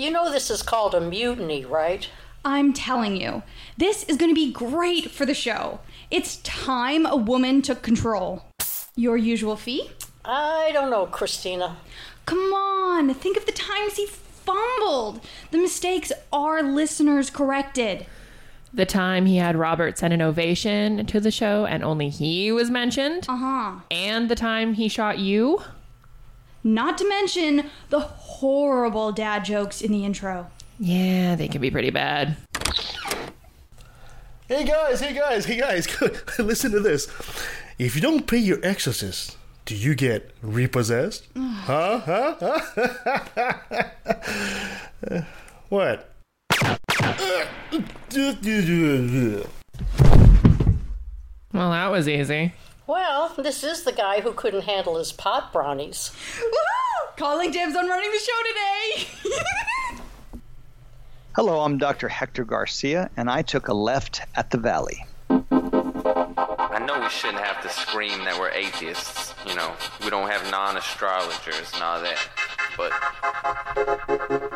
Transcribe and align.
You 0.00 0.10
know 0.10 0.32
this 0.32 0.50
is 0.50 0.62
called 0.62 0.94
a 0.94 1.00
mutiny, 1.02 1.66
right? 1.66 2.08
I'm 2.42 2.72
telling 2.72 3.20
you, 3.20 3.42
this 3.76 4.02
is 4.04 4.16
going 4.16 4.30
to 4.30 4.34
be 4.34 4.50
great 4.50 5.10
for 5.10 5.26
the 5.26 5.34
show. 5.34 5.80
It's 6.10 6.36
time 6.36 7.04
a 7.04 7.16
woman 7.16 7.60
took 7.60 7.82
control. 7.82 8.46
Your 8.96 9.18
usual 9.18 9.56
fee? 9.56 9.90
I 10.24 10.70
don't 10.72 10.88
know, 10.90 11.04
Christina. 11.04 11.76
Come 12.24 12.38
on, 12.38 13.12
think 13.12 13.36
of 13.36 13.44
the 13.44 13.52
times 13.52 13.96
he 13.96 14.06
fumbled. 14.06 15.20
The 15.50 15.58
mistakes 15.58 16.12
our 16.32 16.62
listeners 16.62 17.28
corrected. 17.28 18.06
The 18.72 18.86
time 18.86 19.26
he 19.26 19.36
had 19.36 19.54
Robert 19.54 19.98
send 19.98 20.14
an 20.14 20.22
ovation 20.22 21.04
to 21.04 21.20
the 21.20 21.30
show 21.30 21.66
and 21.66 21.84
only 21.84 22.08
he 22.08 22.50
was 22.50 22.70
mentioned. 22.70 23.26
Uh 23.28 23.36
huh. 23.36 23.80
And 23.90 24.30
the 24.30 24.34
time 24.34 24.72
he 24.72 24.88
shot 24.88 25.18
you. 25.18 25.60
Not 26.62 26.98
to 26.98 27.08
mention 27.08 27.70
the 27.88 28.00
horrible 28.00 29.12
dad 29.12 29.44
jokes 29.44 29.80
in 29.80 29.92
the 29.92 30.04
intro. 30.04 30.50
Yeah, 30.78 31.34
they 31.34 31.48
can 31.48 31.60
be 31.60 31.70
pretty 31.70 31.90
bad. 31.90 32.36
Hey 34.46 34.64
guys, 34.64 35.00
hey 35.00 35.14
guys, 35.14 35.44
hey 35.46 35.58
guys, 35.58 35.88
listen 36.38 36.72
to 36.72 36.80
this. 36.80 37.08
If 37.78 37.94
you 37.94 38.02
don't 38.02 38.26
pay 38.26 38.38
your 38.38 38.58
exorcist, 38.62 39.38
do 39.64 39.74
you 39.74 39.94
get 39.94 40.34
repossessed? 40.42 41.28
huh? 41.36 41.98
Huh? 42.00 42.34
Huh? 42.40 43.82
what? 45.68 46.10
Well, 51.52 51.70
that 51.70 51.90
was 51.90 52.08
easy. 52.08 52.52
Well, 52.90 53.32
this 53.38 53.62
is 53.62 53.84
the 53.84 53.92
guy 53.92 54.20
who 54.20 54.32
couldn't 54.32 54.62
handle 54.62 54.96
his 54.96 55.12
pot 55.12 55.52
brownies. 55.52 56.10
Woohoo! 56.40 57.16
Calling 57.16 57.52
dibs 57.52 57.76
on 57.76 57.88
running 57.88 58.10
the 58.10 58.18
show 58.18 59.30
today. 59.30 60.00
Hello, 61.36 61.60
I'm 61.60 61.78
Dr. 61.78 62.08
Hector 62.08 62.44
Garcia, 62.44 63.08
and 63.16 63.30
I 63.30 63.42
took 63.42 63.68
a 63.68 63.74
left 63.74 64.22
at 64.34 64.50
the 64.50 64.58
Valley. 64.58 65.06
I 65.30 66.84
know 66.84 66.98
we 66.98 67.08
shouldn't 67.10 67.38
have 67.38 67.62
to 67.62 67.68
scream 67.68 68.24
that 68.24 68.36
we're 68.36 68.50
atheists. 68.50 69.34
You 69.46 69.54
know, 69.54 69.72
we 70.02 70.10
don't 70.10 70.28
have 70.28 70.50
non 70.50 70.76
astrologers 70.76 71.72
and 71.72 71.84
all 71.84 72.02
that. 72.02 72.18
But 72.76 72.92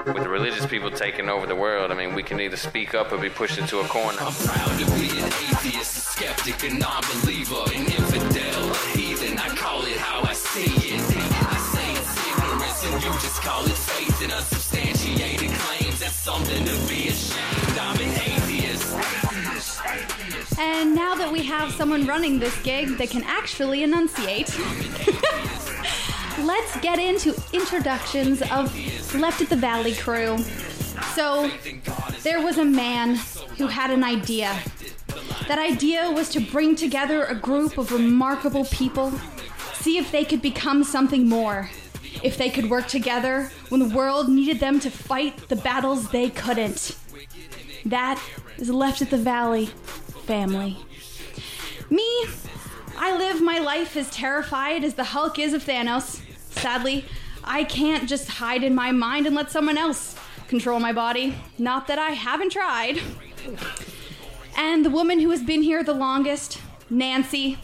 with 0.06 0.22
the 0.22 0.28
religious 0.28 0.66
people 0.66 0.90
taking 0.90 1.28
over 1.28 1.46
the 1.46 1.56
world, 1.56 1.90
I 1.90 1.94
mean, 1.94 2.14
we 2.14 2.22
can 2.22 2.40
either 2.40 2.56
speak 2.56 2.94
up 2.94 3.12
or 3.12 3.18
be 3.18 3.28
pushed 3.30 3.58
into 3.58 3.80
a 3.80 3.84
corner. 3.84 4.18
I'm 4.20 4.32
proud 4.32 4.78
to 4.78 4.86
be 4.96 5.08
an 5.18 5.26
atheist, 5.26 5.96
a 5.96 6.00
skeptic, 6.00 6.62
a 6.70 6.74
non-believer, 6.74 7.64
an 7.74 7.86
infidel, 7.86 8.70
a 8.70 8.74
heathen. 8.96 9.38
I 9.38 9.48
call 9.56 9.82
it 9.82 9.96
how 9.96 10.22
I 10.22 10.32
see 10.32 10.64
it. 10.64 11.00
I 11.00 11.56
say 11.72 11.92
it's 11.92 12.16
ignorance, 12.28 12.84
and 12.84 13.02
you 13.02 13.10
just 13.20 13.42
call 13.42 13.64
it 13.64 13.72
faith 13.72 14.22
in 14.22 14.30
unsubstantiated 14.30 15.50
claims. 15.50 16.00
That's 16.00 16.14
something 16.14 16.64
to 16.64 16.72
be 16.88 17.08
ashamed. 17.08 17.78
I'm 17.78 18.00
an 18.00 18.10
atheist. 18.10 18.94
and 20.58 20.94
now 20.94 21.14
that 21.14 21.30
we 21.32 21.42
have 21.44 21.72
someone 21.72 22.06
running 22.06 22.38
this 22.38 22.56
gig 22.62 22.96
that 22.98 23.10
can 23.10 23.24
actually 23.24 23.82
enunciate, 23.82 24.48
let's 26.38 26.80
get 26.80 26.98
into 26.98 27.34
introductions 27.52 28.42
of 28.42 28.74
Left 29.14 29.40
at 29.40 29.48
the 29.48 29.56
Valley 29.56 29.94
crew. 29.94 30.38
So, 31.14 31.50
there 32.22 32.42
was 32.42 32.58
a 32.58 32.64
man 32.64 33.16
who 33.58 33.66
had 33.66 33.90
an 33.90 34.02
idea. 34.02 34.56
That 35.48 35.58
idea 35.58 36.10
was 36.10 36.28
to 36.30 36.40
bring 36.40 36.74
together 36.74 37.24
a 37.24 37.34
group 37.34 37.78
of 37.78 37.92
remarkable 37.92 38.64
people, 38.66 39.12
see 39.74 39.98
if 39.98 40.10
they 40.10 40.24
could 40.24 40.42
become 40.42 40.84
something 40.84 41.28
more. 41.28 41.70
If 42.22 42.38
they 42.38 42.48
could 42.48 42.70
work 42.70 42.86
together 42.86 43.50
when 43.68 43.80
the 43.80 43.94
world 43.94 44.28
needed 44.28 44.58
them 44.58 44.80
to 44.80 44.90
fight 44.90 45.48
the 45.48 45.56
battles 45.56 46.08
they 46.08 46.30
couldn't. 46.30 46.96
That 47.84 48.22
is 48.56 48.70
Left 48.70 49.02
at 49.02 49.10
the 49.10 49.18
Valley 49.18 49.66
family. 50.24 50.78
Me, 51.90 52.26
I 52.96 53.16
live 53.16 53.42
my 53.42 53.58
life 53.58 53.96
as 53.96 54.10
terrified 54.10 54.84
as 54.84 54.94
the 54.94 55.04
Hulk 55.04 55.38
is 55.38 55.52
of 55.52 55.64
Thanos. 55.64 56.20
Sadly, 56.50 57.04
I 57.42 57.64
can't 57.64 58.08
just 58.08 58.28
hide 58.28 58.62
in 58.62 58.74
my 58.74 58.92
mind 58.92 59.26
and 59.26 59.34
let 59.34 59.50
someone 59.50 59.76
else 59.76 60.16
control 60.48 60.80
my 60.80 60.92
body. 60.92 61.34
Not 61.58 61.86
that 61.88 61.98
I 61.98 62.10
haven't 62.10 62.52
tried. 62.52 63.00
And 64.56 64.84
the 64.84 64.90
woman 64.90 65.20
who 65.20 65.30
has 65.30 65.42
been 65.42 65.62
here 65.62 65.82
the 65.82 65.92
longest, 65.92 66.60
Nancy, 66.88 67.58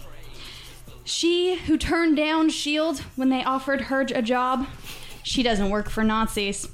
she 1.05 1.57
who 1.57 1.77
turned 1.79 2.17
down 2.17 2.47
S.H.I.E.L.D. 2.47 3.03
when 3.17 3.29
they 3.29 3.45
offered 3.45 3.83
her 3.83 4.01
a 4.01 4.23
job, 4.23 4.67
she 5.23 5.43
doesn't 5.43 5.71
work 5.71 5.89
for 5.89 6.03
Nazis. 6.03 6.69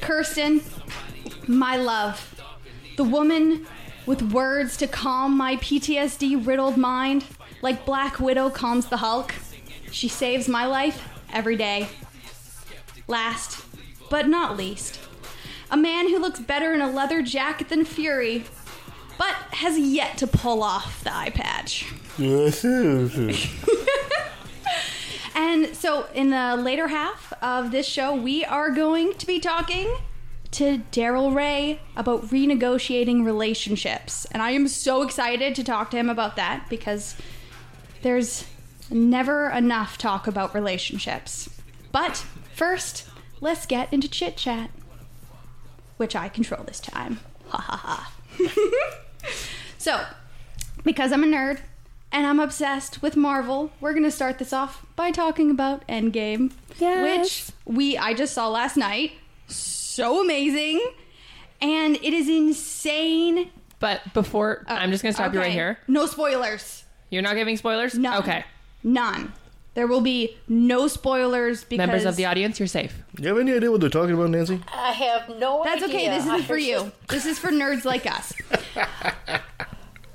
Kirsten, 0.00 0.62
my 1.46 1.76
love, 1.76 2.40
the 2.96 3.04
woman 3.04 3.66
with 4.06 4.32
words 4.32 4.76
to 4.78 4.86
calm 4.86 5.36
my 5.36 5.56
PTSD 5.56 6.46
riddled 6.46 6.76
mind, 6.76 7.24
like 7.62 7.84
Black 7.84 8.20
Widow 8.20 8.50
calms 8.50 8.86
the 8.86 8.98
Hulk. 8.98 9.34
She 9.90 10.08
saves 10.08 10.48
my 10.48 10.64
life 10.66 11.08
every 11.32 11.56
day. 11.56 11.88
Last, 13.08 13.64
but 14.08 14.28
not 14.28 14.56
least, 14.56 15.00
a 15.70 15.76
man 15.76 16.08
who 16.08 16.18
looks 16.18 16.40
better 16.40 16.72
in 16.72 16.80
a 16.80 16.90
leather 16.90 17.22
jacket 17.22 17.68
than 17.68 17.84
Fury, 17.84 18.44
but 19.18 19.34
has 19.52 19.78
yet 19.78 20.16
to 20.18 20.26
pull 20.26 20.62
off 20.62 21.02
the 21.04 21.14
eye 21.14 21.30
patch. 21.30 21.92
And 25.36 25.76
so, 25.76 26.06
in 26.14 26.30
the 26.30 26.56
later 26.56 26.88
half 26.88 27.30
of 27.42 27.70
this 27.70 27.86
show, 27.86 28.14
we 28.14 28.42
are 28.46 28.70
going 28.70 29.12
to 29.14 29.26
be 29.26 29.38
talking 29.38 29.94
to 30.52 30.78
Darrel 30.90 31.32
Ray 31.32 31.80
about 31.96 32.26
renegotiating 32.26 33.24
relationships. 33.24 34.26
And 34.32 34.42
I 34.42 34.50
am 34.52 34.68
so 34.68 35.02
excited 35.02 35.54
to 35.56 35.64
talk 35.64 35.90
to 35.90 35.96
him 35.96 36.08
about 36.08 36.36
that 36.36 36.66
because 36.68 37.16
there's 38.02 38.46
never 38.90 39.50
enough 39.50 39.98
talk 39.98 40.26
about 40.26 40.54
relationships. 40.54 41.48
But 41.92 42.24
first, 42.54 43.08
let's 43.40 43.66
get 43.66 43.92
into 43.92 44.08
chit 44.08 44.36
chat, 44.36 44.70
which 45.96 46.14
I 46.14 46.28
control 46.28 46.64
this 46.64 46.80
time. 46.80 47.20
Ha 47.48 47.58
ha 47.58 47.76
ha. 47.76 48.12
so, 49.78 50.04
because 50.84 51.12
I'm 51.12 51.24
a 51.24 51.26
nerd 51.26 51.60
and 52.12 52.26
I'm 52.26 52.40
obsessed 52.40 53.02
with 53.02 53.16
Marvel, 53.16 53.72
we're 53.80 53.94
gonna 53.94 54.10
start 54.10 54.38
this 54.38 54.52
off 54.52 54.84
by 54.94 55.10
talking 55.10 55.50
about 55.50 55.86
Endgame, 55.88 56.52
Yes. 56.78 57.50
which 57.66 57.76
we 57.76 57.98
I 57.98 58.14
just 58.14 58.34
saw 58.34 58.48
last 58.48 58.76
night. 58.76 59.12
So 59.48 59.85
amazing, 60.04 60.80
and 61.60 61.96
it 61.96 62.12
is 62.14 62.28
insane. 62.28 63.50
But 63.78 64.00
before, 64.14 64.64
oh, 64.68 64.74
I'm 64.74 64.90
just 64.90 65.02
going 65.02 65.12
to 65.12 65.16
stop 65.16 65.34
you 65.34 65.40
right 65.40 65.52
here. 65.52 65.78
No 65.88 66.06
spoilers. 66.06 66.84
You're 67.10 67.22
not 67.22 67.34
giving 67.36 67.56
spoilers? 67.56 67.94
None. 67.96 68.18
Okay. 68.22 68.44
None. 68.82 69.32
There 69.74 69.86
will 69.86 70.00
be 70.00 70.34
no 70.48 70.88
spoilers 70.88 71.62
because 71.64 71.76
Members 71.86 72.04
of 72.06 72.16
the 72.16 72.24
audience, 72.24 72.58
you're 72.58 72.66
safe. 72.66 73.02
Do 73.14 73.22
you 73.22 73.28
have 73.28 73.38
any 73.38 73.52
idea 73.52 73.70
what 73.70 73.80
they're 73.82 73.90
talking 73.90 74.14
about, 74.14 74.30
Nancy? 74.30 74.62
I 74.72 74.92
have 74.92 75.28
no 75.28 75.60
idea. 75.62 75.72
That's 75.72 75.84
idea. 75.84 75.96
okay. 75.96 76.08
This 76.16 76.24
isn't 76.24 76.42
for 76.44 76.56
you. 76.56 76.74
just- 76.76 77.08
This 77.08 77.26
is 77.26 77.38
for 77.38 77.48
nerds 77.50 77.84
like 77.84 78.06
us. 78.06 78.32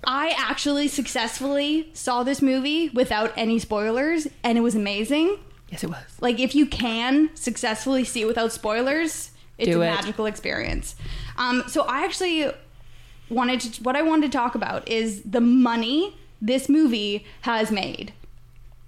I 0.03 0.33
actually 0.37 0.87
successfully 0.87 1.91
saw 1.93 2.23
this 2.23 2.41
movie 2.41 2.89
without 2.89 3.31
any 3.37 3.59
spoilers, 3.59 4.27
and 4.43 4.57
it 4.57 4.61
was 4.61 4.73
amazing. 4.75 5.37
Yes, 5.69 5.83
it 5.83 5.89
was. 5.91 6.03
Like, 6.19 6.39
if 6.39 6.55
you 6.55 6.65
can 6.65 7.29
successfully 7.35 8.03
see 8.03 8.21
it 8.21 8.25
without 8.25 8.51
spoilers, 8.51 9.30
it's 9.57 9.69
Do 9.71 9.81
a 9.81 9.85
it. 9.85 9.89
magical 9.89 10.25
experience. 10.25 10.95
Um, 11.37 11.63
so, 11.67 11.83
I 11.83 12.03
actually 12.05 12.51
wanted 13.29 13.59
to, 13.61 13.83
what 13.83 13.95
I 13.95 14.01
wanted 14.01 14.31
to 14.31 14.37
talk 14.37 14.55
about 14.55 14.87
is 14.87 15.21
the 15.23 15.41
money 15.41 16.15
this 16.41 16.67
movie 16.67 17.25
has 17.41 17.71
made. 17.71 18.13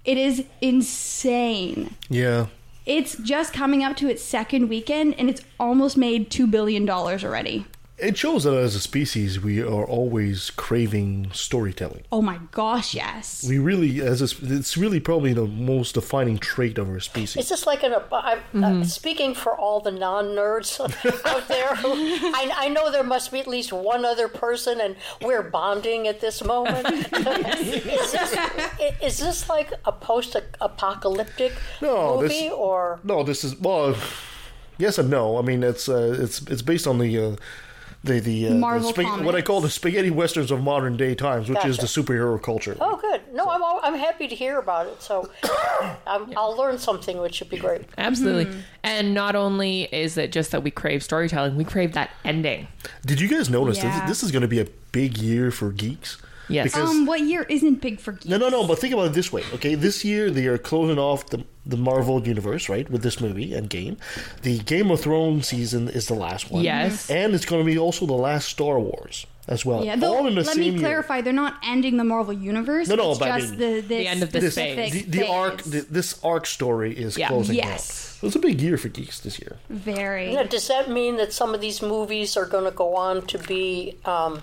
It 0.04 0.18
is 0.18 0.44
insane. 0.60 1.94
Yeah. 2.10 2.46
It's 2.84 3.16
just 3.16 3.54
coming 3.54 3.82
up 3.82 3.96
to 3.96 4.08
its 4.10 4.22
second 4.22 4.68
weekend, 4.68 5.14
and 5.18 5.30
it's 5.30 5.40
almost 5.58 5.96
made 5.96 6.30
$2 6.30 6.50
billion 6.50 6.88
already. 6.88 7.64
It 8.04 8.18
shows 8.18 8.44
that 8.44 8.52
as 8.54 8.74
a 8.74 8.80
species, 8.80 9.40
we 9.40 9.62
are 9.62 9.84
always 9.86 10.50
craving 10.50 11.30
storytelling. 11.32 12.04
Oh 12.12 12.20
my 12.20 12.38
gosh, 12.52 12.94
yes. 12.94 13.44
We 13.48 13.58
really, 13.58 14.00
as 14.02 14.20
a, 14.20 14.28
it's 14.54 14.76
really 14.76 15.00
probably 15.00 15.32
the 15.32 15.46
most 15.46 15.94
defining 15.94 16.36
trait 16.36 16.76
of 16.76 16.88
our 16.90 17.00
species. 17.00 17.42
Is 17.44 17.48
this 17.48 17.66
like 17.66 17.82
an? 17.82 17.94
I'm 18.12 18.38
Mm-hmm. 18.54 18.82
uh, 18.82 18.84
speaking 18.84 19.34
for 19.34 19.56
all 19.56 19.80
the 19.80 19.90
non-nerds 19.90 20.78
out 21.24 21.48
there. 21.48 21.74
Who, 21.76 21.88
I, 21.94 22.50
I 22.64 22.68
know 22.68 22.90
there 22.90 23.02
must 23.04 23.32
be 23.32 23.40
at 23.40 23.46
least 23.46 23.72
one 23.72 24.04
other 24.04 24.28
person, 24.28 24.80
and 24.80 24.96
we're 25.22 25.42
bonding 25.42 26.06
at 26.06 26.20
this 26.20 26.44
moment. 26.44 26.86
is, 27.12 28.12
this, 28.12 28.36
is 29.02 29.18
this 29.18 29.48
like 29.48 29.72
a 29.86 29.92
post-apocalyptic 29.92 31.52
No, 31.80 32.20
this- 32.20 32.32
movie, 32.32 32.50
or 32.50 33.00
No, 33.02 33.22
this 33.22 33.44
is 33.44 33.58
well, 33.58 33.96
yes 34.78 34.98
and 34.98 35.08
no. 35.08 35.38
I 35.38 35.42
mean, 35.42 35.62
it's 35.62 35.88
uh, 35.88 36.16
it's 36.20 36.42
it's 36.42 36.62
based 36.62 36.86
on 36.86 36.98
the 36.98 37.18
uh, 37.18 37.36
the 38.04 38.20
the, 38.20 38.46
uh, 38.46 38.48
the 38.50 38.54
Marvel 38.56 38.92
what 39.24 39.34
I 39.34 39.42
call 39.42 39.60
the 39.60 39.70
spaghetti 39.70 40.10
westerns 40.10 40.50
of 40.50 40.62
modern 40.62 40.96
day 40.96 41.14
times, 41.14 41.48
which 41.48 41.64
is 41.64 41.78
the 41.78 41.86
superhero 41.86 42.40
culture. 42.40 42.76
Oh, 42.80 42.96
good. 42.96 43.22
No, 43.32 43.46
I'm 43.46 43.62
all, 43.62 43.80
I'm 43.82 43.94
happy 43.94 44.28
to 44.28 44.34
hear 44.34 44.58
about 44.58 44.86
it. 44.86 45.02
So 45.02 45.30
I'm, 46.06 46.32
I'll 46.36 46.56
learn 46.56 46.78
something, 46.78 47.18
which 47.18 47.34
should 47.34 47.50
be 47.50 47.56
great. 47.58 47.82
Absolutely. 47.98 48.46
Mm-hmm. 48.46 48.60
And 48.84 49.14
not 49.14 49.34
only 49.34 49.84
is 49.84 50.16
it 50.18 50.30
just 50.32 50.52
that 50.52 50.62
we 50.62 50.70
crave 50.70 51.02
storytelling, 51.02 51.56
we 51.56 51.64
crave 51.64 51.94
that 51.94 52.10
ending. 52.24 52.68
Did 53.04 53.20
you 53.20 53.28
guys 53.28 53.48
notice 53.48 53.78
Yeah. 53.82 54.00
this, 54.00 54.08
this 54.08 54.22
is 54.22 54.30
going 54.30 54.42
to 54.42 54.48
be 54.48 54.60
a 54.60 54.66
big 54.92 55.18
year 55.18 55.50
for 55.50 55.70
geeks? 55.72 56.18
Yes. 56.48 56.72
Because 56.72 56.90
Um, 56.90 57.06
what 57.06 57.20
year 57.20 57.42
isn't 57.48 57.80
big 57.80 58.00
for 58.00 58.12
geeks? 58.12 58.26
no, 58.26 58.36
no, 58.36 58.48
no. 58.48 58.66
But 58.66 58.78
think 58.78 58.92
about 58.94 59.06
it 59.06 59.12
this 59.14 59.32
way. 59.32 59.42
Okay, 59.54 59.74
this 59.74 60.04
year 60.04 60.30
they 60.30 60.46
are 60.46 60.58
closing 60.58 60.98
off 60.98 61.26
the 61.30 61.44
the 61.66 61.76
Marvel 61.78 62.26
universe, 62.26 62.68
right, 62.68 62.90
with 62.90 63.02
this 63.02 63.20
movie 63.22 63.50
Endgame. 63.52 63.96
The 64.42 64.58
Game 64.58 64.90
of 64.90 65.00
Thrones 65.00 65.48
season 65.48 65.88
is 65.88 66.06
the 66.08 66.14
last 66.14 66.50
one. 66.50 66.62
Yes. 66.62 67.08
and 67.10 67.34
it's 67.34 67.46
going 67.46 67.64
to 67.64 67.66
be 67.66 67.78
also 67.78 68.04
the 68.04 68.12
last 68.12 68.48
Star 68.50 68.78
Wars 68.78 69.24
as 69.48 69.64
well. 69.64 69.82
Yeah, 69.82 69.96
though, 69.96 70.14
all 70.14 70.26
in 70.26 70.34
the 70.34 70.42
let 70.42 70.48
same 70.54 70.58
me 70.60 70.70
year. 70.72 70.78
clarify. 70.80 71.22
They're 71.22 71.32
not 71.32 71.54
ending 71.64 71.96
the 71.96 72.04
Marvel 72.04 72.34
universe. 72.34 72.88
No, 72.88 72.96
no, 72.96 73.10
it's 73.12 73.18
but 73.18 73.30
I 73.30 73.40
just 73.40 73.52
mean- 73.52 73.60
the, 73.60 73.80
this 73.80 73.88
The 73.88 74.08
end 74.08 74.22
of 74.22 74.32
this 74.32 74.54
phase. 74.54 74.92
The, 74.92 75.02
the 75.04 75.26
arc, 75.26 75.62
the, 75.62 75.80
this 75.90 76.20
arc 76.22 76.44
story 76.46 76.92
is 76.94 77.16
Yeah. 77.16 77.28
closing 77.28 77.56
Yes. 77.56 77.70
out. 77.72 78.20
So 78.20 78.26
it's 78.26 78.36
a 78.36 78.40
big 78.40 78.60
year 78.60 78.76
for 78.76 78.88
geeks 78.88 79.20
this 79.20 79.38
year. 79.38 79.56
Very. 79.70 80.34
Now, 80.34 80.42
does 80.44 80.68
that 80.68 80.90
mean 80.90 81.16
that 81.16 81.32
some 81.32 81.54
of 81.54 81.60
these 81.62 81.80
movies 81.80 82.36
are 82.36 82.46
going 82.46 82.64
to 82.64 82.70
go 82.70 82.94
on 82.96 83.22
to 83.28 83.38
be 83.38 83.96
um, 84.04 84.42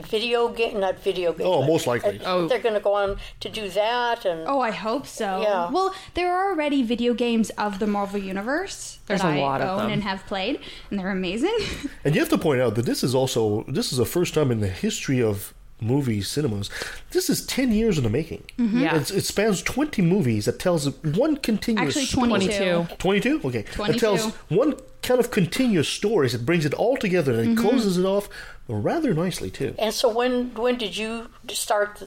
video 0.00 0.48
game, 0.48 0.80
not 0.80 0.98
video 1.00 1.32
game? 1.32 1.46
Oh, 1.46 1.62
most 1.66 1.86
likely. 1.86 2.20
Oh. 2.24 2.46
They're 2.48 2.58
going 2.58 2.74
to 2.74 2.80
go 2.80 2.94
on 2.94 3.16
to 3.40 3.48
do 3.48 3.68
that, 3.70 4.24
and 4.24 4.46
Oh, 4.46 4.60
I 4.60 4.70
hope 4.70 5.06
so. 5.06 5.42
Yeah. 5.42 5.70
Well, 5.70 5.94
there 6.14 6.32
are 6.32 6.50
already 6.50 6.82
video 6.82 7.14
games 7.14 7.50
of 7.50 7.78
the 7.78 7.86
Marvel 7.86 8.20
universe 8.20 8.98
There's 9.06 9.22
that 9.22 9.36
a 9.36 9.38
I 9.38 9.40
lot 9.40 9.60
of 9.60 9.68
own 9.68 9.78
them. 9.84 9.92
and 9.92 10.02
have 10.02 10.26
played, 10.26 10.60
and 10.90 10.98
they're 10.98 11.10
amazing. 11.10 11.56
And 12.04 12.14
you 12.14 12.20
have 12.20 12.30
to 12.30 12.38
point 12.38 12.60
out 12.60 12.74
that 12.76 12.86
this 12.86 13.04
is 13.04 13.14
also 13.14 13.64
this 13.68 13.92
is 13.92 13.98
the 13.98 14.06
first 14.06 14.34
time 14.34 14.50
in 14.50 14.60
the 14.60 14.68
history 14.68 15.22
of 15.22 15.52
movie 15.82 16.20
cinemas. 16.22 16.68
This 17.10 17.28
is 17.30 17.44
ten 17.46 17.72
years 17.72 17.96
in 17.98 18.04
the 18.04 18.10
making. 18.10 18.44
Mm-hmm. 18.58 18.80
Yeah. 18.80 18.96
It's, 18.96 19.10
it 19.10 19.24
spans 19.24 19.62
twenty 19.62 20.02
movies 20.02 20.44
that 20.46 20.58
tells 20.58 20.86
one 21.04 21.36
continuous 21.36 21.96
Actually, 21.96 22.06
story. 22.06 22.28
22. 22.28 22.96
22. 22.98 23.40
22? 23.40 23.48
Okay. 23.48 23.58
It 23.60 23.66
22. 23.72 23.98
tells 23.98 24.26
one 24.48 24.74
kind 25.02 25.20
of 25.20 25.30
continuous 25.30 25.88
stories. 25.88 26.34
It 26.34 26.44
brings 26.46 26.64
it 26.66 26.74
all 26.74 26.96
together 26.96 27.32
and 27.32 27.40
it 27.40 27.48
Mm-hmm. 27.54 27.68
closes 27.68 27.96
it 27.98 28.04
off 28.04 28.28
rather 28.72 29.12
nicely 29.12 29.50
too. 29.50 29.74
and 29.80 29.92
so 29.92 30.08
when 30.08 30.54
when 30.54 30.76
did 30.78 30.96
you 30.96 31.26
start 31.48 32.04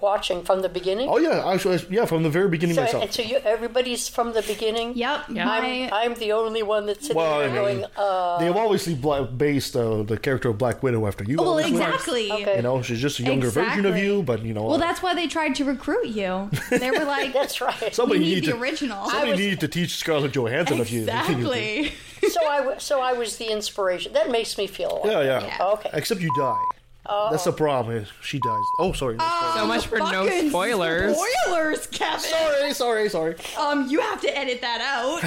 watching 0.00 0.42
from 0.44 0.62
the 0.62 0.68
beginning? 0.68 1.08
Oh 1.10 1.18
yeah, 1.18 1.46
actually, 1.52 1.78
yeah, 1.90 2.06
from 2.06 2.22
the 2.22 2.30
very 2.30 2.48
beginning 2.48 2.74
so, 2.74 2.82
myself. 2.82 3.02
and 3.04 3.12
so 3.12 3.20
you, 3.22 3.36
everybody's 3.44 4.08
from 4.08 4.32
the 4.32 4.40
beginning. 4.42 4.96
Yep. 4.96 5.24
I'm, 5.36 5.92
I'm 5.92 6.14
the 6.14 6.32
only 6.32 6.62
one 6.62 6.86
that's 6.86 7.02
sitting 7.02 7.16
Well, 7.18 7.40
I 7.42 7.46
mean, 7.48 7.54
going, 7.54 7.84
uh, 7.98 8.38
They've 8.38 8.56
obviously 8.56 8.94
based 9.36 9.76
uh, 9.76 10.04
the 10.04 10.16
character 10.16 10.48
of 10.48 10.56
Black 10.56 10.82
Widow 10.82 11.06
after 11.06 11.22
you. 11.24 11.36
well, 11.36 11.58
exactly. 11.58 12.32
Okay. 12.32 12.56
You 12.56 12.62
know, 12.62 12.80
she's 12.80 13.00
just 13.00 13.18
a 13.20 13.22
younger 13.22 13.50
version 13.50 13.84
of 13.84 13.98
you, 13.98 14.22
but 14.22 14.42
you 14.42 14.54
know. 14.54 14.62
Well, 14.64 14.74
uh, 14.76 14.78
that's 14.78 15.02
why 15.02 15.12
they 15.14 15.26
tried 15.26 15.54
to 15.56 15.64
recruit 15.64 16.06
you. 16.06 16.48
They 16.70 16.90
were 16.90 17.04
like, 17.04 17.32
that's 17.34 17.60
right. 17.60 17.94
somebody 17.94 18.20
we 18.20 18.24
need 18.26 18.34
needed 18.36 18.48
the 18.50 18.56
to, 18.56 18.62
original. 18.62 19.04
Somebody 19.10 19.30
was- 19.32 19.40
needed 19.40 19.60
to 19.60 19.68
teach 19.68 19.96
Scarlett 19.96 20.32
Johansson 20.32 20.80
a 20.80 20.84
few. 20.86 21.00
exactly. 21.00 21.92
so 22.28 22.46
I 22.46 22.58
w- 22.58 22.78
so 22.80 23.00
I 23.00 23.12
was 23.12 23.36
the 23.36 23.50
inspiration. 23.50 24.12
That 24.12 24.30
makes 24.30 24.56
me 24.58 24.66
feel. 24.66 25.00
Yeah, 25.04 25.22
yeah. 25.22 25.46
Yeah. 25.46 25.66
Okay. 25.74 25.90
Except 25.92 26.20
you 26.20 26.30
die. 26.36 26.62
Oh. 27.08 27.28
That's 27.30 27.44
the 27.44 27.52
problem. 27.52 27.96
is 27.96 28.08
She 28.20 28.38
dies. 28.40 28.62
Oh, 28.80 28.92
sorry. 28.92 29.16
So 29.54 29.66
much 29.66 29.86
for 29.86 29.98
no 29.98 30.28
spoilers. 30.48 31.16
Spoilers, 31.16 31.86
Kevin. 31.86 32.18
sorry, 32.20 32.72
sorry, 32.74 33.08
sorry. 33.08 33.36
Um, 33.58 33.88
you 33.88 34.00
have 34.00 34.20
to 34.22 34.36
edit 34.36 34.60
that 34.62 34.80
out, 34.80 35.22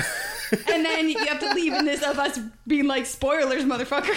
and 0.74 0.84
then 0.86 1.10
you 1.10 1.18
have 1.26 1.40
to 1.40 1.54
leave 1.54 1.74
in 1.74 1.86
this 1.86 2.04
of 2.04 2.20
us 2.20 2.38
being 2.68 2.86
like 2.88 3.06
spoilers, 3.06 3.64
motherfucker. 3.64 4.16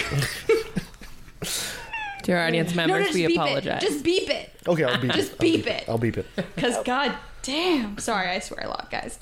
To 2.24 2.32
our 2.32 2.46
audience 2.46 2.70
no, 2.74 2.86
members, 2.86 3.12
we 3.14 3.26
beep 3.26 3.36
apologize. 3.36 3.82
it. 3.82 3.86
Just 3.86 4.04
beep 4.04 4.30
it, 4.30 4.50
Okay, 4.66 4.84
I'll 4.84 5.00
beep 5.00 5.10
it. 5.10 5.16
Just 5.16 5.32
I'll 5.32 5.38
beep 5.38 5.66
it. 5.66 5.84
I'll 5.88 5.98
beep 5.98 6.18
it. 6.18 6.26
because 6.54 6.76
god 6.84 7.16
damn. 7.42 7.98
Sorry, 7.98 8.28
I 8.28 8.38
swear 8.38 8.64
a 8.64 8.68
lot, 8.68 8.90
guys. 8.92 9.18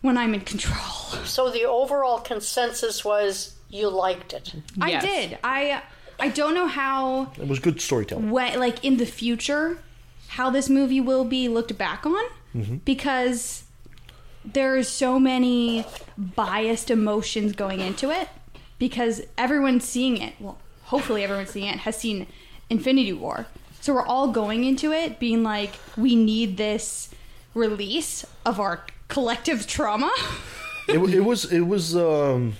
When 0.00 0.16
I'm 0.16 0.32
in 0.34 0.40
control, 0.42 1.24
So 1.24 1.50
the 1.50 1.64
overall 1.64 2.20
consensus 2.20 3.04
was 3.04 3.54
you 3.68 3.88
liked 3.88 4.32
it. 4.32 4.54
I 4.80 4.90
Yes. 4.90 5.02
did. 5.04 5.38
I 5.44 5.82
I 6.20 6.28
don't 6.28 6.54
know 6.54 6.66
how 6.66 7.32
It 7.38 7.46
was 7.48 7.58
good 7.58 7.80
storytelling. 7.80 8.30
what 8.30 8.56
like 8.58 8.84
in 8.84 8.96
the 8.96 9.06
future 9.06 9.78
how 10.28 10.50
this 10.50 10.68
movie 10.68 11.00
will 11.00 11.24
be 11.24 11.48
looked 11.48 11.76
back 11.78 12.04
on 12.04 12.24
mm-hmm. 12.54 12.76
because 12.84 13.62
there's 14.44 14.88
so 14.88 15.18
many 15.18 15.84
biased 16.16 16.90
emotions 16.90 17.52
going 17.52 17.80
into 17.80 18.10
it 18.10 18.28
because 18.78 19.22
everyone's 19.36 19.84
seeing 19.84 20.16
it 20.20 20.34
well 20.40 20.58
hopefully 20.84 21.22
everyone's 21.24 21.50
seeing 21.50 21.66
it 21.68 21.80
has 21.80 21.96
seen 21.96 22.26
infinity 22.70 23.12
war 23.12 23.46
so 23.80 23.94
we're 23.94 24.06
all 24.06 24.28
going 24.32 24.64
into 24.64 24.92
it 24.92 25.18
being 25.20 25.42
like 25.42 25.72
we 25.96 26.14
need 26.16 26.56
this 26.56 27.10
release 27.54 28.24
of 28.44 28.58
our 28.60 28.84
collective 29.08 29.66
trauma 29.66 30.10
It, 30.88 30.98
it 31.14 31.20
was. 31.20 31.52
It 31.52 31.60
was. 31.60 31.94
Um, 31.96 32.54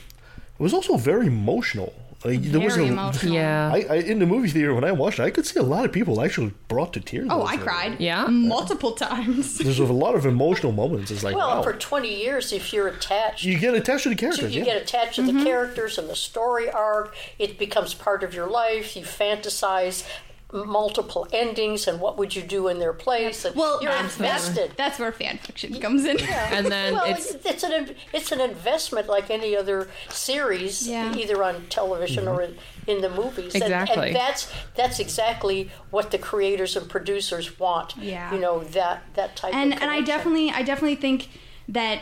it 0.58 0.62
was 0.62 0.74
also 0.74 0.96
very 0.98 1.28
emotional. 1.28 1.94
Like, 2.24 2.42
there 2.42 2.60
was 2.60 2.74
very 2.74 2.88
a, 2.88 2.92
emotional 2.92 3.32
yeah. 3.34 3.70
I, 3.72 3.86
I 3.88 3.94
in 3.98 4.18
the 4.18 4.26
movie 4.26 4.48
theater 4.48 4.74
when 4.74 4.82
I 4.82 4.90
watched 4.90 5.20
it, 5.20 5.22
I 5.22 5.30
could 5.30 5.46
see 5.46 5.60
a 5.60 5.62
lot 5.62 5.84
of 5.84 5.92
people 5.92 6.20
actually 6.20 6.52
brought 6.66 6.92
to 6.94 7.00
tears. 7.00 7.28
oh 7.30 7.42
i 7.42 7.54
it. 7.54 7.60
cried 7.60 8.00
Yeah? 8.00 8.26
multiple 8.26 8.90
times 8.92 9.56
There's 9.66 9.78
a 9.78 9.84
lot 9.84 10.16
of 10.16 10.26
emotional 10.26 10.72
moments. 10.72 11.12
It's 11.12 11.22
like 11.22 11.36
Well, 11.36 11.58
wow. 11.58 11.62
for 11.62 11.74
20 11.74 12.12
years, 12.12 12.52
if 12.52 12.72
you're 12.72 12.88
attached, 12.88 13.44
you 13.44 13.56
get 13.56 13.74
attached 13.74 14.02
to 14.02 14.08
the 14.08 14.16
to, 14.16 14.20
characters. 14.20 14.52
you 14.52 14.58
yeah. 14.64 14.72
get 14.74 14.82
attached 14.82 15.14
to 15.14 15.22
the 15.22 15.44
characters 15.44 15.96
and 15.96 16.08
the 16.08 16.16
story 16.16 16.68
arc. 16.68 17.14
It 17.38 17.56
becomes 17.56 17.94
part 17.94 18.24
of 18.24 18.34
your 18.34 18.50
life. 18.50 18.96
You 18.96 19.04
fantasize 19.04 20.04
multiple 20.52 21.26
endings 21.30 21.86
and 21.86 22.00
what 22.00 22.16
would 22.16 22.34
you 22.34 22.42
do 22.42 22.68
in 22.68 22.78
their 22.78 22.94
place. 22.94 23.44
And 23.44 23.54
well 23.54 23.82
you're 23.82 23.92
that's, 23.92 24.16
invested. 24.16 24.72
that's 24.76 24.98
where 24.98 25.12
fan 25.12 25.38
fiction 25.38 25.78
comes 25.80 26.04
in 26.06 26.18
and 26.20 26.66
then 26.66 26.94
well, 26.94 27.04
it's 27.04 27.34
it's 27.44 27.62
an 27.62 27.94
it's 28.14 28.32
an 28.32 28.40
investment 28.40 29.08
like 29.08 29.28
any 29.30 29.54
other 29.56 29.88
series, 30.08 30.88
Yeah. 30.88 31.14
either 31.14 31.42
on 31.44 31.66
television 31.68 32.26
or 32.26 32.40
in, 32.42 32.56
in 32.86 33.02
the 33.02 33.10
movies. 33.10 33.54
And- 33.54 33.64
Exactly. 33.64 34.06
And, 34.08 34.16
that's 34.16 34.50
that's 34.74 34.98
exactly 34.98 35.70
what 35.90 36.10
the 36.12 36.18
creators 36.18 36.76
and 36.76 36.88
producers 36.88 37.58
want. 37.58 37.94
Yeah. 37.98 38.32
You 38.32 38.40
know 38.40 38.64
that 38.64 39.02
that 39.14 39.36
type 39.36 39.54
and 39.54 39.74
of 39.74 39.82
and 39.82 39.90
I 39.90 40.00
definitely 40.00 40.50
I 40.50 40.62
definitely 40.62 40.96
think 40.96 41.28
that 41.68 42.00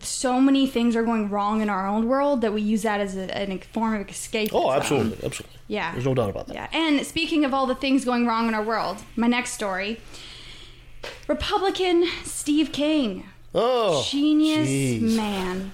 so 0.00 0.40
many 0.40 0.66
things 0.66 0.94
are 0.96 1.02
going 1.02 1.30
wrong 1.30 1.60
in 1.60 1.70
our 1.70 1.86
own 1.86 2.08
world 2.08 2.40
that 2.42 2.52
we 2.52 2.60
use 2.60 2.82
that 2.82 3.00
as 3.00 3.16
a, 3.16 3.34
an 3.36 3.58
form 3.72 3.94
of 4.00 4.08
escape. 4.08 4.50
Oh, 4.52 4.70
absolutely, 4.70 5.24
absolutely. 5.24 5.56
Yeah. 5.66 5.92
There's 5.92 6.04
no 6.04 6.14
doubt 6.14 6.30
about 6.30 6.46
that. 6.48 6.54
Yeah. 6.54 6.68
And 6.72 7.06
speaking 7.06 7.44
of 7.44 7.54
all 7.54 7.66
the 7.66 7.74
things 7.74 8.04
going 8.04 8.26
wrong 8.26 8.48
in 8.48 8.54
our 8.54 8.62
world, 8.62 8.98
my 9.16 9.26
next 9.26 9.52
story. 9.52 10.00
Republican 11.26 12.04
Steve 12.24 12.72
King, 12.72 13.24
Oh, 13.54 14.04
genius 14.08 14.68
jeez. 14.68 15.16
man. 15.16 15.72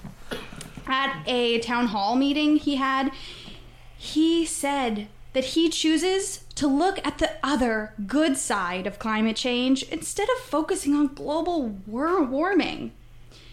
At 0.87 1.23
a 1.27 1.59
town 1.59 1.87
hall 1.87 2.15
meeting 2.15 2.57
he 2.57 2.75
had, 2.75 3.11
he 3.97 4.45
said 4.45 5.07
that 5.33 5.43
he 5.45 5.67
chooses 5.69 6.41
to 6.55 6.67
look 6.67 7.05
at 7.05 7.17
the 7.17 7.31
other 7.43 7.93
good 8.05 8.37
side 8.37 8.85
of 8.87 8.99
climate 8.99 9.35
change 9.35 9.83
instead 9.83 10.29
of 10.29 10.37
focusing 10.43 10.93
on 10.93 11.13
global 11.13 11.69
war- 11.85 12.23
warming. 12.23 12.91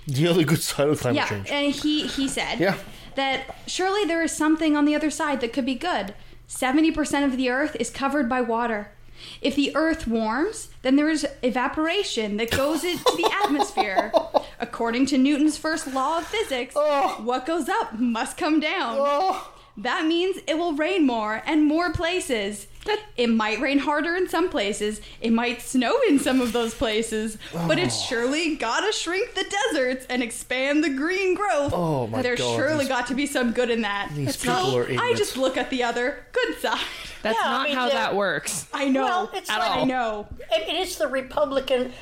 The 0.06 0.26
other 0.28 0.44
good 0.44 0.60
side 0.60 0.88
of 0.88 1.00
climate 1.00 1.16
Yeah, 1.22 1.28
change. 1.28 1.48
and 1.50 1.72
he 1.74 2.06
he 2.06 2.28
said 2.28 2.58
Yeah. 2.58 2.76
that 3.14 3.56
surely 3.66 4.04
there 4.04 4.22
is 4.22 4.32
something 4.32 4.76
on 4.76 4.84
the 4.84 4.94
other 4.94 5.10
side 5.10 5.40
that 5.40 5.52
could 5.52 5.66
be 5.66 5.74
good. 5.76 6.14
70% 6.48 7.24
of 7.24 7.36
the 7.36 7.48
earth 7.48 7.76
is 7.80 7.88
covered 7.88 8.28
by 8.28 8.40
water. 8.40 8.90
If 9.40 9.54
the 9.54 9.74
earth 9.76 10.06
warms, 10.06 10.68
then 10.82 10.96
there 10.96 11.08
is 11.08 11.26
evaporation 11.42 12.36
that 12.38 12.50
goes 12.50 12.84
into 12.84 13.04
the 13.16 13.30
atmosphere. 13.44 14.12
According 14.60 15.06
to 15.06 15.18
Newton's 15.18 15.56
first 15.56 15.86
law 15.94 16.18
of 16.18 16.26
physics, 16.26 16.74
oh. 16.76 17.20
what 17.22 17.46
goes 17.46 17.68
up 17.68 17.98
must 17.98 18.36
come 18.36 18.60
down. 18.60 18.96
Oh. 18.98 19.52
That 19.76 20.04
means 20.06 20.38
it 20.46 20.58
will 20.58 20.74
rain 20.74 21.06
more 21.06 21.42
and 21.46 21.64
more 21.64 21.92
places. 21.92 22.66
It 23.16 23.28
might 23.28 23.60
rain 23.60 23.78
harder 23.78 24.16
in 24.16 24.28
some 24.28 24.48
places. 24.48 25.00
It 25.20 25.32
might 25.32 25.62
snow 25.62 26.00
in 26.08 26.18
some 26.18 26.40
of 26.40 26.52
those 26.52 26.74
places. 26.74 27.38
But 27.52 27.78
it's 27.78 27.96
oh. 28.02 28.06
surely 28.08 28.56
gotta 28.56 28.92
shrink 28.92 29.34
the 29.34 29.44
deserts 29.70 30.06
and 30.08 30.22
expand 30.22 30.82
the 30.82 30.90
green 30.90 31.34
growth. 31.34 31.72
Oh, 31.74 32.06
my 32.08 32.18
god. 32.18 32.24
There's 32.24 32.38
God, 32.40 32.56
surely 32.56 32.78
these- 32.80 32.88
got 32.88 33.06
to 33.08 33.14
be 33.14 33.26
some 33.26 33.52
good 33.52 33.70
in 33.70 33.82
that. 33.82 34.10
These 34.14 34.28
It's 34.30 34.36
people 34.38 34.78
not- 34.78 34.90
are 34.90 35.00
I 35.00 35.14
just 35.14 35.36
look 35.36 35.56
at 35.56 35.70
the 35.70 35.82
other 35.84 36.24
good 36.32 36.58
side. 36.60 36.80
that's 37.22 37.38
Yeah, 37.40 37.48
I 37.48 37.52
not 37.52 37.66
mean, 37.68 37.74
how 37.76 37.88
that 37.90 38.16
works. 38.16 38.66
I 38.72 38.88
know. 38.88 39.04
Well, 39.04 39.30
it's 39.34 39.48
At 39.50 39.58
like- 39.58 39.70
all. 39.70 39.82
I 39.82 39.84
know. 39.84 40.26
And 40.52 40.62
it's 40.78 40.96
the 40.96 41.06
Republican. 41.06 41.92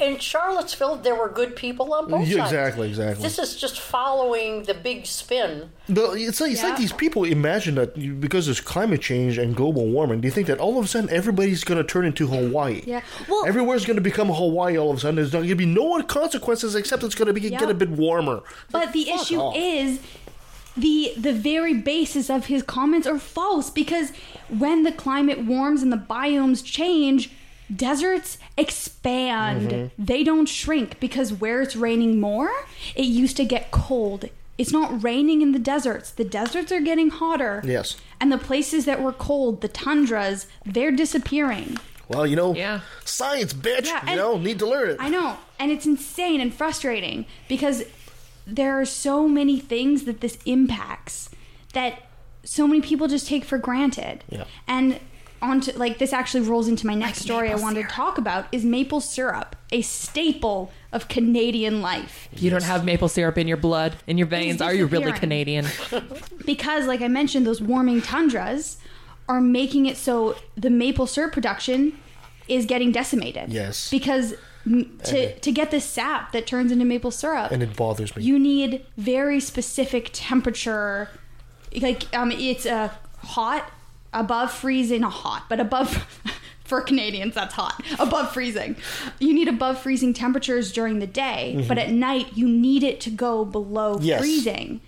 In 0.00 0.18
Charlottesville, 0.18 0.96
there 0.96 1.14
were 1.14 1.28
good 1.28 1.54
people 1.56 1.92
on 1.92 2.08
both 2.10 2.26
Yeah, 2.26 2.38
sides. 2.38 2.52
exactly, 2.52 2.88
exactly. 2.88 3.22
This 3.22 3.38
is 3.38 3.54
just 3.56 3.78
following 3.78 4.62
the 4.62 4.72
big 4.72 5.04
spin. 5.04 5.70
The, 5.88 6.12
it's 6.12 6.40
like, 6.40 6.52
it's 6.52 6.62
like 6.62 6.78
these 6.78 6.92
people 6.92 7.24
imagine 7.24 7.74
that 7.74 7.96
you, 7.96 8.14
because 8.14 8.46
there's 8.46 8.60
climate 8.60 9.02
change 9.02 9.36
and 9.36 9.54
global 9.54 9.86
warming, 9.88 10.22
they 10.22 10.30
think 10.30 10.46
that 10.46 10.58
all 10.58 10.78
of 10.78 10.84
a 10.86 10.88
sudden 10.88 11.10
everybody's 11.10 11.64
going 11.64 11.76
to 11.78 11.84
turn 11.84 12.06
into 12.06 12.26
Hawaii. 12.28 12.82
Yeah. 12.86 13.02
Well- 13.28 13.44
Everywhere's 13.46 13.84
going 13.84 13.96
to 13.96 14.02
become 14.02 14.28
Hawaii 14.28 14.78
all 14.78 14.90
of 14.90 14.96
a 14.96 15.00
sudden. 15.00 15.16
There's 15.16 15.32
not 15.32 15.40
going 15.40 15.48
to 15.50 15.54
be 15.56 15.66
no 15.66 16.02
consequences 16.02 16.74
except 16.74 17.02
it's 17.04 17.14
going 17.14 17.34
to 17.34 17.40
Yeah. 17.40 17.58
get 17.58 17.68
a 17.70 17.74
bit 17.74 17.90
warmer. 17.90 18.42
But 18.70 18.92
the 18.94 19.10
issue 19.10 19.38
off. 19.38 19.54
is 19.56 20.00
the 20.76 21.12
the 21.16 21.32
very 21.32 21.74
basis 21.74 22.30
of 22.30 22.46
his 22.46 22.62
comments 22.62 23.06
are 23.06 23.18
false 23.18 23.68
because 23.70 24.12
when 24.48 24.84
the 24.84 24.92
climate 24.92 25.44
warms 25.44 25.82
and 25.82 25.92
the 25.92 25.96
biomes 25.98 26.64
change, 26.64 27.30
deserts 27.74 28.38
expand. 28.56 29.70
Mm-hmm. 29.70 30.04
They 30.04 30.24
don't 30.24 30.46
shrink 30.46 30.98
because 31.00 31.32
where 31.32 31.62
it's 31.62 31.76
raining 31.76 32.20
more, 32.20 32.50
it 32.94 33.04
used 33.04 33.36
to 33.38 33.44
get 33.44 33.70
cold. 33.70 34.26
It's 34.58 34.72
not 34.72 35.02
raining 35.02 35.40
in 35.40 35.52
the 35.52 35.58
deserts. 35.58 36.10
The 36.10 36.24
deserts 36.24 36.70
are 36.72 36.80
getting 36.80 37.10
hotter. 37.10 37.62
Yes. 37.64 37.96
And 38.20 38.30
the 38.30 38.38
places 38.38 38.84
that 38.84 39.02
were 39.02 39.12
cold, 39.12 39.62
the 39.62 39.68
tundras, 39.68 40.46
they're 40.66 40.90
disappearing. 40.92 41.78
Well, 42.08 42.26
you 42.26 42.36
know, 42.36 42.54
Yeah. 42.54 42.80
science, 43.04 43.54
bitch. 43.54 43.86
Yeah, 43.86 44.02
you 44.02 44.08
and- 44.08 44.16
know, 44.16 44.36
need 44.36 44.58
to 44.58 44.66
learn 44.66 44.90
it. 44.90 44.96
I 45.00 45.08
know. 45.08 45.38
And 45.58 45.70
it's 45.70 45.86
insane 45.86 46.40
and 46.40 46.52
frustrating 46.52 47.24
because 47.48 47.84
there 48.46 48.78
are 48.80 48.84
so 48.84 49.28
many 49.28 49.60
things 49.60 50.04
that 50.04 50.20
this 50.20 50.36
impacts 50.44 51.30
that 51.72 52.02
so 52.42 52.66
many 52.66 52.80
people 52.80 53.06
just 53.06 53.28
take 53.28 53.44
for 53.44 53.58
granted. 53.58 54.24
Yeah. 54.28 54.44
And 54.66 54.98
onto 55.42 55.72
like 55.72 55.98
this 55.98 56.12
actually 56.12 56.42
rolls 56.46 56.68
into 56.68 56.86
my 56.86 56.94
next 56.94 57.20
story 57.20 57.48
I 57.48 57.52
maple 57.52 57.62
wanted 57.62 57.76
syrup. 57.80 57.88
to 57.90 57.94
talk 57.96 58.18
about 58.18 58.46
is 58.52 58.64
maple 58.64 59.00
syrup, 59.00 59.56
a 59.72 59.82
staple 59.82 60.70
of 60.92 61.08
Canadian 61.08 61.80
life. 61.82 62.28
You 62.36 62.50
don't 62.50 62.64
have 62.64 62.84
maple 62.84 63.08
syrup 63.08 63.38
in 63.38 63.48
your 63.48 63.56
blood, 63.56 63.96
in 64.06 64.18
your 64.18 64.26
veins. 64.26 64.60
Are 64.60 64.74
you 64.74 64.86
really. 64.86 65.12
Canadian? 65.12 65.66
because 66.46 66.86
like 66.86 67.00
i 67.02 67.08
mentioned 67.08 67.46
those 67.46 67.60
warming 67.60 68.00
tundras 68.02 68.76
are 69.28 69.40
making 69.40 69.86
it 69.86 69.96
so 69.96 70.36
the 70.56 70.70
maple 70.70 71.06
syrup 71.06 71.32
production 71.32 71.96
is 72.48 72.66
getting 72.66 72.90
decimated 72.92 73.52
Yes. 73.52 73.90
because 73.90 74.34
m- 74.66 74.98
to, 75.04 75.38
to 75.38 75.52
get 75.52 75.70
the 75.70 75.80
sap 75.80 76.32
that 76.32 76.46
turns 76.46 76.72
into 76.72 76.84
maple 76.84 77.10
syrup 77.10 77.50
and 77.52 77.62
it 77.62 77.76
bothers 77.76 78.14
me. 78.16 78.22
you 78.24 78.38
need 78.38 78.84
very 78.96 79.38
specific 79.40 80.10
temperature 80.12 81.08
like 81.80 82.12
um 82.16 82.30
it's 82.32 82.66
a 82.66 82.90
hot 83.18 83.70
above 84.12 84.50
freezing 84.52 85.02
hot 85.02 85.44
but 85.48 85.60
above 85.60 86.06
for 86.64 86.80
canadians 86.80 87.34
that's 87.34 87.54
hot 87.54 87.82
above 87.98 88.32
freezing 88.32 88.76
you 89.18 89.32
need 89.34 89.48
above 89.48 89.78
freezing 89.80 90.12
temperatures 90.14 90.72
during 90.72 90.98
the 91.00 91.06
day 91.06 91.64
but 91.68 91.78
at 91.78 91.90
night 91.90 92.26
you 92.36 92.48
need 92.48 92.82
it 92.82 93.00
to 93.00 93.10
go 93.10 93.44
below 93.44 93.94
Mm-hmm. 93.96 94.04
Yes. 94.04 94.20
freezing 94.20 94.80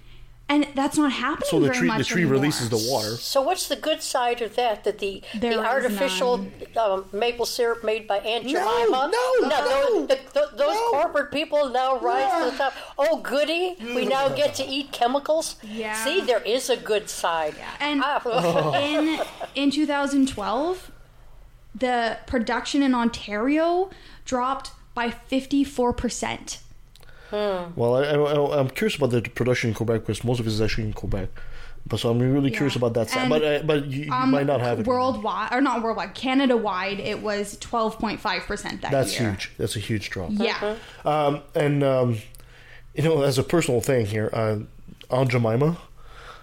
and 0.53 0.69
that's 0.75 0.99
not 0.99 1.13
happening 1.13 1.49
so 1.49 1.59
the 1.61 1.67
very 1.69 1.79
tree, 1.79 1.99
the 1.99 2.05
tree 2.05 2.23
anymore. 2.23 2.39
releases 2.39 2.69
the 2.69 2.77
water. 2.91 3.17
So 3.17 3.41
what's 3.41 3.69
the 3.69 3.77
good 3.77 4.03
side 4.03 4.43
of 4.43 4.55
that? 4.57 4.85
That 4.85 4.99
the 4.99 5.23
There 5.35 5.55
the 5.57 5.65
artificial 5.65 6.47
um, 6.77 7.07
maple 7.13 7.47
syrup 7.47 7.83
made 7.83 8.07
by 8.07 8.19
Aunt 8.19 8.45
Jemima? 8.47 9.11
no, 9.11 9.49
no, 9.49 9.49
those, 9.49 10.09
the, 10.09 10.19
the, 10.35 10.51
those 10.57 10.75
no. 10.75 10.91
corporate 10.91 11.33
people 11.33 11.71
now 11.71 11.99
rise 11.99 12.31
to 12.45 12.51
the 12.51 12.57
top. 12.59 12.75
Oh, 12.99 13.21
goody! 13.21 13.77
We 13.81 14.05
now 14.05 14.29
get 14.29 14.55
to 14.57 14.65
eat 14.67 14.93
chemicals. 14.93 15.57
Yeah. 15.63 15.95
See, 16.05 16.21
there 16.21 16.43
is 16.43 16.69
a 16.69 16.77
good 16.77 17.09
side. 17.09 17.55
Yeah. 17.57 17.71
And 17.81 18.03
Ah. 18.05 18.75
in 18.79 19.21
in 19.55 19.71
2012, 19.71 20.91
the 21.75 22.19
production 22.27 22.83
in 22.83 22.95
Ontario 22.95 23.91
dropped 24.25 24.73
by 24.95 25.11
54 25.11 25.93
percent. 25.95 26.59
Well, 27.33 27.97
I, 27.97 28.03
I, 28.05 28.61
I'm 28.61 28.69
curious 28.69 28.97
about 28.97 29.11
the 29.11 29.23
production 29.23 29.71
in 29.71 29.75
Quebec 29.75 30.03
because 30.03 30.23
most 30.25 30.39
of 30.41 30.47
it 30.47 30.51
is 30.51 30.61
actually 30.61 30.85
in 30.85 30.93
Quebec. 30.93 31.29
But 31.85 31.99
so 31.99 32.11
I'm 32.11 32.21
really 32.21 32.53
curious 32.53 32.77
about 32.77 32.95
that. 32.95 33.11
side. 33.11 33.23
And, 33.23 33.31
but 33.31 33.43
uh, 33.45 33.63
but 33.65 33.87
you, 33.87 34.05
you 34.05 34.13
Um, 34.13 34.31
might 34.31 34.47
not 34.47 34.61
have 34.61 34.79
it. 34.81 34.87
worldwide, 34.87 35.53
or 35.53 35.61
not 35.61 35.83
worldwide, 35.83 36.15
Canada 36.15 36.57
wide. 36.57 37.01
It 37.01 37.21
was 37.23 37.57
12.5 37.59 38.41
percent 38.47 38.83
that 38.83 38.93
That's 38.93 39.19
year. 39.19 39.31
huge. 39.31 39.51
That's 39.59 39.75
a 39.75 39.81
huge 39.81 40.11
drop. 40.11 40.31
Yeah, 40.33 40.77
Um, 41.05 41.41
and 41.57 41.83
um, 41.83 42.19
you 42.95 43.03
know, 43.03 43.23
as 43.23 43.37
a 43.39 43.43
personal 43.43 43.81
thing 43.81 44.07
here, 44.07 44.31
uh, 44.33 44.59
Aunt 45.11 45.31
Jemima. 45.31 45.77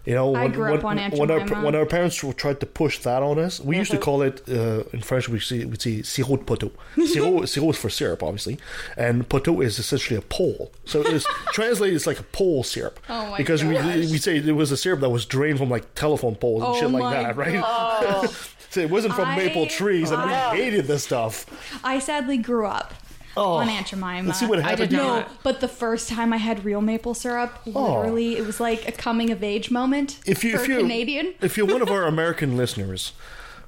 You 0.06 0.16
know, 0.16 0.36
I 0.36 0.48
grew 0.48 0.74
up 0.74 0.84
on 0.84 0.98
when 1.12 1.30
our 1.30 1.46
when 1.64 1.76
our 1.76 1.86
parents 1.86 2.24
tried 2.38 2.60
to 2.62 2.66
push 2.66 3.00
that 3.00 3.22
on 3.22 3.38
us, 3.38 3.60
we 3.60 3.78
used 3.78 3.92
to 3.92 3.98
call 3.98 4.22
it 4.22 4.42
uh, 4.50 4.84
in 4.94 5.02
French 5.02 5.30
we 5.30 5.40
see 5.40 5.66
we 5.66 5.78
see 5.78 6.02
sirop 6.02 6.40
de 6.40 6.46
poteau. 6.46 6.72
Sirop, 6.96 7.48
sirop 7.48 7.70
is 7.72 7.78
for 7.78 7.90
syrup, 7.90 8.24
obviously, 8.24 8.58
and 8.98 9.28
poteau 9.28 9.62
is 9.64 9.78
essentially 9.80 10.18
a 10.18 10.22
pole. 10.22 10.72
So 10.86 11.02
it's 11.02 11.26
translated, 11.52 11.96
it's 11.96 12.08
like 12.08 12.20
a 12.20 12.24
pole 12.24 12.64
syrup. 12.64 13.00
Oh 13.10 13.32
my 13.32 13.38
because 13.38 13.64
we 13.64 13.74
gosh. 13.76 13.96
we 14.10 14.18
say 14.18 14.38
it 14.38 14.52
was 14.52 14.72
a 14.72 14.78
syrup 14.78 15.02
that 15.02 15.10
was 15.10 15.26
drained 15.26 15.60
from 15.60 15.70
like 15.70 15.94
telephone 15.96 16.36
poles 16.36 16.64
and 16.64 16.72
Oh 16.74 16.80
shit 16.80 16.90
like 16.92 17.14
that, 17.14 17.36
right? 17.36 18.30
so 18.70 18.80
it 18.82 18.90
wasn't 18.90 19.14
from 19.16 19.28
I- 19.30 19.36
maple 19.36 19.68
trees, 19.68 20.12
and 20.12 20.24
we 20.24 20.32
I- 20.32 20.56
hated 20.56 20.86
this 20.86 21.04
stuff. 21.04 21.46
I 21.84 22.00
sadly 22.00 22.38
grew 22.38 22.66
up 22.66 22.94
on 23.38 23.70
Aunt 23.70 23.88
Jemima. 23.88 24.28
Let's 24.28 24.40
see 24.40 24.46
what 24.46 24.60
happened. 24.60 24.90
did 24.90 24.90
to 24.92 24.96
you. 24.96 25.02
not. 25.02 25.28
No, 25.28 25.34
but 25.44 25.62
the 25.62 25.68
first 25.68 26.10
time 26.10 26.34
I 26.34 26.38
had 26.38 26.66
real 26.66 26.82
maple 26.82 27.14
syrup, 27.14 27.54
literally, 27.66 28.38
it 28.38 28.46
was 28.46 28.60
like 28.60 28.88
a 28.88 28.92
coming 28.92 29.30
of 29.32 29.44
age 29.44 29.72
moment 29.72 30.20
if 30.26 30.44
you, 30.44 30.56
for 30.58 30.64
if 30.64 30.68
you're, 30.68 30.80
Canadian. 30.82 31.34
if 31.42 31.56
you're 31.58 31.66
one 31.68 31.82
of 31.82 31.90
our 31.90 32.04
American 32.08 32.58
listeners, 32.58 33.14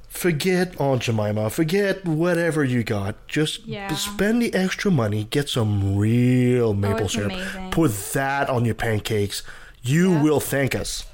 forget 0.09 0.79
Aunt 0.79 1.03
Jemima, 1.03 1.49
forget 1.49 2.03
whatever 2.05 2.63
you 2.63 2.83
got. 2.83 3.15
Just 3.27 3.65
Yeah. 3.65 3.93
spend 3.95 4.41
the 4.41 4.53
extra 4.53 4.91
money, 4.91 5.25
get 5.25 5.47
some 5.49 5.95
real 5.95 6.73
maple 6.73 7.05
it's 7.05 7.13
syrup, 7.13 7.31
amazing. 7.31 7.71
put 7.71 7.91
that 8.13 8.49
on 8.49 8.65
your 8.65 8.75
pancakes. 8.75 9.43
You 9.83 10.11
will 10.11 10.39
thank 10.39 10.75
us. 10.75 11.05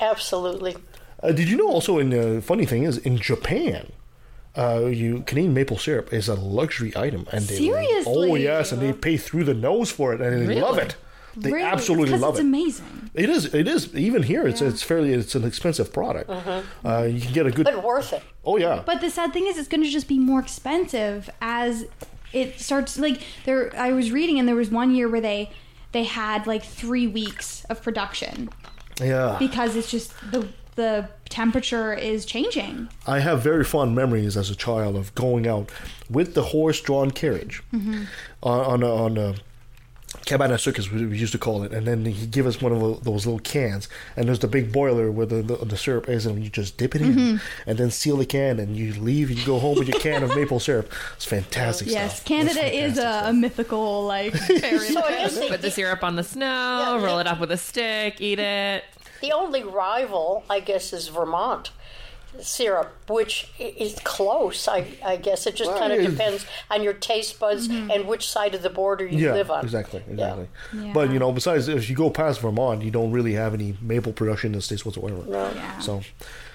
Absolutely. 0.00 0.76
Uh, 1.22 1.30
did 1.32 1.48
you 1.48 1.56
know 1.56 1.68
also? 1.68 1.98
In 1.98 2.10
the 2.10 2.42
funny 2.42 2.66
thing 2.66 2.82
is, 2.82 2.98
in 2.98 3.16
Japan. 3.18 3.92
Uh, 4.56 4.86
you 4.86 5.22
Canadian 5.26 5.54
maple 5.54 5.78
syrup 5.78 6.12
is 6.12 6.28
a 6.28 6.34
luxury 6.34 6.92
item, 6.96 7.26
and 7.32 7.44
they 7.46 7.56
Seriously? 7.56 8.30
oh 8.30 8.34
yes, 8.34 8.70
and 8.72 8.82
they 8.82 8.92
pay 8.92 9.16
through 9.16 9.44
the 9.44 9.54
nose 9.54 9.90
for 9.90 10.12
it, 10.12 10.20
and 10.20 10.46
they 10.48 10.60
love 10.60 10.78
it. 10.78 10.96
They 11.34 11.50
Really? 11.50 11.62
absolutely 11.64 12.10
'Cause 12.10 12.20
love 12.20 12.34
it's 12.34 12.40
it. 12.40 12.42
It's 12.42 12.48
amazing. 12.80 13.10
It 13.14 13.30
is. 13.30 13.54
It 13.54 13.66
is. 13.66 13.94
Even 13.96 14.22
here, 14.22 14.46
it's 14.46 14.60
it's 14.60 14.82
fairly. 14.82 15.14
It's 15.14 15.34
an 15.34 15.44
expensive 15.44 15.90
product. 15.90 16.28
Uh, 16.84 17.04
you 17.04 17.20
can 17.22 17.32
get 17.32 17.46
a 17.46 17.50
good. 17.50 17.64
But 17.64 17.82
worth 17.82 18.12
it. 18.12 18.22
Oh 18.44 18.58
yeah. 18.58 18.82
But 18.84 19.00
the 19.00 19.08
sad 19.08 19.32
thing 19.32 19.46
is, 19.46 19.56
it's 19.56 19.68
going 19.68 19.82
to 19.82 19.88
just 19.88 20.08
be 20.08 20.18
more 20.18 20.40
expensive 20.40 21.30
as 21.40 21.86
it 22.34 22.60
starts. 22.60 22.98
Like 22.98 23.22
there, 23.46 23.72
I 23.76 23.92
was 23.92 24.12
reading, 24.12 24.38
and 24.38 24.46
there 24.46 24.54
was 24.56 24.70
one 24.70 24.94
year 24.94 25.08
where 25.08 25.22
they 25.22 25.50
they 25.92 26.04
had 26.04 26.46
like 26.46 26.62
three 26.62 27.06
weeks 27.06 27.64
of 27.70 27.82
production 27.82 28.50
yeah. 29.00 29.36
because 29.38 29.76
it's 29.76 29.90
just 29.90 30.12
the 30.30 30.48
the 30.74 31.08
temperature 31.32 31.92
is 31.94 32.24
changing. 32.26 32.88
I 33.06 33.18
have 33.20 33.42
very 33.42 33.64
fond 33.64 33.94
memories 33.94 34.36
as 34.36 34.50
a 34.50 34.54
child 34.56 34.96
of 34.96 35.14
going 35.14 35.46
out 35.46 35.70
with 36.10 36.34
the 36.34 36.42
horse-drawn 36.52 37.10
carriage 37.10 37.62
Mm-hmm. 37.72 38.04
on 38.42 38.60
on 38.72 38.82
a, 38.82 38.94
on 39.04 39.16
a 39.18 39.34
cabane 40.26 40.52
à 40.52 40.58
sucre 40.60 40.82
we 40.92 41.06
we 41.06 41.16
used 41.18 41.32
to 41.32 41.38
call 41.38 41.62
it, 41.64 41.72
and 41.72 41.86
then 41.86 42.04
he'd 42.04 42.30
give 42.30 42.46
us 42.46 42.60
one 42.60 42.70
of 42.72 43.02
those 43.04 43.24
little 43.26 43.38
cans, 43.40 43.88
and 44.16 44.28
there's 44.28 44.38
the 44.40 44.46
big 44.46 44.70
boiler 44.70 45.10
where 45.10 45.24
the, 45.26 45.40
the, 45.42 45.56
the 45.64 45.76
syrup 45.76 46.06
is, 46.08 46.26
and 46.26 46.44
you 46.44 46.50
just 46.50 46.76
dip 46.76 46.94
it 46.94 47.00
in, 47.00 47.14
Mm-hmm. 47.14 47.36
and 47.68 47.78
then 47.78 47.90
seal 47.90 48.18
the 48.18 48.26
can, 48.26 48.60
and 48.60 48.76
you 48.76 48.92
leave, 49.00 49.30
and 49.30 49.38
you 49.38 49.46
go 49.46 49.58
home 49.58 49.78
with 49.78 49.88
your 49.88 49.98
can 50.00 50.22
of 50.22 50.30
maple 50.40 50.60
syrup. 50.60 50.92
It's 51.16 51.24
fantastic 51.24 51.88
Yes, 51.88 52.16
stuff. 52.16 52.26
Canada 52.26 52.60
It's 52.66 52.92
is 52.92 52.98
a, 52.98 53.02
fantastic 53.02 53.30
a 53.30 53.32
mythical 53.44 54.04
like 54.06 54.34
fairy. 54.62 54.78
So 54.94 55.00
I 55.02 55.28
Put 55.48 55.62
the 55.62 55.70
syrup 55.70 56.04
on 56.04 56.16
the 56.16 56.24
snow, 56.24 56.46
Yeah, 56.98 57.04
roll 57.04 57.14
yeah. 57.16 57.20
it 57.22 57.26
up 57.26 57.40
with 57.40 57.50
a 57.50 57.56
stick, 57.56 58.20
eat 58.20 58.38
it. 58.38 58.84
The 59.22 59.32
only 59.32 59.62
rival, 59.64 60.44
I 60.50 60.60
guess, 60.60 60.92
is 60.92 61.08
Vermont 61.08 61.70
syrup, 62.40 62.92
which 63.08 63.50
is 63.58 63.98
close. 64.04 64.66
I, 64.66 64.86
I 65.04 65.16
guess 65.16 65.46
it 65.46 65.54
just 65.54 65.70
Well, 65.70 65.78
kind 65.78 65.92
of 65.92 66.10
depends 66.10 66.46
on 66.70 66.82
your 66.82 66.94
taste 66.94 67.38
buds 67.38 67.68
and 67.68 68.06
which 68.06 68.26
side 68.26 68.54
of 68.54 68.62
the 68.62 68.70
border 68.70 69.06
you 69.06 69.18
Yeah, 69.26 69.34
live 69.34 69.50
on. 69.50 69.62
exactly, 69.64 70.02
exactly. 70.08 70.48
Yeah. 70.74 70.92
But 70.94 71.10
you 71.10 71.18
know, 71.18 71.30
besides, 71.32 71.68
if 71.68 71.90
you 71.90 71.96
go 71.96 72.08
past 72.08 72.40
Vermont, 72.40 72.82
you 72.82 72.90
don't 72.90 73.12
really 73.12 73.34
have 73.34 73.52
any 73.54 73.76
maple 73.82 74.12
production 74.14 74.48
in 74.48 74.52
the 74.54 74.62
states 74.62 74.84
whatsoever. 74.84 75.24
Yeah. 75.28 75.78
So, 75.80 76.00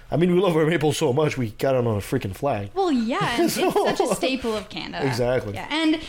I 0.10 0.18
mean, 0.18 0.34
we 0.34 0.40
love 0.40 0.56
our 0.58 0.66
maple 0.66 0.94
so 0.94 1.14
much 1.14 1.38
we 1.38 1.52
got 1.52 1.76
it 1.76 1.80
on 1.80 1.88
a 1.88 2.00
freaking 2.00 2.36
flag. 2.36 2.72
Well, 2.74 2.92
yeah, 2.92 3.20
and 3.40 3.44
it's 3.44 3.54
such 3.54 4.00
a 4.00 4.16
staple 4.16 4.56
of 4.58 4.70
Canada. 4.70 5.06
Exactly. 5.06 5.54
Yeah, 5.54 5.68
and 5.70 6.02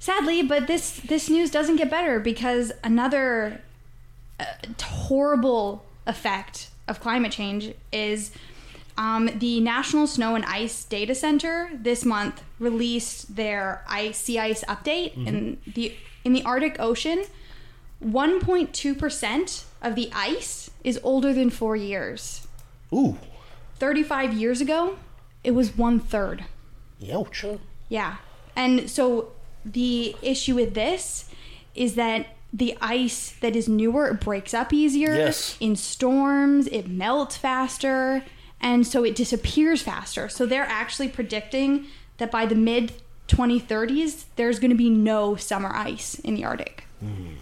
sadly, 0.00 0.42
but 0.42 0.66
this 0.66 0.90
this 0.98 1.30
news 1.30 1.52
doesn't 1.52 1.76
get 1.76 1.88
better 1.88 2.18
because 2.18 2.72
another 2.82 3.60
uh, 4.40 4.44
horrible 4.82 5.84
effect 6.06 6.68
of 6.88 7.00
climate 7.00 7.32
change 7.32 7.72
is 7.92 8.30
um, 8.96 9.28
the 9.38 9.60
National 9.60 10.06
Snow 10.06 10.34
and 10.34 10.44
Ice 10.44 10.84
Data 10.84 11.14
Center 11.14 11.70
this 11.74 12.04
month 12.04 12.42
released 12.58 13.34
their 13.36 13.82
ice 13.88 14.18
sea 14.18 14.38
ice 14.38 14.62
update 14.64 15.16
in 15.26 15.58
the 15.66 15.94
in 16.24 16.32
the 16.32 16.42
Arctic 16.44 16.76
Ocean. 16.78 17.24
1.2 18.04 18.98
percent 18.98 19.64
of 19.82 19.94
the 19.94 20.10
ice 20.14 20.70
is 20.84 21.00
older 21.02 21.32
than 21.32 21.50
four 21.50 21.74
years. 21.76 22.46
Ooh, 22.92 23.16
35 23.78 24.34
years 24.34 24.60
ago, 24.60 24.96
it 25.42 25.52
was 25.52 25.76
one 25.76 25.98
third. 25.98 26.44
ouch. 27.12 27.44
Yeah. 27.88 28.16
And 28.54 28.88
so 28.88 29.32
the 29.64 30.14
issue 30.22 30.54
with 30.54 30.74
this 30.74 31.28
is 31.74 31.94
that 31.96 32.26
the 32.56 32.78
ice 32.80 33.34
that 33.40 33.56
is 33.56 33.68
newer 33.68 34.06
it 34.08 34.20
breaks 34.20 34.54
up 34.54 34.72
easier 34.72 35.12
Yes. 35.14 35.56
in 35.58 35.74
storms, 35.74 36.68
it 36.68 36.86
melts 36.88 37.36
faster, 37.36 38.24
and 38.60 38.86
so 38.86 39.02
it 39.04 39.16
disappears 39.16 39.82
faster. 39.82 40.28
So 40.28 40.46
they're 40.46 40.62
actually 40.64 41.08
predicting 41.08 41.86
that 42.18 42.30
by 42.30 42.46
the 42.46 42.54
mid 42.54 42.92
2030s 43.28 44.24
there's 44.36 44.58
going 44.58 44.70
to 44.70 44.76
be 44.76 44.90
no 44.90 45.34
summer 45.34 45.72
ice 45.74 46.14
in 46.20 46.34
the 46.36 46.44
Arctic. 46.44 46.84
Hmm. 47.00 47.32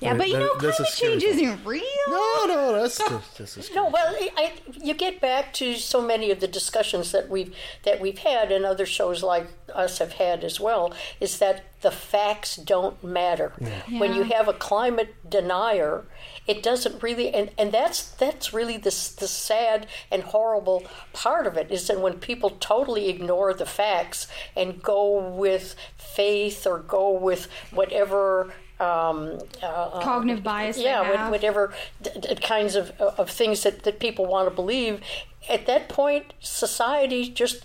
Yeah, 0.00 0.14
but 0.14 0.28
you 0.28 0.34
That- 0.34 0.40
know, 0.40 0.54
that's 0.58 0.80
a 0.80 0.84
climate 0.84 1.20
change 1.20 1.22
thought. 1.22 1.30
isn't 1.32 1.64
real. 1.66 1.82
No, 2.08 2.44
no, 2.46 2.72
that's 2.80 2.98
just, 2.98 3.36
just 3.54 3.74
No, 3.74 3.88
well, 3.88 4.14
I, 4.18 4.30
I, 4.36 4.52
you 4.82 4.94
get 4.94 5.20
back 5.20 5.52
to 5.54 5.74
so 5.76 6.00
many 6.00 6.30
of 6.30 6.40
the 6.40 6.48
discussions 6.48 7.12
that 7.12 7.28
we've 7.28 7.54
that 7.84 8.00
we've 8.00 8.18
had, 8.18 8.50
and 8.50 8.64
other 8.64 8.86
shows 8.86 9.22
like 9.22 9.46
us 9.74 9.98
have 9.98 10.12
had 10.14 10.42
as 10.42 10.58
well. 10.58 10.94
Is 11.20 11.38
that 11.38 11.64
the 11.82 11.90
facts 11.90 12.56
don't 12.56 13.02
matter 13.04 13.52
when 13.90 14.14
you 14.14 14.22
have 14.24 14.48
a 14.48 14.52
climate 14.54 15.14
denier? 15.28 16.04
It 16.46 16.62
doesn't 16.62 17.02
really, 17.02 17.32
and, 17.34 17.50
and 17.58 17.70
that's 17.70 18.02
that's 18.02 18.52
really 18.54 18.78
the 18.78 18.90
the 19.18 19.28
sad 19.28 19.86
and 20.10 20.22
horrible 20.22 20.86
part 21.12 21.46
of 21.46 21.56
it 21.58 21.70
is 21.70 21.86
that 21.88 22.00
when 22.00 22.14
people 22.14 22.50
totally 22.58 23.08
ignore 23.10 23.52
the 23.52 23.66
facts 23.66 24.26
and 24.56 24.82
go 24.82 25.18
with 25.28 25.76
faith 25.98 26.66
or 26.66 26.78
go 26.78 27.10
with 27.12 27.48
whatever. 27.70 28.54
Um, 28.80 29.38
uh, 29.62 30.00
Cognitive 30.00 30.42
bias. 30.42 30.78
yeah, 30.78 31.00
what- 31.02 31.16
have. 31.16 31.30
whatever 31.30 31.72
d- 32.02 32.10
d- 32.20 32.34
kinds 32.36 32.74
of, 32.76 32.90
of 33.00 33.28
things 33.30 33.62
that, 33.64 33.82
that 33.82 33.98
people 34.00 34.24
want 34.26 34.48
to 34.48 34.54
believe. 34.54 35.00
At 35.48 35.66
that 35.66 35.88
point, 35.88 36.32
society 36.40 37.28
just 37.28 37.62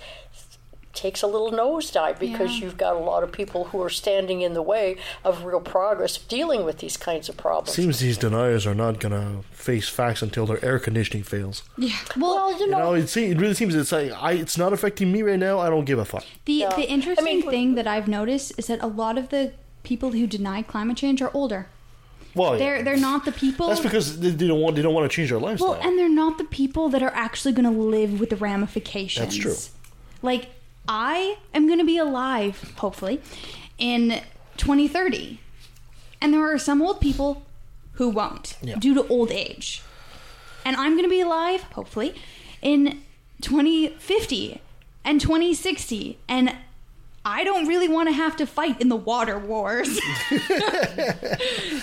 takes 0.93 1.21
a 1.21 1.27
little 1.27 1.51
nosedive 1.51 2.17
because 2.19 2.51
Yeah. 2.57 2.63
you've 2.65 2.77
got 2.77 2.95
a 2.95 2.99
lot 2.99 3.21
of 3.21 3.29
people 3.33 3.65
who 3.65 3.81
are 3.81 3.89
standing 3.89 4.39
in 4.41 4.53
the 4.53 4.61
way 4.61 4.95
of 5.25 5.43
real 5.43 5.59
progress 5.59 6.17
dealing 6.17 6.63
with 6.63 6.77
these 6.79 6.95
kinds 6.95 7.27
of 7.27 7.35
problems. 7.35 7.75
Seems 7.75 7.99
these 7.99 8.17
deniers 8.17 8.65
are 8.65 8.73
not 8.73 9.01
gonna 9.01 9.41
face 9.51 9.89
facts 9.89 10.21
until 10.21 10.45
their 10.45 10.63
air 10.63 10.79
conditioning 10.79 11.23
fails. 11.23 11.63
Yeah. 11.77 11.95
Well, 12.15 12.35
well, 12.35 12.51
you 12.53 12.59
You 12.65 12.67
know, 12.71 12.77
know, 12.79 12.93
it, 12.93 13.09
se- 13.09 13.31
it 13.31 13.37
really 13.41 13.55
seems 13.55 13.75
it's 13.75 13.91
like 13.91 14.11
I, 14.13 14.31
it's 14.33 14.57
not 14.57 14.71
affecting 14.71 15.11
me 15.11 15.21
right 15.21 15.37
now. 15.39 15.59
I 15.59 15.69
don't 15.69 15.83
give 15.85 15.99
a 15.99 16.05
fuck. 16.05 16.23
the 16.45 16.65
the 16.77 16.87
interesting 16.89 17.27
I 17.27 17.39
mean- 17.41 17.49
thing 17.49 17.75
that 17.75 17.87
I've 17.87 18.07
noticed 18.07 18.53
is 18.57 18.67
that 18.67 18.81
a 18.81 18.87
lot 18.87 19.17
of 19.17 19.29
the 19.29 19.51
people 19.85 20.11
who 20.11 20.27
deny 20.27 20.61
climate 20.61 20.97
change 20.97 21.21
are 21.21 21.31
older. 21.33 21.67
Well. 22.35 22.57
They're 22.57 22.83
they're 22.83 22.97
not 22.97 23.23
the 23.23 23.31
people. 23.31 23.69
that's 23.69 23.79
because 23.79 24.19
they, 24.19 24.29
they 24.31 24.47
don't 24.47 24.59
want 24.59 24.75
they 24.75 24.81
don't 24.81 24.93
want 24.93 25.09
to 25.09 25.15
change 25.15 25.29
their 25.29 25.39
lifestyle. 25.39 25.71
Well, 25.71 25.81
and 25.81 25.97
they're 25.97 26.09
not 26.09 26.37
the 26.37 26.43
people 26.43 26.89
that 26.89 27.01
are 27.01 27.13
actually 27.13 27.53
going 27.53 27.63
to 27.73 27.79
live 27.79 28.19
with 28.19 28.29
the 28.29 28.35
ramifications. 28.35 29.25
That's 29.25 29.37
true. 29.37 29.55
Like, 30.21 30.49
I 30.87 31.37
am 31.53 31.65
going 31.67 31.79
to 31.79 31.85
be 31.85 31.97
alive, 31.97 32.73
hopefully, 32.77 33.21
in 33.77 34.21
2030. 34.57 35.39
And 36.21 36.33
there 36.33 36.43
are 36.53 36.57
some 36.57 36.81
old 36.81 36.99
people 36.99 37.43
who 37.93 38.09
won't 38.09 38.57
Yeah. 38.61 38.75
due 38.75 38.93
to 38.95 39.07
old 39.07 39.31
age. 39.31 39.81
And 40.65 40.75
I'm 40.75 40.93
going 40.93 41.03
to 41.05 41.09
be 41.09 41.21
alive, 41.21 41.61
hopefully, 41.73 42.15
in 42.61 43.01
2050 43.41 44.61
and 45.03 45.21
2060. 45.21 46.17
And 46.27 46.55
I 47.25 47.43
don't 47.43 47.67
really 47.67 47.87
want 47.87 48.07
to 48.07 48.13
have 48.13 48.35
to 48.37 48.45
fight 48.45 48.79
in 48.79 48.87
the 48.89 48.95
water 48.95 49.39
wars. 49.39 49.99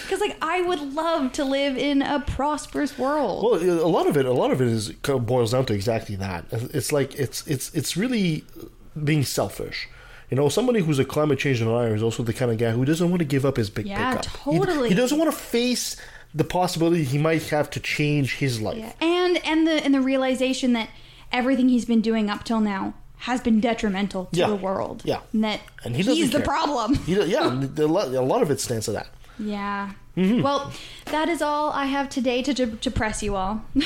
Because, 0.03 0.21
like, 0.21 0.37
I 0.43 0.61
would 0.63 0.95
love 0.95 1.33
to 1.33 1.45
live 1.45 1.77
in 1.77 2.03
a 2.03 2.21
prosperous 2.21 2.99
world. 2.99 3.45
Well, 3.45 3.81
a 3.83 3.89
lot 3.89 4.07
of 4.07 4.17
it, 4.17 4.27
a 4.27 4.33
lot 4.33 4.51
of 4.51 4.61
it 4.61 4.69
is 4.69 4.93
kind 5.03 5.19
of 5.19 5.27
boils 5.27 5.53
down 5.53 5.65
to 5.67 5.75
exactly 5.75 6.17
that. 6.17 6.45
It's 6.53 6.93
like 6.93 7.15
it's 7.15 7.47
it's 7.47 7.75
it's 7.75 7.97
really 7.97 8.45
uh, 8.61 8.67
being 9.03 9.25
selfish. 9.25 9.89
You 10.31 10.37
know, 10.37 10.49
somebody 10.49 10.81
who's 10.81 10.99
a 10.99 11.05
climate 11.05 11.39
change 11.39 11.59
denier 11.61 11.95
is 11.95 12.03
also 12.03 12.23
the 12.23 12.33
kind 12.33 12.51
of 12.51 12.59
guy 12.59 12.71
who 12.73 12.85
doesn't 12.85 13.09
want 13.11 13.21
to 13.21 13.25
give 13.27 13.45
up 13.45 13.57
his 13.57 13.71
big 13.71 13.87
Yeah, 13.87 14.17
pickup. 14.17 14.27
He- 14.27 14.59
totally. 14.59 14.89
He, 14.91 14.95
doesn't 14.95 15.19
want 15.19 15.31
to 15.31 15.37
face 15.37 15.97
the 16.35 16.45
possibility 16.45 17.05
he 17.05 17.19
might 17.19 17.43
have 17.49 17.69
to 17.71 17.81
change 17.81 18.37
his 18.37 18.61
life. 18.61 18.79
Yeah. 18.79 18.93
And 19.01 19.45
and 19.47 19.67
the 19.67 19.73
and 19.85 19.95
the 19.95 20.01
realization 20.01 20.73
that 20.75 20.89
everything 21.31 21.69
he's 21.69 21.85
been 21.87 22.01
doing 22.03 22.29
up 22.31 22.45
till 22.45 22.61
now 22.61 22.95
has 23.29 23.41
been 23.41 23.61
detrimental 23.61 24.25
to 24.33 24.39
Yeah. 24.39 24.49
the 24.49 24.57
world. 24.57 25.03
Yeah. 25.05 25.21
And 25.33 25.45
that 25.45 25.61
And 25.85 25.95
he 25.97 26.03
he's 26.03 26.31
the 26.33 26.41
problem. 26.41 26.95
He, 27.07 27.15
yeah, 27.15 27.47
a 27.47 27.87
lot, 27.97 28.09
a 28.09 28.21
lot 28.21 28.43
of 28.43 28.51
it 28.51 28.61
stands 28.61 28.87
to 28.87 28.93
that. 28.93 29.09
Yeah. 29.39 29.91
Mm-hmm. 30.17 30.43
Well, 30.43 30.73
that 31.13 31.29
is 31.29 31.41
all 31.41 31.71
I 31.71 31.85
have 31.87 32.09
today 32.09 32.43
to, 32.43 32.53
to, 32.55 32.67
to 32.77 32.91
press 32.91 33.23
you 33.23 33.37
all. 33.37 33.65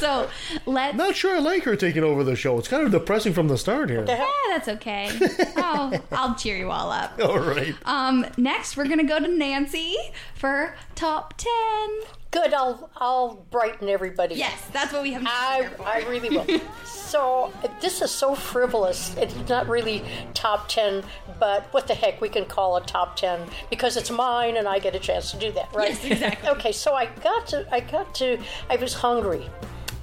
so 0.00 0.28
let's. 0.66 0.96
Not 0.96 1.14
sure 1.14 1.36
I 1.36 1.38
like 1.38 1.62
her 1.64 1.76
taking 1.76 2.02
over 2.02 2.24
the 2.24 2.34
show. 2.36 2.58
It's 2.58 2.68
kind 2.68 2.84
of 2.84 2.90
depressing 2.90 3.32
from 3.32 3.48
the 3.48 3.56
start 3.56 3.88
here. 3.88 4.04
Yeah, 4.06 4.26
that's 4.48 4.68
okay. 4.68 5.08
Oh, 5.56 5.92
I'll 6.10 6.34
cheer 6.34 6.56
you 6.56 6.70
all 6.70 6.90
up. 6.90 7.12
All 7.22 7.38
right. 7.38 7.74
Um, 7.84 8.26
next, 8.36 8.76
we're 8.76 8.88
gonna 8.88 9.04
go 9.04 9.18
to 9.18 9.28
Nancy 9.28 9.96
for 10.34 10.74
top 10.94 11.34
ten. 11.36 12.00
good. 12.30 12.52
I'll 12.54 12.90
I'll 12.96 13.34
brighten 13.50 13.88
everybody. 13.88 14.34
up. 14.34 14.38
Yes, 14.38 14.62
that's 14.72 14.92
what 14.92 15.02
we 15.02 15.12
have. 15.12 15.22
I, 15.24 15.68
I 15.84 16.08
really 16.08 16.30
will. 16.30 16.60
so 16.84 17.52
this 17.80 18.00
is 18.02 18.10
so 18.10 18.34
frivolous. 18.34 19.14
It's 19.16 19.34
not 19.48 19.68
really 19.68 20.02
top 20.34 20.68
ten, 20.68 21.04
but 21.38 21.64
what 21.72 21.86
the 21.86 21.94
heck? 21.94 22.20
We 22.20 22.28
can 22.28 22.44
call 22.46 22.76
it 22.78 22.86
top 22.86 23.16
ten 23.16 23.40
because 23.70 23.96
it's 23.96 24.10
mine, 24.10 24.56
and 24.56 24.66
I 24.66 24.78
get 24.78 24.94
a 24.94 24.98
chance 24.98 25.30
to 25.32 25.36
do 25.38 25.52
that, 25.52 25.68
right? 25.74 25.90
Yes, 25.90 26.04
exactly. 26.04 26.48
okay, 26.50 26.61
so 26.70 26.94
I 26.94 27.06
got 27.06 27.48
to. 27.48 27.66
I 27.72 27.80
got 27.80 28.14
to. 28.16 28.38
I 28.70 28.76
was 28.76 28.94
hungry, 28.94 29.48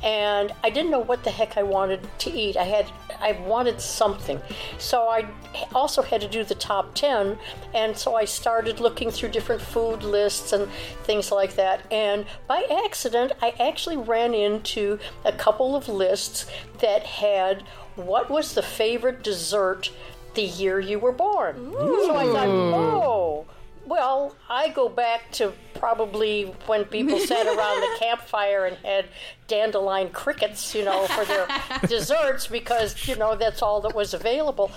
and 0.04 0.52
I 0.63 0.69
didn't 0.69 0.91
know 0.91 1.00
what 1.00 1.24
the 1.24 1.32
heck 1.32 1.56
I 1.58 1.63
wanted 1.63 2.02
to 2.19 2.32
eat. 2.32 2.58
I 2.58 2.63
had. 2.63 2.91
I 3.22 3.34
wanted 3.34 3.82
something, 3.82 4.41
so 4.78 5.10
I 5.10 5.28
also 5.76 6.02
had 6.02 6.22
to 6.22 6.28
do 6.28 6.43
the 6.43 6.56
top 6.56 6.95
ten, 6.95 7.38
and 7.74 7.98
so 7.98 8.15
I 8.15 8.26
started 8.26 8.80
looking 8.80 9.12
through 9.12 9.30
different 9.30 9.62
food 9.62 10.04
lists 10.04 10.54
and 10.54 10.69
things 11.04 11.32
like 11.32 11.56
that. 11.56 11.86
And 11.91 12.26
by 12.48 12.65
accident, 12.86 13.34
I 13.41 13.54
actually 13.60 13.98
ran 13.98 14.34
into 14.34 15.00
a 15.26 15.32
couple 15.34 15.76
of 15.76 15.88
lists 15.88 16.45
that 16.80 17.04
had 17.04 17.63
what 17.95 18.30
was 18.30 18.54
the 18.54 18.62
favorite 18.62 19.22
dessert 19.24 19.91
the 20.36 20.43
year 20.43 20.80
you 20.80 21.00
were 21.00 21.12
born. 21.12 21.74
So 21.74 22.15
I 22.15 22.26
thought, 22.26 22.48
oh. 22.48 23.45
Well, 23.89 24.36
I 24.47 24.69
go 24.69 24.88
back 24.88 25.32
to 25.34 25.52
probably 25.73 26.43
when 26.67 26.86
people 26.86 27.17
sat 27.17 27.47
around 27.47 27.82
the 27.82 27.95
campfire 27.99 28.65
and 28.65 28.78
had 28.86 29.06
dandelion 29.47 30.12
crickets, 30.12 30.75
you 30.75 30.86
know, 30.86 31.08
for 31.08 31.25
their 31.25 31.47
desserts 31.88 32.45
because, 32.45 33.08
you 33.08 33.15
know, 33.15 33.36
that's 33.36 33.63
all 33.63 33.82
that 33.82 33.95
was 33.95 34.13
available. 34.13 34.69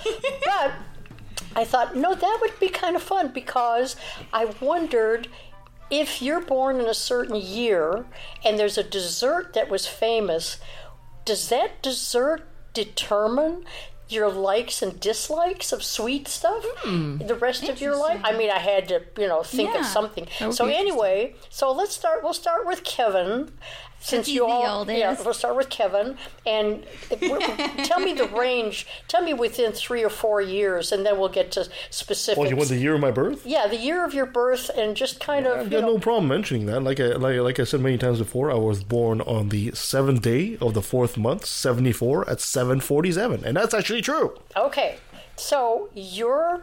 But 0.46 0.72
I 1.54 1.64
thought, 1.66 1.94
no, 1.94 2.14
that 2.14 2.38
would 2.40 2.58
be 2.58 2.70
kind 2.70 2.96
of 2.96 3.02
fun 3.02 3.28
because 3.28 3.96
I 4.32 4.46
wondered 4.62 5.28
if 5.90 6.22
you're 6.22 6.40
born 6.40 6.80
in 6.80 6.86
a 6.86 6.94
certain 6.94 7.36
year 7.36 8.06
and 8.42 8.58
there's 8.58 8.78
a 8.78 8.82
dessert 8.82 9.52
that 9.52 9.68
was 9.68 9.86
famous, 9.86 10.56
does 11.26 11.50
that 11.50 11.82
dessert 11.82 12.48
determine 12.72 13.66
your 14.12 14.30
likes 14.30 14.82
and 14.82 14.98
dislikes 15.00 15.72
of 15.72 15.82
sweet 15.82 16.28
stuff 16.28 16.64
the 16.84 17.38
rest 17.40 17.68
of 17.68 17.80
your 17.80 17.96
life? 17.96 18.20
I 18.24 18.36
mean, 18.36 18.50
I 18.50 18.58
had 18.58 18.88
to, 18.88 19.02
you 19.18 19.28
know, 19.28 19.42
think 19.42 19.72
Yeah. 19.74 19.80
of 19.80 19.86
something. 19.86 20.26
So 20.52 20.66
anyway, 20.66 21.34
so 21.48 21.72
let's 21.72 21.94
start. 21.94 22.22
We'll 22.22 22.34
start 22.34 22.66
with 22.66 22.84
Kevin. 22.84 23.52
Since 24.04 24.26
he's 24.26 24.34
you 24.34 24.46
the 24.46 24.52
all, 24.52 24.78
oldest. 24.80 24.98
yeah, 24.98 25.16
we'll 25.24 25.32
start 25.32 25.56
with 25.56 25.68
Kevin, 25.70 26.16
and 26.44 26.84
tell 27.84 28.00
me 28.00 28.12
the 28.14 28.28
range. 28.36 28.86
Tell 29.08 29.22
me 29.22 29.32
within 29.32 29.72
three 29.72 30.02
or 30.02 30.08
four 30.10 30.40
years, 30.40 30.90
and 30.90 31.06
then 31.06 31.18
we'll 31.18 31.28
get 31.28 31.52
to 31.52 31.68
specifics. 31.90 32.36
Well, 32.38 32.48
you 32.50 32.56
want 32.56 32.68
the 32.68 32.76
year 32.76 32.94
of 32.94 33.00
my 33.00 33.12
birth? 33.12 33.46
Yeah, 33.46 33.68
the 33.68 33.76
year 33.76 34.04
of 34.04 34.12
your 34.12 34.26
birth, 34.26 34.70
and 34.76 34.96
just 34.96 35.20
kind 35.20 35.46
of 35.46 35.58
I've 35.58 35.64
you 35.66 35.70
got 35.78 35.82
know, 35.82 35.92
no 35.94 35.98
problem 36.00 36.26
mentioning 36.28 36.66
that. 36.66 36.80
Like 36.82 36.98
I 36.98 37.12
like, 37.12 37.38
like 37.38 37.60
I 37.60 37.64
said 37.64 37.80
many 37.80 37.96
times 37.96 38.18
before, 38.18 38.50
I 38.50 38.54
was 38.56 38.82
born 38.82 39.20
on 39.20 39.50
the 39.50 39.70
seventh 39.72 40.22
day 40.22 40.56
of 40.60 40.74
the 40.74 40.82
fourth 40.82 41.16
month, 41.16 41.46
seventy 41.46 41.92
four 41.92 42.28
at 42.28 42.40
seven 42.40 42.80
forty 42.80 43.12
seven, 43.12 43.44
and 43.44 43.56
that's 43.56 43.72
actually 43.72 44.02
true. 44.02 44.36
okay. 44.56 44.98
So 45.36 45.88
you're 45.94 46.62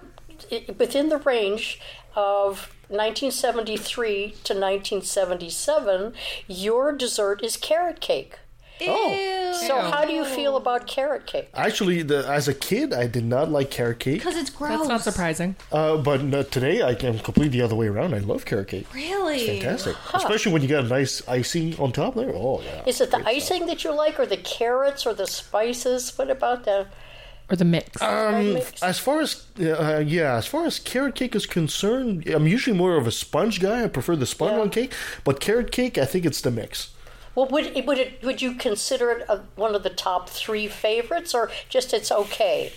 within 0.78 1.10
the 1.10 1.18
range 1.18 1.80
of 2.16 2.74
1973 2.90 4.30
to 4.44 4.54
1977. 4.54 6.14
Your 6.48 6.92
dessert 6.92 7.44
is 7.44 7.58
carrot 7.58 8.02
cake. 8.02 8.40
Ew. 8.82 9.54
So 9.68 9.78
how 9.82 10.06
do 10.06 10.14
you 10.14 10.24
feel 10.24 10.56
about 10.56 10.88
carrot 10.88 11.26
cake? 11.26 11.50
Actually, 11.54 12.02
the, 12.02 12.26
as 12.26 12.48
a 12.48 12.54
kid, 12.54 12.94
I 12.94 13.08
did 13.08 13.26
not 13.26 13.52
like 13.52 13.70
carrot 13.72 14.00
cake, 14.00 14.20
Because 14.20 14.38
it's 14.38 14.50
gross. 14.50 14.78
That's 14.78 14.88
not 14.88 15.02
surprising. 15.02 15.58
uh, 15.74 15.98
but 15.98 16.24
no, 16.24 16.44
today 16.44 16.82
I 16.82 16.92
am 16.92 17.20
completely 17.20 17.60
the 17.60 17.66
other 17.66 17.76
way 17.76 17.88
around. 17.88 18.14
I 18.16 18.20
love 18.20 18.46
carrot 18.46 18.70
cake. 18.70 18.88
Really? 18.94 19.46
Fantastic, 19.60 19.98
especially 20.14 20.54
when 20.54 20.62
you 20.62 20.70
got 20.70 20.86
a 20.86 20.88
nice 20.88 21.28
icing 21.28 21.78
on 21.78 21.92
top 21.92 22.16
there. 22.16 22.32
Oh 22.34 22.62
yeah. 22.62 22.84
Is 22.86 23.02
it 23.02 23.12
the 23.12 23.18
Great 23.18 23.36
icing 23.36 23.66
that 23.66 23.84
you 23.84 23.92
like, 23.94 24.18
or 24.18 24.26
the 24.26 24.38
carrots, 24.38 25.06
or 25.06 25.14
the 25.14 25.28
spices? 25.28 26.18
What 26.18 26.30
about 26.32 26.64
the? 26.64 26.88
Or 27.52 27.56
the 27.56 27.66
mix. 27.66 28.02
Um, 28.02 28.60
as 28.82 29.00
far 29.00 29.22
as 29.22 29.46
uh, 29.60 30.04
yeah, 30.06 30.36
as 30.36 30.46
far 30.46 30.66
as 30.66 30.78
carrot 30.80 31.16
cake 31.16 31.36
is 31.36 31.46
concerned, 31.46 32.28
I'm 32.28 32.46
usually 32.48 32.78
more 32.78 32.96
of 32.96 33.08
a 33.08 33.12
sponge 33.12 33.60
guy. 33.60 33.84
I 33.84 33.88
prefer 33.88 34.16
the 34.16 34.26
sponge 34.28 34.54
Yeah. 34.54 34.62
on 34.62 34.70
cake, 34.70 34.94
but 35.24 35.40
carrot 35.40 35.72
cake, 35.72 35.98
I 35.98 36.06
think 36.06 36.26
it's 36.26 36.42
the 36.42 36.52
mix. 36.52 36.92
Well, 37.36 37.48
would 37.48 37.68
it, 37.68 37.86
would 37.86 37.98
it 37.98 38.22
would 38.24 38.42
you 38.42 38.54
consider 38.56 39.12
it 39.12 39.26
a, 39.30 39.38
one 39.56 39.74
of 39.74 39.84
the 39.84 39.90
top 39.90 40.30
three 40.30 40.68
favorites, 40.68 41.34
or 41.34 41.50
just 41.70 41.94
it's 41.94 42.12
okay? 42.12 42.72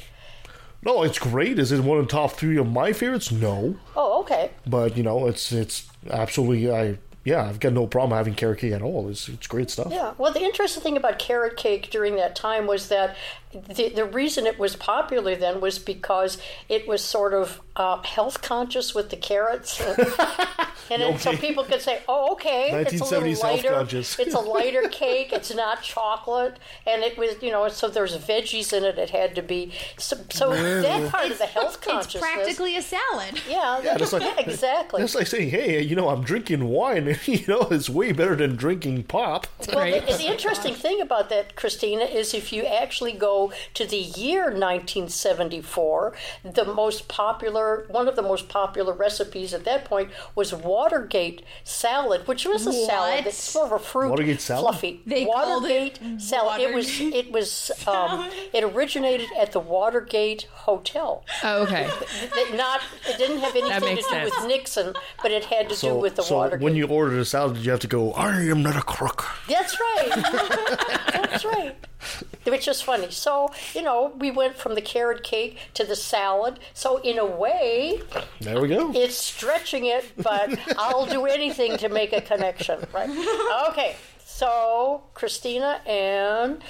No, 0.85 1.03
it's 1.03 1.19
great. 1.19 1.59
Is 1.59 1.71
it 1.71 1.81
one 1.81 1.99
of 1.99 2.07
the 2.07 2.11
top 2.13 2.33
three 2.33 2.57
of 2.57 2.71
my 2.71 2.93
favorites? 2.93 3.31
No, 3.31 3.77
Oh, 3.95 4.21
okay. 4.23 4.51
but 4.67 4.97
you 4.97 5.03
know, 5.03 5.27
it's 5.27 5.53
it's 5.53 5.89
absolutely 6.11 6.71
I 6.73 6.99
yeah, 7.25 7.45
I've 7.45 7.61
got 7.61 7.73
no 7.73 7.87
problem 7.87 8.17
having 8.17 8.35
carrot 8.35 8.59
cake 8.59 8.73
at 8.73 8.83
all. 8.83 9.09
It's 9.09 9.29
it's 9.29 9.47
great 9.47 9.71
stuff. 9.71 9.89
Yeah. 9.93 10.15
Well, 10.19 10.33
the 10.33 10.43
interesting 10.43 10.83
thing 10.83 10.97
about 10.97 11.19
carrot 11.21 11.57
cake 11.57 11.89
during 11.91 12.17
that 12.17 12.35
time 12.35 12.67
was 12.67 12.89
that 12.89 13.17
the, 13.53 13.89
the 13.91 14.05
reason 14.05 14.47
it 14.47 14.59
was 14.59 14.77
popular 14.77 15.37
then 15.37 15.61
was 15.61 15.79
because 15.79 16.39
it 16.69 16.87
was 16.89 17.05
sort 17.05 17.35
of 17.35 17.61
uh, 17.77 18.03
health 18.03 18.43
conscious 18.43 18.95
with 18.95 19.11
the 19.11 19.17
carrots, 19.17 19.81
and 20.91 21.03
it, 21.03 21.21
so 21.21 21.35
people 21.37 21.65
could 21.65 21.81
say, 21.81 22.01
"Oh, 22.09 22.33
okay, 22.33 22.71
it's 22.87 23.01
a 23.01 23.05
little 23.05 23.49
lighter. 23.49 23.87
it's 23.91 24.35
a 24.35 24.39
lighter 24.57 24.89
cake. 24.89 25.33
It's 25.33 25.55
not 25.55 25.83
chocolate, 25.83 26.59
and 26.87 27.03
it 27.03 27.17
was 27.17 27.43
you 27.43 27.51
know 27.51 27.69
so 27.69 27.89
there's 27.89 28.17
veggies 28.19 28.73
in 28.73 28.85
it. 28.85 28.99
It 28.99 29.11
had 29.11 29.35
to 29.37 29.43
be 29.43 29.73
so, 29.97 30.17
so 30.31 30.51
that 30.51 31.11
part 31.11 31.31
of 31.31 31.39
the 31.39 31.47
health 31.47 31.81
consciousness. 31.81 32.23
It's 32.23 32.35
practically 32.35 32.77
a 32.77 32.83
salad. 32.83 33.41
yeah, 33.49 33.81
Yeah, 33.83 33.97
that's 33.97 34.13
like- 34.13 34.23
yeah, 34.23 34.35
exactly. 34.39 35.01
That's 35.01 35.15
like 35.15 35.27
saying, 35.27 35.51
hey, 35.51 35.81
you 35.81 35.97
know, 35.97 36.09
I'm 36.11 36.23
drinking 36.23 36.65
wine. 36.69 37.17
you 37.27 37.45
know, 37.49 37.69
it's 37.71 37.89
way 37.89 38.13
better 38.13 38.37
than 38.37 38.57
drinking 38.57 39.05
pop. 39.05 39.47
Well, 39.69 39.79
Right. 39.79 40.07
the, 40.07 40.15
the 40.15 40.27
interesting 40.27 40.75
thing 40.75 41.01
about 41.01 41.29
that, 41.31 41.57
Christina, 41.57 42.05
is 42.05 42.35
if 42.35 42.53
you 42.53 42.65
actually 42.65 43.13
go 43.13 43.42
to 43.75 43.87
the 43.87 43.97
year 43.97 44.51
1974, 44.51 46.15
the 46.45 46.65
most 46.65 47.09
popular, 47.09 47.87
one 47.89 48.09
of 48.09 48.17
the 48.17 48.23
most 48.23 48.49
popular 48.49 48.93
recipes 48.93 49.53
at 49.55 49.65
that 49.65 49.85
point 49.85 50.11
was 50.35 50.53
Watergate 50.55 51.43
salad, 51.65 52.27
which 52.29 52.45
was 52.47 52.67
a 52.67 52.73
salad 52.73 53.17
What? 53.17 53.25
that's 53.25 53.37
sort 53.43 53.67
of 53.67 53.73
a 53.73 53.79
fruit, 53.79 54.11
Watergate 54.11 54.41
salad? 54.41 54.63
fluffy. 54.65 55.01
They 55.07 55.25
called 55.25 55.65
it 55.65 55.99
Watergate 55.99 56.21
salad. 56.21 56.61
It 56.61 56.75
was. 56.75 57.01
It 57.01 57.33
was. 57.33 57.71
Um, 57.93 58.31
it 58.53 58.63
originated 58.65 59.29
at 59.39 59.53
the 59.53 59.61
Watergate 59.61 60.43
Hotel. 60.53 61.25
Oh, 61.43 61.63
okay. 61.65 61.89
It 62.37 62.55
not. 62.57 62.81
It 63.09 63.19
didn't 63.19 63.39
have 63.41 63.55
anything 63.57 63.97
to 63.97 64.03
do 64.03 64.03
sense. 64.03 64.31
with 64.37 64.47
Nixon, 64.49 64.95
but 65.23 65.31
it 65.31 65.45
had 65.45 65.69
to 65.69 65.77
do 65.77 65.95
with 65.97 66.15
the 66.17 66.23
so 66.23 66.37
Watergate. 66.37 66.61
when 66.65 66.77
you 66.77 66.87
ordered 66.87 67.19
a 67.19 67.25
salad, 67.25 67.55
did 67.57 67.65
you 67.65 67.71
have 67.71 67.81
to 67.81 67.87
go, 67.89 68.13
I 68.13 68.41
am 68.43 68.63
not 68.63 68.77
a 68.77 68.83
crook? 68.83 69.27
That's 69.49 69.79
right. 69.79 70.09
That's 71.13 71.45
right. 71.45 71.77
Which 72.45 72.67
is 72.69 72.81
funny. 72.83 73.11
So, 73.11 73.53
you 73.75 73.83
know, 73.83 74.13
we 74.19 74.31
went 74.31 74.57
from 74.57 74.75
the 74.75 74.81
carrot 74.83 75.23
cake 75.23 75.59
to 75.75 75.85
the 75.85 75.97
salad. 75.97 76.59
So, 76.75 76.99
in 76.99 77.19
a 77.19 77.27
way, 77.27 78.01
There 78.41 78.61
we 78.61 78.69
go. 78.69 78.93
it's 78.95 79.17
stretching 79.17 79.87
it, 79.87 80.05
but 80.17 80.59
I'll 80.79 81.07
do 81.07 81.27
anything 81.27 81.77
to 81.79 81.89
make 81.89 82.13
a 82.13 82.21
connection, 82.21 82.81
right? 82.93 83.11
Okay. 83.71 83.97
So, 84.25 85.03
Christina 85.15 85.81
and 85.87 86.63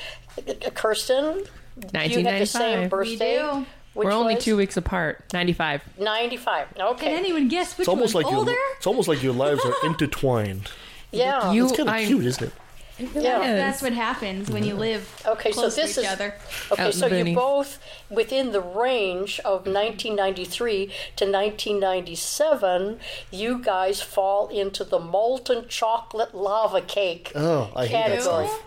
uh, 0.46 0.70
Kirsten, 0.74 1.44
you 1.94 2.24
had 2.24 2.42
the 2.42 2.46
same 2.46 2.88
1995. 2.90 2.90
birthday. 2.90 3.38
do. 3.38 3.66
Which 3.94 4.06
We're 4.06 4.12
only 4.12 4.34
was 4.36 4.44
two 4.44 4.56
weeks 4.56 4.76
apart. 4.78 5.24
95. 5.34 5.82
95. 5.98 6.66
Okay. 6.78 7.06
Can 7.06 7.14
anyone 7.18 7.48
guess 7.48 7.76
which 7.76 7.80
It's 7.80 7.88
almost 7.88 8.14
one's 8.14 8.24
like 8.26 8.34
older? 8.34 8.50
your, 8.52 8.60
it's 8.76 8.86
almost 8.86 9.06
like 9.08 9.22
your 9.22 9.34
lives 9.34 9.62
are 9.66 9.74
intertwined. 9.84 10.70
yeah. 11.12 11.52
You, 11.52 11.64
It's 11.66 11.76
kind 11.76 11.88
of 11.90 11.96
cute, 12.06 12.24
isn't 12.24 12.48
it? 12.48 12.52
Yeah. 13.14 13.38
That's 13.56 13.82
what 13.82 13.92
happens 13.92 14.50
when 14.50 14.64
you 14.64 14.74
live 14.74 15.22
Okay, 15.26 15.50
so 15.52 15.60
close 15.62 15.76
this 15.76 15.94
to 15.94 16.00
each 16.00 16.06
is 16.06 16.12
other. 16.12 16.34
okay. 16.72 16.82
Out 16.84 16.94
So 16.94 17.06
you 17.06 17.24
boonies. 17.24 17.34
both 17.34 17.78
within 18.10 18.52
the 18.52 18.60
range 18.60 19.38
of 19.40 19.66
1993 19.66 20.86
to 21.16 21.24
1997. 21.30 22.98
You 23.30 23.58
guys 23.62 24.00
fall 24.02 24.48
into 24.48 24.84
the 24.84 24.98
molten 24.98 25.66
chocolate 25.68 26.34
lava 26.34 26.80
cake 26.80 27.32
Oh, 27.34 27.70
I 27.74 27.86
hate 27.86 27.92
that 27.92 28.08
category. 28.22 28.46
stuff. 28.48 28.62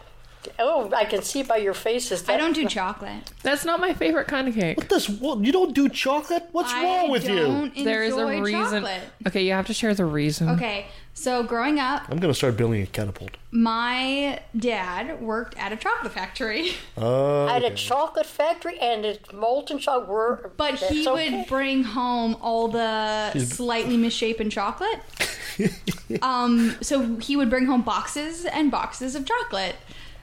Oh, 0.60 0.92
I 0.96 1.06
can 1.06 1.24
see 1.24 1.42
by 1.42 1.58
your 1.58 1.74
faces. 1.74 2.24
I 2.30 2.38
don't 2.38 2.54
do 2.54 2.68
chocolate. 2.68 3.32
That's 3.42 3.66
not 3.66 3.80
my 3.80 3.96
favorite 3.96 4.28
kind 4.28 4.48
of 4.48 4.54
cake. 4.54 4.78
What 4.78 4.90
this? 4.90 5.10
What, 5.10 5.40
you 5.40 5.52
don't 5.52 5.74
do 5.74 5.90
chocolate? 5.90 6.44
What's 6.52 6.72
I 6.72 6.84
wrong 6.84 7.10
with 7.10 7.28
you? 7.28 7.36
don't 7.36 7.76
There 7.84 8.04
is 8.04 8.16
a 8.16 8.26
reason. 8.28 8.84
chocolate. 8.84 9.02
Okay, 9.28 9.44
you 9.44 9.54
have 9.54 9.66
to 9.68 9.74
share 9.74 9.96
the 9.96 10.06
reason. 10.06 10.50
Okay, 10.52 10.86
so 11.18 11.42
growing 11.44 11.80
up, 11.80 12.04
I'm 12.10 12.18
gonna 12.20 12.34
start 12.34 12.58
building 12.58 12.82
a 12.84 12.86
catapult. 12.86 13.32
my 13.52 14.42
dad 14.56 15.22
worked 15.22 15.58
at 15.58 15.72
a 15.72 15.78
chocolate 15.78 16.12
factory, 16.12 16.74
Uh, 16.98 17.46
at 17.56 17.64
a 17.64 17.72
chocolate 17.74 18.26
factory, 18.26 18.78
and 18.80 19.06
it's 19.06 19.32
molten 19.34 19.80
chocolate. 19.80 20.10
We're, 20.10 20.50
but 20.50 20.76
he 20.76 21.08
okay. 21.08 21.38
would 21.38 21.48
bring 21.48 21.84
home 21.84 22.36
all 22.42 22.68
the 22.68 23.32
slightly 23.40 23.98
misshapen 23.98 24.50
chocolate. 24.50 25.00
um, 26.22 26.76
so 26.82 27.16
he 27.18 27.36
would 27.38 27.50
bring 27.50 27.66
home 27.66 27.82
boxes 27.82 28.46
and 28.46 28.70
boxes 28.70 29.16
of 29.16 29.26
chocolate. 29.26 29.78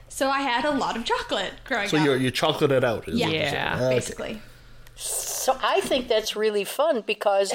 So 0.09 0.29
I 0.29 0.41
had 0.41 0.63
a 0.63 0.71
lot 0.71 0.95
of 0.95 1.05
chocolate 1.05 1.53
growing 1.65 1.85
up. 1.85 1.89
so 1.89 1.97
up. 1.97 2.05
you're 2.05 2.17
you 2.17 2.29
chocolate 2.29 2.71
it 2.71 2.83
out. 2.83 3.07
is 3.09 3.19
yeah, 3.19 3.27
you're 3.27 3.41
saying. 3.41 3.53
Yeah. 3.53 3.75
Okay. 3.85 3.95
basically. 3.95 4.41
So 4.95 5.57
I 5.61 5.81
think 5.81 6.07
that's 6.07 6.35
really 6.35 6.63
fun 6.63 7.01
because 7.01 7.51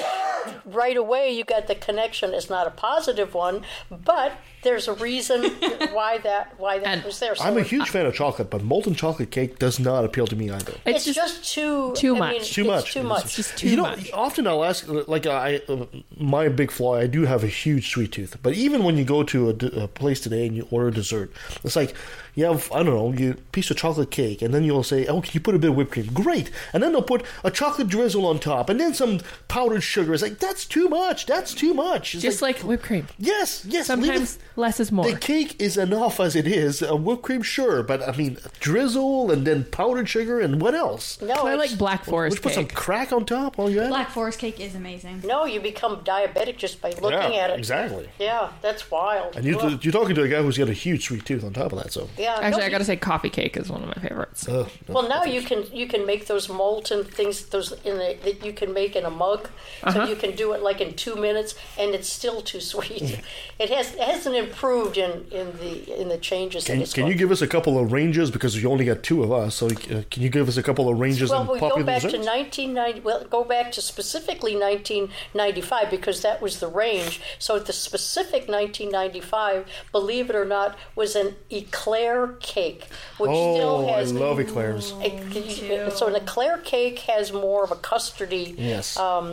right 0.65 0.97
away 0.97 1.31
you 1.31 1.43
got 1.43 1.67
the 1.67 1.75
connection. 1.75 2.33
It's 2.33 2.49
not 2.49 2.67
a 2.67 2.71
positive 2.71 3.33
one, 3.33 3.63
but 3.89 4.33
there's 4.63 4.87
a 4.87 4.93
reason 4.93 5.43
why 5.93 6.17
that 6.19 6.53
why 6.59 6.79
that 6.79 6.87
And 6.87 7.03
was 7.03 7.19
there. 7.19 7.35
So 7.35 7.43
I'm 7.43 7.57
a 7.57 7.63
huge 7.63 7.89
fan 7.89 8.05
of 8.05 8.13
chocolate, 8.13 8.49
but 8.49 8.61
molten 8.63 8.93
chocolate 8.95 9.31
cake 9.31 9.59
does 9.59 9.79
not 9.79 10.03
appeal 10.05 10.27
to 10.27 10.35
me 10.35 10.49
either. 10.51 10.73
It's, 10.85 11.07
It's, 11.07 11.15
just, 11.15 11.43
too 11.53 11.93
too 11.95 12.15
I 12.15 12.19
much. 12.19 12.31
mean, 12.31 12.41
Too 12.43 12.61
it's 12.61 12.67
much. 12.67 12.93
Too 12.93 12.99
It's 12.99 13.07
much. 13.09 13.35
just 13.35 13.57
too 13.57 13.67
much. 13.67 13.71
you 13.71 13.77
know, 13.77 13.83
much. 13.83 14.11
often 14.13 14.47
I'll 14.47 14.63
ask, 14.65 14.85
like, 14.87 15.25
I, 15.25 15.61
uh, 15.69 15.85
my 16.17 16.49
big 16.49 16.71
flaw, 16.71 16.95
I 16.95 17.07
do 17.07 17.25
have 17.25 17.43
a 17.43 17.47
huge 17.47 17.89
sweet 17.89 18.11
tooth. 18.11 18.37
But 18.43 18.53
even 18.53 18.83
when 18.83 18.97
you 18.97 19.05
go 19.05 19.23
to 19.23 19.49
a, 19.49 19.53
d- 19.53 19.71
a 19.75 19.87
place 19.87 20.19
today 20.19 20.45
and 20.47 20.55
you 20.55 20.67
order 20.71 20.91
dessert, 20.91 21.31
it's 21.63 21.75
like 21.75 21.95
you 22.39 22.45
have, 22.45 22.71
I 22.71 22.83
don't 22.83 22.95
know, 22.95 23.11
you 23.11 23.35
piece 23.51 23.69
of 23.69 23.77
chocolate 23.77 24.11
cake, 24.11 24.41
and 24.41 24.53
then 24.53 24.63
you'll 24.63 24.83
say, 24.83 25.05
oh, 25.07 25.21
can 25.21 25.31
you 25.33 25.39
put 25.39 25.55
a 25.55 25.59
bit 25.59 25.69
of 25.71 25.75
whipped 25.75 25.91
cream? 25.91 26.07
Great. 26.13 26.49
And 26.73 26.81
then 26.81 26.91
they'll 26.93 27.01
put 27.01 27.23
a 27.43 27.51
chocolate 27.51 27.87
drizzle 27.87 28.25
on 28.25 28.39
top, 28.39 28.69
and 28.69 28.79
then 28.79 28.93
some 28.93 29.19
powdered 29.47 29.81
sugar. 29.81 30.13
It's 30.13 30.23
like, 30.23 30.39
that's 30.39 30.65
too 30.65 30.89
much. 30.89 31.25
That's 31.25 31.53
too 31.53 31.73
much. 31.73 32.15
It's 32.15 32.23
just 32.23 32.41
like, 32.41 32.59
whipped 32.59 32.83
cream. 32.83 33.07
yes, 33.17 33.65
yes. 33.65 33.89
leave 33.89 33.99
it- 33.99 34.05
Sometimes 34.07 34.39
less 34.55 34.79
is 34.79 34.91
more. 34.91 35.09
the 35.09 35.17
cake 35.17 35.55
is 35.61 35.77
enough 35.77 36.19
as 36.19 36.35
it 36.35 36.47
is. 36.47 36.81
A 36.81 36.95
whipped 36.95 37.21
cream, 37.23 37.41
sure, 37.41 37.83
but 37.83 38.07
I 38.07 38.15
mean, 38.15 38.37
drizzle 38.59 39.31
and 39.31 39.45
then 39.45 39.65
powdered 39.65 40.07
sugar 40.09 40.39
and 40.39 40.61
what 40.61 40.75
else? 40.75 41.21
no, 41.21 41.33
I 41.33 41.55
like 41.55 41.77
Black 41.77 42.05
Would 42.05 42.11
Forest 42.11 42.37
you 42.37 42.41
put 42.41 42.53
some 42.53 42.67
crack 42.67 43.11
on 43.11 43.25
top 43.25 43.57
while 43.57 43.69
you 43.69 43.79
at 43.79 43.85
it? 43.87 43.89
Black 43.89 44.09
Forest 44.11 44.39
cake 44.39 44.59
is 44.59 44.75
amazing. 44.75 45.21
no, 45.25 45.45
you 45.45 45.59
become 45.59 45.97
diabetic 45.97 46.57
just 46.57 46.81
by 46.81 46.89
looking 47.01 47.33
yeah, 47.33 47.43
at 47.45 47.49
it. 47.51 47.59
exactly. 47.59 48.09
Yeah, 48.19 48.51
that's 48.61 48.89
wild. 48.91 49.35
And 49.35 49.45
you, 49.45 49.57
you're 49.81 49.91
talking 49.91 50.15
to 50.15 50.23
a 50.23 50.27
guy 50.27 50.41
who's 50.41 50.57
got 50.57 50.69
a 50.69 50.73
huge 50.73 51.05
sweet 51.05 51.25
tooth 51.25 51.43
on 51.43 51.53
top 51.53 51.71
of 51.73 51.79
that, 51.81 51.91
so. 51.91 52.09
yeah, 52.17 52.28
Actually, 52.37 52.61
no, 52.61 52.65
I 52.65 52.69
gotta 52.69 52.85
say, 52.85 52.95
coffee 52.97 53.29
cake 53.29 53.57
is 53.57 53.69
one 53.69 53.81
of 53.83 53.87
my 53.87 54.01
favorites. 54.07 54.47
Uh, 54.47 54.67
Well, 54.87 55.07
now 55.07 55.23
you 55.23 55.41
can 55.41 55.65
you 55.73 55.87
can 55.87 56.05
make 56.05 56.27
those 56.27 56.49
molten 56.49 57.03
things 57.03 57.45
those 57.47 57.71
in 57.83 57.95
a, 58.01 58.15
that 58.23 58.45
you 58.45 58.53
can 58.53 58.73
make 58.73 58.95
in 58.95 59.05
a 59.05 59.09
mug, 59.09 59.49
so 59.91 60.05
you 60.05 60.15
can 60.15 60.35
do 60.35 60.53
it 60.53 60.61
like 60.61 60.81
in 60.81 60.93
two 60.95 61.15
minutes, 61.15 61.55
and 61.77 61.93
it's 61.95 62.09
still 62.09 62.41
too 62.41 62.61
sweet. 62.61 63.19
It 63.59 63.69
has 63.71 63.93
it 63.93 63.99
hasn't 63.99 64.35
improved 64.37 64.97
in, 64.97 65.11
in 65.31 65.47
the 65.61 66.01
in 66.01 66.07
the 66.07 66.17
changes. 66.17 66.63
can, 66.63 66.85
can 66.85 67.07
you 67.07 67.15
give 67.15 67.29
us 67.29 67.41
a 67.41 67.47
couple 67.55 67.77
of 67.77 67.91
ranges 67.91 68.31
because 68.31 68.51
you 68.61 68.69
only 68.71 68.85
got 68.85 69.03
two 69.03 69.21
of 69.21 69.33
us? 69.33 69.55
So 69.55 69.67
uh, 69.67 70.03
can 70.09 70.23
you 70.23 70.29
give 70.29 70.47
us 70.47 70.55
a 70.55 70.63
couple 70.63 70.87
of 70.87 70.97
ranges 70.97 71.29
Well, 71.29 71.41
in 71.41 71.47
we 71.49 71.59
go 71.59 71.67
popular 71.67 71.83
back 71.83 72.01
to 72.03 72.17
1990. 72.17 73.01
Well, 73.01 73.25
go 73.25 73.43
back 73.43 73.73
to 73.73 73.81
specifically 73.81 74.55
1995 74.55 75.89
because 75.89 76.21
that 76.21 76.41
was 76.41 76.59
the 76.61 76.69
range. 76.69 77.19
So 77.37 77.59
the 77.59 77.73
specific 77.73 78.47
1995, 78.47 79.65
believe 79.91 80.29
it 80.29 80.35
or 80.37 80.45
not, 80.45 80.77
was 80.95 81.15
an 81.15 81.35
eclair 81.51 82.08
cake, 82.39 82.87
which 83.17 83.29
still 83.31 83.85
oh, 83.85 83.89
I 83.89 83.99
has 83.99 84.13
love 84.13 84.39
eclairs. 84.39 84.93
A- 85.01 85.91
so 85.91 86.07
an 86.07 86.15
eclair 86.15 86.57
cake 86.59 86.99
has 86.99 87.31
more 87.31 87.63
of 87.63 87.71
a 87.71 87.75
custardy. 87.75 88.55
Yes. 88.57 88.97
Um, 88.97 89.25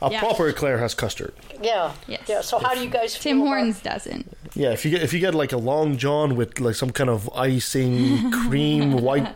a 0.00 0.10
yeah. 0.10 0.20
proper 0.20 0.48
eclair 0.48 0.78
has 0.78 0.94
custard. 0.94 1.32
Yeah. 1.62 1.92
Yes. 2.06 2.22
Yeah. 2.28 2.40
So 2.42 2.58
how 2.58 2.74
do 2.74 2.80
you 2.82 2.90
guys 2.90 3.14
Tim 3.14 3.20
feel 3.38 3.42
about- 3.42 3.46
Hortons 3.48 3.80
doesn't. 3.80 4.36
Yeah, 4.54 4.70
if 4.72 4.84
you 4.84 4.90
get 4.90 5.02
if 5.02 5.12
you 5.12 5.20
get 5.20 5.34
like 5.34 5.52
a 5.52 5.58
long 5.58 5.96
john 5.98 6.34
with 6.34 6.58
like 6.58 6.74
some 6.74 6.90
kind 6.90 7.10
of 7.10 7.28
icing, 7.34 8.30
cream, 8.48 8.92
white 8.92 9.28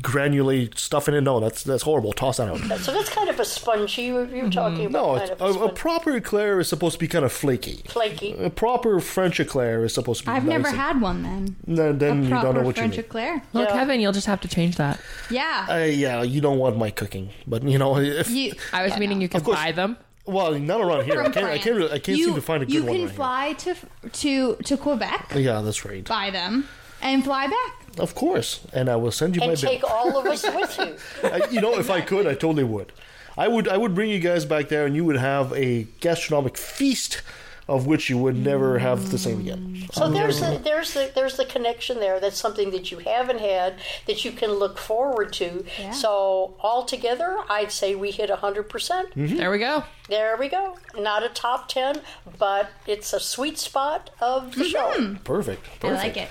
granulate 0.00 0.78
stuffing 0.78 1.14
it, 1.14 1.20
no, 1.22 1.40
that's 1.40 1.62
that's 1.62 1.82
horrible. 1.82 2.12
Toss 2.12 2.38
that 2.38 2.48
out. 2.48 2.58
So 2.80 2.92
that's 2.92 3.08
kind 3.10 3.28
of 3.28 3.38
a 3.40 3.44
spongy. 3.44 4.02
You 4.02 4.14
were 4.14 4.24
you 4.26 4.44
were 4.44 4.50
talking 4.50 4.86
about 4.86 4.92
No, 5.14 5.18
kind 5.18 5.30
of 5.32 5.40
a, 5.40 5.58
a, 5.60 5.66
a 5.66 5.72
proper 5.72 6.16
eclair 6.16 6.60
is 6.60 6.68
supposed 6.68 6.94
to 6.94 6.98
be 6.98 7.08
kind 7.08 7.24
of 7.24 7.32
flaky. 7.32 7.82
flaky. 7.88 8.32
A 8.34 8.50
proper 8.50 9.00
French 9.00 9.40
eclair 9.40 9.84
is 9.84 9.94
supposed 9.94 10.20
to 10.20 10.26
be. 10.26 10.32
I've 10.32 10.44
nice 10.44 10.50
never 10.52 10.68
and- 10.68 10.76
had 10.76 11.00
one 11.00 11.22
then. 11.22 11.56
Then, 11.66 11.98
then 11.98 12.24
you 12.24 12.30
don't 12.30 12.54
know 12.54 12.62
what 12.62 12.76
French 12.76 12.96
you 12.96 13.02
mean. 13.02 13.06
eclair. 13.06 13.42
well, 13.52 13.64
yeah. 13.64 13.72
Kevin, 13.72 14.00
you'll 14.00 14.12
just 14.12 14.26
have 14.26 14.40
to 14.42 14.48
change 14.48 14.76
that. 14.76 15.00
Yeah. 15.30 15.66
Uh, 15.68 15.76
yeah, 15.84 16.22
you 16.22 16.40
don't 16.40 16.58
want 16.58 16.76
my 16.76 16.90
cooking, 16.90 17.30
but 17.46 17.62
you 17.62 17.78
know, 17.78 17.96
if 17.98 18.30
you, 18.30 18.52
I 18.72 18.82
was 18.82 18.92
yeah, 18.92 18.98
meaning 18.98 19.18
no. 19.18 19.22
you 19.22 19.28
can 19.28 19.40
course. 19.42 19.56
buy 19.56 19.72
them. 19.72 19.96
well, 20.26 20.58
not 20.58 20.80
around 20.80 21.04
here. 21.04 21.20
I 21.20 21.28
can't. 21.30 21.46
I 21.46 21.58
can't. 21.58 21.76
really- 21.76 21.92
I 21.92 21.98
can't 21.98 22.18
you, 22.18 22.26
seem 22.26 22.34
to 22.34 22.42
find 22.42 22.62
a 22.62 22.66
good 22.66 22.72
one. 22.74 22.82
You 22.82 22.88
one. 22.88 22.96
can 22.96 23.06
right 23.06 23.14
fly 23.16 23.52
to 23.54 23.74
to 24.12 24.56
to 24.64 24.76
Quebec. 24.76 25.32
Yeah, 25.34 25.60
that's 25.60 25.84
right. 25.84 26.04
buy 26.04 26.30
them, 26.30 26.68
and 27.02 27.24
fly 27.24 27.46
back. 27.46 27.79
Of 27.98 28.14
course, 28.14 28.60
and 28.72 28.88
I 28.88 28.96
will 28.96 29.10
send 29.12 29.34
you 29.36 29.40
my 29.40 29.48
And 29.48 29.58
take 29.58 29.80
bill. 29.80 29.90
all 29.90 30.16
of 30.18 30.26
us 30.26 30.44
with 30.44 30.78
you. 30.78 30.96
I, 31.28 31.40
you 31.50 31.60
know, 31.60 31.78
if 31.78 31.90
I 31.90 32.00
could, 32.00 32.26
I 32.26 32.34
totally 32.34 32.64
would. 32.64 32.92
I 33.36 33.48
would. 33.48 33.68
I 33.68 33.76
would 33.76 33.94
bring 33.94 34.10
you 34.10 34.20
guys 34.20 34.44
back 34.44 34.68
there, 34.68 34.86
and 34.86 34.94
you 34.94 35.04
would 35.04 35.16
have 35.16 35.52
a 35.54 35.84
gastronomic 36.00 36.56
feast, 36.56 37.22
of 37.68 37.86
which 37.86 38.10
you 38.10 38.18
would 38.18 38.36
never 38.36 38.78
have 38.80 39.10
the 39.10 39.18
same 39.18 39.40
again. 39.40 39.86
So 39.92 40.10
there's 40.10 40.40
the, 40.40 40.60
there's 40.62 40.92
the 40.94 41.10
there's 41.14 41.36
the 41.36 41.44
connection 41.44 42.00
there. 42.00 42.18
That's 42.20 42.36
something 42.38 42.70
that 42.72 42.90
you 42.90 42.98
haven't 42.98 43.38
had 43.40 43.76
that 44.06 44.24
you 44.24 44.32
can 44.32 44.50
look 44.52 44.78
forward 44.78 45.32
to. 45.34 45.64
Yeah. 45.78 45.92
So 45.92 46.54
altogether, 46.60 47.38
I'd 47.48 47.70
say 47.72 47.94
we 47.94 48.10
hit 48.10 48.30
hundred 48.30 48.64
percent. 48.68 49.10
Mm-hmm. 49.14 49.36
There 49.36 49.50
we 49.50 49.58
go. 49.58 49.84
There 50.08 50.36
we 50.36 50.48
go. 50.48 50.76
Not 50.96 51.22
a 51.22 51.28
top 51.28 51.68
ten, 51.68 52.02
but 52.38 52.70
it's 52.86 53.12
a 53.12 53.20
sweet 53.20 53.58
spot 53.58 54.10
of 54.20 54.54
the 54.56 54.64
show. 54.64 55.16
Perfect. 55.24 55.64
I 55.66 55.78
Perfect. 55.78 56.02
like 56.04 56.16
it. 56.16 56.28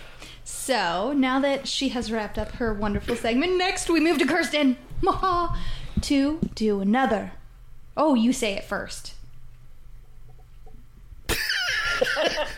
So 0.70 1.14
now 1.14 1.40
that 1.40 1.68
she 1.68 1.90
has 1.90 2.12
wrapped 2.12 2.38
up 2.38 2.52
her 2.52 2.72
wonderful 2.72 3.16
segment, 3.16 3.58
next 3.58 3.90
we 3.90 4.00
move 4.00 4.20
to 4.20 4.28
Kirsten 4.28 4.78
Maha, 5.02 5.58
to 6.02 6.40
do 6.54 6.80
another. 6.80 7.32
Oh, 7.98 8.14
you 8.14 8.32
say 8.32 8.54
it 8.54 8.64
first. 8.66 9.16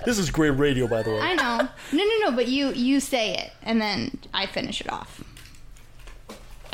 This 0.06 0.18
is 0.20 0.30
great 0.30 0.50
radio, 0.50 0.88
by 0.88 1.04
the 1.04 1.12
way. 1.12 1.20
I 1.22 1.36
know. 1.36 1.70
No, 1.94 2.04
no, 2.04 2.30
no. 2.30 2.36
But 2.36 2.50
you 2.50 2.74
you 2.74 3.00
say 3.00 3.34
it, 3.34 3.54
and 3.64 3.80
then 3.80 4.20
I 4.34 4.46
finish 4.46 4.82
it 4.82 4.92
off. 4.92 5.24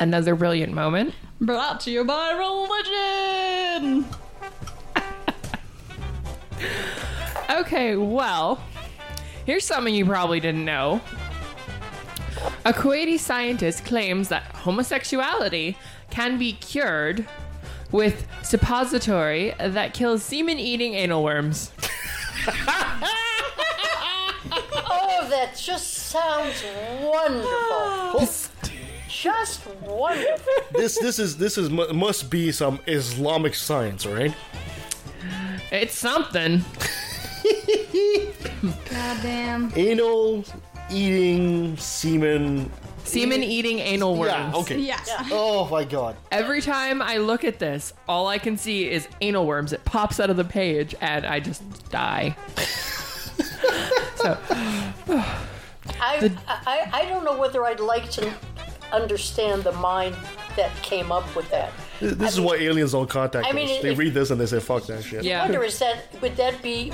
Another 0.00 0.34
brilliant 0.34 0.72
moment. 0.72 1.14
Brought 1.40 1.78
to 1.82 1.92
you 1.92 2.04
by 2.04 2.32
religion. 2.32 4.06
Okay, 7.50 7.96
well, 7.96 8.60
here's 9.46 9.64
something 9.64 9.94
you 9.94 10.04
probably 10.04 10.38
didn't 10.40 10.64
know. 10.64 11.00
A 12.64 12.72
Kuwaiti 12.72 13.18
scientist 13.18 13.84
claims 13.84 14.28
that 14.28 14.42
homosexuality 14.54 15.76
can 16.10 16.38
be 16.38 16.52
cured 16.52 17.26
with 17.90 18.26
suppository 18.42 19.54
that 19.58 19.94
kills 19.94 20.22
semen 20.22 20.58
eating 20.58 20.94
anal 20.94 21.22
worms. 21.22 21.72
Oh, 24.90 25.26
that 25.30 25.56
just 25.56 25.92
sounds 25.94 26.64
wonderful. 27.02 28.20
just 29.08 29.66
wonderful. 29.82 30.52
this 30.72 30.98
this 30.98 31.18
is 31.18 31.36
this 31.36 31.58
is 31.58 31.70
must 31.70 32.30
be 32.30 32.52
some 32.52 32.78
Islamic 32.86 33.54
science, 33.54 34.06
right? 34.06 34.34
It's 35.70 35.94
something. 35.96 36.64
Goddamn. 38.90 39.72
Anal 39.76 40.44
eating 40.90 41.76
semen. 41.76 42.70
Semen 43.04 43.42
eating 43.42 43.78
anal 43.78 44.16
worms. 44.16 44.32
Yeah. 44.32 44.52
Okay. 44.54 44.78
Yeah. 44.78 44.98
Oh 45.30 45.68
my 45.70 45.84
god. 45.84 46.16
Every 46.30 46.60
time 46.60 47.00
I 47.00 47.16
look 47.16 47.44
at 47.44 47.58
this, 47.58 47.94
all 48.06 48.26
I 48.26 48.38
can 48.38 48.58
see 48.58 48.90
is 48.90 49.08
anal 49.20 49.46
worms. 49.46 49.72
It 49.72 49.84
pops 49.84 50.20
out 50.20 50.28
of 50.30 50.36
the 50.36 50.44
page 50.44 50.94
and 51.00 51.24
I 51.24 51.40
just 51.40 51.62
die. 51.90 52.36
so, 54.16 54.36
I, 56.00 56.30
I, 56.48 56.90
I 56.92 57.06
don't 57.06 57.24
know 57.24 57.38
whether 57.38 57.64
I'd 57.64 57.80
like 57.80 58.10
to 58.10 58.32
understand 58.92 59.64
the 59.64 59.72
mind 59.72 60.16
that 60.56 60.74
came 60.82 61.10
up 61.12 61.34
with 61.34 61.50
that. 61.50 61.72
This 62.00 62.34
is 62.34 62.40
why 62.40 62.56
aliens 62.56 62.92
don't 62.92 63.08
contact 63.08 63.46
I 63.46 63.52
mean, 63.52 63.68
us. 63.76 63.82
They 63.82 63.92
if- 63.92 63.98
read 63.98 64.14
this 64.14 64.30
and 64.30 64.40
they 64.40 64.46
say, 64.46 64.60
"Fuck 64.60 64.86
that 64.86 65.02
shit." 65.02 65.24
yeah. 65.24 65.40
I 65.42 65.44
wonder 65.46 65.64
is 65.64 65.78
that 65.80 66.04
would 66.22 66.36
that 66.36 66.62
be 66.62 66.92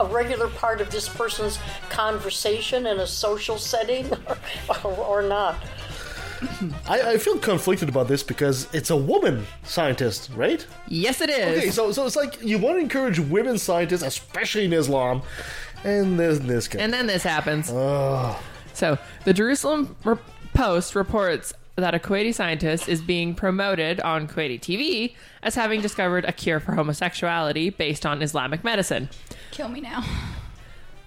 a 0.00 0.06
regular 0.06 0.48
part 0.48 0.80
of 0.80 0.90
this 0.90 1.08
person's 1.08 1.58
conversation 1.90 2.86
in 2.86 3.00
a 3.00 3.06
social 3.06 3.58
setting 3.58 4.10
or, 4.84 4.90
or 4.92 5.22
not? 5.22 5.56
I, 6.88 7.12
I 7.12 7.18
feel 7.18 7.38
conflicted 7.38 7.88
about 7.88 8.08
this 8.08 8.22
because 8.22 8.68
it's 8.74 8.90
a 8.90 8.96
woman 8.96 9.46
scientist, 9.64 10.30
right? 10.34 10.66
Yes, 10.88 11.20
it 11.20 11.30
is. 11.30 11.58
Okay, 11.58 11.70
so 11.70 11.92
so 11.92 12.06
it's 12.06 12.16
like 12.16 12.42
you 12.42 12.58
want 12.58 12.76
to 12.76 12.80
encourage 12.80 13.18
women 13.18 13.58
scientists, 13.58 14.02
especially 14.02 14.66
in 14.66 14.72
Islam, 14.72 15.22
and 15.84 16.18
then 16.18 16.46
this 16.46 16.68
guy. 16.68 16.80
And 16.80 16.92
then 16.92 17.06
this 17.06 17.22
happens. 17.22 17.68
So, 17.68 18.98
the 19.24 19.32
Jerusalem 19.32 19.96
Re- 20.04 20.18
Post 20.52 20.94
reports 20.94 21.52
that 21.76 21.94
a 21.94 21.98
Kuwaiti 21.98 22.34
scientist 22.34 22.88
is 22.88 23.02
being 23.02 23.34
promoted 23.34 24.00
on 24.00 24.26
Kuwaiti 24.26 24.58
TV 24.58 25.14
as 25.42 25.54
having 25.54 25.80
discovered 25.80 26.24
a 26.24 26.32
cure 26.32 26.58
for 26.58 26.74
homosexuality 26.74 27.70
based 27.70 28.06
on 28.06 28.22
Islamic 28.22 28.64
medicine. 28.64 29.10
Kill 29.50 29.68
me 29.68 29.80
now. 29.80 30.04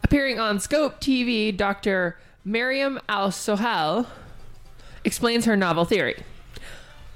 Appearing 0.03 0.39
on 0.39 0.59
Scope 0.59 1.01
TV, 1.01 1.55
Dr. 1.55 2.17
Miriam 2.45 2.99
Al 3.09 3.29
Sohal 3.29 4.07
explains 5.03 5.45
her 5.45 5.55
novel 5.55 5.85
theory. 5.85 6.23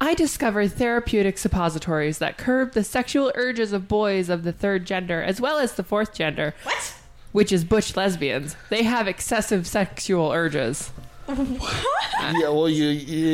I 0.02 0.16
discovered 0.16 0.74
therapeutic 0.74 1.38
suppositories 1.38 2.18
that 2.18 2.38
curb 2.38 2.74
the 2.74 2.84
sexual 2.84 3.32
urges 3.36 3.72
of 3.72 3.88
boys 3.88 4.30
of 4.30 4.44
the 4.44 4.52
third 4.52 4.86
gender 4.86 5.22
as 5.22 5.40
well 5.40 5.60
as 5.60 5.74
the 5.74 5.84
fourth 5.84 6.14
gender. 6.14 6.54
What? 6.64 6.96
Which 7.32 7.52
is 7.52 7.64
butch 7.64 7.96
lesbians. 7.96 8.56
They 8.70 8.84
have 8.84 9.08
excessive 9.08 9.66
sexual 9.66 10.32
urges. 10.32 10.92
Yeah, 11.28 12.50
well, 12.50 12.68
you, 12.68 12.90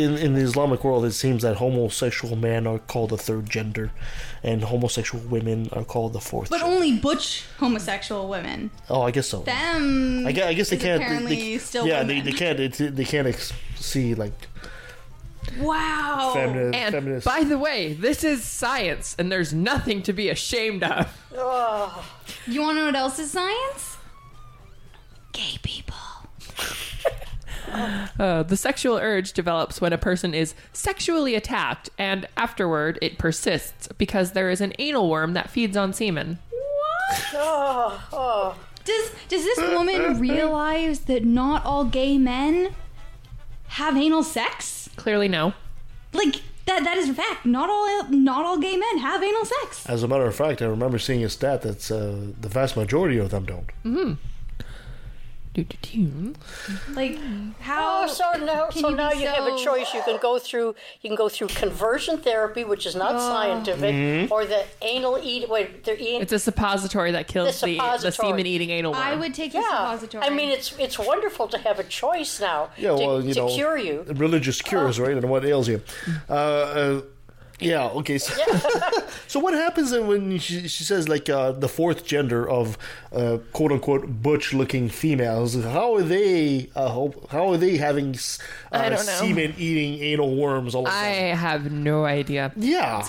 in, 0.08 0.18
in 0.18 0.34
the 0.36 0.42
Islamic 0.42 0.84
world, 0.84 1.06
it 1.06 1.14
seems 1.14 1.42
that 1.44 1.58
homosexual 1.58 2.36
men 2.36 2.68
are 2.68 2.80
called 2.80 3.10
the 3.10 3.18
third 3.18 3.50
gender, 3.50 3.92
and 4.44 4.64
homosexual 4.64 5.24
women 5.28 5.70
are 5.74 5.84
called 5.84 6.14
the 6.14 6.20
fourth. 6.20 6.50
But 6.50 6.60
gender. 6.60 6.74
only 6.76 6.98
butch 6.98 7.46
homosexual 7.58 8.28
women. 8.30 8.70
oh, 8.90 9.02
I 9.02 9.12
guess 9.12 9.28
so. 9.28 9.40
Them. 9.42 10.26
I 10.28 10.32
guess, 10.32 10.46
I 10.46 10.54
guess 10.54 10.70
they 10.70 10.78
can't. 10.78 11.02
Apparently, 11.02 11.36
they, 11.36 11.58
still 11.58 11.88
yeah, 11.88 12.02
women. 12.02 12.24
they, 12.24 12.32
they 12.32 12.38
can't. 12.38 12.58
They, 12.58 12.68
they 12.68 13.06
can't 13.06 13.28
ex- 13.28 13.54
see 13.76 14.14
like 14.16 14.34
Wow. 15.58 16.32
feminist. 16.34 16.78
And 16.78 16.94
feminist. 16.94 17.26
by 17.26 17.44
the 17.44 17.58
way, 17.58 17.94
this 17.94 18.24
is 18.24 18.44
science, 18.44 19.16
and 19.18 19.32
there's 19.32 19.54
nothing 19.54 20.04
to 20.04 20.14
be 20.14 20.30
ashamed 20.30 20.84
of. 20.84 21.08
You 21.32 22.62
want 22.62 22.76
to 22.78 22.82
know 22.82 22.86
what 22.86 22.96
else 22.96 23.20
is 23.20 23.32
science? 23.32 23.98
Gay 25.32 25.58
people. 25.64 25.96
Uh, 28.20 28.44
the 28.44 28.58
sexual 28.58 28.98
urge 28.98 29.34
develops 29.34 29.80
when 29.82 29.94
a 29.94 29.98
person 29.98 30.34
is 30.34 30.54
sexually 30.74 31.36
attacked, 31.36 31.90
and 31.98 32.28
afterward 32.38 32.98
it 33.02 33.18
persists 33.18 33.88
because 33.98 34.32
there 34.32 34.50
is 34.50 34.62
an 34.62 34.74
anal 34.80 35.10
worm 35.10 35.34
that 35.34 35.50
feeds 35.50 35.78
on 35.78 35.94
semen. 35.94 36.40
Oh, 37.34 38.56
Does 38.86 39.12
Does 39.30 39.44
this 39.44 39.58
woman 39.60 40.20
realize 40.30 41.02
that 41.02 41.26
not 41.26 41.66
all 41.66 41.86
gay 41.86 42.18
men 42.20 42.76
have 43.70 43.98
anal 43.98 44.24
sex? 44.24 44.90
Clearly, 44.96 45.28
no. 45.28 45.54
Like 46.14 46.42
that. 46.66 46.84
That 46.84 46.98
is 46.98 47.10
a 47.10 47.14
fact. 47.16 47.46
Not 47.48 47.68
all 47.70 48.10
not 48.10 48.46
all 48.46 48.58
gay 48.60 48.78
men 48.78 48.98
have 49.00 49.24
anal 49.24 49.46
sex. 49.46 49.88
As 49.90 50.04
a 50.04 50.08
matter 50.08 50.26
of 50.28 50.36
fact, 50.36 50.62
I 50.62 50.66
remember 50.66 51.00
seeing 51.00 51.24
a 51.24 51.30
stat 51.30 51.64
that 51.64 51.90
uh, 51.92 52.32
the 52.40 52.50
vast 52.50 52.78
majority 52.78 53.18
of 53.18 53.32
them 53.32 53.46
don't. 53.46 53.72
Doo-doo-doo. 53.84 54.18
Like 56.94 57.18
how? 57.60 58.04
Oh, 58.04 58.08
so 58.08 58.46
now, 58.46 58.70
so 58.70 58.90
you 58.90 58.96
now 58.96 59.12
be 59.12 59.20
you 59.20 59.28
have 59.28 59.46
a 59.46 59.58
choice. 59.58 59.94
You 59.94 60.02
can 60.04 60.18
go 60.22 60.40
through, 60.40 60.76
you 61.02 61.10
can 61.10 61.16
go 61.16 61.28
through 61.28 61.48
conversion 61.48 62.18
therapy, 62.20 62.64
which 62.64 62.86
is 62.86 62.96
Oh. 62.96 63.00
not 63.00 63.20
scientific, 63.20 63.94
Mm-hmm. 63.94 64.32
or 64.34 64.46
the 64.46 64.64
anal 64.82 65.18
eat. 65.22 65.50
Wait, 65.50 65.84
they're 65.84 65.96
eating. 65.98 66.22
It's 66.22 66.32
a 66.34 66.40
suppository 66.40 67.12
that 67.12 67.28
kills 67.28 67.60
The 67.62 67.66
the, 67.68 67.78
the, 67.78 67.98
suppository. 67.98 68.30
semen 68.30 68.46
eating 68.46 68.70
anal 68.70 68.92
worm. 68.94 69.02
I 69.02 69.16
would 69.16 69.34
take 69.34 69.52
the 69.54 69.62
suppository. 69.64 70.24
I 70.24 70.30
mean, 70.30 70.50
it's 70.50 70.78
it's 70.78 71.00
wonderful 71.00 71.48
to 71.48 71.58
have 71.58 71.80
a 71.80 71.84
choice 71.84 72.40
now 72.40 72.70
Yeah, 72.78 72.90
to, 72.90 72.96
well, 72.96 73.26
you 73.26 73.34
to 73.34 73.40
know, 73.42 73.48
cure 73.50 73.78
you. 73.78 74.06
religious 74.16 74.62
cures, 74.62 75.00
right? 75.00 75.18
And 75.18 75.30
what 75.30 75.44
ails 75.46 75.68
you? 75.68 75.82
Uh, 76.30 76.34
uh, 76.34 77.02
yeah. 77.60 77.88
Okay. 77.88 78.18
So, 78.18 78.34
so 79.28 79.40
what 79.40 79.54
happens 79.54 79.92
then 79.92 80.08
when 80.08 80.38
she, 80.40 80.68
she 80.68 80.84
says 80.84 81.08
like 81.10 81.30
uh, 81.30 81.52
the 81.52 81.68
fourth 81.68 82.06
gender 82.06 82.50
of 82.50 82.78
uh, 83.12 83.38
quote 83.54 83.72
unquote 83.72 84.22
butch 84.22 84.54
looking 84.54 84.90
females? 84.90 85.56
How 85.56 85.96
are 85.96 86.04
they? 86.04 86.70
Uh, 86.76 86.90
how, 86.90 87.14
how 87.30 87.52
are 87.52 87.58
they 87.58 87.78
having 87.78 88.16
uh, 88.16 88.18
I 88.72 88.90
don't 88.90 89.06
know. 89.06 89.12
semen 89.14 89.56
eating 89.58 90.02
anal 90.04 90.36
worms 90.36 90.76
all 90.76 90.88
of 90.88 90.94
a 90.94 90.96
I 90.96 91.14
sudden? 91.14 91.32
I 91.32 91.36
have 91.36 91.72
no 91.72 92.06
idea. 92.06 92.52
Yeah. 92.56 93.08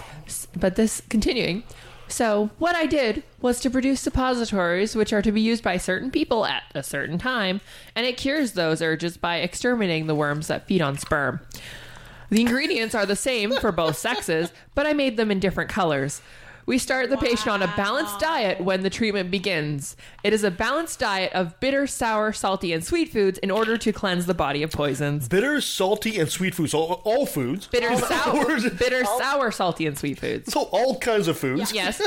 But 0.57 0.77
this 0.77 1.03
continuing. 1.09 1.65
So, 2.11 2.51
what 2.59 2.75
I 2.75 2.87
did 2.87 3.23
was 3.41 3.61
to 3.61 3.71
produce 3.71 4.01
suppositories 4.01 4.97
which 4.97 5.13
are 5.13 5.23
to 5.23 5.31
be 5.31 5.41
used 5.41 5.63
by 5.63 5.77
certain 5.77 6.11
people 6.11 6.45
at 6.45 6.65
a 6.75 6.83
certain 6.83 7.19
time, 7.19 7.61
and 7.95 8.05
it 8.05 8.17
cures 8.17 8.53
those 8.53 8.83
urges 8.83 9.17
by 9.17 9.37
exterminating 9.37 10.09
the 10.09 10.15
worms 10.17 10.49
that 10.49 10.67
feed 10.67 10.83
on 10.83 10.99
sperm. 10.99 11.41
The 12.31 12.41
ingredients 12.41 12.95
are 12.95 13.07
the 13.07 13.17
same 13.17 13.53
for 13.57 13.73
both 13.73 13.99
sexes, 13.99 14.53
but 14.75 14.87
I 14.87 14.93
made 14.93 15.17
them 15.17 15.31
in 15.31 15.41
different 15.41 15.69
colors. 15.71 16.23
We 16.67 16.79
start 16.79 17.11
the 17.11 17.17
patient 17.17 17.49
on 17.49 17.63
a 17.63 17.75
balanced 17.77 18.21
diet 18.21 18.61
when 18.61 18.83
the 18.83 18.91
treatment 18.91 19.31
begins. 19.31 19.97
It 20.23 20.33
is 20.33 20.45
a 20.45 20.51
balanced 20.53 21.01
diet 21.01 21.33
of 21.33 21.59
bitter, 21.59 21.89
sour, 21.89 22.33
salty, 22.33 22.73
and 22.73 22.85
sweet 22.85 23.09
foods 23.11 23.39
in 23.39 23.51
order 23.51 23.77
to 23.79 23.93
cleanse 23.93 24.27
the 24.27 24.35
body 24.35 24.63
of 24.63 24.71
poisons. 24.71 25.27
Bitter, 25.27 25.61
salty, 25.61 26.21
and 26.21 26.31
sweet 26.31 26.55
foods. 26.55 26.71
So 26.71 26.79
all 26.79 27.27
foods. 27.27 27.67
Bitter, 27.67 27.97
sour, 28.07 28.47
Words. 28.47 28.71
bitter, 28.71 29.05
sour, 29.05 29.51
salty, 29.51 29.87
and 29.87 29.99
sweet 29.99 30.21
foods. 30.21 30.53
So 30.53 30.63
all 30.71 30.99
kinds 31.01 31.27
of 31.27 31.37
foods. 31.37 31.73
Yes. 31.73 32.01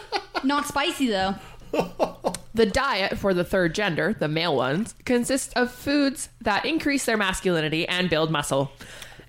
not 0.44 0.66
spicy 0.66 1.06
though. 1.08 1.36
The 2.52 2.66
diet 2.66 3.16
for 3.16 3.32
the 3.32 3.44
third 3.44 3.76
gender, 3.76 4.12
the 4.18 4.26
male 4.26 4.56
ones, 4.56 4.96
consists 5.04 5.52
of 5.54 5.70
foods 5.70 6.30
that 6.40 6.64
increase 6.66 7.04
their 7.04 7.16
masculinity 7.16 7.86
and 7.86 8.10
build 8.10 8.32
muscle. 8.32 8.72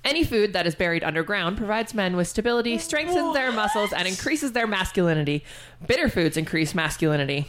Any 0.03 0.23
food 0.23 0.53
that 0.53 0.65
is 0.65 0.73
buried 0.73 1.03
underground 1.03 1.57
provides 1.57 1.93
men 1.93 2.15
with 2.15 2.27
stability, 2.27 2.77
strengthens 2.79 3.33
their 3.35 3.51
muscles, 3.51 3.93
and 3.93 4.07
increases 4.07 4.51
their 4.53 4.65
masculinity. 4.65 5.43
Bitter 5.85 6.09
foods 6.09 6.37
increase 6.37 6.73
masculinity. 6.73 7.47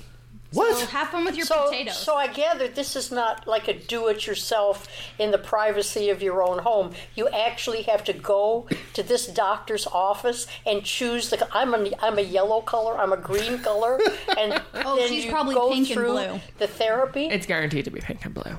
What? 0.52 0.76
So 0.76 0.84
have 0.84 1.08
fun 1.08 1.24
with 1.24 1.34
your 1.34 1.46
So, 1.46 1.70
potatoes. 1.70 1.96
so 1.96 2.14
I 2.14 2.26
gather 2.26 2.68
this 2.68 2.94
is 2.94 3.10
not 3.10 3.46
like 3.48 3.68
a 3.68 3.72
do-it-yourself 3.72 4.86
in 5.18 5.30
the 5.30 5.38
privacy 5.38 6.10
of 6.10 6.22
your 6.22 6.42
own 6.42 6.58
home. 6.58 6.92
You 7.14 7.26
actually 7.30 7.80
have 7.84 8.04
to 8.04 8.12
go 8.12 8.68
to 8.92 9.02
this 9.02 9.26
doctor's 9.28 9.86
office 9.86 10.46
and 10.66 10.84
choose 10.84 11.30
the. 11.30 11.48
I'm 11.56 11.72
a 11.74 11.90
I'm 12.02 12.18
a 12.18 12.22
yellow 12.22 12.60
color. 12.60 12.98
I'm 12.98 13.14
a 13.14 13.16
green 13.16 13.60
color, 13.60 13.98
and 14.38 14.60
Oh, 14.74 14.96
then 14.96 15.08
she's 15.08 15.24
you 15.24 15.30
probably 15.30 15.54
go 15.54 15.70
pink 15.70 15.86
and 15.88 15.94
through 15.94 16.12
blue. 16.12 16.40
the 16.58 16.66
therapy. 16.66 17.28
It's 17.28 17.46
guaranteed 17.46 17.86
to 17.86 17.90
be 17.90 18.00
pink 18.00 18.22
and 18.26 18.34
blue. 18.34 18.58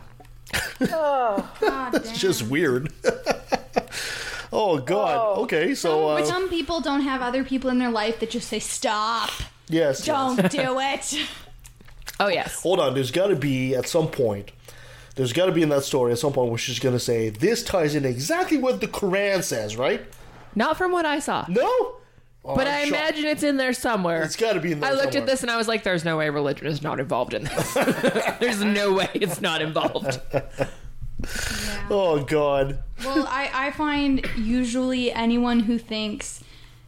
It's 1.95 2.19
just 2.19 2.43
weird. 2.43 2.91
oh 4.53 4.79
God. 4.79 5.39
Okay, 5.39 5.75
so 5.75 6.07
But 6.07 6.23
uh, 6.23 6.25
some 6.25 6.49
people 6.49 6.81
don't 6.81 7.01
have 7.01 7.21
other 7.21 7.43
people 7.43 7.69
in 7.69 7.79
their 7.79 7.91
life 7.91 8.19
that 8.19 8.29
just 8.29 8.47
say, 8.47 8.59
stop, 8.59 9.29
yes. 9.67 10.05
yes. 10.05 10.05
don't 10.05 10.51
do 10.51 10.79
it. 10.79 11.27
Oh 12.19 12.27
yes. 12.27 12.61
Hold 12.61 12.79
on. 12.79 12.93
There's 12.93 13.11
got 13.11 13.27
to 13.27 13.35
be 13.35 13.75
at 13.75 13.87
some 13.87 14.07
point. 14.07 14.51
There's 15.15 15.33
got 15.33 15.45
to 15.45 15.51
be 15.51 15.61
in 15.61 15.69
that 15.69 15.83
story 15.83 16.11
at 16.11 16.19
some 16.19 16.33
point 16.33 16.49
where 16.49 16.57
she's 16.57 16.79
going 16.79 16.95
to 16.95 16.99
say 16.99 17.29
this 17.29 17.63
ties 17.63 17.93
in 17.95 18.05
exactly 18.05 18.57
what 18.57 18.81
the 18.81 18.87
Quran 18.87 19.43
says, 19.43 19.77
right? 19.77 20.01
Not 20.55 20.77
from 20.77 20.91
what 20.91 21.05
I 21.05 21.19
saw. 21.19 21.45
No. 21.47 21.97
Oh, 22.45 22.55
But 22.55 22.67
I'm 22.67 22.73
I 22.73 22.79
shocked. 22.85 22.89
imagine 22.89 23.25
it's 23.25 23.43
in 23.43 23.57
there 23.57 23.71
somewhere. 23.73 24.21
it's 24.23 24.35
got 24.35 24.53
to 24.53 24.59
be 24.59 24.73
in 24.73 24.79
there. 24.81 24.89
I 24.89 24.93
looked 24.93 25.13
somewhere. 25.13 25.21
at 25.21 25.27
this 25.27 25.41
and 25.43 25.51
I 25.51 25.55
was 25.57 25.67
like, 25.67 25.83
there's 25.83 26.03
no 26.03 26.17
way 26.17 26.29
religion 26.29 26.67
is 26.67 26.81
not 26.81 26.99
involved 26.99 27.33
in 27.33 27.43
this. 27.45 27.73
there's 28.39 28.63
no 28.63 28.93
way 28.93 29.09
it's 29.13 29.39
not 29.41 29.61
involved. 29.61 30.19
Oh 31.89 32.23
God. 32.27 32.79
Well, 33.03 33.25
I, 33.29 33.49
I 33.53 33.71
find 33.71 34.27
usually 34.37 35.11
anyone 35.11 35.61
who 35.61 35.77
thinks 35.77 36.43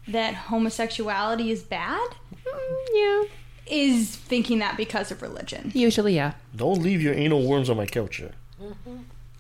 that 0.08 0.34
homosexuality 0.36 1.52
is 1.52 1.63
bad 1.63 2.10
mm, 2.46 2.86
yeah. 2.94 3.24
is 3.65 4.15
thinking 4.15 4.60
that 4.60 4.76
because 4.78 5.10
of 5.10 5.22
religion. 5.22 5.72
Usually, 5.74 6.15
yeah. 6.15 6.34
Don't 6.56 6.82
leave 6.82 7.02
your 7.02 7.13
anal 7.13 7.48
worms 7.48 7.70
on 7.70 7.78
my 7.78 7.86
couch. 7.86 8.18
Here. 8.18 8.32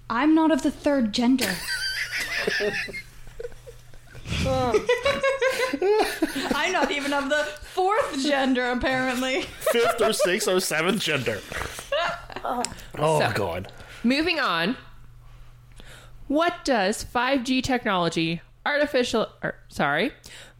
I'm 0.09 0.33
not 0.33 0.51
of 0.51 0.63
the 0.63 0.71
third 0.71 1.11
gender. 1.13 1.55
I'm 6.55 6.71
not 6.71 6.91
even 6.91 7.13
of 7.13 7.29
the 7.29 7.43
fourth 7.61 8.21
gender, 8.23 8.69
apparently. 8.71 9.41
Fifth 9.71 10.01
or 10.01 10.13
sixth 10.13 10.47
or 10.47 10.59
seventh 10.59 11.01
gender. 11.01 11.39
Oh 12.97 13.19
So- 13.19 13.31
God. 13.33 13.71
Moving 14.03 14.39
on. 14.39 14.77
What 16.27 16.63
does 16.63 17.03
5G 17.03 17.63
technology, 17.63 18.41
artificial, 18.65 19.27
or, 19.41 19.55
sorry, 19.67 20.11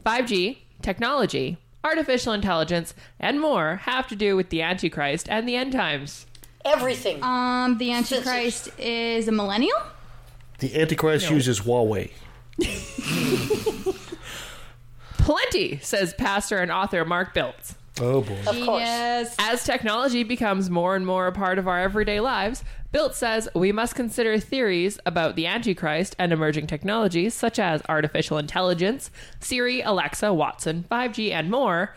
5G 0.03 0.57
technology, 0.81 1.57
artificial 1.83 2.33
intelligence, 2.33 2.95
and 3.19 3.39
more 3.39 3.75
have 3.83 4.07
to 4.07 4.15
do 4.15 4.35
with 4.35 4.49
the 4.49 4.63
Antichrist 4.63 5.27
and 5.29 5.47
the 5.47 5.55
end 5.55 5.73
times? 5.73 6.25
Everything. 6.63 7.21
Um, 7.23 7.77
the 7.77 7.91
Antichrist 7.91 8.69
is 8.79 9.27
a 9.27 9.31
millennial? 9.31 9.77
The 10.59 10.79
Antichrist 10.81 11.29
uses 11.29 11.59
Huawei. 11.61 12.09
Plenty, 15.25 15.79
says 15.79 16.13
pastor 16.13 16.59
and 16.59 16.71
author 16.71 17.03
Mark 17.03 17.33
Biltz. 17.33 17.73
Oh 17.99 18.21
boy. 18.21 18.37
of 18.41 18.63
course. 18.63 18.81
Yes. 18.81 19.35
As 19.39 19.63
technology 19.63 20.21
becomes 20.21 20.69
more 20.69 20.95
and 20.95 21.03
more 21.03 21.25
a 21.25 21.31
part 21.31 21.57
of 21.57 21.67
our 21.67 21.79
everyday 21.79 22.19
lives, 22.19 22.63
Biltz 22.91 23.17
says 23.17 23.49
we 23.55 23.71
must 23.71 23.95
consider 23.95 24.37
theories 24.37 24.99
about 25.03 25.35
the 25.35 25.47
Antichrist 25.47 26.15
and 26.19 26.31
emerging 26.31 26.67
technologies 26.67 27.33
such 27.33 27.57
as 27.57 27.81
artificial 27.89 28.37
intelligence, 28.37 29.09
Siri, 29.39 29.81
Alexa, 29.81 30.31
Watson, 30.31 30.85
5G, 30.91 31.31
and 31.31 31.49
more, 31.49 31.95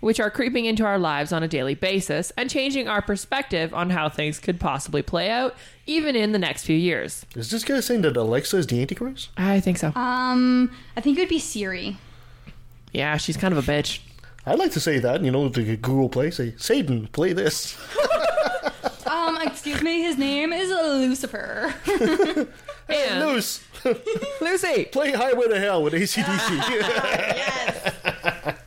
which 0.00 0.18
are 0.18 0.30
creeping 0.30 0.64
into 0.64 0.86
our 0.86 0.98
lives 0.98 1.34
on 1.34 1.42
a 1.42 1.48
daily 1.48 1.74
basis 1.74 2.32
and 2.38 2.48
changing 2.48 2.88
our 2.88 3.02
perspective 3.02 3.74
on 3.74 3.90
how 3.90 4.08
things 4.08 4.38
could 4.38 4.58
possibly 4.58 5.02
play 5.02 5.28
out, 5.28 5.54
even 5.84 6.16
in 6.16 6.32
the 6.32 6.38
next 6.38 6.64
few 6.64 6.78
years. 6.78 7.26
Is 7.36 7.50
this 7.50 7.62
guy 7.62 7.80
saying 7.80 8.00
that 8.00 8.16
Alexa 8.16 8.56
is 8.56 8.66
the 8.66 8.80
Antichrist? 8.80 9.28
I 9.36 9.60
think 9.60 9.76
so. 9.76 9.92
Um, 9.94 10.74
I 10.96 11.02
think 11.02 11.18
it 11.18 11.20
would 11.20 11.28
be 11.28 11.38
Siri. 11.38 11.98
Yeah, 12.92 13.16
she's 13.16 13.36
kind 13.36 13.56
of 13.56 13.68
a 13.68 13.72
bitch. 13.72 14.00
I'd 14.46 14.58
like 14.58 14.72
to 14.72 14.80
say 14.80 14.98
that. 14.98 15.22
You 15.22 15.30
know, 15.30 15.48
the 15.48 15.76
Google 15.76 16.08
Play 16.08 16.30
say, 16.30 16.54
Satan, 16.56 17.08
play 17.08 17.32
this. 17.32 17.76
Um, 19.06 19.38
excuse 19.42 19.82
me, 19.82 20.02
his 20.02 20.16
name 20.16 20.52
is 20.52 20.70
Lucifer. 20.70 21.74
And 22.88 23.24
Loose. 23.24 23.62
Lucy! 24.40 24.86
Play 24.86 25.12
Highway 25.12 25.46
to 25.48 25.60
Hell 25.60 25.82
with 25.82 25.92
ACDC. 25.92 26.50
Yes. 26.70 28.58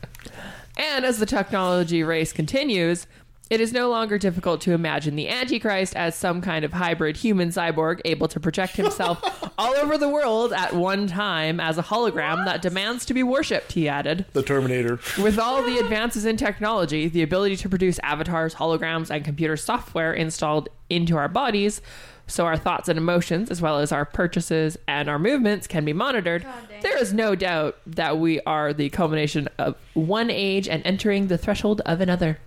And 0.76 1.04
as 1.04 1.18
the 1.18 1.26
technology 1.26 2.02
race 2.02 2.32
continues, 2.32 3.06
it 3.50 3.60
is 3.60 3.72
no 3.72 3.90
longer 3.90 4.16
difficult 4.18 4.60
to 4.62 4.72
imagine 4.72 5.16
the 5.16 5.28
Antichrist 5.28 5.94
as 5.94 6.14
some 6.14 6.40
kind 6.40 6.64
of 6.64 6.72
hybrid 6.72 7.18
human 7.18 7.50
cyborg 7.50 8.00
able 8.04 8.26
to 8.28 8.40
project 8.40 8.76
himself 8.76 9.22
all 9.58 9.74
over 9.76 9.98
the 9.98 10.08
world 10.08 10.52
at 10.52 10.74
one 10.74 11.06
time 11.06 11.60
as 11.60 11.76
a 11.76 11.82
hologram 11.82 12.44
that 12.46 12.62
demands 12.62 13.04
to 13.04 13.14
be 13.14 13.22
worshipped, 13.22 13.72
he 13.72 13.88
added. 13.88 14.24
the 14.32 14.42
Terminator. 14.42 14.98
With 15.22 15.38
all 15.38 15.62
the 15.62 15.78
advances 15.78 16.24
in 16.24 16.36
technology, 16.36 17.08
the 17.08 17.22
ability 17.22 17.56
to 17.56 17.68
produce 17.68 17.98
avatars, 18.02 18.54
holograms, 18.54 19.10
and 19.10 19.24
computer 19.24 19.56
software 19.56 20.12
installed 20.14 20.68
into 20.88 21.16
our 21.16 21.28
bodies, 21.28 21.82
so 22.26 22.46
our 22.46 22.56
thoughts 22.56 22.88
and 22.88 22.98
emotions, 22.98 23.50
as 23.50 23.60
well 23.60 23.78
as 23.78 23.92
our 23.92 24.06
purchases 24.06 24.78
and 24.88 25.08
our 25.08 25.18
movements, 25.18 25.66
can 25.66 25.84
be 25.84 25.92
monitored, 25.92 26.46
there 26.80 26.96
is 26.96 27.12
no 27.12 27.34
doubt 27.34 27.76
that 27.86 28.18
we 28.18 28.40
are 28.42 28.72
the 28.72 28.88
culmination 28.88 29.48
of 29.58 29.76
one 29.92 30.30
age 30.30 30.66
and 30.66 30.84
entering 30.86 31.26
the 31.26 31.36
threshold 31.36 31.82
of 31.84 32.00
another. 32.00 32.38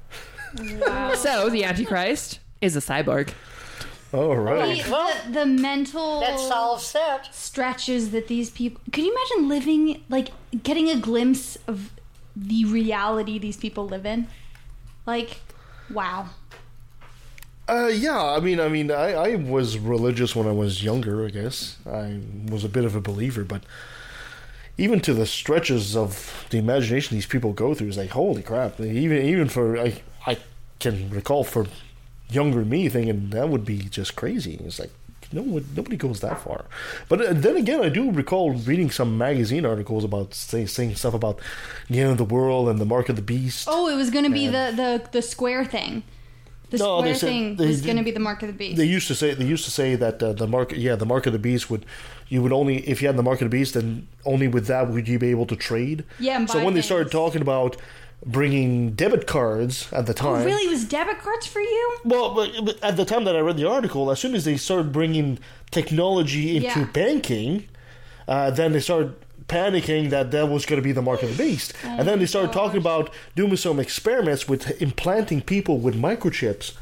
So, 1.16 1.50
the 1.50 1.64
Antichrist 1.64 2.40
is 2.62 2.76
a 2.76 2.80
cyborg. 2.80 3.30
All 4.14 4.30
The, 4.30 4.38
right. 4.38 4.88
Well, 4.90 5.12
the, 5.26 5.32
the 5.40 5.46
mental 5.46 6.22
that 6.22 6.40
solves 6.40 6.92
that. 6.94 7.34
stretches 7.34 8.12
that 8.12 8.28
these 8.28 8.50
people. 8.50 8.82
Could 8.92 9.04
you 9.04 9.12
imagine 9.12 9.50
living, 9.50 10.04
like, 10.10 10.30
getting 10.64 10.90
a 10.90 10.96
glimpse 10.98 11.58
of 11.68 11.92
the 12.36 12.66
reality 12.66 13.38
these 13.38 13.58
people 13.58 13.86
live 13.88 14.06
in? 14.06 14.28
Like, 15.06 15.42
wow. 15.94 16.30
Uh, 17.70 17.88
yeah, 17.88 18.24
I 18.24 18.40
mean, 18.40 18.62
I 18.62 18.70
mean, 18.70 18.92
I, 18.92 19.12
I 19.12 19.36
was 19.36 19.78
religious 19.78 20.34
when 20.36 20.48
I 20.48 20.54
was 20.54 20.84
younger. 20.84 21.26
I 21.26 21.30
guess 21.30 21.76
I 21.86 22.20
was 22.50 22.64
a 22.64 22.70
bit 22.70 22.86
of 22.86 22.96
a 22.96 23.02
believer, 23.02 23.44
but 23.44 23.64
even 24.78 25.02
to 25.02 25.14
the 25.14 25.26
stretches 25.26 25.96
of 25.98 26.46
the 26.50 26.60
imagination 26.60 27.18
these 27.18 27.26
people 27.26 27.52
go 27.52 27.74
through 27.74 27.90
is 27.90 27.98
like, 27.98 28.12
holy 28.12 28.42
crap! 28.42 28.80
Even 28.80 29.22
even 29.22 29.50
for 29.50 29.78
I, 29.78 30.02
I 30.28 30.38
can 30.80 31.10
recall 31.10 31.44
for 31.44 31.66
younger 32.30 32.64
me 32.66 32.90
thinking 32.90 33.30
that 33.32 33.50
would 33.50 33.66
be 33.66 33.80
just 33.80 34.16
crazy. 34.16 34.60
It's 34.64 34.80
like 34.80 34.92
no 35.32 35.42
nobody 35.76 35.98
goes 35.98 36.20
that 36.22 36.40
far. 36.40 36.66
But 37.10 37.22
uh, 37.22 37.34
then 37.34 37.58
again, 37.58 37.82
I 37.84 37.90
do 37.90 38.12
recall 38.12 38.52
reading 38.54 38.92
some 38.92 39.18
magazine 39.18 39.66
articles 39.66 40.04
about 40.04 40.34
say, 40.34 40.66
saying 40.66 40.96
stuff 40.96 41.14
about 41.14 41.40
the 41.90 42.00
end 42.00 42.12
of 42.12 42.18
the 42.18 42.26
world 42.26 42.70
and 42.70 42.80
the 42.80 42.86
mark 42.86 43.10
of 43.10 43.16
the 43.16 43.22
beast. 43.22 43.68
Oh, 43.70 43.88
it 43.90 43.96
was 43.96 44.10
going 44.10 44.26
to 44.26 44.32
be 44.32 44.48
the, 44.48 44.74
the, 44.76 45.10
the 45.12 45.22
square 45.22 45.66
thing. 45.66 46.04
The 46.70 46.78
No, 46.78 47.00
square 47.00 47.16
said 47.16 47.28
thing 47.30 47.56
they 47.56 47.68
was 47.68 47.82
going 47.82 47.96
to 47.96 48.04
be 48.04 48.12
the 48.12 48.20
mark 48.20 48.44
of 48.44 48.48
the 48.48 48.54
beast. 48.54 48.78
They 48.78 48.86
used 48.86 49.08
to 49.08 49.16
say 49.16 49.34
they 49.34 49.46
used 49.46 49.64
to 49.64 49.72
say 49.72 49.96
that 49.96 50.22
uh, 50.22 50.34
the 50.34 50.48
mark 50.48 50.74
yeah 50.76 50.96
the 50.96 51.06
mark 51.06 51.26
of 51.26 51.32
the 51.32 51.40
beast 51.40 51.70
would 51.70 51.86
you 52.28 52.42
would 52.42 52.52
only 52.52 52.86
if 52.90 53.02
you 53.02 53.08
had 53.08 53.16
the 53.16 53.24
mark 53.24 53.42
of 53.42 53.50
the 53.50 53.58
beast 53.58 53.74
then 53.74 54.06
only 54.26 54.50
with 54.50 54.68
that 54.68 54.90
would 54.90 55.08
you 55.08 55.18
be 55.18 55.30
able 55.32 55.46
to 55.46 55.56
trade. 55.56 56.04
Yeah, 56.20 56.46
So 56.46 56.64
when 56.66 56.74
they 56.74 56.82
started 56.82 57.10
talking 57.10 57.42
about 57.42 57.78
bringing 58.26 58.92
debit 58.92 59.28
cards 59.28 59.88
at 59.94 60.06
the 60.06 60.14
time, 60.14 60.42
oh, 60.42 60.46
really? 60.46 60.66
It 60.66 60.70
was 60.72 60.86
debit 60.86 61.20
cards 61.20 61.46
for 61.48 61.62
you? 61.62 61.98
well, 62.04 62.34
but, 62.34 62.52
but 62.66 62.84
at 62.84 62.98
the 62.98 63.06
time 63.06 63.24
that 63.26 63.36
I 63.36 63.40
read 63.40 63.58
the 63.58 63.70
article, 63.70 64.10
as 64.12 64.20
soon 64.20 64.36
as 64.36 64.44
they 64.46 64.58
started 64.58 64.92
bringing 64.92 65.40
technology 65.72 66.56
into 66.58 66.80
Yeah. 66.80 66.86
banking, 66.86 67.66
uh, 68.28 68.50
then 68.52 68.74
they 68.74 68.80
started 68.80 69.14
panicking 69.48 70.10
that 70.10 70.32
that 70.32 70.50
was 70.50 70.66
going 70.66 70.82
to 70.82 70.84
be 70.84 70.92
the 70.92 71.02
mark 71.02 71.24
of 71.24 71.30
the 71.38 71.42
beast, 71.44 71.74
and 71.84 72.06
then 72.08 72.18
they 72.18 72.24
Oh, 72.24 72.28
started 72.28 72.52
talking 72.52 72.80
about 72.80 73.10
doing 73.36 73.56
some 73.56 73.80
experiments 73.80 74.48
with 74.50 74.82
implanting 74.82 75.42
people 75.42 75.78
with 75.78 75.96
microchips. 75.96 76.74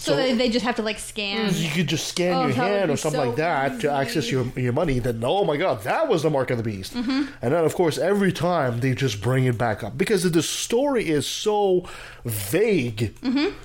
So, 0.00 0.16
they, 0.16 0.34
they 0.34 0.48
just 0.48 0.64
have 0.64 0.76
to, 0.76 0.82
like, 0.82 0.98
scan. 0.98 1.52
You 1.54 1.68
could 1.70 1.86
just 1.86 2.08
scan 2.08 2.34
Oh, 2.34 2.42
your 2.46 2.54
hand 2.54 2.90
or 2.90 2.96
something 2.96 3.20
so 3.20 3.26
like 3.28 3.36
that 3.36 3.80
to 3.80 3.90
access 3.90 4.30
your 4.30 4.44
your 4.56 4.72
money. 4.72 4.98
Then 4.98 5.22
oh 5.24 5.44
my 5.44 5.56
god, 5.56 5.82
that 5.82 6.08
was 6.08 6.22
the 6.22 6.30
mark 6.30 6.50
of 6.50 6.56
the 6.56 6.62
beast. 6.62 6.94
Mm-hmm. 6.94 7.24
And 7.42 7.54
then 7.54 7.64
of 7.64 7.74
course 7.74 7.98
every 7.98 8.32
time 8.32 8.80
they 8.80 8.94
just 8.94 9.20
bring 9.20 9.44
it 9.44 9.58
back 9.58 9.82
up 9.84 9.96
because 9.98 10.30
the 10.30 10.42
story 10.42 11.08
is 11.08 11.26
so 11.26 11.86
vague 12.24 13.14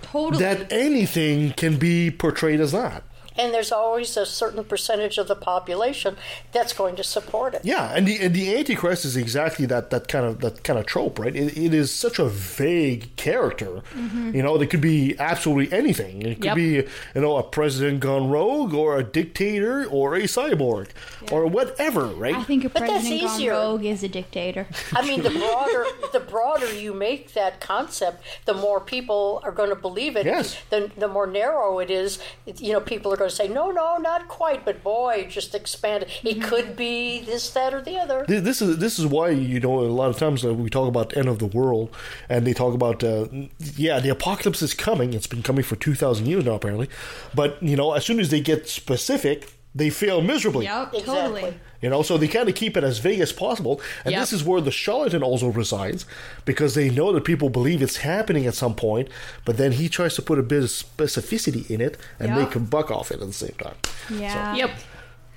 Totally. 0.02 0.40
that 0.44 0.72
anything 0.72 1.52
can 1.54 1.78
be 1.78 2.12
portrayed 2.12 2.60
as 2.60 2.72
that. 2.72 3.04
And 3.38 3.54
there's 3.54 3.72
always 3.72 4.16
a 4.18 4.26
certain 4.26 4.64
percentage 4.64 5.18
of 5.18 5.28
the 5.28 5.36
population 5.36 6.16
that's 6.52 6.74
going 6.74 6.96
to 6.96 7.04
support 7.04 7.54
it. 7.54 7.62
Yeah, 7.64 7.92
and 7.94 8.08
the 8.08 8.18
and 8.22 8.34
the 8.34 8.56
Antichrist 8.56 9.06
is 9.06 9.18
exactly 9.18 9.66
that 9.68 9.90
that 9.90 10.08
kind 10.08 10.26
of 10.26 10.40
that 10.42 10.64
kind 10.64 10.80
of 10.80 10.86
trope, 10.86 11.20
right? 11.20 11.36
It, 11.36 11.58
it 11.58 11.74
is 11.74 11.92
such 11.92 12.20
a 12.20 12.26
vague 12.26 13.16
character. 13.16 13.82
Mm-hmm. 13.94 14.36
You 14.36 14.44
know, 14.44 14.56
it 14.62 14.70
could 14.70 14.82
be 14.82 15.16
absolutely 15.20 15.76
anything. 15.78 16.22
It 16.22 16.36
could 16.36 16.46
Yep. 16.46 16.56
be 16.56 16.70
you 17.16 17.22
know 17.22 17.38
a 17.38 17.44
president 17.44 18.00
gone 18.00 18.30
rogue, 18.30 18.74
or 18.74 18.98
a 18.98 19.04
dictator, 19.04 19.86
or 19.86 20.16
a 20.16 20.22
cyborg, 20.24 20.90
or 21.32 21.46
whatever, 21.48 22.06
right? 22.08 22.36
I 22.36 22.44
think 22.44 22.64
a 22.66 22.70
But 22.70 22.82
that's 22.82 22.92
president 22.92 23.22
gone 23.22 23.36
easier. 23.36 23.52
rogue 23.54 23.84
is 23.86 24.04
a 24.04 24.08
dictator. 24.08 24.68
I 24.94 25.06
mean, 25.06 25.24
the 25.24 25.30
broader 25.32 25.86
the 26.14 26.20
broader 26.20 26.72
you 26.74 26.94
make 26.94 27.34
that 27.34 27.60
concept, 27.60 28.24
the 28.46 28.54
more 28.54 28.80
people 28.80 29.42
are 29.44 29.52
going 29.52 29.70
to 29.70 29.76
believe 29.76 30.16
it. 30.16 30.26
Yes. 30.26 30.58
The 30.70 30.92
the 30.98 31.08
more 31.08 31.28
narrow 31.28 31.80
it 31.80 31.90
is, 31.92 32.20
you 32.46 32.72
know, 32.74 32.80
people 32.80 33.12
are 33.12 33.18
going 33.18 33.25
going 33.26 33.30
to 33.32 33.36
say, 33.36 33.48
no, 33.48 33.72
no, 33.72 33.98
not 33.98 34.28
quite, 34.28 34.64
but 34.66 34.84
boy, 34.84 35.28
just 35.30 35.56
expand. 35.56 36.06
It 36.24 36.42
could 36.42 36.76
be 36.76 37.22
this, 37.22 37.50
that, 37.52 37.74
or 37.74 37.82
the 37.82 37.98
other. 37.98 38.26
This 38.28 38.62
is 38.62 38.78
this 38.78 39.00
is 39.00 39.06
why 39.06 39.30
you 39.30 39.60
know 39.60 39.80
a 39.80 39.88
lot 39.88 40.10
of 40.10 40.18
times 40.18 40.46
uh, 40.46 40.54
we 40.54 40.70
talk 40.70 40.88
about 40.88 41.16
end 41.18 41.28
of 41.28 41.40
the 41.40 41.46
world, 41.46 41.96
and 42.30 42.46
they 42.46 42.54
talk 42.54 42.74
about 42.74 43.04
uh, 43.04 43.28
yeah 43.76 44.00
the 44.00 44.10
apocalypse 44.10 44.62
is 44.62 44.74
coming. 44.74 45.14
It's 45.14 45.28
been 45.28 45.44
coming 45.44 45.64
for 45.64 45.76
two 45.76 45.96
thousand 45.96 46.28
years 46.28 46.46
now 46.46 46.54
apparently, 46.54 46.90
but 47.34 47.62
you 47.62 47.76
know 47.76 47.94
as 47.94 48.06
soon 48.06 48.20
as 48.20 48.30
they 48.30 48.42
get 48.42 48.68
specific, 48.68 49.52
they 49.76 49.90
fail 49.90 50.22
miserably. 50.22 50.66
Yep, 50.66 50.94
Exactly. 50.94 51.04
totally. 51.42 51.60
You 51.82 51.90
know, 51.90 52.02
so 52.02 52.18
they 52.18 52.28
kind 52.30 52.48
of 52.50 52.56
keep 52.56 52.76
it 52.78 52.84
as 52.84 52.98
vague 53.00 53.20
as 53.20 53.32
possible, 53.34 53.80
and 54.06 54.14
Yep. 54.14 54.22
this 54.22 54.34
is 54.34 54.44
where 54.44 54.62
the 54.62 54.72
charlatan 54.72 55.22
also 55.22 55.50
resides 55.50 56.06
because 56.46 56.74
they 56.74 56.90
know 56.90 57.12
that 57.12 57.26
people 57.26 57.50
believe 57.50 57.82
it's 57.82 57.98
happening 57.98 58.48
at 58.48 58.56
some 58.56 58.74
point, 58.74 59.10
but 59.44 59.58
then 59.58 59.74
he 59.74 59.90
tries 59.90 60.16
to 60.16 60.22
put 60.22 60.40
a 60.40 60.44
bit 60.44 60.64
of 60.64 60.70
specificity 60.70 61.70
in 61.70 61.82
it 61.82 61.98
and 62.20 62.30
Yep. 62.30 62.38
make 62.40 62.56
a 62.56 62.60
buck 62.60 62.90
off 62.90 63.12
it 63.12 63.20
at 63.22 63.28
the 63.28 63.34
same 63.34 63.54
time. 63.60 63.76
Yeah. 64.10 64.56
Yep. 64.56 64.72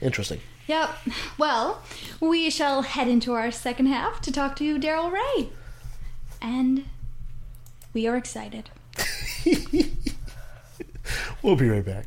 Interesting. 0.01 0.41
Yep. 0.68 0.91
Well, 1.36 1.82
we 2.20 2.49
shall 2.51 2.82
head 2.82 3.09
into 3.09 3.32
our 3.34 3.51
second 3.51 3.86
half 3.86 4.20
to 4.22 4.30
talk 4.32 4.55
to 4.57 4.78
Darrel 4.78 5.11
Ray. 5.11 5.49
And 6.41 6.84
we 7.93 8.07
are 8.07 8.16
excited. 8.16 8.70
We'll 11.43 11.57
be 11.57 11.68
right 11.68 11.84
back. 11.84 12.07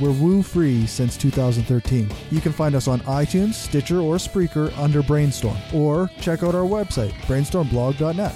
we're 0.00 0.12
woo 0.12 0.42
free 0.42 0.86
since 0.86 1.16
2013. 1.16 2.10
You 2.30 2.40
can 2.40 2.52
find 2.52 2.74
us 2.74 2.88
on 2.88 3.00
iTunes, 3.00 3.54
Stitcher, 3.54 4.00
or 4.00 4.16
Spreaker 4.16 4.76
under 4.78 5.02
Brainstorm, 5.02 5.56
or 5.74 6.10
check 6.20 6.42
out 6.42 6.54
our 6.54 6.62
website, 6.62 7.12
brainstormblog.net. 7.22 8.34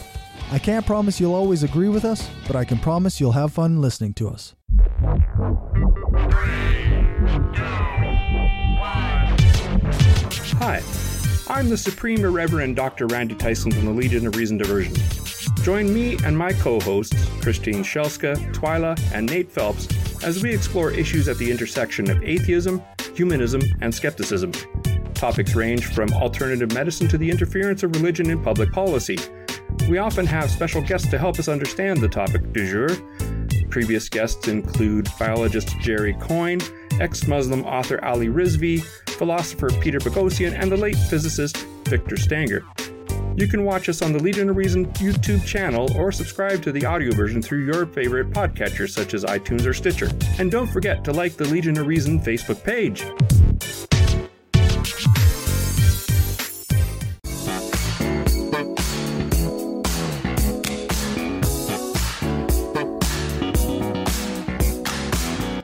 I 0.51 0.59
can't 0.59 0.85
promise 0.85 1.19
you'll 1.21 1.35
always 1.35 1.63
agree 1.63 1.89
with 1.89 2.05
us, 2.05 2.29
but 2.47 2.57
I 2.57 2.65
can 2.65 2.79
promise 2.79 3.21
you'll 3.21 3.33
have 3.33 3.53
fun 3.53 3.81
listening 3.81 4.15
to 4.15 4.29
us. 4.29 4.55
Hi, 10.59 10.83
I'm 11.49 11.69
the 11.69 11.77
Supreme 11.77 12.25
Irreverend 12.25 12.77
Dr. 12.77 13.07
Randy 13.07 13.35
Tyson 13.35 13.73
from 13.73 13.87
the 13.87 13.93
Legion 13.93 14.27
of 14.27 14.37
Reason 14.37 14.59
Diversion. 14.59 14.95
Join 15.63 15.93
me 15.93 16.19
and 16.25 16.37
my 16.37 16.53
co 16.53 16.81
hosts, 16.81 17.17
Christine 17.41 17.83
Shellska, 17.83 18.37
Twyla, 18.53 18.99
and 19.13 19.27
Nate 19.29 19.51
Phelps, 19.51 19.87
as 20.23 20.43
we 20.43 20.55
explore 20.55 20.91
issues 20.91 21.29
at 21.29 21.39
the 21.39 21.51
intersection 21.51 22.11
of 22.11 22.23
atheism, 22.23 22.83
humanism, 23.15 23.61
and 23.81 23.95
skepticism. 23.95 24.53
Topics 25.15 25.55
range 25.55 25.87
from 25.87 26.13
alternative 26.13 26.73
medicine 26.73 27.09
to 27.09 27.19
the 27.19 27.31
interference 27.31 27.83
of 27.83 27.95
religion 27.95 28.31
in 28.31 28.43
public 28.43 28.73
policy. 28.73 29.19
We 29.89 29.99
often 29.99 30.27
have 30.27 30.51
special 30.51 30.83
guests 30.83 31.09
to 31.11 31.19
help 31.19 31.39
us 31.39 31.49
understand 31.49 32.01
the 32.01 32.09
topic 32.09 32.53
du 32.53 32.71
jour. 32.71 32.89
Previous 33.71 34.09
guests 34.09 34.49
include 34.49 35.09
biologist 35.19 35.79
Jerry 35.81 36.15
Coyne, 36.15 36.61
ex 37.01 37.27
Muslim 37.27 37.65
author 37.65 38.03
Ali 38.05 38.29
Rizvi, 38.29 38.83
philosopher 39.11 39.71
Peter 39.81 39.99
Boghossian, 39.99 40.53
and 40.53 40.71
the 40.71 40.77
late 40.77 40.97
physicist 40.97 41.57
Victor 41.85 42.17
Stenger. 42.17 42.65
You 43.35 43.49
can 43.49 43.65
watch 43.65 43.89
us 43.89 44.03
on 44.03 44.13
the 44.13 44.19
Legion 44.19 44.51
of 44.51 44.57
Reason 44.57 44.87
YouTube 44.95 45.45
channel 45.47 45.91
or 45.97 46.13
subscribe 46.13 46.63
to 46.65 46.73
the 46.73 46.85
audio 46.85 47.15
version 47.15 47.41
through 47.41 47.65
your 47.65 47.87
favorite 47.87 48.31
podcatcher 48.31 48.89
such 48.89 49.15
as 49.15 49.25
iTunes 49.25 49.67
or 49.67 49.73
Stitcher. 49.73 50.11
And 50.39 50.51
don't 50.51 50.67
forget 50.67 51.03
to 51.05 51.13
like 51.13 51.37
the 51.37 51.45
Legion 51.45 51.79
of 51.79 51.87
Reason 51.87 52.21
Facebook 52.21 52.63
page. 52.63 53.05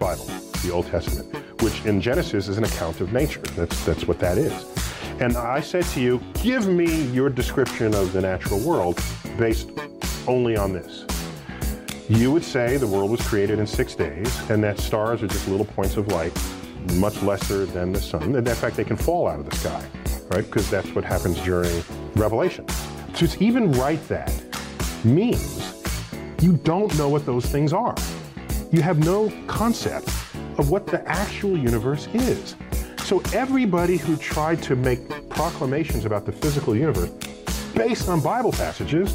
Bible, 0.00 0.24
the 0.62 0.70
Old 0.72 0.86
Testament, 0.86 1.34
which 1.60 1.84
in 1.84 2.00
Genesis 2.00 2.48
is 2.48 2.56
an 2.56 2.64
account 2.64 3.02
of 3.02 3.12
nature. 3.12 3.42
That's, 3.54 3.84
that's 3.84 4.08
what 4.08 4.18
that 4.20 4.38
is. 4.38 4.87
And 5.20 5.36
I 5.36 5.60
said 5.60 5.84
to 5.86 6.00
you, 6.00 6.20
give 6.42 6.68
me 6.68 7.06
your 7.06 7.28
description 7.28 7.94
of 7.94 8.12
the 8.12 8.20
natural 8.20 8.60
world 8.60 9.02
based 9.36 9.70
only 10.26 10.56
on 10.56 10.72
this. 10.72 11.04
You 12.08 12.32
would 12.32 12.44
say 12.44 12.76
the 12.76 12.86
world 12.86 13.10
was 13.10 13.20
created 13.26 13.58
in 13.58 13.66
six 13.66 13.94
days 13.94 14.50
and 14.50 14.62
that 14.64 14.78
stars 14.78 15.22
are 15.22 15.26
just 15.26 15.48
little 15.48 15.66
points 15.66 15.96
of 15.96 16.08
light, 16.08 16.32
much 16.94 17.20
lesser 17.22 17.66
than 17.66 17.92
the 17.92 18.00
sun. 18.00 18.36
And 18.36 18.46
in 18.46 18.54
fact, 18.54 18.76
they 18.76 18.84
can 18.84 18.96
fall 18.96 19.26
out 19.28 19.40
of 19.40 19.50
the 19.50 19.56
sky, 19.56 19.84
right? 20.30 20.44
Because 20.44 20.70
that's 20.70 20.88
what 20.94 21.04
happens 21.04 21.40
during 21.40 21.82
Revelation. 22.14 22.66
To 23.14 23.44
even 23.44 23.72
write 23.72 24.06
that 24.08 24.32
means 25.04 25.82
you 26.40 26.52
don't 26.58 26.96
know 26.96 27.08
what 27.08 27.26
those 27.26 27.46
things 27.46 27.72
are 27.72 27.96
you 28.70 28.82
have 28.82 28.98
no 28.98 29.32
concept 29.46 30.08
of 30.58 30.70
what 30.70 30.86
the 30.86 31.06
actual 31.08 31.56
universe 31.56 32.06
is. 32.08 32.54
So 33.08 33.22
everybody 33.32 33.96
who 33.96 34.18
tried 34.18 34.62
to 34.64 34.76
make 34.76 35.30
proclamations 35.30 36.04
about 36.04 36.26
the 36.26 36.32
physical 36.32 36.76
universe 36.76 37.08
based 37.74 38.06
on 38.06 38.20
Bible 38.20 38.52
passages 38.52 39.14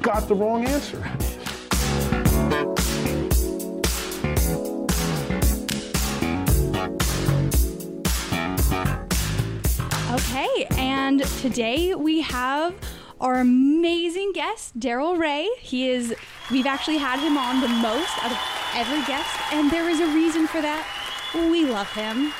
got 0.00 0.28
the 0.28 0.34
wrong 0.36 0.64
answer. 0.64 0.98
Okay, 10.14 10.68
and 10.78 11.24
today 11.40 11.96
we 11.96 12.20
have 12.20 12.76
our 13.20 13.40
amazing 13.40 14.30
guest, 14.34 14.78
Darrel 14.78 15.16
Ray. 15.16 15.50
He 15.58 15.90
is, 15.90 16.14
we've 16.48 16.66
actually 16.66 16.98
had 16.98 17.18
him 17.18 17.36
on 17.36 17.60
the 17.60 17.66
most 17.66 18.16
out 18.22 18.30
of 18.30 18.38
every 18.76 19.04
guest, 19.08 19.36
and 19.52 19.68
there 19.68 19.90
is 19.90 19.98
a 19.98 20.06
reason 20.14 20.46
for 20.46 20.62
that. 20.62 20.86
We 21.34 21.64
love 21.64 21.90
him 21.92 22.32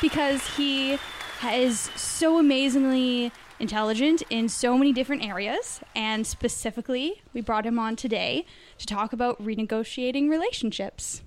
because 0.00 0.56
he 0.56 0.98
is 1.44 1.90
so 1.96 2.38
amazingly 2.38 3.32
intelligent 3.60 4.22
in 4.30 4.48
so 4.48 4.78
many 4.78 4.92
different 4.92 5.24
areas, 5.24 5.80
and 5.94 6.26
specifically, 6.26 7.22
we 7.32 7.40
brought 7.40 7.66
him 7.66 7.78
on 7.78 7.96
today 7.96 8.46
to 8.78 8.86
talk 8.86 9.12
about 9.12 9.42
renegotiating 9.42 10.28
relationships. 10.28 11.22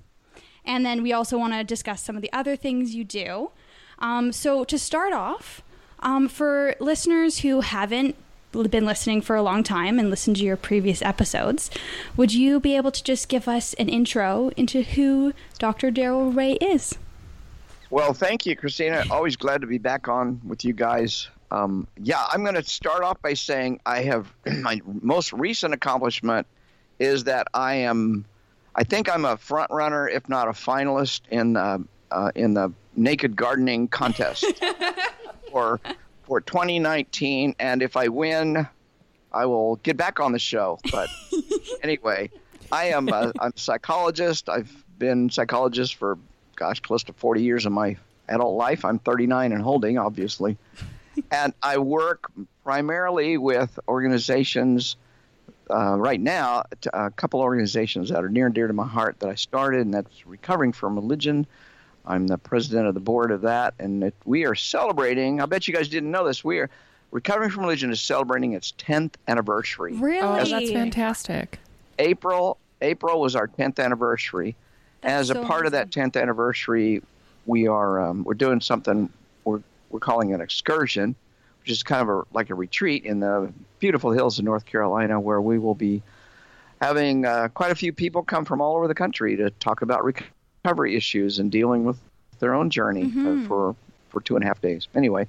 And 0.64 0.86
then 0.86 1.04
we 1.04 1.12
also 1.12 1.38
want 1.38 1.54
to 1.54 1.64
discuss 1.64 2.02
some 2.02 2.16
of 2.16 2.22
the 2.22 2.32
other 2.32 2.56
things 2.56 2.94
you 2.94 3.04
do. 3.04 3.52
Um, 4.00 4.32
so, 4.32 4.64
to 4.64 4.78
start 4.78 5.14
off, 5.14 5.62
um, 6.00 6.28
for 6.28 6.76
listeners 6.80 7.40
who 7.40 7.62
haven't 7.62 8.16
been 8.52 8.86
listening 8.86 9.22
for 9.22 9.36
a 9.36 9.42
long 9.42 9.64
time 9.64 9.98
and 9.98 10.10
listened 10.10 10.36
to 10.38 10.44
your 10.44 10.58
previous 10.58 11.02
episodes, 11.02 11.70
would 12.18 12.34
you 12.34 12.60
be 12.60 12.76
able 12.76 12.92
to 12.92 13.04
just 13.04 13.30
give 13.30 13.48
us 13.48 13.74
an 13.76 13.90
intro 13.90 14.52
into 14.58 14.82
who 14.82 15.34
Dr. 15.58 15.90
Darrel 15.92 16.32
Ray 16.32 16.54
is? 16.54 16.98
Well, 17.92 18.14
thank 18.14 18.46
you, 18.46 18.56
Christina. 18.56 19.04
Always 19.12 19.36
glad 19.36 19.60
to 19.62 19.68
be 19.68 19.78
back 19.78 20.08
on 20.08 20.40
with 20.48 20.64
you 20.64 20.72
guys. 20.72 21.28
Um, 21.52 21.86
yeah, 21.98 22.26
I'm 22.32 22.42
going 22.42 22.56
to 22.56 22.64
start 22.64 23.04
off 23.04 23.22
by 23.22 23.34
saying 23.34 23.82
I 23.86 24.04
have 24.04 24.34
my 24.62 24.80
most 24.86 25.34
recent 25.34 25.74
accomplishment 25.74 26.48
is 27.00 27.26
that 27.26 27.48
I 27.54 27.76
am, 27.76 28.24
I 28.76 28.86
think 28.86 29.14
I'm 29.14 29.26
a 29.26 29.36
front 29.36 29.72
runner, 29.72 30.08
if 30.08 30.30
not 30.30 30.48
a 30.48 30.52
finalist 30.52 31.24
in 31.32 31.58
uh, 31.58 31.80
uh, 32.12 32.32
in 32.34 32.54
the 32.54 32.72
naked 32.96 33.36
gardening 33.36 33.90
contest 33.90 34.46
for 35.52 35.82
for 36.24 36.40
2019. 36.40 37.56
And 37.60 37.84
if 37.84 37.98
I 37.98 38.08
win, 38.08 38.70
I 39.34 39.46
will 39.48 39.76
get 39.78 39.98
back 39.98 40.22
on 40.22 40.32
the 40.32 40.40
show. 40.40 40.80
But 40.94 41.10
anyway, 41.84 42.30
I 42.72 42.86
am 42.86 43.10
a, 43.10 43.34
I'm 43.38 43.52
a 43.54 43.60
psychologist. 43.60 44.48
I've 44.48 44.72
been 44.98 45.30
psychologist 45.30 45.96
for 45.96 46.18
gosh, 46.62 46.80
close 46.80 47.02
to 47.02 47.14
40 47.14 47.42
years 47.42 47.66
of 47.66 47.72
my 47.72 47.98
adult 48.30 48.56
life. 48.56 48.86
I'm 48.86 49.00
39 49.00 49.52
and 49.52 49.64
holding, 49.64 49.98
obviously. 49.98 50.58
and 51.32 51.54
I 51.64 51.80
work 51.80 52.32
primarily 52.64 53.40
with 53.40 53.80
organizations 53.88 54.96
uh, 55.72 55.98
right 55.98 56.22
now, 56.22 56.64
a 56.94 57.10
couple 57.10 57.40
organizations 57.40 58.10
that 58.10 58.24
are 58.24 58.30
near 58.30 58.46
and 58.46 58.54
dear 58.54 58.68
to 58.68 58.74
my 58.74 58.86
heart 58.86 59.20
that 59.22 59.30
I 59.30 59.34
started, 59.34 59.82
and 59.82 59.94
that's 59.96 60.28
Recovering 60.28 60.72
from 60.72 60.94
Religion. 60.94 61.48
I'm 62.06 62.28
the 62.28 62.38
president 62.38 62.88
of 62.88 62.94
the 62.94 63.00
board 63.00 63.32
of 63.32 63.42
that, 63.42 63.74
and 63.80 64.04
it, 64.04 64.14
we 64.24 64.46
are 64.46 64.54
celebrating. 64.54 65.42
I 65.42 65.48
bet 65.48 65.68
you 65.68 65.74
guys 65.74 65.90
didn't 65.90 66.12
know 66.12 66.28
this. 66.28 66.44
We 66.44 66.60
are 66.60 66.70
Recovering 67.10 67.50
from 67.50 67.64
Religion 67.64 67.92
is 67.92 68.02
celebrating 68.02 68.54
its 68.54 68.72
10th 68.74 69.16
anniversary. 69.28 69.94
Really? 69.96 70.20
Oh, 70.20 70.36
that's 70.36 70.72
fantastic. 70.72 71.58
April 71.98 72.60
April 72.82 73.20
was 73.20 73.36
our 73.36 73.48
10th 73.48 73.84
anniversary, 73.84 74.56
As 75.04 75.30
a 75.30 75.34
so 75.34 75.46
part 75.46 75.66
of 75.66 75.72
that 75.72 75.90
10th 75.90 76.20
anniversary, 76.22 77.02
we 77.46 77.68
are 77.68 78.00
um, 78.02 78.24
we're 78.24 78.34
doing 78.36 78.62
something 78.62 79.10
we're 79.44 79.62
we're 79.90 80.00
calling 80.00 80.34
an 80.34 80.42
excursion, 80.42 81.16
which 81.62 81.72
is 81.72 81.84
kind 81.84 82.02
of 82.02 82.10
a, 82.10 82.24
like 82.34 82.50
a 82.50 82.56
retreat 82.56 83.04
in 83.06 83.20
the 83.20 83.52
beautiful 83.80 84.12
hills 84.12 84.38
of 84.40 84.46
North 84.46 84.66
Carolina, 84.66 85.20
where 85.20 85.42
we 85.42 85.58
will 85.60 85.76
be 85.76 86.02
having 86.82 87.26
uh, 87.26 87.48
quite 87.54 87.72
a 87.72 87.76
few 87.76 87.92
people 87.94 88.24
come 88.24 88.46
from 88.46 88.62
all 88.62 88.76
over 88.76 88.88
the 88.88 88.96
country 88.96 89.36
to 89.38 89.50
talk 89.52 89.82
about 89.82 90.04
recovery 90.04 90.96
issues 90.96 91.40
and 91.40 91.52
dealing 91.52 91.84
with 91.84 92.00
their 92.40 92.54
own 92.54 92.70
journey 92.70 93.12
uh, 93.44 93.48
for 93.48 93.76
for 94.10 94.22
two 94.22 94.36
and 94.36 94.44
a 94.44 94.48
half 94.48 94.62
days. 94.62 94.88
Anyway, 94.94 95.28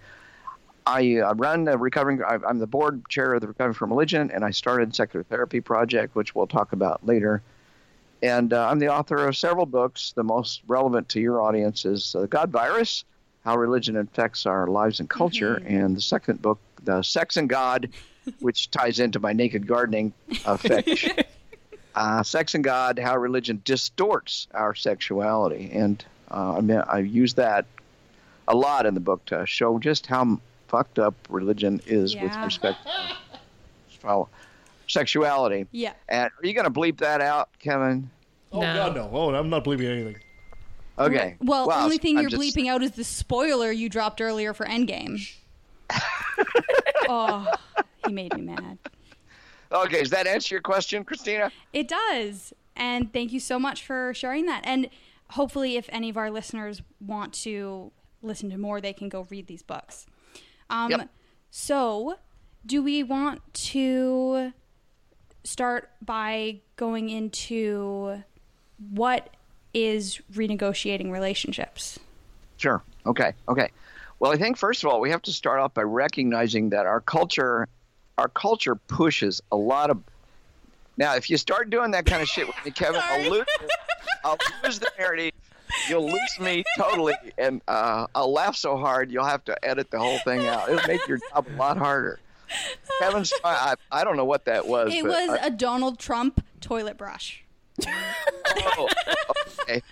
I 0.87 1.17
uh, 1.19 1.35
run 1.35 1.65
the 1.65 1.79
recovering. 1.79 2.23
I- 2.23 2.39
I'm 2.47 2.59
the 2.59 2.67
board 2.67 3.09
chair 3.09 3.33
of 3.35 3.41
the 3.41 3.49
Recovering 3.49 3.75
from 3.75 3.91
Religion, 3.91 4.31
and 4.31 4.45
I 4.45 4.51
started 4.51 4.95
Secular 4.95 5.23
Therapy 5.25 5.61
Project, 5.61 6.15
which 6.15 6.35
we'll 6.35 6.47
talk 6.47 6.73
about 6.73 7.05
later. 7.07 7.41
And 8.23 8.53
uh, 8.53 8.69
I'm 8.69 8.79
the 8.79 8.89
author 8.89 9.27
of 9.27 9.37
several 9.37 9.67
books. 9.67 10.13
The 10.15 10.23
most 10.23 10.63
relevant 10.69 11.09
to 11.11 11.21
your 11.21 11.43
audience 11.43 11.85
is 11.85 12.15
uh, 12.15 12.27
God 12.27 12.51
Virus: 12.51 13.05
How 13.45 13.57
Religion 13.57 13.97
Affects 13.97 14.47
Our 14.47 14.69
Lives 14.69 15.01
and 15.01 15.11
Culture, 15.11 15.61
and 15.67 15.97
the 15.97 16.01
second 16.01 16.41
book, 16.41 16.61
The 16.85 17.03
Sex 17.03 17.37
and 17.37 17.49
God, 17.49 17.91
which 18.39 18.71
ties 18.71 19.01
into 19.01 19.19
my 19.19 19.33
naked 19.33 19.67
gardening 19.67 20.13
uh, 20.45 20.57
fetish. 20.59 21.09
uh, 21.97 22.23
Sex 22.23 22.55
and 22.55 22.63
God: 22.63 22.99
How 22.99 23.17
Religion 23.17 23.61
Distorts 23.65 24.47
Our 24.55 24.75
Sexuality, 24.75 25.71
and 25.73 26.05
uh, 26.31 26.57
I 26.59 26.61
mean, 26.61 26.83
I 26.89 27.01
use 27.01 27.35
that 27.35 27.67
a 28.47 28.55
lot 28.55 28.87
in 28.87 28.95
the 28.95 29.01
book 29.01 29.25
to 29.27 29.45
show 29.47 29.79
just 29.79 30.07
how 30.07 30.41
fucked 30.69 30.99
up 30.99 31.15
religion 31.29 31.81
is 31.87 32.15
with 32.17 32.35
respect 32.45 32.83
to 32.85 33.17
sexuality. 34.93 35.67
Yeah. 35.73 35.95
And 36.09 36.31
are 36.43 36.47
you 36.47 36.53
going 36.55 36.65
to 36.65 36.71
bleep 36.71 36.99
that 36.99 37.21
out, 37.21 37.49
Kevin? 37.59 38.11
Oh 38.53 38.61
God, 38.61 38.95
no! 38.95 39.09
Oh, 39.11 39.35
I'm 39.35 39.49
not 39.49 39.65
bleeping 39.65 39.91
anything. 39.91 40.17
Okay. 40.99 41.37
Well, 41.41 41.69
the 41.69 41.77
only 41.77 41.97
thing 41.97 42.19
I'm 42.19 42.23
you're 42.23 42.31
just- 42.31 42.43
bleeping 42.43 42.69
out 42.69 42.83
is 42.83 42.93
the 42.93 43.05
spoiler 43.05 43.73
you 43.73 43.89
dropped 43.89 44.21
earlier 44.21 44.53
for 44.53 44.67
Endgame. 44.67 45.27
oh, 47.09 47.47
he 48.07 48.13
made 48.13 48.35
me 48.35 48.43
mad. 48.43 48.79
Okay, 49.73 50.01
does 50.01 50.11
that 50.11 50.27
answer 50.27 50.55
your 50.55 50.61
question, 50.61 51.03
Christina? 51.03 51.51
It 51.73 51.89
does. 51.89 52.53
And 52.77 53.11
thank 53.13 53.33
you 53.33 53.41
so 53.41 53.59
much 53.59 53.85
for 53.85 54.13
sharing 54.15 54.47
that. 54.47 54.63
And 54.65 54.91
hopefully, 55.31 55.77
if 55.77 55.87
any 55.91 56.11
of 56.11 56.19
our 56.19 56.31
listeners 56.31 56.83
want 57.01 57.33
to 57.35 57.91
listen 58.21 58.51
to 58.51 58.59
more, 58.59 58.81
they 58.83 58.93
can 58.93 59.09
go 59.09 59.27
read 59.31 59.47
these 59.47 59.63
books. 59.63 60.07
Um, 60.69 60.91
Yep. 60.91 61.09
So, 61.51 62.17
do 62.65 62.83
we 62.83 63.03
want 63.03 63.41
to 63.55 64.53
start 65.45 65.91
by 66.05 66.61
going 66.77 67.11
into 67.11 68.23
what 68.91 69.31
is 69.75 70.21
renegotiating 70.33 71.11
relationships? 71.11 71.99
Sure. 72.57 72.83
Okay. 73.07 73.33
Okay. 73.49 73.71
Well, 74.19 74.33
I 74.33 74.37
think 74.37 74.57
first 74.57 74.85
of 74.85 74.91
all 74.91 75.01
we 75.01 75.11
have 75.11 75.23
to 75.23 75.33
start 75.33 75.59
off 75.61 75.75
by 75.75 75.83
recognizing 75.83 76.71
that 76.71 76.87
our 76.87 77.01
culture, 77.01 77.67
our 78.19 78.29
culture 78.29 78.77
pushes 78.77 79.41
a 79.51 79.57
lot 79.57 79.91
of. 79.91 80.03
Now, 80.97 81.17
if 81.17 81.31
you 81.31 81.37
start 81.37 81.71
doing 81.71 81.93
that 81.93 82.07
kind 82.07 82.23
of 82.23 82.29
shit 82.29 82.47
with 82.47 82.57
me, 82.65 82.71
Kevin, 82.75 83.01
I'll 83.03 83.31
lose. 83.31 83.47
I'll 84.25 84.39
lose 84.63 84.79
the 84.79 84.91
narrative. 84.99 85.33
You'll 85.89 86.07
lose 86.07 86.39
me 86.39 86.63
totally, 86.77 87.15
and 87.39 87.63
uh, 87.67 88.07
I'll 88.15 88.31
laugh 88.31 88.55
so 88.57 88.77
hard 88.77 89.11
you'll 89.11 89.25
have 89.25 89.43
to 89.45 89.65
edit 89.65 89.91
the 89.91 89.99
whole 89.99 90.19
thing 90.19 90.47
out. 90.47 90.69
It'll 90.69 90.87
make 90.87 91.09
your 91.09 91.19
job 91.33 91.47
a 91.49 91.57
lot 91.57 91.79
harder. 91.79 92.21
Kevin's. 93.01 93.33
I, 93.45 93.75
I 93.91 94.05
don't 94.05 94.17
know 94.17 94.25
what 94.25 94.45
that 94.47 94.67
was. 94.67 94.93
It 94.95 95.05
was 95.05 95.31
I- 95.31 95.47
a 95.47 95.51
Donald 95.51 95.99
Trump 95.99 96.45
toilet 96.61 96.97
brush. 96.97 97.45
Oh, 97.87 98.89
okay. 99.63 99.83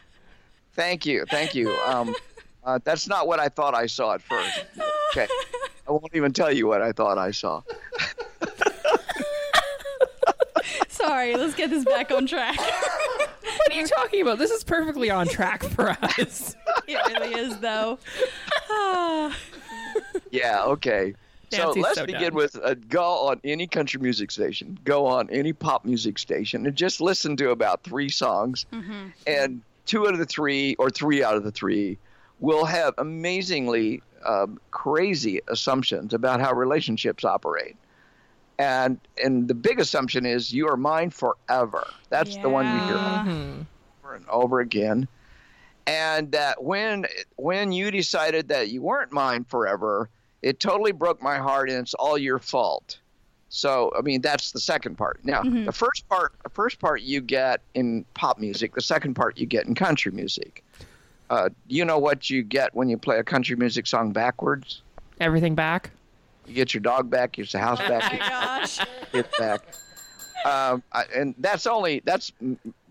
Thank 0.75 1.07
you. 1.07 1.25
Thank 1.31 1.55
you. 1.55 1.75
Um, 1.87 2.15
uh, 2.65 2.79
that's 2.85 3.09
not 3.09 3.27
what 3.27 3.41
I 3.41 3.49
thought 3.49 3.75
I 3.75 3.87
saw 3.87 4.15
at 4.15 4.23
first. 4.23 4.65
Okay. 5.11 5.27
I 5.89 5.93
won't 5.93 6.15
even 6.15 6.33
tell 6.33 6.53
you 6.53 6.67
what 6.67 6.83
I 6.83 6.93
thought 6.93 7.19
I 7.19 7.31
saw. 7.33 7.63
Sorry, 10.89 11.35
let's 11.35 11.55
get 11.55 11.71
this 11.71 11.85
back 11.85 12.11
on 12.13 12.27
track. 12.27 12.59
What 12.59 13.73
are 13.73 13.75
you 13.75 13.87
talking 13.87 14.23
about? 14.23 14.39
This 14.39 14.51
is 14.51 14.63
perfectly 14.63 15.11
on 15.11 15.27
track 15.27 15.63
for 15.65 15.91
us. 15.91 16.55
it 16.87 16.99
really 17.19 17.35
is, 17.35 17.59
though. 17.59 17.99
Ah. 18.71 19.37
Yeah, 20.31 20.65
okay. 20.65 21.15
So 21.53 21.72
let's 21.72 21.98
so 21.98 22.07
begin 22.07 22.20
done. 22.22 22.34
with 22.34 22.57
uh, 22.62 22.74
go 22.88 23.03
on 23.28 23.40
any 23.44 23.66
country 23.66 24.01
music 24.01 24.30
station, 24.30 24.78
go 24.84 25.07
on 25.07 25.28
any 25.30 25.53
pop 25.53 25.84
music 25.84 26.18
station, 26.18 26.66
and 26.66 26.76
just 26.76 27.01
listen 27.01 27.36
to 27.38 27.51
about 27.51 27.82
three 27.82 28.09
songs. 28.09 28.66
And 29.26 29.62
two 29.86 30.07
out 30.07 30.12
of 30.12 30.18
the 30.18 30.26
three, 30.26 30.76
or 30.76 30.90
three 30.90 31.24
out 31.24 31.34
of 31.34 31.42
the 31.44 31.51
three, 31.51 31.98
will 32.38 32.64
have 32.64 32.94
amazingly 32.98 34.03
um, 34.24 34.61
crazy 34.70 35.40
assumptions 35.48 36.14
about 36.14 36.40
how 36.40 36.53
relationships 36.55 37.24
operate. 37.24 37.76
And 38.59 39.01
and 39.22 39.48
the 39.48 39.55
big 39.55 39.80
assumption 39.80 40.26
is 40.26 40.53
you 40.53 40.68
are 40.68 40.76
mine 40.76 41.11
forever. 41.11 41.86
That's 42.11 42.36
the 42.36 42.51
one 42.51 42.66
you 42.66 42.80
hear 42.82 42.96
Yeah. 42.96 43.22
over 44.05 44.14
and 44.14 44.28
over 44.28 44.61
again. 44.61 45.09
And 45.86 46.30
that 46.32 46.62
when 46.62 47.07
when 47.36 47.72
you 47.72 47.90
decided 47.90 48.48
that 48.48 48.68
you 48.68 48.82
weren't 48.82 49.12
mine 49.12 49.44
forever, 49.44 50.09
it 50.43 50.61
totally 50.61 50.93
broke 50.93 51.22
my 51.22 51.38
heart, 51.38 51.68
and 51.70 51.78
it's 51.78 51.95
all 51.95 52.16
your 52.18 52.38
fault. 52.38 52.99
So 53.49 53.93
I 53.99 54.03
mean 54.03 54.20
that's 54.20 54.53
the 54.53 54.61
second 54.61 54.97
part. 54.97 55.18
Now 55.24 55.43
the 55.43 55.72
first 55.72 56.09
part, 56.09 56.32
the 56.45 56.51
first 56.51 56.78
part 56.78 57.03
you 57.03 57.20
get 57.20 57.61
in 57.74 58.05
pop 58.14 58.38
music. 58.38 58.74
The 58.74 58.80
second 58.80 59.14
part 59.14 59.38
you 59.38 59.47
get 59.47 59.66
in 59.66 59.74
country 59.74 60.12
music. 60.12 60.62
Uh, 61.30 61.49
you 61.66 61.84
know 61.84 61.99
what 61.99 62.30
you 62.30 62.43
get 62.43 62.74
when 62.74 62.88
you 62.88 62.97
play 62.97 63.18
a 63.18 63.24
country 63.24 63.57
music 63.57 63.86
song 63.86 64.12
backwards? 64.12 64.82
Everything 65.20 65.55
back? 65.55 65.91
You 66.47 66.55
get 66.55 66.72
your 66.74 66.80
dog 66.80 67.11
back, 67.11 67.36
you 67.38 67.45
get 67.45 67.53
your 67.53 67.62
house 67.62 67.78
back, 67.78 68.12
you 68.12 68.18
Gosh. 68.18 68.78
get 69.12 69.30
back. 69.38 69.61
Um, 70.45 70.82
I- 70.93 71.05
and 71.14 71.34
that's 71.38 71.66
only 71.66 72.03
that's 72.05 72.32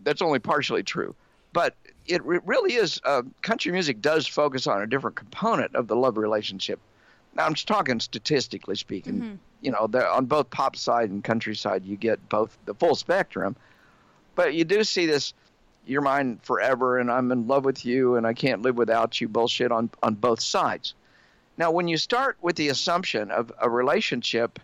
that's 0.04 0.22
only 0.22 0.40
partially 0.40 0.84
true, 0.84 1.16
but 1.54 1.74
it 2.06 2.24
re- 2.26 2.40
really 2.46 2.74
is. 2.74 3.00
Uh, 3.06 3.22
country 3.42 3.72
music 3.72 4.02
does 4.02 4.28
focus 4.28 4.68
on 4.68 4.82
a 4.82 4.88
different 4.88 5.16
component 5.16 5.74
of 5.76 5.88
the 5.88 5.96
love 5.96 6.18
relationship. 6.18 6.80
Now 7.36 7.46
I'm 7.46 7.54
just 7.54 7.68
talking 7.68 8.00
statistically 8.00 8.76
speaking. 8.76 9.16
Mm-hmm. 9.16 9.36
You 9.62 9.72
know, 9.72 9.90
on 10.12 10.26
both 10.26 10.50
pop 10.50 10.76
side 10.76 11.10
and 11.10 11.24
country 11.24 11.56
side, 11.56 11.86
you 11.86 11.98
get 11.98 12.30
both 12.30 12.58
the 12.66 12.74
full 12.74 12.96
spectrum, 12.96 13.56
but 14.36 14.54
you 14.54 14.64
do 14.64 14.84
see 14.84 15.06
this. 15.06 15.34
You're 15.86 16.02
mine 16.02 16.40
forever, 16.44 17.00
and 17.00 17.12
I'm 17.12 17.32
in 17.32 17.48
love 17.48 17.66
with 17.66 17.86
you, 17.86 18.16
and 18.16 18.28
I 18.28 18.34
can't 18.34 18.62
live 18.62 18.78
without 18.78 19.20
you. 19.20 19.28
Bullshit 19.28 19.72
on 19.72 19.90
on 20.02 20.16
both 20.16 20.42
sides. 20.42 20.94
Now, 21.58 21.72
when 21.72 21.90
you 21.90 21.98
start 21.98 22.38
with 22.42 22.56
the 22.56 22.70
assumption 22.70 23.32
of 23.32 23.52
a 23.60 23.70
relationship, 23.70 24.60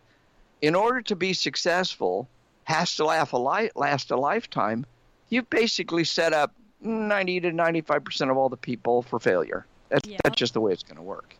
in 0.61 0.75
order 0.75 1.01
to 1.01 1.15
be 1.15 1.33
successful, 1.33 2.29
has 2.63 2.95
to 2.95 3.05
laugh 3.05 3.33
a 3.33 3.37
li- 3.37 3.71
last 3.75 4.11
a 4.11 4.17
lifetime, 4.17 4.85
you've 5.29 5.49
basically 5.49 6.05
set 6.05 6.31
up 6.31 6.53
90 6.81 7.41
to 7.41 7.51
95 7.51 8.03
percent 8.03 8.31
of 8.31 8.37
all 8.37 8.49
the 8.49 8.57
people 8.57 9.01
for 9.01 9.19
failure. 9.19 9.65
That's, 9.89 10.07
that's 10.23 10.35
just 10.35 10.53
the 10.53 10.61
way 10.61 10.71
it's 10.71 10.83
going 10.83 10.97
to 10.97 11.03
work. 11.03 11.35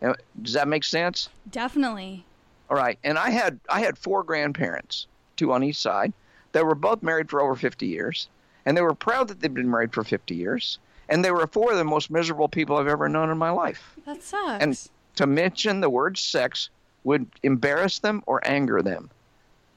Does 0.00 0.52
that 0.52 0.68
make 0.68 0.84
sense? 0.84 1.28
Definitely. 1.50 2.24
All 2.70 2.76
right. 2.76 2.98
And 3.04 3.18
I 3.18 3.30
had 3.30 3.58
I 3.68 3.80
had 3.80 3.96
four 3.98 4.22
grandparents, 4.22 5.06
two 5.36 5.52
on 5.52 5.62
each 5.64 5.76
side, 5.76 6.12
that 6.52 6.64
were 6.64 6.74
both 6.74 7.02
married 7.02 7.30
for 7.30 7.40
over 7.40 7.54
50 7.54 7.86
years, 7.86 8.28
and 8.66 8.76
they 8.76 8.82
were 8.82 8.94
proud 8.94 9.28
that 9.28 9.40
they'd 9.40 9.54
been 9.54 9.70
married 9.70 9.92
for 9.92 10.04
50 10.04 10.34
years, 10.34 10.78
and 11.08 11.24
they 11.24 11.30
were 11.30 11.46
four 11.46 11.72
of 11.72 11.78
the 11.78 11.84
most 11.84 12.10
miserable 12.10 12.48
people 12.48 12.76
I've 12.76 12.86
ever 12.86 13.08
known 13.08 13.30
in 13.30 13.38
my 13.38 13.50
life. 13.50 13.94
That 14.04 14.22
sucks. 14.22 14.62
And 14.62 14.88
to 15.16 15.26
mention 15.26 15.80
the 15.80 15.90
word 15.90 16.18
sex 16.18 16.70
would 17.04 17.26
embarrass 17.42 18.00
them 18.00 18.22
or 18.26 18.46
anger 18.46 18.82
them. 18.82 19.10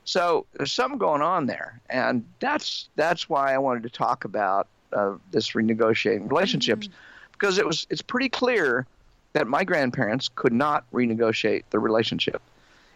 So 0.04 0.46
there's 0.54 0.72
something 0.72 0.98
going 0.98 1.22
on 1.22 1.46
there, 1.46 1.80
and 1.90 2.26
that's 2.40 2.90
that's 2.96 3.30
why 3.30 3.54
I 3.54 3.58
wanted 3.58 3.84
to 3.84 3.90
talk 3.90 4.26
about 4.26 4.68
uh, 4.92 5.14
this 5.32 5.52
renegotiating 5.52 6.30
relationships 6.30 6.90
because 7.32 7.58
it 7.58 7.66
was 7.66 7.88
it's 7.90 8.02
pretty 8.02 8.30
clear 8.30 8.86
that 9.34 9.48
my 9.48 9.64
grandparents 9.64 10.30
could 10.34 10.54
not 10.54 10.84
renegotiate 10.92 11.64
the 11.70 11.80
relationship. 11.80 12.42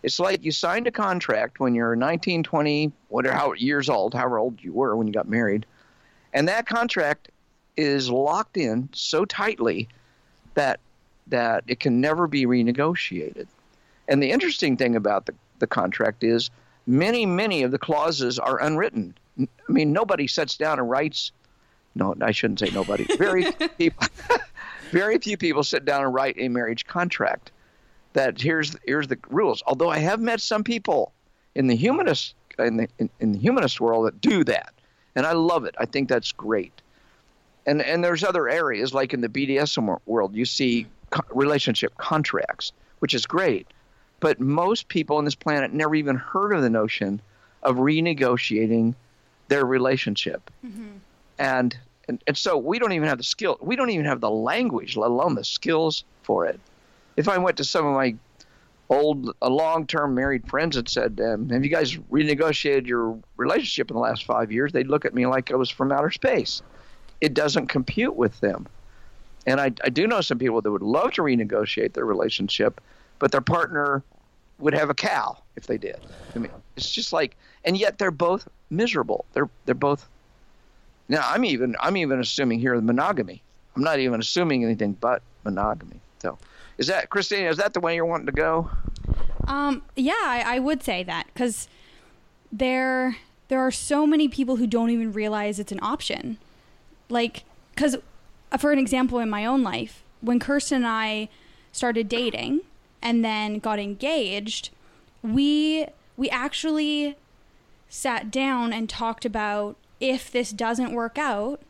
It's 0.04 0.20
like 0.20 0.44
you 0.44 0.52
signed 0.52 0.86
a 0.88 0.92
contract 0.92 1.60
when 1.60 1.74
you're 1.74 1.96
19, 1.96 2.44
20, 2.44 2.92
whatever 3.10 3.36
how 3.36 3.54
years 3.54 3.90
old, 3.90 4.14
however 4.14 4.38
old 4.38 4.62
you 4.62 4.72
were 4.72 4.96
when 4.96 5.08
you 5.08 5.14
got 5.14 5.28
married, 5.28 5.66
and 6.34 6.48
that 6.48 6.68
contract 6.68 7.30
is 7.78 8.10
locked 8.10 8.58
in 8.58 8.90
so 8.94 9.26
tightly 9.26 9.88
that 10.54 10.80
that 11.28 11.64
it 11.68 11.80
can 11.80 12.02
never 12.02 12.28
be 12.28 12.46
renegotiated. 12.46 13.48
And 14.08 14.22
the 14.22 14.32
interesting 14.32 14.78
thing 14.78 14.96
about 14.96 15.26
the, 15.26 15.34
the 15.58 15.66
contract 15.66 16.24
is 16.24 16.52
many, 16.86 17.26
many 17.26 17.64
of 17.64 17.72
the 17.72 17.80
clauses 17.80 18.38
are 18.38 18.62
unwritten. 18.62 19.16
I 19.40 19.48
mean, 19.68 19.92
nobody 19.92 20.28
sits 20.28 20.56
down 20.56 20.78
and 20.78 20.88
writes. 20.88 21.32
No, 21.96 22.14
I 22.22 22.32
shouldn't 22.32 22.60
say 22.60 22.70
nobody. 22.72 23.06
Very 23.18 23.52
few 23.52 23.70
people. 23.70 24.08
Very 24.92 25.18
few 25.18 25.38
people 25.38 25.64
sit 25.64 25.86
down 25.86 26.04
and 26.04 26.14
write 26.14 26.36
a 26.38 26.48
marriage 26.50 26.86
contract. 26.86 27.52
That 28.14 28.40
here's 28.40 28.76
here's 28.86 29.08
the 29.08 29.18
rules. 29.30 29.62
Although 29.68 29.90
I 29.90 29.98
have 30.00 30.20
met 30.22 30.40
some 30.40 30.64
people 30.64 31.12
in 31.54 31.68
the 31.68 31.76
humanist 31.76 32.36
in 32.60 32.78
the 32.78 32.88
in, 32.98 33.10
in 33.20 33.32
the 33.34 33.40
humanist 33.40 33.82
world 33.82 34.08
that 34.08 34.22
do 34.22 34.44
that, 34.46 34.74
and 35.16 35.26
I 35.26 35.34
love 35.34 35.66
it. 35.66 35.76
I 35.78 35.86
think 35.86 36.08
that's 36.10 36.32
great. 36.32 36.82
and 37.66 37.82
and 37.82 38.04
there's 38.04 38.24
other 38.24 38.48
areas 38.48 38.94
like 38.94 39.14
in 39.14 39.22
the 39.22 39.30
BDSM 39.30 40.00
world, 40.06 40.36
you 40.36 40.46
see 40.46 40.88
co- 41.10 41.24
relationship 41.34 41.98
contracts, 41.98 42.72
which 43.00 43.14
is 43.14 43.26
great, 43.26 43.68
but 44.20 44.40
most 44.40 44.88
people 44.88 45.18
on 45.18 45.26
this 45.26 45.36
planet 45.36 45.74
never 45.74 45.96
even 45.96 46.16
heard 46.16 46.54
of 46.54 46.62
the 46.62 46.70
notion 46.70 47.22
of 47.64 47.78
renegotiating 47.78 48.94
their 49.48 49.66
relationship, 49.66 50.50
mm-hmm. 50.66 50.98
and, 51.40 51.78
and 52.08 52.24
and 52.28 52.38
so 52.38 52.58
we 52.58 52.80
don't 52.80 52.92
even 52.92 53.08
have 53.08 53.18
the 53.18 53.24
skill, 53.24 53.58
we 53.62 53.76
don't 53.76 53.90
even 53.90 54.06
have 54.06 54.22
the 54.22 54.30
language, 54.30 54.98
let 54.98 55.12
alone 55.12 55.36
the 55.36 55.44
skills 55.44 56.04
for 56.24 56.46
it. 56.46 56.60
If 57.18 57.28
I 57.28 57.38
went 57.38 57.58
to 57.58 57.64
some 57.64 57.86
of 57.86 57.94
my 57.94 58.16
old 58.90 59.34
uh, 59.42 59.50
long-term 59.50 60.14
married 60.14 60.48
friends 60.48 60.78
and 60.78 60.88
said, 60.88 61.20
um, 61.24 61.50
"Have 61.50 61.64
you 61.64 61.72
guys 61.72 61.96
renegotiated 62.12 62.88
your 62.88 63.18
relationship 63.38 63.90
in 63.90 63.96
the 63.96 64.02
last 64.02 64.26
five 64.26 64.52
years?" 64.52 64.72
They'd 64.72 64.88
look 64.88 65.06
at 65.06 65.14
me 65.14 65.26
like 65.26 65.52
I 65.52 65.56
was 65.56 65.70
from 65.70 65.92
outer 65.92 66.12
space. 66.12 66.62
It 67.22 67.34
doesn't 67.34 67.68
compute 67.68 68.16
with 68.16 68.40
them. 68.42 68.68
And 69.48 69.62
I, 69.62 69.72
I 69.84 69.90
do 69.90 70.08
know 70.08 70.22
some 70.22 70.40
people 70.40 70.62
that 70.62 70.72
would 70.72 70.82
love 70.82 71.12
to 71.14 71.22
renegotiate 71.22 71.94
their 71.94 72.06
relationship, 72.06 72.82
but 73.20 73.32
their 73.32 73.42
partner 73.42 74.04
would 74.60 74.74
have 74.74 74.90
a 74.90 74.94
cow 74.94 75.38
if 75.56 75.68
they 75.68 75.78
did. 75.78 76.00
I 76.36 76.40
mean, 76.40 76.52
it's 76.76 76.92
just 76.92 77.14
like, 77.14 77.36
and 77.64 77.78
yet 77.78 77.98
they're 77.98 78.12
both 78.12 78.48
miserable. 78.70 79.26
They're 79.34 79.50
they're 79.66 79.76
both. 79.76 80.08
Now 81.08 81.22
I'm 81.24 81.46
even 81.46 81.76
I'm 81.80 81.98
even 81.98 82.20
assuming 82.20 82.60
here 82.60 82.80
monogamy. 82.82 83.42
I'm 83.76 83.84
not 83.84 84.00
even 84.00 84.20
assuming 84.20 84.64
anything 84.64 84.94
but 84.94 85.22
monogamy. 85.44 86.00
So, 86.20 86.38
is 86.78 86.88
that 86.88 87.10
Christina? 87.10 87.50
Is 87.50 87.58
that 87.58 87.74
the 87.74 87.80
way 87.80 87.96
you're 87.96 88.06
wanting 88.06 88.28
to 88.28 88.32
go? 88.32 88.70
Um, 89.48 89.84
yeah, 89.96 90.14
I, 90.14 90.44
I 90.56 90.60
would 90.60 90.82
say 90.82 91.04
that 91.04 91.28
because 91.28 91.68
there 92.52 93.18
there 93.48 93.60
are 93.60 93.72
so 93.72 94.08
many 94.08 94.28
people 94.28 94.56
who 94.56 94.68
don't 94.68 94.90
even 94.90 95.14
realize 95.14 95.60
it's 95.60 95.72
an 95.72 95.80
option. 95.82 96.38
Like, 97.10 97.44
because 97.74 97.98
for 98.58 98.72
an 98.72 98.80
example, 98.80 99.20
in 99.20 99.30
my 99.30 99.46
own 99.46 99.62
life, 99.62 100.04
when 100.22 100.40
Kirsten 100.40 100.78
and 100.78 100.88
I 100.88 101.30
started 101.72 102.10
dating 102.10 102.62
and 103.02 103.24
then 103.24 103.60
got 103.60 103.78
engaged, 103.78 104.70
we 105.22 105.88
we 106.18 106.30
actually 106.30 107.16
sat 107.90 108.32
down 108.32 108.74
and 108.74 108.90
talked 108.90 109.26
about 109.26 109.76
if 110.00 110.32
this 110.32 110.52
doesn't 110.52 110.94
work 110.94 111.18
out, 111.18 111.62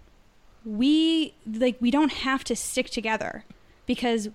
we 0.66 1.34
like 1.46 1.78
we 1.80 1.92
don't 1.92 2.12
have 2.12 2.44
to 2.46 2.56
stick 2.56 2.90
together 2.90 3.44
because 3.86 4.30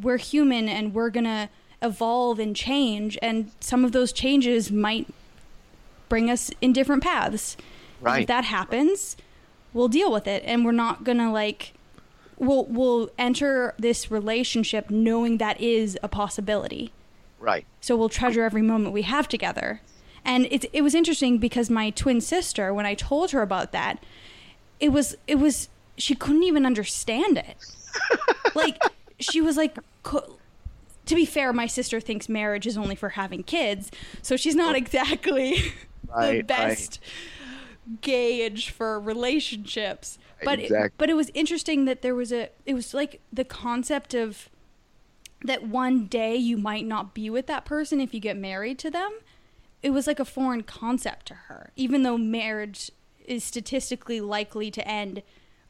we're 0.00 0.16
human 0.16 0.68
and 0.68 0.94
we're 0.94 1.10
gonna 1.10 1.50
evolve 1.82 2.38
and 2.38 2.56
change 2.56 3.18
and 3.20 3.50
some 3.60 3.84
of 3.84 3.92
those 3.92 4.12
changes 4.12 4.70
might 4.72 5.06
bring 6.08 6.30
us 6.30 6.50
in 6.62 6.72
different 6.72 7.02
paths 7.02 7.56
And 7.98 8.06
Right. 8.06 8.20
if 8.22 8.28
that 8.28 8.44
happens 8.44 9.16
we'll 9.74 9.88
deal 9.88 10.10
with 10.10 10.26
it 10.26 10.42
and 10.46 10.64
we're 10.64 10.72
not 10.72 11.04
gonna 11.04 11.30
like 11.30 11.74
we'll 12.38 12.64
we'll 12.64 13.10
enter 13.18 13.74
this 13.78 14.10
relationship 14.10 14.88
knowing 14.88 15.36
that 15.36 15.60
is 15.60 15.98
a 16.02 16.08
possibility 16.08 16.92
Right. 17.38 17.66
so 17.82 17.94
we'll 17.94 18.08
treasure 18.08 18.44
every 18.44 18.62
moment 18.62 18.94
we 18.94 19.02
have 19.02 19.28
together. 19.28 19.82
And 20.24 20.46
it 20.50 20.66
it 20.72 20.82
was 20.82 20.94
interesting 20.94 21.38
because 21.38 21.68
my 21.68 21.90
twin 21.90 22.20
sister, 22.20 22.72
when 22.72 22.86
I 22.86 22.94
told 22.94 23.32
her 23.32 23.42
about 23.42 23.72
that, 23.72 24.02
it 24.80 24.90
was 24.90 25.16
it 25.26 25.36
was 25.36 25.68
she 25.96 26.14
couldn't 26.14 26.44
even 26.44 26.64
understand 26.64 27.38
it. 27.38 27.56
like 28.54 28.80
she 29.18 29.40
was 29.40 29.56
like, 29.56 29.76
to 30.04 31.14
be 31.14 31.24
fair, 31.24 31.52
my 31.52 31.66
sister 31.66 32.00
thinks 32.00 32.28
marriage 32.28 32.66
is 32.66 32.78
only 32.78 32.94
for 32.94 33.10
having 33.10 33.42
kids, 33.42 33.90
so 34.22 34.36
she's 34.36 34.54
not 34.54 34.74
oh. 34.74 34.78
exactly 34.78 35.56
the 36.02 36.12
Right, 36.14 36.28
right. 36.28 36.46
best 36.46 37.00
gauge 38.00 38.70
for 38.70 39.00
relationships. 39.00 40.18
But 40.44 40.58
it, 40.58 40.92
but 40.98 41.08
it 41.08 41.14
was 41.14 41.30
interesting 41.34 41.84
that 41.84 42.02
there 42.02 42.14
was 42.14 42.32
a 42.32 42.50
it 42.66 42.74
was 42.74 42.94
like 42.94 43.20
the 43.32 43.44
concept 43.44 44.12
of 44.12 44.50
that 45.44 45.66
one 45.68 46.06
day 46.06 46.36
you 46.36 46.56
might 46.56 46.86
not 46.86 47.14
be 47.14 47.30
with 47.30 47.46
that 47.46 47.64
person 47.64 48.00
if 48.00 48.12
you 48.12 48.20
get 48.20 48.36
married 48.36 48.78
to 48.80 48.90
them. 48.90 49.10
It 49.82 49.90
was 49.90 50.06
like 50.06 50.20
a 50.20 50.24
foreign 50.24 50.62
concept 50.62 51.26
to 51.26 51.34
her, 51.34 51.70
even 51.76 52.02
though 52.02 52.16
marriage 52.16 52.90
is 53.24 53.44
statistically 53.44 54.20
likely 54.20 54.70
to 54.70 54.86
end 54.86 55.22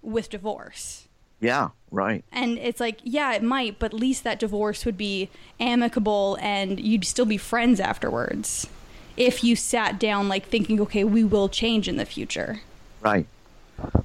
with 0.02 0.30
divorce. 0.30 1.08
Yeah. 1.40 1.70
Right. 1.90 2.24
And 2.30 2.56
it's 2.58 2.80
like, 2.80 3.00
yeah, 3.02 3.34
it 3.34 3.42
might, 3.42 3.78
but 3.78 3.92
at 3.92 3.98
least 3.98 4.24
that 4.24 4.38
divorce 4.38 4.86
would 4.86 4.96
be 4.96 5.28
amicable 5.58 6.38
and 6.40 6.78
you'd 6.78 7.04
still 7.04 7.26
be 7.26 7.36
friends 7.36 7.80
afterwards. 7.80 8.66
If 9.16 9.44
you 9.44 9.56
sat 9.56 9.98
down, 9.98 10.28
like 10.28 10.46
thinking, 10.46 10.80
okay, 10.82 11.04
we 11.04 11.24
will 11.24 11.48
change 11.48 11.88
in 11.88 11.96
the 11.96 12.06
future. 12.06 12.60
Right. 13.00 13.26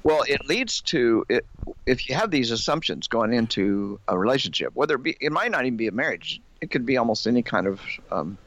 Well, 0.03 0.23
it 0.27 0.45
leads 0.47 0.81
to 0.81 1.25
it, 1.29 1.45
if 1.85 2.09
you 2.09 2.15
have 2.15 2.31
these 2.31 2.51
assumptions 2.51 3.07
going 3.07 3.33
into 3.33 3.99
a 4.07 4.17
relationship, 4.17 4.75
whether 4.75 4.95
it 4.95 5.03
be, 5.03 5.15
it 5.21 5.31
might 5.31 5.51
not 5.51 5.65
even 5.65 5.77
be 5.77 5.87
a 5.87 5.91
marriage. 5.91 6.41
It 6.59 6.71
could 6.71 6.85
be 6.85 6.97
almost 6.97 7.27
any 7.27 7.43
kind 7.43 7.67
of, 7.67 7.79
um, 8.11 8.37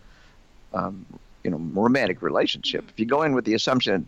um, 0.74 1.06
you 1.44 1.50
know, 1.50 1.58
romantic 1.72 2.22
relationship. 2.22 2.84
If 2.88 2.98
you 2.98 3.06
go 3.06 3.22
in 3.22 3.34
with 3.34 3.44
the 3.44 3.54
assumption 3.54 4.06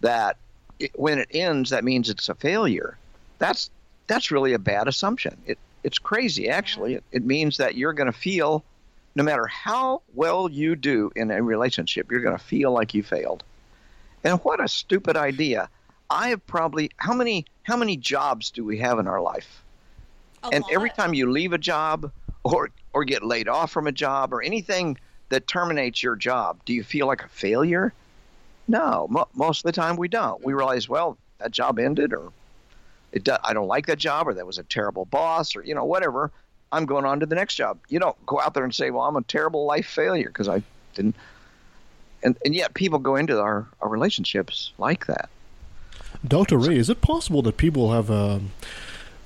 that 0.00 0.36
it, 0.78 0.92
when 0.98 1.18
it 1.18 1.28
ends, 1.32 1.70
that 1.70 1.84
means 1.84 2.08
it's 2.08 2.28
a 2.28 2.34
failure. 2.34 2.96
That's 3.38 3.70
that's 4.06 4.30
really 4.30 4.52
a 4.52 4.58
bad 4.58 4.88
assumption. 4.88 5.36
It 5.46 5.58
it's 5.82 5.98
crazy 5.98 6.48
actually. 6.48 6.94
It, 6.94 7.04
it 7.12 7.24
means 7.24 7.56
that 7.58 7.74
you're 7.74 7.92
going 7.92 8.12
to 8.12 8.18
feel, 8.18 8.64
no 9.14 9.22
matter 9.22 9.46
how 9.46 10.02
well 10.14 10.50
you 10.50 10.76
do 10.76 11.10
in 11.16 11.30
a 11.30 11.42
relationship, 11.42 12.10
you're 12.10 12.20
going 12.20 12.36
to 12.36 12.44
feel 12.44 12.72
like 12.72 12.94
you 12.94 13.02
failed. 13.02 13.42
And 14.24 14.38
what 14.40 14.62
a 14.62 14.68
stupid 14.68 15.16
idea. 15.16 15.68
I 16.10 16.30
have 16.30 16.46
probably 16.46 16.90
how 16.96 17.14
many 17.14 17.46
how 17.62 17.76
many 17.76 17.96
jobs 17.96 18.50
do 18.50 18.64
we 18.64 18.78
have 18.78 18.98
in 18.98 19.06
our 19.06 19.20
life? 19.20 19.62
and 20.52 20.64
every 20.72 20.90
time 20.90 21.14
you 21.14 21.30
leave 21.30 21.52
a 21.52 21.58
job 21.58 22.10
or 22.44 22.70
or 22.92 23.04
get 23.04 23.22
laid 23.22 23.48
off 23.48 23.70
from 23.70 23.86
a 23.86 23.92
job 23.92 24.32
or 24.32 24.42
anything 24.42 24.96
that 25.30 25.46
terminates 25.46 26.02
your 26.02 26.16
job, 26.16 26.60
do 26.64 26.72
you 26.72 26.84
feel 26.84 27.06
like 27.06 27.24
a 27.24 27.28
failure? 27.28 27.92
No, 28.68 29.08
mo- 29.08 29.28
most 29.34 29.60
of 29.60 29.62
the 29.64 29.72
time 29.72 29.96
we 29.96 30.08
don't. 30.08 30.44
We 30.44 30.52
realize, 30.52 30.88
well, 30.88 31.16
that 31.38 31.50
job 31.50 31.78
ended, 31.78 32.12
or 32.12 32.30
it 33.12 33.24
do- 33.24 33.36
I 33.42 33.54
don't 33.54 33.66
like 33.66 33.86
that 33.86 33.98
job, 33.98 34.28
or 34.28 34.34
that 34.34 34.46
was 34.46 34.58
a 34.58 34.62
terrible 34.64 35.06
boss, 35.06 35.56
or 35.56 35.64
you 35.64 35.74
know 35.74 35.84
whatever. 35.84 36.30
I'm 36.72 36.86
going 36.86 37.04
on 37.04 37.18
to 37.20 37.26
the 37.26 37.34
next 37.34 37.56
job. 37.56 37.78
You 37.88 37.98
don't 37.98 38.16
go 38.26 38.40
out 38.40 38.54
there 38.54 38.62
and 38.62 38.72
say, 38.72 38.90
well, 38.90 39.02
I'm 39.02 39.16
a 39.16 39.22
terrible 39.22 39.64
life 39.64 39.86
failure 39.86 40.28
because 40.28 40.48
I 40.48 40.62
didn't. 40.94 41.16
And 42.22 42.36
and 42.44 42.54
yet 42.54 42.74
people 42.74 42.98
go 42.98 43.16
into 43.16 43.40
our, 43.40 43.66
our 43.80 43.88
relationships 43.88 44.72
like 44.78 45.06
that. 45.06 45.30
Dr. 46.26 46.58
Ray, 46.58 46.76
is 46.76 46.90
it 46.90 47.00
possible 47.00 47.40
that 47.42 47.56
people 47.56 47.92
have 47.92 48.10
a, 48.10 48.40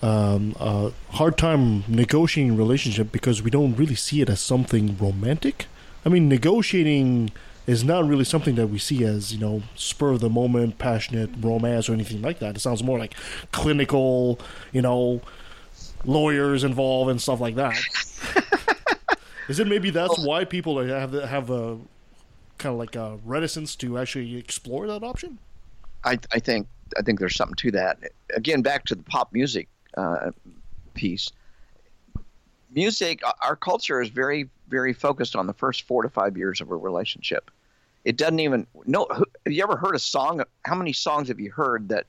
um, 0.01 0.55
a 0.61 0.93
hard 1.11 1.37
time 1.37 1.83
negotiating 1.89 2.57
relationship 2.57 3.11
because 3.11 3.43
we 3.43 3.51
don't 3.51 3.75
really 3.75 3.95
see 3.95 4.21
it 4.21 4.29
as 4.29 4.41
something 4.41 4.97
romantic? 4.99 5.67
I 6.05 6.09
mean, 6.09 6.29
negotiating 6.29 7.31
is 7.67 7.83
not 7.83 8.07
really 8.07 8.25
something 8.25 8.57
that 8.57 8.67
we 8.67 8.79
see 8.79 9.05
as, 9.05 9.33
you 9.33 9.39
know, 9.39 9.63
spur 9.75 10.11
of 10.11 10.21
the 10.21 10.29
moment, 10.29 10.79
passionate 10.79 11.31
romance 11.41 11.89
or 11.89 11.95
anything 11.95 12.21
like 12.21 12.39
that. 12.41 12.57
It 12.57 12.61
sounds 12.61 12.83
more 12.83 12.99
like 12.99 13.15
clinical, 13.53 14.39
you 14.73 14.83
know, 14.83 15.23
lawyers 16.05 16.65
involved 16.65 17.11
and 17.11 17.21
stuff 17.21 17.41
like 17.41 17.55
that. 17.55 17.79
is 19.49 19.59
it 19.59 19.67
maybe 19.67 19.91
that's 19.91 20.19
why 20.19 20.45
people 20.45 20.79
have 20.85 21.13
have 21.13 21.51
a 21.51 21.79
kind 22.59 22.73
of 22.75 22.79
like 22.79 22.97
a 22.97 23.19
reticence 23.25 23.75
to 23.77 23.99
actually 23.99 24.37
explore 24.37 24.87
that 24.87 25.03
option? 25.03 25.39
I, 26.05 26.19
I 26.33 26.39
think 26.39 26.67
I 26.99 27.03
think 27.03 27.19
there's 27.19 27.37
something 27.37 27.57
to 27.57 27.71
that. 27.73 27.99
Again, 28.35 28.63
back 28.63 28.85
to 28.87 28.95
the 28.95 29.03
pop 29.03 29.33
music 29.33 29.69
uh, 29.97 30.31
piece. 30.93 31.31
Music, 32.75 33.21
uh, 33.25 33.33
our 33.41 33.57
culture 33.57 34.01
is 34.01 34.09
very 34.09 34.49
very 34.69 34.93
focused 34.93 35.37
on 35.37 35.47
the 35.47 35.53
first 35.53 35.83
four 35.83 36.03
to 36.03 36.09
five 36.09 36.37
years 36.37 36.61
of 36.61 36.71
a 36.71 36.77
relationship. 36.77 37.51
It 38.05 38.17
doesn't 38.17 38.41
even 38.41 38.67
no. 38.87 39.07
Have 39.11 39.53
you 39.53 39.63
ever 39.63 39.77
heard 39.77 39.95
a 39.95 39.99
song? 39.99 40.43
How 40.65 40.75
many 40.75 40.93
songs 40.93 41.29
have 41.29 41.41
you 41.41 41.51
heard 41.51 41.89
that 41.89 42.07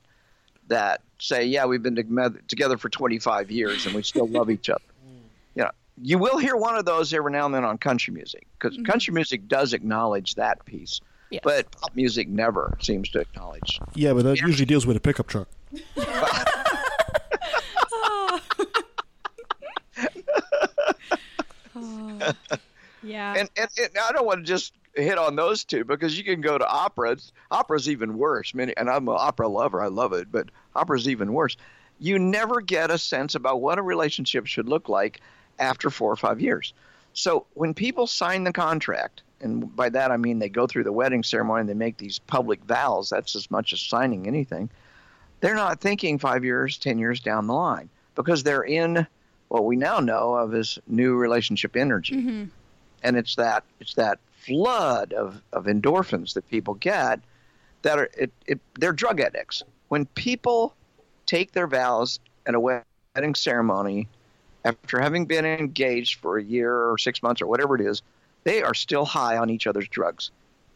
that 0.68 1.00
say, 1.18 1.44
"Yeah, 1.44 1.64
we've 1.66 1.82
been 1.82 1.96
together 1.96 2.40
together 2.48 2.76
for 2.76 2.88
25 2.88 3.50
years 3.50 3.86
and 3.86 3.94
we 3.94 4.02
still 4.02 4.26
love 4.26 4.50
each 4.50 4.68
other"? 4.68 4.82
Mm. 5.06 5.20
You 5.54 5.62
know, 5.62 5.70
you 6.02 6.18
will 6.18 6.38
hear 6.38 6.56
one 6.56 6.76
of 6.76 6.84
those 6.84 7.14
every 7.14 7.30
now 7.30 7.46
and 7.46 7.54
then 7.54 7.64
on 7.64 7.78
country 7.78 8.12
music 8.12 8.46
because 8.58 8.74
mm-hmm. 8.74 8.86
country 8.86 9.14
music 9.14 9.46
does 9.46 9.72
acknowledge 9.72 10.34
that 10.34 10.64
piece, 10.64 11.00
but 11.44 11.70
pop 11.70 11.94
music 11.94 12.28
never 12.28 12.76
seems 12.80 13.08
to 13.10 13.20
acknowledge 13.20 13.80
Yeah, 13.94 14.14
but 14.14 14.24
that 14.24 14.40
usually 14.40 14.64
deals 14.64 14.84
with 14.84 14.96
a 14.96 15.00
pickup 15.00 15.28
truck. 15.28 15.48
Oh, 21.76 22.32
yeah. 23.02 23.34
And, 23.36 23.50
and, 23.56 23.68
and 23.78 23.90
I 24.08 24.12
don't 24.12 24.26
want 24.26 24.40
to 24.40 24.46
just 24.46 24.72
hit 24.94 25.18
on 25.18 25.36
those 25.36 25.62
two 25.64 25.84
because 25.84 26.16
you 26.16 26.24
can 26.24 26.40
go 26.40 26.56
to 26.56 26.66
operas. 26.66 27.32
Opera's 27.50 27.88
even 27.88 28.16
worse. 28.16 28.54
Many, 28.54 28.74
and 28.76 28.88
I'm 28.88 29.06
an 29.08 29.16
opera 29.18 29.46
lover. 29.46 29.82
I 29.82 29.88
love 29.88 30.12
it, 30.14 30.32
but 30.32 30.48
opera's 30.74 31.08
even 31.08 31.32
worse. 31.32 31.56
You 31.98 32.18
never 32.18 32.60
get 32.60 32.90
a 32.90 32.98
sense 32.98 33.34
about 33.34 33.60
what 33.60 33.78
a 33.78 33.82
relationship 33.82 34.46
should 34.46 34.68
look 34.68 34.88
like 34.88 35.20
after 35.58 35.90
four 35.90 36.10
or 36.12 36.16
five 36.16 36.40
years. 36.40 36.72
So 37.12 37.46
when 37.54 37.74
people 37.74 38.06
sign 38.06 38.44
the 38.44 38.52
contract, 38.52 39.22
and 39.40 39.74
by 39.74 39.88
that 39.90 40.10
I 40.10 40.16
mean 40.16 40.38
they 40.38 40.48
go 40.48 40.66
through 40.66 40.84
the 40.84 40.92
wedding 40.92 41.22
ceremony 41.22 41.60
and 41.60 41.68
they 41.68 41.74
make 41.74 41.98
these 41.98 42.18
public 42.18 42.64
vows. 42.64 43.10
That's 43.10 43.36
as 43.36 43.50
much 43.50 43.72
as 43.72 43.80
signing 43.80 44.26
anything. 44.26 44.70
they're 45.40 45.54
not 45.54 45.80
thinking 45.80 46.18
five 46.18 46.44
years, 46.44 46.78
10 46.78 46.98
years 46.98 47.20
down 47.20 47.46
the 47.46 47.54
line 47.54 47.88
because 48.14 48.42
they're 48.42 48.64
in 48.64 49.06
what 49.48 49.64
we 49.64 49.76
now 49.76 50.00
know 50.00 50.34
of 50.34 50.54
as 50.54 50.78
new 50.86 51.16
relationship 51.16 51.76
energy. 51.76 52.16
Mm-hmm. 52.16 52.44
And 53.02 53.16
it's 53.16 53.36
that, 53.36 53.64
it's 53.80 53.94
that 53.94 54.18
flood 54.46 55.12
of, 55.12 55.42
of 55.52 55.66
endorphins 55.66 56.34
that 56.34 56.48
people 56.48 56.74
get 56.74 57.20
that 57.82 57.98
are, 57.98 58.08
it, 58.16 58.32
it, 58.46 58.60
they're 58.78 58.92
drug 58.92 59.20
addicts. 59.20 59.62
When 59.88 60.06
people 60.06 60.74
take 61.26 61.52
their 61.52 61.66
vows 61.66 62.18
at 62.46 62.54
a 62.54 62.60
wedding 62.60 63.34
ceremony 63.34 64.08
after 64.64 65.00
having 65.00 65.26
been 65.26 65.44
engaged 65.44 66.18
for 66.20 66.38
a 66.38 66.42
year 66.42 66.74
or 66.90 66.98
six 66.98 67.22
months 67.22 67.40
or 67.40 67.46
whatever 67.46 67.76
it 67.76 67.80
is, 67.80 68.02
they 68.44 68.62
are 68.62 68.74
still 68.74 69.04
high 69.04 69.36
on 69.36 69.50
each 69.50 69.66
other's 69.66 69.88
drugs. 69.88 70.30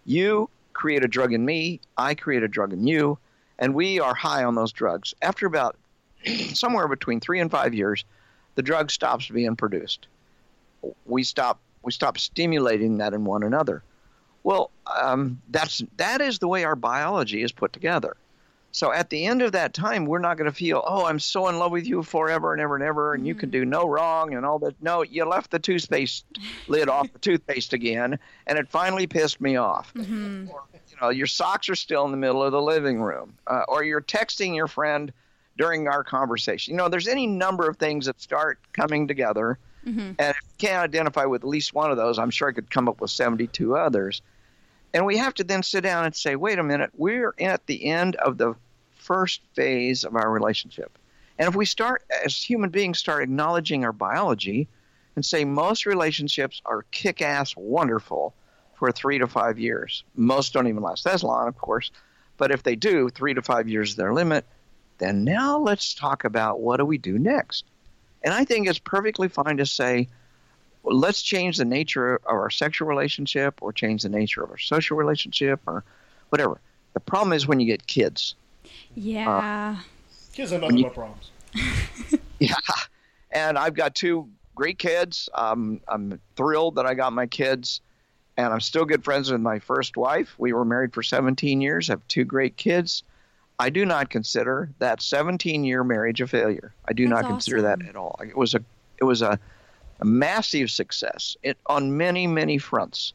You 0.05 0.49
create 0.73 1.05
a 1.05 1.09
drug 1.09 1.33
in 1.33 1.45
me, 1.45 1.81
I 1.97 2.15
create 2.15 2.43
a 2.43 2.49
drug 2.49 2.73
in 2.73 2.87
you, 2.87 3.19
and 3.59 3.75
we 3.75 4.01
are 4.01 4.15
high 4.15 4.45
on 4.45 4.55
those 4.55 4.73
drugs. 4.73 5.15
After 5.23 5.47
about 5.47 5.77
somewhere 6.53 6.89
between 6.89 7.21
three 7.21 7.41
and 7.41 7.51
five 7.51 7.75
years, 7.75 8.05
the 8.55 8.63
drug 8.63 8.91
stops 8.91 9.29
being 9.29 9.57
produced. 9.57 10.07
We 11.07 11.23
stop 11.23 11.61
we 11.83 11.93
stop 11.93 12.19
stimulating 12.19 12.99
that 12.99 13.15
in 13.15 13.25
one 13.25 13.43
another. 13.43 13.83
Well, 14.43 14.71
um, 14.87 15.41
that's 15.51 15.83
that 15.97 16.21
is 16.21 16.39
the 16.39 16.49
way 16.49 16.65
our 16.65 16.77
biology 16.77 17.43
is 17.43 17.53
put 17.53 17.73
together. 17.73 18.17
So 18.73 18.93
at 18.93 19.11
the 19.11 19.27
end 19.27 19.43
of 19.43 19.53
that 19.53 19.75
time, 19.75 20.07
we're 20.07 20.21
not 20.21 20.37
going 20.37 20.49
to 20.49 20.57
feel, 20.57 20.83
oh, 20.87 21.05
I'm 21.05 21.19
so 21.19 21.49
in 21.49 21.59
love 21.59 21.73
with 21.73 21.87
you 21.87 22.05
forever 22.05 22.53
and 22.53 22.63
ever 22.63 22.77
and 22.77 22.85
ever, 22.85 23.15
and 23.15 23.27
you 23.27 23.35
can 23.35 23.51
do 23.51 23.65
no 23.65 23.89
wrong 23.89 24.35
and 24.35 24.47
all 24.47 24.61
that. 24.61 24.81
No, 24.81 25.03
you 25.03 25.25
left 25.25 25.51
the 25.51 25.59
toothpaste 25.59 26.25
lid 26.69 26.89
off 26.89 27.13
the 27.13 27.19
toothpaste 27.19 27.73
again, 27.73 28.19
and 28.47 28.59
it 28.59 28.69
finally 28.69 29.09
pissed 29.09 29.41
me 29.41 29.57
off. 29.57 29.93
Mm-hmm. 29.95 30.47
You 30.47 30.97
know, 31.01 31.09
your 31.09 31.27
socks 31.27 31.69
are 31.69 31.75
still 31.75 32.05
in 32.05 32.13
the 32.13 32.17
middle 32.17 32.45
of 32.45 32.53
the 32.53 32.63
living 32.63 33.03
room, 33.03 33.35
uh, 33.49 33.65
or 33.67 33.83
you're 33.83 34.01
texting 34.01 34.55
your 34.55 34.69
friend 34.69 35.13
during 35.61 35.87
our 35.89 36.03
conversation. 36.03 36.73
You 36.73 36.79
know, 36.79 36.89
there's 36.89 37.07
any 37.07 37.27
number 37.27 37.69
of 37.69 37.77
things 37.77 38.07
that 38.07 38.21
start 38.21 38.59
coming 38.73 39.07
together, 39.07 39.59
Mm-hmm. 39.87 40.01
and 40.19 40.19
if 40.19 40.37
you 40.37 40.69
can't 40.69 40.85
identify 40.85 41.25
with 41.25 41.43
at 41.43 41.49
least 41.49 41.73
one 41.73 41.91
of 41.91 41.97
those, 41.97 42.19
I'm 42.19 42.29
sure 42.29 42.51
I 42.51 42.53
could 42.53 42.71
come 42.71 42.87
up 42.87 43.01
with 43.01 43.11
72 43.11 43.75
others. 43.75 44.21
And 44.93 45.07
we 45.07 45.17
have 45.17 45.33
to 45.35 45.45
then 45.45 45.63
sit 45.63 45.81
down 45.81 46.05
and 46.05 46.15
say, 46.15 46.37
wait 46.37 46.59
a 46.59 46.63
minute, 46.63 46.91
we're 46.99 47.35
at 47.41 47.67
the 47.67 47.87
end 47.87 48.15
of 48.17 48.37
the 48.37 48.55
first 48.97 49.41
phase 49.55 50.05
of 50.05 50.17
our 50.17 50.31
relationship. 50.31 50.99
And 51.39 51.49
if 51.49 51.55
we 51.55 51.65
start, 51.65 52.05
as 52.23 52.37
human 52.37 52.69
beings, 52.69 52.99
start 52.99 53.23
acknowledging 53.23 53.83
our 53.87 53.93
biology 53.95 54.69
and 55.17 55.25
say 55.25 55.47
most 55.47 55.87
relationships 55.87 56.61
are 56.67 56.85
kick 56.91 57.23
ass 57.23 57.57
wonderful 57.57 58.35
for 58.75 58.93
three 58.93 59.19
to 59.19 59.27
five 59.27 59.59
years. 59.59 60.05
Most 60.15 60.53
don't 60.53 60.69
even 60.69 60.83
last 60.83 61.07
as 61.07 61.25
long, 61.25 61.49
of 61.49 61.57
course. 61.57 61.91
But 62.37 62.51
if 62.51 62.63
they 62.63 62.77
do, 62.77 63.09
three 63.09 63.33
to 63.33 63.41
five 63.41 63.67
years 63.67 63.91
is 63.91 63.97
their 63.97 64.13
limit. 64.13 64.45
Then 65.01 65.25
now 65.25 65.59
let's 65.59 65.95
talk 65.95 66.25
about 66.25 66.61
what 66.61 66.77
do 66.77 66.85
we 66.85 66.99
do 66.99 67.19
next. 67.19 67.65
And 68.23 68.35
I 68.35 68.45
think 68.45 68.69
it's 68.69 68.79
perfectly 68.79 69.29
fine 69.29 69.57
to 69.57 69.67
say, 69.67 70.09
well, 70.83 70.97
let's 70.97 71.23
change 71.23 71.57
the 71.57 71.65
nature 71.65 72.17
of 72.17 72.23
our 72.27 72.51
sexual 72.51 72.87
relationship 72.87 73.63
or 73.63 73.73
change 73.73 74.03
the 74.03 74.11
nature 74.11 74.43
of 74.43 74.51
our 74.51 74.59
social 74.59 74.99
relationship 74.99 75.61
or 75.67 75.85
whatever. 76.29 76.61
The 76.93 77.01
problem 77.01 77.33
is 77.33 77.47
when 77.47 77.61
you 77.61 77.67
get 77.67 77.87
kids. 77.87 78.35
Yeah. 78.95 79.79
Kids 80.35 80.51
have 80.51 80.61
nothing 80.61 80.83
but 80.83 80.95
problems. 80.95 81.31
Yeah. 82.39 82.55
And 83.31 83.59
I've 83.59 83.75
got 83.75 83.95
two 83.95 84.31
great 84.55 84.79
kids. 84.79 85.29
Um, 85.35 85.81
I'm 85.87 86.21
thrilled 86.37 86.77
that 86.77 86.87
I 86.87 86.95
got 86.95 87.13
my 87.13 87.27
kids. 87.27 87.81
And 88.39 88.53
I'm 88.53 88.61
still 88.61 88.87
good 88.87 89.05
friends 89.05 89.31
with 89.31 89.43
my 89.43 89.59
first 89.59 89.97
wife. 89.97 90.35
We 90.39 90.55
were 90.55 90.65
married 90.65 90.95
for 90.95 91.03
17 91.03 91.61
years, 91.61 91.89
have 91.89 92.07
two 92.09 92.25
great 92.25 92.57
kids. 92.57 93.03
I 93.61 93.69
do 93.69 93.85
not 93.85 94.09
consider 94.09 94.71
that 94.79 95.03
17 95.03 95.65
year 95.65 95.85
marriage 95.85 96.23
a 96.23 96.27
failure. 96.27 96.73
I 96.89 96.95
do 96.95 97.07
That's 97.07 97.23
not 97.23 97.29
consider 97.29 97.61
that 97.63 97.87
at 97.87 97.95
all. 97.95 98.19
It 98.27 98.37
was 98.37 98.55
a 98.55 98.65
it 98.99 99.05
was 99.05 99.21
a, 99.21 99.39
a 100.01 100.05
massive 100.05 100.71
success 100.71 101.37
it, 101.43 101.59
on 101.67 101.99
many 101.99 102.27
many 102.27 102.57
fronts. 102.57 103.13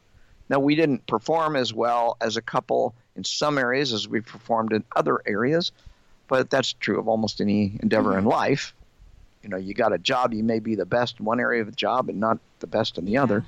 Now 0.47 0.59
we 0.59 0.75
didn't 0.75 1.07
perform 1.07 1.55
as 1.55 1.73
well 1.73 2.15
as 2.21 2.37
a 2.37 2.43
couple 2.43 2.93
in 3.15 3.23
some 3.23 3.57
areas 3.57 3.91
as 3.91 4.07
we 4.07 4.21
performed 4.21 4.71
in 4.71 4.83
other 4.95 5.19
areas, 5.25 5.71
but 6.27 6.51
that's 6.51 6.73
true 6.73 6.99
of 6.99 7.07
almost 7.07 7.41
any 7.41 7.79
endeavor 7.81 8.15
in 8.15 8.25
life. 8.25 8.75
You 9.41 9.49
know, 9.49 9.57
you 9.57 9.73
got 9.73 9.93
a 9.93 9.97
job, 9.97 10.31
you 10.31 10.43
may 10.43 10.59
be 10.59 10.75
the 10.75 10.85
best 10.85 11.19
in 11.19 11.25
one 11.25 11.39
area 11.39 11.61
of 11.61 11.67
the 11.67 11.75
job 11.75 12.07
and 12.07 12.19
not 12.19 12.37
the 12.59 12.67
best 12.67 12.99
in 12.99 13.05
the 13.05 13.17
other. 13.17 13.43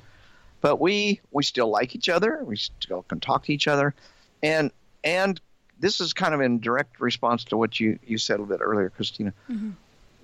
But 0.62 0.82
we 0.82 1.22
we 1.32 1.43
still 1.43 1.70
like 1.70 1.93
each 1.93 2.10
other. 2.10 2.41
We 2.43 2.58
still 2.58 3.04
can 3.04 3.20
talk 3.20 3.43
to 3.45 3.54
each 3.54 3.68
other, 3.68 3.93
and 4.41 4.72
and 5.04 5.39
this 5.80 6.01
is 6.01 6.13
kind 6.13 6.34
of 6.34 6.41
in 6.41 6.59
direct 6.59 6.99
response 6.99 7.43
to 7.45 7.57
what 7.57 7.80
you 7.80 7.99
you 8.05 8.17
said 8.17 8.39
a 8.39 8.41
little 8.41 8.57
bit 8.57 8.63
earlier, 8.63 8.89
Christina. 8.89 9.34
Mm-hmm. 9.49 9.71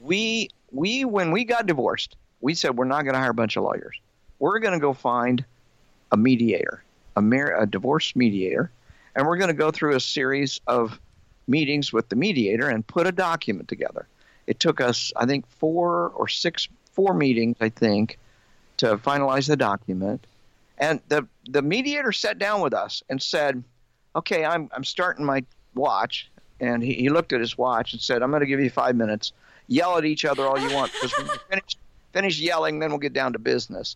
We 0.02 0.50
we 0.72 1.06
when 1.06 1.32
we 1.32 1.46
got 1.46 1.66
divorced, 1.66 2.16
we 2.42 2.54
said 2.56 2.78
we're 2.78 2.86
not 2.86 3.04
going 3.04 3.14
to 3.14 3.20
hire 3.20 3.32
a 3.32 3.34
bunch 3.34 3.56
of 3.56 3.64
lawyers. 3.64 4.00
We're 4.40 4.60
going 4.60 4.74
to 4.74 4.80
go 4.80 4.94
find 4.94 5.46
a 6.12 6.18
mediator, 6.18 6.84
a, 7.16 7.22
mar- 7.22 7.62
a 7.62 7.66
divorce 7.66 8.16
mediator, 8.16 8.72
and 9.16 9.26
we're 9.26 9.38
going 9.38 9.50
to 9.50 9.54
go 9.54 9.72
through 9.72 9.96
a 9.96 10.00
series 10.00 10.60
of 10.68 11.00
meetings 11.48 11.94
with 11.94 12.10
the 12.10 12.16
mediator 12.16 12.70
and 12.70 12.86
put 12.86 13.08
a 13.08 13.12
document 13.12 13.68
together. 13.68 14.08
It 14.48 14.60
took 14.60 14.82
us, 14.82 15.14
I 15.16 15.26
think, 15.26 15.48
four 15.48 16.10
or 16.16 16.28
six, 16.28 16.68
four 16.92 17.14
meetings, 17.14 17.56
I 17.62 17.70
think, 17.70 18.18
to 18.78 18.98
finalize 18.98 19.48
the 19.48 19.56
document. 19.56 20.26
And 20.78 21.00
the 21.08 21.28
the 21.48 21.62
mediator 21.62 22.12
sat 22.12 22.40
down 22.40 22.62
with 22.62 22.74
us 22.74 23.04
and 23.10 23.22
said, 23.22 23.64
"Okay, 24.16 24.46
I'm 24.46 24.70
I'm 24.74 24.84
starting 24.84 25.26
my 25.26 25.44
watch." 25.76 26.30
And 26.60 26.82
he, 26.82 26.94
he 26.94 27.10
looked 27.10 27.34
at 27.34 27.40
his 27.40 27.58
watch 27.58 27.94
and 27.94 28.02
said, 28.02 28.22
"I'm 28.22 28.30
going 28.30 28.42
to 28.42 28.48
give 28.48 28.60
you 28.60 28.70
five 28.70 28.96
minutes. 28.96 29.34
Yell 29.68 29.98
at 29.98 30.06
each 30.06 30.26
other 30.26 30.46
all 30.46 30.60
you 30.60 30.74
want 30.74 30.92
because 30.94 31.18
when 31.18 31.28
you 31.28 31.34
finish 31.50 31.78
finish 32.14 32.40
yelling, 32.40 32.80
then 32.80 32.90
we'll 32.90 33.00
get 33.00 33.14
down 33.14 33.34
to 33.34 33.40
business." 33.40 33.96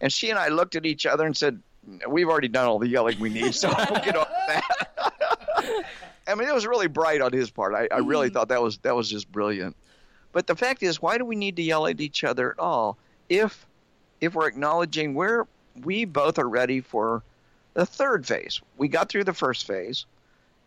And 0.00 0.12
she 0.12 0.30
and 0.30 0.38
I 0.38 0.48
looked 0.48 0.76
at 0.76 0.86
each 0.86 1.06
other 1.06 1.26
and 1.26 1.36
said, 1.36 1.60
"We've 2.08 2.28
already 2.28 2.48
done 2.48 2.66
all 2.66 2.78
the 2.78 2.88
yelling 2.88 3.18
we 3.18 3.30
need, 3.30 3.54
so 3.54 3.68
we'll 3.90 4.04
get 4.04 4.16
off 4.16 4.28
that." 4.48 5.84
I 6.28 6.34
mean, 6.34 6.48
it 6.48 6.54
was 6.54 6.66
really 6.66 6.88
bright 6.88 7.20
on 7.20 7.32
his 7.32 7.50
part. 7.50 7.74
I, 7.74 7.88
I 7.94 7.98
really 7.98 8.26
mm-hmm. 8.28 8.34
thought 8.34 8.48
that 8.48 8.62
was 8.62 8.78
that 8.78 8.94
was 8.94 9.08
just 9.08 9.30
brilliant. 9.30 9.76
But 10.32 10.46
the 10.46 10.56
fact 10.56 10.82
is, 10.82 11.00
why 11.00 11.18
do 11.18 11.24
we 11.24 11.36
need 11.36 11.56
to 11.56 11.62
yell 11.62 11.86
at 11.86 12.00
each 12.00 12.24
other 12.24 12.50
at 12.50 12.58
all 12.58 12.98
if 13.28 13.66
if 14.20 14.34
we're 14.34 14.48
acknowledging 14.48 15.14
we're 15.14 15.46
we 15.82 16.04
both 16.04 16.38
are 16.38 16.48
ready 16.48 16.80
for 16.80 17.22
the 17.76 17.86
third 17.86 18.26
phase? 18.26 18.60
We 18.78 18.88
got 18.88 19.10
through 19.10 19.24
the 19.24 19.34
first 19.34 19.66
phase, 19.66 20.06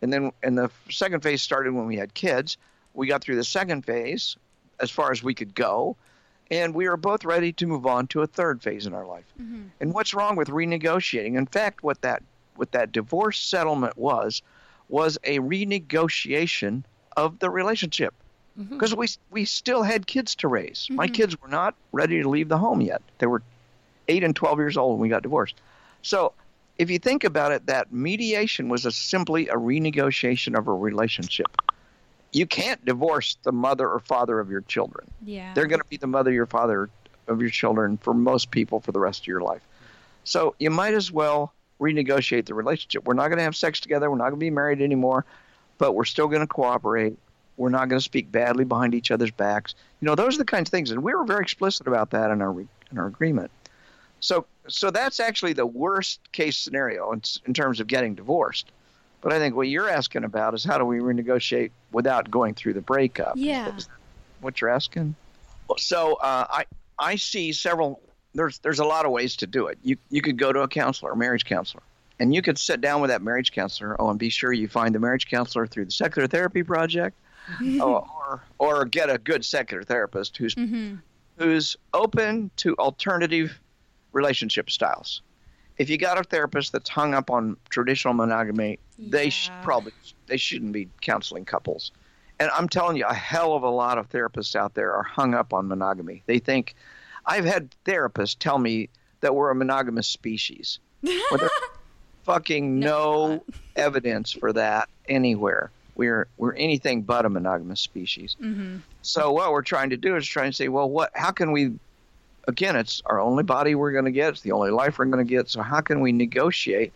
and 0.00 0.12
then 0.12 0.30
and 0.42 0.56
the 0.56 0.70
second 0.88 1.22
phase 1.22 1.42
started 1.42 1.74
when 1.74 1.86
we 1.86 1.96
had 1.96 2.14
kids. 2.14 2.56
We 2.94 3.08
got 3.08 3.20
through 3.20 3.36
the 3.36 3.44
second 3.44 3.84
phase 3.84 4.36
as 4.78 4.90
far 4.90 5.10
as 5.10 5.22
we 5.22 5.34
could 5.34 5.54
go, 5.54 5.96
and 6.52 6.72
we 6.72 6.86
are 6.86 6.96
both 6.96 7.24
ready 7.24 7.52
to 7.54 7.66
move 7.66 7.84
on 7.84 8.06
to 8.08 8.22
a 8.22 8.26
third 8.28 8.62
phase 8.62 8.86
in 8.86 8.94
our 8.94 9.04
life. 9.04 9.26
Mm-hmm. 9.40 9.62
And 9.80 9.92
what's 9.92 10.14
wrong 10.14 10.36
with 10.36 10.48
renegotiating? 10.48 11.36
In 11.36 11.46
fact, 11.46 11.82
what 11.82 12.00
that 12.02 12.22
what 12.54 12.70
that 12.72 12.92
divorce 12.92 13.40
settlement 13.40 13.98
was 13.98 14.40
was 14.88 15.18
a 15.24 15.40
renegotiation 15.40 16.84
of 17.16 17.40
the 17.40 17.50
relationship 17.50 18.14
mm-hmm. 18.56 18.72
because 18.72 18.94
we 18.94 19.08
we 19.30 19.44
still 19.44 19.82
had 19.82 20.06
kids 20.06 20.36
to 20.36 20.48
raise. 20.48 20.86
My 20.90 21.06
mm-hmm. 21.06 21.14
kids 21.14 21.40
were 21.42 21.48
not 21.48 21.74
ready 21.90 22.22
to 22.22 22.28
leave 22.28 22.48
the 22.48 22.58
home 22.58 22.80
yet. 22.80 23.02
They 23.18 23.26
were 23.26 23.42
eight 24.06 24.22
and 24.22 24.36
twelve 24.36 24.58
years 24.58 24.76
old 24.76 24.92
when 24.92 25.00
we 25.00 25.08
got 25.08 25.24
divorced. 25.24 25.56
So, 26.02 26.34
if 26.80 26.90
you 26.90 26.98
think 26.98 27.24
about 27.24 27.52
it, 27.52 27.66
that 27.66 27.92
mediation 27.92 28.70
was 28.70 28.86
a, 28.86 28.90
simply 28.90 29.48
a 29.48 29.54
renegotiation 29.54 30.58
of 30.58 30.66
a 30.66 30.72
relationship. 30.72 31.54
You 32.32 32.46
can't 32.46 32.82
divorce 32.86 33.36
the 33.42 33.52
mother 33.52 33.86
or 33.86 33.98
father 33.98 34.40
of 34.40 34.48
your 34.50 34.62
children. 34.62 35.06
Yeah. 35.22 35.52
They're 35.52 35.66
going 35.66 35.82
to 35.82 35.88
be 35.90 35.98
the 35.98 36.06
mother 36.06 36.42
or 36.42 36.46
father 36.46 36.88
of 37.28 37.42
your 37.42 37.50
children 37.50 37.98
for 37.98 38.14
most 38.14 38.50
people 38.50 38.80
for 38.80 38.92
the 38.92 38.98
rest 38.98 39.20
of 39.20 39.26
your 39.26 39.42
life. 39.42 39.60
So 40.24 40.54
you 40.58 40.70
might 40.70 40.94
as 40.94 41.12
well 41.12 41.52
renegotiate 41.82 42.46
the 42.46 42.54
relationship. 42.54 43.04
We're 43.04 43.12
not 43.12 43.28
going 43.28 43.36
to 43.36 43.44
have 43.44 43.56
sex 43.56 43.80
together. 43.80 44.10
We're 44.10 44.16
not 44.16 44.30
going 44.30 44.40
to 44.40 44.46
be 44.46 44.48
married 44.48 44.80
anymore, 44.80 45.26
but 45.76 45.92
we're 45.92 46.06
still 46.06 46.28
going 46.28 46.40
to 46.40 46.46
cooperate. 46.46 47.14
We're 47.58 47.68
not 47.68 47.90
going 47.90 48.00
to 48.00 48.04
speak 48.04 48.32
badly 48.32 48.64
behind 48.64 48.94
each 48.94 49.10
other's 49.10 49.32
backs. 49.32 49.74
You 50.00 50.06
know, 50.06 50.14
those 50.14 50.36
are 50.36 50.38
the 50.38 50.46
kinds 50.46 50.68
of 50.68 50.72
things, 50.72 50.92
and 50.92 51.02
we 51.02 51.14
were 51.14 51.24
very 51.24 51.42
explicit 51.42 51.86
about 51.86 52.12
that 52.12 52.30
in 52.30 52.40
our 52.40 52.52
re- 52.52 52.68
in 52.90 52.96
our 52.96 53.06
agreement. 53.06 53.50
So, 54.20 54.46
so 54.68 54.90
that's 54.90 55.20
actually 55.20 55.52
the 55.52 55.66
worst 55.66 56.20
case 56.32 56.56
scenario 56.56 57.12
in, 57.12 57.22
in 57.46 57.54
terms 57.54 57.80
of 57.80 57.86
getting 57.86 58.14
divorced. 58.14 58.70
But 59.20 59.32
I 59.32 59.38
think 59.38 59.54
what 59.54 59.68
you're 59.68 59.88
asking 59.88 60.24
about 60.24 60.54
is 60.54 60.64
how 60.64 60.78
do 60.78 60.84
we 60.84 60.98
renegotiate 60.98 61.70
without 61.92 62.30
going 62.30 62.54
through 62.54 62.74
the 62.74 62.80
breakup? 62.80 63.34
Yeah. 63.36 63.72
What 64.40 64.60
you're 64.60 64.70
asking? 64.70 65.14
So 65.76 66.14
uh, 66.14 66.46
I 66.48 66.64
I 66.98 67.16
see 67.16 67.52
several. 67.52 68.00
There's 68.34 68.58
there's 68.60 68.78
a 68.78 68.84
lot 68.84 69.04
of 69.04 69.12
ways 69.12 69.36
to 69.36 69.46
do 69.46 69.66
it. 69.66 69.78
You 69.82 69.96
you 70.08 70.22
could 70.22 70.38
go 70.38 70.52
to 70.52 70.60
a 70.60 70.68
counselor, 70.68 71.12
a 71.12 71.16
marriage 71.16 71.44
counselor, 71.44 71.82
and 72.18 72.34
you 72.34 72.40
could 72.40 72.58
sit 72.58 72.80
down 72.80 73.02
with 73.02 73.10
that 73.10 73.20
marriage 73.20 73.52
counselor. 73.52 74.00
Oh, 74.00 74.08
and 74.08 74.18
be 74.18 74.30
sure 74.30 74.52
you 74.52 74.68
find 74.68 74.94
the 74.94 74.98
marriage 74.98 75.28
counselor 75.28 75.66
through 75.66 75.84
the 75.84 75.90
Secular 75.90 76.26
Therapy 76.26 76.62
Project, 76.62 77.16
or, 77.80 78.06
or 78.06 78.42
or 78.58 78.84
get 78.86 79.10
a 79.10 79.18
good 79.18 79.44
secular 79.44 79.82
therapist 79.82 80.36
who's 80.38 80.54
who's 81.36 81.76
open 81.92 82.50
to 82.56 82.74
alternative 82.76 83.60
relationship 84.12 84.70
styles. 84.70 85.22
If 85.78 85.88
you 85.88 85.96
got 85.96 86.18
a 86.18 86.24
therapist 86.24 86.72
that's 86.72 86.90
hung 86.90 87.14
up 87.14 87.30
on 87.30 87.56
traditional 87.70 88.12
monogamy, 88.12 88.78
they 88.98 89.30
sh- 89.30 89.50
probably 89.62 89.92
they 90.26 90.36
shouldn't 90.36 90.72
be 90.72 90.88
counseling 91.00 91.44
couples. 91.44 91.92
and 92.38 92.50
I'm 92.50 92.68
telling 92.68 92.96
you, 92.96 93.06
a 93.06 93.14
hell 93.14 93.54
of 93.54 93.62
a 93.62 93.70
lot 93.70 93.98
of 93.98 94.08
therapists 94.10 94.54
out 94.54 94.74
there 94.74 94.92
are 94.92 95.02
hung 95.02 95.34
up 95.34 95.52
on 95.52 95.68
monogamy. 95.68 96.22
They 96.26 96.38
think 96.38 96.74
I've 97.26 97.44
had 97.44 97.74
therapists 97.84 98.36
tell 98.38 98.58
me 98.58 98.88
that 99.20 99.34
we're 99.34 99.50
a 99.50 99.54
monogamous 99.54 100.06
species. 100.06 100.78
There's 101.02 101.50
fucking 102.24 102.78
no, 102.78 103.42
evidence 103.76 104.32
for 104.32 104.52
that 104.52 104.88
anywhere. 105.08 105.70
We're 105.96 106.28
we're 106.38 106.54
anything 106.54 107.02
but 107.02 107.26
a 107.26 107.28
monogamous 107.28 107.80
species. 107.80 108.36
Mm-hmm. 108.40 108.78
So 109.02 109.32
what 109.32 109.52
we're 109.52 109.62
trying 109.62 109.90
to 109.90 109.96
do 109.96 110.16
is 110.16 110.26
try 110.26 110.44
and 110.46 110.54
say, 110.54 110.68
well, 110.68 110.88
what? 110.88 111.10
How 111.14 111.30
can 111.30 111.52
we? 111.52 111.72
Again, 112.48 112.76
it's 112.76 113.02
our 113.06 113.20
only 113.20 113.42
body 113.42 113.74
we're 113.74 113.92
going 113.92 114.06
to 114.06 114.10
get. 114.10 114.30
It's 114.30 114.40
the 114.40 114.52
only 114.52 114.70
life 114.70 114.98
we're 114.98 115.04
going 115.06 115.24
to 115.24 115.30
get. 115.30 115.48
So 115.48 115.62
how 115.62 115.80
can 115.80 116.00
we 116.00 116.12
negotiate 116.12 116.92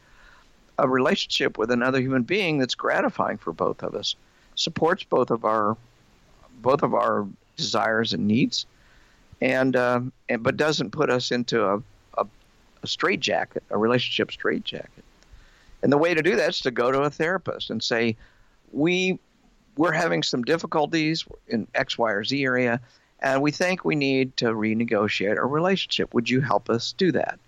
a 0.78 0.88
relationship 0.88 1.58
with 1.58 1.70
another 1.70 2.00
human 2.00 2.22
being 2.22 2.58
that's 2.58 2.74
gratifying 2.74 3.38
for 3.38 3.52
both 3.52 3.82
of 3.82 3.94
us, 3.94 4.16
supports 4.54 5.04
both 5.04 5.30
of 5.30 5.44
our 5.44 5.76
both 6.62 6.82
of 6.82 6.94
our 6.94 7.26
desires 7.56 8.12
and 8.12 8.26
needs, 8.26 8.66
and 9.40 9.76
um, 9.76 10.12
and 10.28 10.42
but 10.42 10.56
doesn't 10.56 10.90
put 10.90 11.10
us 11.10 11.30
into 11.30 11.64
a 11.64 11.82
a, 12.18 12.26
a 12.82 12.86
straitjacket, 12.86 13.62
a 13.70 13.78
relationship 13.78 14.32
straitjacket. 14.32 15.04
And 15.82 15.92
the 15.92 15.98
way 15.98 16.14
to 16.14 16.22
do 16.22 16.34
that 16.36 16.50
is 16.50 16.60
to 16.60 16.70
go 16.70 16.90
to 16.90 17.02
a 17.02 17.10
therapist 17.10 17.70
and 17.70 17.82
say, 17.82 18.16
we 18.72 19.18
we're 19.76 19.92
having 19.92 20.22
some 20.22 20.42
difficulties 20.42 21.24
in 21.48 21.66
X, 21.74 21.98
Y, 21.98 22.10
or 22.10 22.24
Z 22.24 22.42
area, 22.44 22.80
and 23.20 23.40
we 23.42 23.50
think 23.50 23.84
we 23.84 23.94
need 23.94 24.36
to 24.38 24.46
renegotiate 24.46 25.36
our 25.36 25.48
relationship. 25.48 26.12
Would 26.14 26.28
you 26.28 26.40
help 26.40 26.68
us 26.68 26.92
do 26.92 27.12
that? 27.12 27.38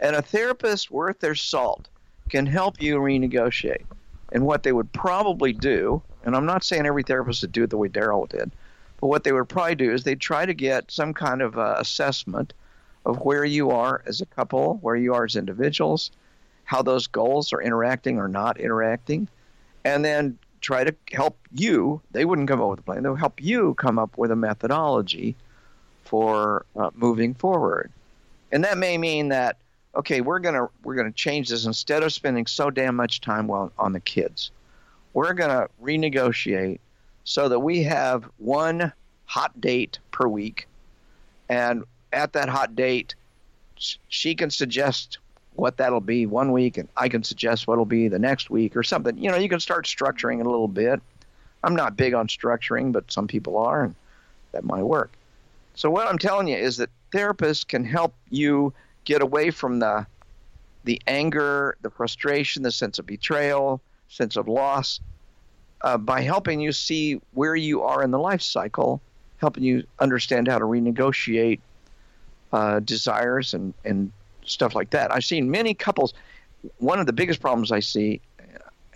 And 0.00 0.14
a 0.14 0.22
therapist 0.22 0.90
worth 0.90 1.20
their 1.20 1.34
salt 1.34 1.88
can 2.28 2.46
help 2.46 2.80
you 2.80 2.96
renegotiate. 2.96 3.84
And 4.32 4.44
what 4.44 4.62
they 4.62 4.72
would 4.72 4.92
probably 4.92 5.52
do, 5.52 6.02
and 6.24 6.36
I'm 6.36 6.46
not 6.46 6.64
saying 6.64 6.86
every 6.86 7.02
therapist 7.02 7.42
would 7.42 7.52
do 7.52 7.64
it 7.64 7.70
the 7.70 7.76
way 7.76 7.88
Darrel 7.88 8.26
did, 8.26 8.50
but 9.00 9.06
what 9.08 9.24
they 9.24 9.32
would 9.32 9.48
probably 9.48 9.74
do 9.74 9.92
is 9.92 10.04
they'd 10.04 10.20
try 10.20 10.46
to 10.46 10.54
get 10.54 10.90
some 10.90 11.14
kind 11.14 11.42
of 11.42 11.58
uh, 11.58 11.76
assessment 11.78 12.52
of 13.04 13.18
where 13.18 13.44
you 13.44 13.70
are 13.70 14.02
as 14.06 14.20
a 14.20 14.26
couple, 14.26 14.78
where 14.82 14.96
you 14.96 15.14
are 15.14 15.24
as 15.24 15.36
individuals, 15.36 16.10
how 16.64 16.82
those 16.82 17.06
goals 17.06 17.52
are 17.52 17.62
interacting 17.62 18.18
or 18.18 18.26
not 18.26 18.58
interacting, 18.58 19.28
and 19.84 20.04
then 20.04 20.36
try 20.66 20.82
to 20.82 20.92
help 21.12 21.38
you. 21.52 22.00
They 22.10 22.24
wouldn't 22.24 22.48
come 22.48 22.60
up 22.60 22.70
with 22.70 22.80
a 22.80 22.82
plan. 22.82 23.04
They'll 23.04 23.14
help 23.14 23.40
you 23.40 23.74
come 23.74 24.00
up 24.00 24.18
with 24.18 24.32
a 24.32 24.36
methodology 24.36 25.36
for 26.04 26.66
uh, 26.74 26.90
moving 26.96 27.34
forward. 27.34 27.92
And 28.50 28.64
that 28.64 28.76
may 28.76 28.98
mean 28.98 29.28
that 29.28 29.58
okay, 29.94 30.20
we're 30.20 30.40
gonna 30.40 30.66
we're 30.82 30.96
gonna 30.96 31.12
change 31.12 31.50
this 31.50 31.66
instead 31.66 32.02
of 32.02 32.12
spending 32.12 32.46
so 32.46 32.68
damn 32.70 32.96
much 32.96 33.20
time 33.20 33.48
on, 33.48 33.70
on 33.78 33.92
the 33.92 34.00
kids. 34.00 34.50
We're 35.14 35.34
gonna 35.34 35.68
renegotiate 35.80 36.80
so 37.22 37.48
that 37.48 37.60
we 37.60 37.84
have 37.84 38.28
one 38.38 38.92
hot 39.26 39.60
date 39.60 40.00
per 40.10 40.26
week, 40.26 40.66
and 41.48 41.84
at 42.12 42.32
that 42.32 42.48
hot 42.48 42.74
date, 42.74 43.14
sh- 43.76 43.98
she 44.08 44.34
can 44.34 44.50
suggest 44.50 45.18
what 45.56 45.76
that'll 45.78 46.00
be 46.00 46.26
one 46.26 46.52
week, 46.52 46.78
and 46.78 46.88
I 46.96 47.08
can 47.08 47.24
suggest 47.24 47.66
what'll 47.66 47.84
be 47.84 48.08
the 48.08 48.18
next 48.18 48.50
week 48.50 48.76
or 48.76 48.82
something. 48.82 49.16
You 49.18 49.30
know, 49.30 49.36
you 49.36 49.48
can 49.48 49.60
start 49.60 49.86
structuring 49.86 50.40
it 50.40 50.46
a 50.46 50.50
little 50.50 50.68
bit. 50.68 51.00
I'm 51.64 51.74
not 51.74 51.96
big 51.96 52.14
on 52.14 52.28
structuring, 52.28 52.92
but 52.92 53.10
some 53.10 53.26
people 53.26 53.56
are, 53.58 53.84
and 53.84 53.94
that 54.52 54.64
might 54.64 54.82
work. 54.82 55.12
So 55.74 55.90
what 55.90 56.06
I'm 56.06 56.18
telling 56.18 56.48
you 56.48 56.56
is 56.56 56.76
that 56.76 56.90
therapists 57.12 57.66
can 57.66 57.84
help 57.84 58.14
you 58.30 58.72
get 59.04 59.22
away 59.22 59.50
from 59.50 59.78
the 59.78 60.06
the 60.84 61.02
anger, 61.08 61.76
the 61.82 61.90
frustration, 61.90 62.62
the 62.62 62.70
sense 62.70 63.00
of 63.00 63.06
betrayal, 63.06 63.80
sense 64.08 64.36
of 64.36 64.46
loss, 64.46 65.00
uh, 65.82 65.98
by 65.98 66.20
helping 66.20 66.60
you 66.60 66.70
see 66.70 67.20
where 67.34 67.56
you 67.56 67.82
are 67.82 68.04
in 68.04 68.12
the 68.12 68.18
life 68.18 68.40
cycle, 68.40 69.00
helping 69.38 69.64
you 69.64 69.82
understand 69.98 70.46
how 70.46 70.58
to 70.58 70.64
renegotiate 70.64 71.58
uh, 72.52 72.78
desires 72.80 73.52
and, 73.52 73.74
and 73.84 74.12
stuff 74.46 74.74
like 74.74 74.90
that. 74.90 75.12
I've 75.12 75.24
seen 75.24 75.50
many 75.50 75.74
couples. 75.74 76.14
One 76.78 76.98
of 76.98 77.06
the 77.06 77.12
biggest 77.12 77.40
problems 77.40 77.70
I 77.72 77.80
see 77.80 78.20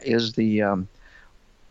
is 0.02 0.32
the 0.32 0.62
um, 0.62 0.88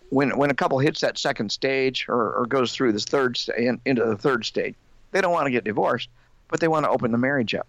when 0.09 0.37
when 0.37 0.49
a 0.49 0.53
couple 0.53 0.79
hits 0.79 1.01
that 1.01 1.17
second 1.17 1.51
stage 1.51 2.05
or, 2.07 2.33
or 2.33 2.45
goes 2.45 2.73
through 2.73 2.93
this 2.93 3.05
third 3.05 3.39
in, 3.57 3.79
into 3.85 4.05
the 4.05 4.17
third 4.17 4.45
stage, 4.45 4.75
they 5.11 5.21
don't 5.21 5.31
want 5.31 5.45
to 5.45 5.51
get 5.51 5.63
divorced, 5.63 6.09
but 6.47 6.59
they 6.59 6.67
want 6.67 6.85
to 6.85 6.89
open 6.89 7.11
the 7.11 7.17
marriage 7.17 7.55
up. 7.55 7.67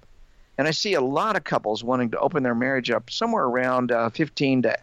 And 0.59 0.69
I 0.69 0.73
see 0.73 0.95
a 0.95 1.01
lot 1.01 1.37
of 1.37 1.45
couples 1.45 1.83
wanting 1.83 2.11
to 2.11 2.19
open 2.19 2.43
their 2.43 2.55
marriage 2.55 2.91
up 2.91 3.11
somewhere 3.11 3.45
around 3.45 3.93
uh, 3.93 4.11
15 4.11 4.63
to 4.63 4.77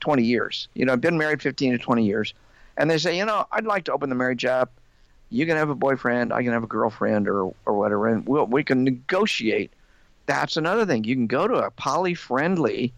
20 0.00 0.22
years. 0.22 0.68
You 0.74 0.84
know, 0.84 0.92
I've 0.92 1.00
been 1.00 1.18
married 1.18 1.42
15 1.42 1.72
to 1.72 1.78
20 1.78 2.04
years, 2.04 2.34
and 2.76 2.90
they 2.90 2.98
say, 2.98 3.16
you 3.16 3.24
know, 3.24 3.46
I'd 3.50 3.64
like 3.64 3.84
to 3.84 3.92
open 3.92 4.10
the 4.10 4.14
marriage 4.14 4.44
up. 4.44 4.70
You 5.30 5.46
can 5.46 5.56
have 5.56 5.70
a 5.70 5.74
boyfriend, 5.74 6.32
I 6.32 6.42
can 6.42 6.52
have 6.52 6.62
a 6.62 6.68
girlfriend, 6.68 7.28
or 7.28 7.52
or 7.66 7.74
whatever, 7.74 8.06
and 8.08 8.26
we'll, 8.26 8.46
we 8.46 8.62
can 8.62 8.84
negotiate. 8.84 9.72
That's 10.26 10.56
another 10.56 10.86
thing. 10.86 11.04
You 11.04 11.14
can 11.14 11.26
go 11.26 11.46
to 11.46 11.54
a 11.54 11.70
poly-friendly 11.70 12.92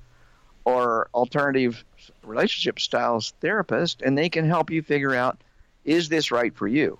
or 0.64 1.08
alternative 1.14 1.84
relationship 2.24 2.78
styles 2.80 3.32
therapist, 3.40 4.02
and 4.02 4.16
they 4.16 4.28
can 4.28 4.46
help 4.46 4.70
you 4.70 4.82
figure 4.82 5.14
out 5.14 5.40
is 5.84 6.08
this 6.08 6.30
right 6.32 6.54
for 6.54 6.66
you? 6.66 6.98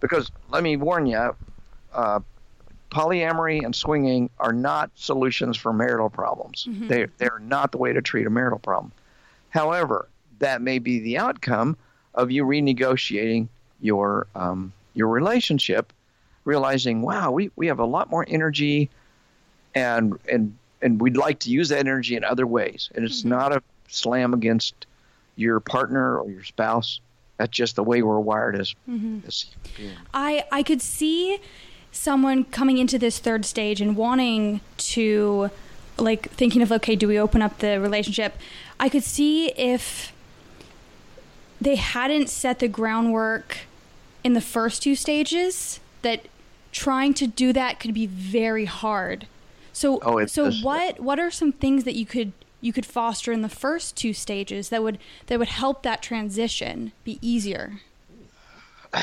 Because 0.00 0.30
let 0.50 0.62
me 0.62 0.76
warn 0.76 1.06
you, 1.06 1.34
uh, 1.94 2.20
polyamory 2.90 3.64
and 3.64 3.74
swinging 3.74 4.30
are 4.38 4.52
not 4.52 4.90
solutions 4.94 5.56
for 5.56 5.72
marital 5.72 6.10
problems. 6.10 6.66
Mhm. 6.68 6.88
They 6.88 7.06
they're 7.18 7.40
not 7.40 7.72
the 7.72 7.78
way 7.78 7.92
to 7.92 8.02
treat 8.02 8.26
a 8.26 8.30
marital 8.30 8.58
problem. 8.58 8.92
However, 9.50 10.08
that 10.38 10.60
may 10.60 10.78
be 10.78 10.98
the 11.00 11.18
outcome 11.18 11.76
of 12.14 12.30
you 12.30 12.44
renegotiating 12.44 13.48
your 13.80 14.26
um, 14.34 14.72
your 14.94 15.08
relationship, 15.08 15.92
realizing, 16.44 17.02
wow, 17.02 17.30
we, 17.30 17.50
we 17.56 17.66
have 17.66 17.78
a 17.78 17.84
lot 17.84 18.10
more 18.10 18.24
energy, 18.28 18.88
and 19.76 20.18
and 20.28 20.56
and 20.82 21.00
we'd 21.00 21.16
like 21.16 21.38
to 21.40 21.50
use 21.50 21.68
that 21.68 21.78
energy 21.78 22.16
in 22.16 22.24
other 22.24 22.46
ways. 22.46 22.90
And 22.94 23.04
it's 23.04 23.24
not 23.24 23.52
a 23.54 23.62
slam 23.88 24.34
against 24.34 24.86
your 25.36 25.60
partner 25.60 26.18
or 26.18 26.30
your 26.30 26.44
spouse. 26.44 27.00
That's 27.36 27.50
just 27.52 27.76
the 27.76 27.84
way 27.84 28.02
we're 28.02 28.18
wired 28.18 28.56
as 28.56 28.74
Mhm. 28.88 29.26
as 29.26 29.44
beings. 29.76 29.96
I 30.12 30.44
I 30.50 30.62
could 30.62 30.82
see 30.82 31.38
someone 31.92 32.44
coming 32.44 32.78
into 32.78 32.98
this 32.98 33.18
third 33.18 33.44
stage 33.44 33.80
and 33.80 33.96
wanting 33.96 34.60
to 34.78 35.50
like 35.98 36.30
thinking 36.30 36.62
of 36.62 36.72
okay, 36.72 36.96
do 36.96 37.06
we 37.08 37.18
open 37.18 37.42
up 37.42 37.58
the 37.58 37.78
relationship? 37.80 38.36
I 38.80 38.88
could 38.88 39.04
see 39.04 39.48
if 39.52 40.12
they 41.60 41.76
hadn't 41.76 42.28
set 42.28 42.58
the 42.58 42.68
groundwork 42.68 43.58
in 44.24 44.32
the 44.34 44.40
first 44.42 44.82
two 44.82 44.94
stages 44.94 45.80
that 46.02 46.26
trying 46.72 47.14
to 47.14 47.26
do 47.26 47.52
that 47.54 47.80
could 47.80 47.94
be 47.94 48.06
very 48.06 48.66
hard. 48.66 49.26
So 49.76 49.98
Oh, 50.00 50.24
so 50.24 50.46
is. 50.46 50.62
what 50.64 51.00
what 51.00 51.18
are 51.18 51.30
some 51.30 51.52
things 51.52 51.84
that 51.84 51.94
you 51.96 52.06
could 52.06 52.32
you 52.62 52.72
could 52.72 52.86
foster 52.86 53.30
in 53.30 53.42
the 53.42 53.48
first 53.50 53.94
two 53.94 54.14
stages 54.14 54.70
that 54.70 54.82
would 54.82 54.98
that 55.26 55.38
would 55.38 55.48
help 55.48 55.82
that 55.82 56.00
transition 56.00 56.92
be 57.04 57.18
easier? 57.20 57.80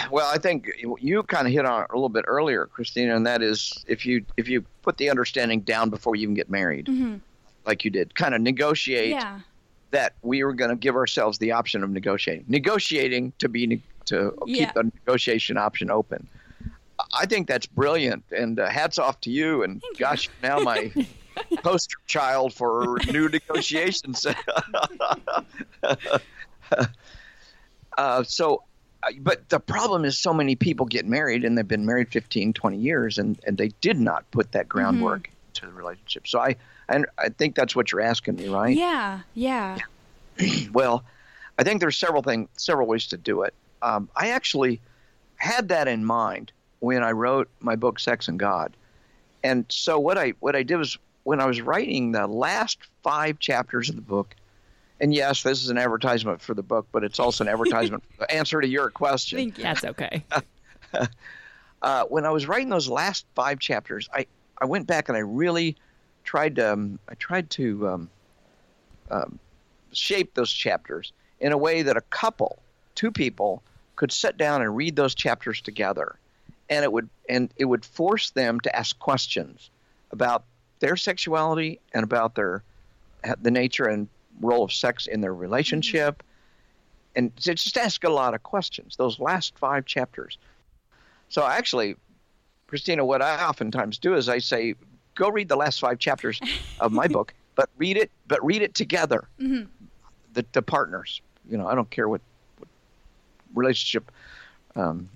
Well, 0.09 0.27
I 0.33 0.39
think 0.39 0.71
you 0.99 1.21
kind 1.23 1.45
of 1.45 1.53
hit 1.53 1.63
on 1.67 1.83
it 1.83 1.87
a 1.91 1.93
little 1.93 2.09
bit 2.09 2.25
earlier, 2.27 2.65
Christina, 2.65 3.15
and 3.15 3.23
that 3.27 3.43
is 3.43 3.85
if 3.87 4.03
you 4.03 4.25
if 4.35 4.47
you 4.49 4.65
put 4.81 4.97
the 4.97 5.11
understanding 5.11 5.59
down 5.59 5.91
before 5.91 6.15
you 6.15 6.23
even 6.23 6.33
get 6.33 6.49
married, 6.49 6.87
Mhm. 6.87 7.19
like 7.67 7.85
you 7.85 7.91
did, 7.91 8.15
kind 8.15 8.33
of 8.33 8.41
negotiate 8.41 9.11
Yeah. 9.11 9.41
that 9.91 10.13
we 10.23 10.43
were 10.43 10.53
going 10.53 10.71
to 10.71 10.75
give 10.75 10.95
ourselves 10.95 11.37
the 11.37 11.51
option 11.51 11.83
of 11.83 11.91
negotiating, 11.91 12.45
negotiating 12.47 13.31
to 13.37 13.47
be 13.47 13.79
to 14.05 14.33
Yeah. 14.47 14.65
keep 14.65 14.73
the 14.73 14.83
negotiation 14.85 15.55
option 15.57 15.91
open. 15.91 16.27
I 17.13 17.25
think 17.25 17.47
that's 17.47 17.65
brilliant, 17.65 18.23
and 18.35 18.59
uh, 18.59 18.69
hats 18.69 18.97
off 18.97 19.21
to 19.21 19.29
you. 19.29 19.63
And 19.63 19.81
gosh, 19.97 20.29
now 20.41 20.59
my 20.59 20.91
poster 21.63 21.97
child 22.07 22.53
for 22.53 22.97
new 23.11 23.29
negotiations. 23.29 24.25
uh, 27.97 28.23
so, 28.23 28.63
uh, 29.03 29.11
but 29.19 29.47
the 29.49 29.59
problem 29.59 30.05
is, 30.05 30.17
so 30.17 30.33
many 30.33 30.55
people 30.55 30.85
get 30.85 31.05
married, 31.05 31.43
and 31.43 31.57
they've 31.57 31.67
been 31.67 31.85
married 31.85 32.09
15, 32.09 32.53
20 32.53 32.77
years, 32.77 33.17
and 33.17 33.39
and 33.45 33.57
they 33.57 33.69
did 33.81 33.99
not 33.99 34.29
put 34.31 34.51
that 34.53 34.67
groundwork 34.67 35.29
to 35.55 35.65
the 35.65 35.71
relationship. 35.71 36.27
So 36.27 36.39
I, 36.39 36.55
and 36.89 37.05
I 37.17 37.29
think 37.29 37.55
that's 37.55 37.75
what 37.75 37.91
you're 37.91 38.01
asking 38.01 38.35
me, 38.35 38.49
right? 38.49 38.75
Yeah, 38.75 39.21
yeah. 39.35 39.77
well, 40.73 41.03
I 41.57 41.63
think 41.63 41.79
there's 41.79 41.97
several 41.97 42.23
things, 42.23 42.49
several 42.57 42.87
ways 42.87 43.07
to 43.07 43.17
do 43.17 43.43
it. 43.43 43.53
Um, 43.81 44.09
I 44.15 44.29
actually 44.29 44.81
had 45.35 45.67
that 45.69 45.87
in 45.87 46.05
mind 46.05 46.51
when 46.83 47.01
I 47.01 47.11
wrote 47.11 47.49
my 47.61 47.77
book 47.77 47.97
Sex 47.97 48.27
and 48.27 48.37
God, 48.37 48.75
and 49.41 49.65
so 49.69 49.97
what 49.97 50.17
I 50.17 50.33
what 50.41 50.53
I 50.53 50.63
did 50.63 50.75
was 50.75 50.97
when 51.23 51.39
I 51.39 51.45
was 51.45 51.61
writing 51.61 52.11
the 52.11 52.27
last 52.27 52.79
five 53.03 53.39
chapters 53.39 53.89
of 53.89 53.95
the 53.95 54.01
book, 54.01 54.35
and 54.99 55.13
yes, 55.13 55.43
this 55.43 55.63
is 55.63 55.69
an 55.69 55.77
advertisement 55.77 56.41
for 56.41 56.53
the 56.53 56.61
book, 56.61 56.85
but 56.91 57.05
it's 57.05 57.19
also 57.19 57.45
an 57.45 57.49
advertisement 57.49 58.03
for 58.11 58.25
the 58.25 58.31
answer 58.35 58.59
to 58.59 58.67
your 58.67 58.89
question. 58.89 59.53
That's 59.57 59.85
okay. 59.85 60.25
uh, 61.81 62.03
when 62.05 62.25
I 62.25 62.31
was 62.31 62.49
writing 62.49 62.67
those 62.67 62.89
last 62.89 63.25
five 63.33 63.59
chapters, 63.59 64.09
I, 64.13 64.25
I 64.57 64.65
went 64.65 64.85
back 64.85 65.07
and 65.07 65.17
I 65.17 65.21
really 65.21 65.77
tried 66.25 66.57
to 66.57 66.73
um, 66.73 66.99
I 67.07 67.15
tried 67.15 67.49
to 67.51 67.87
um, 67.87 68.09
um, 69.09 69.39
shape 69.93 70.33
those 70.33 70.51
chapters 70.51 71.13
in 71.39 71.53
a 71.53 71.57
way 71.57 71.81
that 71.81 71.95
a 71.95 72.01
couple, 72.01 72.59
two 72.95 73.11
people, 73.11 73.63
could 73.95 74.11
sit 74.11 74.37
down 74.37 74.61
and 74.61 74.75
read 74.75 74.97
those 74.97 75.15
chapters 75.15 75.61
together, 75.61 76.17
and 76.69 76.83
it 76.83 76.91
would 76.91 77.09
and 77.29 77.49
it 77.57 77.65
would 77.65 77.85
force 77.85 78.31
them 78.31 78.59
to 78.61 78.75
ask 78.75 78.97
questions 78.99 79.69
about 80.11 80.43
their 80.79 80.95
sexuality 80.95 81.79
and 81.93 82.03
about 82.03 82.35
their 82.35 82.63
the 83.41 83.51
nature 83.51 83.85
and 83.85 84.07
role 84.41 84.63
of 84.63 84.73
sex 84.73 85.07
in 85.07 85.21
their 85.21 85.33
relationship, 85.33 86.23
and 87.15 87.35
just 87.37 87.77
ask 87.77 88.03
a 88.03 88.09
lot 88.09 88.33
of 88.33 88.43
questions. 88.43 88.95
Those 88.95 89.19
last 89.19 89.57
five 89.57 89.85
chapters. 89.85 90.37
So 91.29 91.45
actually, 91.45 91.95
Christina, 92.67 93.05
what 93.05 93.21
I 93.21 93.45
oftentimes 93.45 93.97
do 93.97 94.15
is 94.15 94.27
I 94.29 94.39
say, 94.39 94.75
go 95.15 95.29
read 95.29 95.47
the 95.47 95.55
last 95.55 95.79
five 95.79 95.99
chapters 95.99 96.39
of 96.79 96.91
my 96.91 97.07
book, 97.07 97.33
but 97.55 97.69
read 97.77 97.97
it, 97.97 98.11
but 98.27 98.43
read 98.43 98.61
it 98.61 98.73
together. 98.73 99.27
Mhm. 99.39 99.67
The, 100.33 100.45
the 100.51 100.61
partners, 100.61 101.21
you 101.47 101.57
know, 101.57 101.67
I 101.67 101.75
don't 101.75 101.89
care 101.89 102.09
what, 102.09 102.21
what 102.57 102.67
relationship 103.53 104.11
um, 104.75 105.09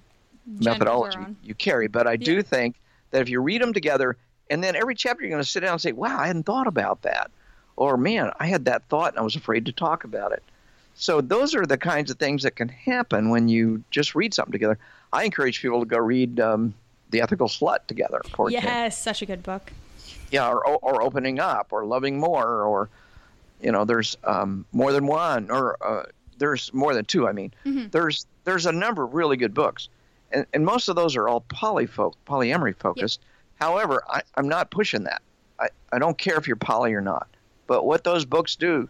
methodology 0.48 1.18
you 1.43 1.56
carry, 1.56 1.88
but 1.88 2.08
I 2.08 2.16
do 2.16 2.41
think 2.41 2.76
that 3.12 3.22
if 3.22 3.30
you 3.30 3.41
read 3.41 3.62
them 3.62 3.74
together, 3.74 4.18
and 4.50 4.64
then 4.64 4.76
every 4.76 4.95
chapter 4.95 5.24
you're 5.24 5.30
going 5.32 5.43
to 5.43 5.48
sit 5.50 5.62
down 5.62 5.74
and 5.74 5.82
say, 5.82 5.91
"Wow, 5.91 6.18
I 6.20 6.28
hadn't 6.28 6.43
thought 6.45 6.68
about 6.68 7.02
that," 7.04 7.32
or 7.76 7.98
"Man, 7.98 8.32
I 8.39 8.48
had 8.48 8.66
that 8.66 8.84
thought 8.89 9.14
and 9.14 9.20
I 9.20 9.24
was 9.24 9.36
afraid 9.36 9.66
to 9.66 9.72
talk 9.72 10.04
about 10.04 10.32
it." 10.32 10.43
So 10.95 11.22
those 11.22 11.54
are 11.54 11.66
the 11.66 11.78
kinds 11.78 12.10
of 12.10 12.18
things 12.18 12.43
that 12.43 12.56
can 12.56 12.70
happen 12.70 13.30
when 13.30 13.48
you 13.50 13.84
just 13.91 14.16
read 14.16 14.34
something 14.34 14.52
together. 14.52 14.80
I 15.14 15.26
encourage 15.26 15.62
people 15.62 15.80
to 15.82 15.86
go 15.86 15.98
read 16.00 16.39
um, 16.39 16.74
"The 17.12 17.22
Ethical 17.22 17.48
Slut" 17.48 17.86
together, 17.88 18.22
for 18.36 18.50
example 18.50 18.70
Yes, 18.72 18.98
such 19.02 19.22
a 19.22 19.26
good 19.26 19.43
book. 19.43 19.72
yeah, 20.32 20.50
or, 20.50 20.64
or 20.66 21.02
opening 21.04 21.39
up, 21.39 21.68
or 21.72 21.86
loving 21.86 22.20
more, 22.20 22.64
or 22.64 22.89
you 23.62 23.72
know, 23.72 23.86
there's 23.86 24.16
um, 24.24 24.66
more 24.72 24.91
than 24.91 25.08
one, 25.08 25.50
or 25.52 25.78
uh, 25.86 26.04
there's 26.38 26.72
more 26.74 26.93
than 26.93 27.06
two. 27.06 27.28
I 27.28 27.32
mean, 27.32 27.52
Mhm. 27.66 27.91
there's 27.91 28.26
there's 28.43 28.66
a 28.66 28.72
number 28.72 29.04
of 29.04 29.14
really 29.14 29.38
good 29.38 29.54
books, 29.54 29.89
and, 30.32 30.46
and 30.54 30.66
most 30.66 30.90
of 30.90 30.96
those 30.96 31.16
are 31.16 31.28
all 31.28 31.42
polyfo- 31.42 32.14
polyamory 32.26 32.76
focused. 32.78 33.22
However, 33.56 34.04
I, 34.10 34.22
I'm 34.36 34.48
not 34.48 34.72
pushing 34.72 35.04
that. 35.04 35.22
I, 35.60 35.70
I 35.92 36.00
don't 36.00 36.18
care 36.18 36.38
if 36.38 36.48
you're 36.48 36.56
poly 36.56 36.94
or 36.94 37.02
not, 37.02 37.28
but 37.66 37.86
what 37.86 38.04
those 38.04 38.26
books 38.26 38.56
do, 38.56 38.90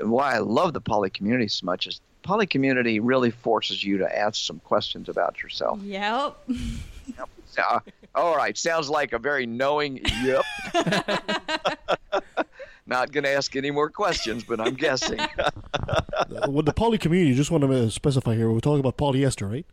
why 0.00 0.34
I 0.34 0.38
love 0.38 0.72
the 0.72 0.80
poly 0.80 1.10
community 1.10 1.48
so 1.48 1.66
much 1.66 1.86
is 1.86 2.00
poly 2.22 2.46
community 2.46 3.00
really 3.00 3.30
forces 3.30 3.82
you 3.82 3.98
to 3.98 4.18
ask 4.18 4.44
some 4.44 4.60
questions 4.60 5.08
about 5.08 5.42
yourself. 5.42 5.80
Yep. 5.82 7.28
Uh, 7.58 7.80
all 8.14 8.36
right, 8.36 8.56
sounds 8.56 8.88
like 8.88 9.12
a 9.12 9.18
very 9.18 9.46
knowing 9.46 10.00
yep. 10.22 10.44
Not 12.86 13.12
going 13.12 13.24
to 13.24 13.30
ask 13.30 13.54
any 13.56 13.70
more 13.70 13.90
questions, 13.90 14.44
but 14.44 14.60
I'm 14.60 14.74
guessing. 14.74 15.18
With 16.48 16.66
the 16.66 16.72
poly 16.74 16.98
community, 16.98 17.34
just 17.34 17.50
want 17.50 17.62
to 17.64 17.72
uh, 17.72 17.88
specify 17.90 18.34
here, 18.34 18.50
we're 18.50 18.60
talking 18.60 18.80
about 18.80 18.96
polyester, 18.96 19.50
right? 19.50 19.66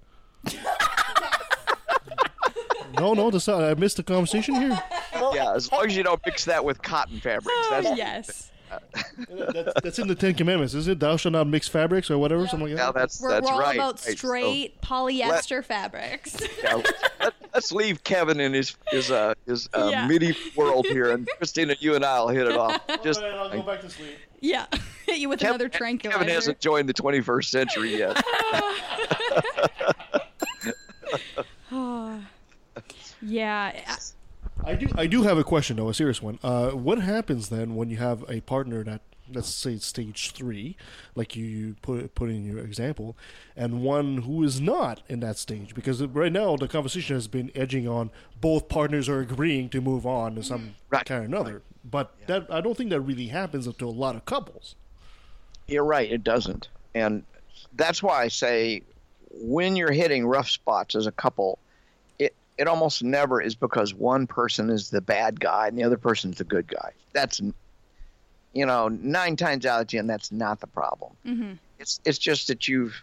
No, 2.97 3.13
no, 3.13 3.29
that's 3.31 3.47
not, 3.47 3.63
I 3.63 3.73
missed 3.75 3.97
the 3.97 4.03
conversation 4.03 4.55
here. 4.55 4.79
yeah, 5.33 5.53
as 5.55 5.71
long 5.71 5.85
as 5.85 5.95
you 5.95 6.03
don't 6.03 6.21
mix 6.25 6.45
that 6.45 6.63
with 6.63 6.81
cotton 6.81 7.19
fabrics. 7.19 7.69
That's, 7.69 7.97
yes. 7.97 8.51
That's, 9.27 9.73
that's 9.83 9.99
in 9.99 10.07
the 10.07 10.13
Ten 10.13 10.35
Commandments, 10.35 10.75
is 10.75 10.87
it? 10.87 10.99
Thou 10.99 11.17
shalt 11.17 11.33
not 11.33 11.47
mix 11.47 11.67
fabrics 11.67 12.11
or 12.11 12.19
whatever, 12.19 12.45
something 12.47 12.69
like 12.69 12.77
Yeah, 12.77 12.87
that. 12.87 12.93
that's 12.95 13.19
We're, 13.19 13.29
that's 13.31 13.47
we're 13.47 13.53
all 13.53 13.59
right. 13.59 13.75
about 13.75 13.93
right. 13.93 13.99
So, 13.99 14.11
straight 14.11 14.79
polyester 14.81 15.65
fabrics. 15.65 16.37
yeah, 16.63 16.75
let, 17.19 17.33
us 17.55 17.71
leave 17.71 18.03
Kevin 18.03 18.39
in 18.39 18.53
his 18.53 18.75
his 18.89 19.09
uh, 19.09 19.33
his 19.47 19.67
uh, 19.73 19.89
Yeah. 19.91 20.05
medieval 20.07 20.39
world 20.55 20.85
here, 20.85 21.09
and 21.11 21.27
Christina, 21.37 21.75
you 21.79 21.95
and 21.95 22.05
I'll 22.05 22.27
hit 22.27 22.47
it 22.47 22.55
off. 22.55 22.79
Just 23.03 23.21
I'll 23.23 23.49
go 23.49 23.63
back 23.63 23.81
to 23.81 23.89
sleep. 23.89 24.17
yeah. 24.39 24.67
Hit 25.07 25.17
you 25.17 25.29
with 25.29 25.39
Kevin, 25.39 25.55
another 25.55 25.69
tranquilizer. 25.69 26.19
Kevin 26.19 26.31
hasn't 26.35 26.59
joined 26.59 26.87
the 26.87 26.93
21st 26.93 27.45
century 27.45 27.97
yet. 27.97 28.23
yeah. 33.21 33.71
I- 33.87 33.97
I 34.65 34.75
do. 34.75 34.87
I 34.95 35.07
do 35.07 35.23
have 35.23 35.37
a 35.37 35.43
question 35.43 35.77
though, 35.77 35.89
a 35.89 35.93
serious 35.93 36.21
one. 36.21 36.39
Uh, 36.43 36.71
what 36.71 36.99
happens 36.99 37.49
then 37.49 37.75
when 37.75 37.89
you 37.89 37.97
have 37.97 38.25
a 38.29 38.41
partner 38.41 38.83
that, 38.83 39.01
let's 39.31 39.49
say, 39.49 39.73
it's 39.73 39.85
stage 39.85 40.31
three, 40.31 40.75
like 41.15 41.35
you 41.35 41.75
put 41.81 42.13
put 42.15 42.29
in 42.29 42.45
your 42.45 42.59
example, 42.59 43.15
and 43.55 43.81
one 43.81 44.19
who 44.19 44.43
is 44.43 44.59
not 44.59 45.01
in 45.07 45.21
that 45.21 45.37
stage? 45.37 45.73
Because 45.73 46.01
right 46.03 46.31
now 46.31 46.55
the 46.57 46.67
conversation 46.67 47.15
has 47.15 47.27
been 47.27 47.51
edging 47.55 47.87
on 47.87 48.11
both 48.41 48.67
partners 48.67 49.07
are 49.07 49.21
agreeing 49.21 49.69
to 49.69 49.81
move 49.81 50.05
on 50.05 50.35
to 50.35 50.43
some 50.43 50.75
right. 50.89 51.05
kind 51.05 51.23
or 51.23 51.25
another. 51.25 51.61
But 51.83 52.13
that 52.27 52.47
I 52.51 52.61
don't 52.61 52.75
think 52.75 52.89
that 52.89 53.01
really 53.01 53.27
happens 53.27 53.73
to 53.73 53.85
a 53.85 53.89
lot 53.89 54.15
of 54.15 54.25
couples. 54.25 54.75
You're 55.67 55.85
right, 55.85 56.11
it 56.11 56.23
doesn't. 56.23 56.67
And 56.93 57.23
that's 57.73 58.01
why 58.03 58.23
I 58.23 58.27
say 58.27 58.81
when 59.31 59.75
you're 59.75 59.91
hitting 59.91 60.25
rough 60.25 60.49
spots 60.49 60.95
as 60.95 61.07
a 61.07 61.11
couple, 61.11 61.59
it, 62.17 62.35
it 62.57 62.67
almost 62.67 63.03
never 63.03 63.41
is 63.41 63.55
because 63.55 63.93
one 63.93 64.27
person 64.27 64.69
is 64.69 64.89
the 64.89 65.01
bad 65.01 65.39
guy 65.39 65.67
and 65.67 65.77
the 65.77 65.83
other 65.83 65.97
person's 65.97 66.37
the 66.37 66.43
good 66.43 66.67
guy. 66.67 66.91
That's, 67.13 67.41
you 68.53 68.65
know, 68.65 68.87
nine 68.87 69.35
times 69.35 69.65
out 69.65 69.81
of 69.81 69.87
ten, 69.87 70.07
that's 70.07 70.31
not 70.31 70.59
the 70.59 70.67
problem. 70.67 71.13
Mm-hmm. 71.25 71.53
It's, 71.79 71.99
it's 72.05 72.17
just 72.17 72.47
that 72.47 72.67
you've, 72.67 73.01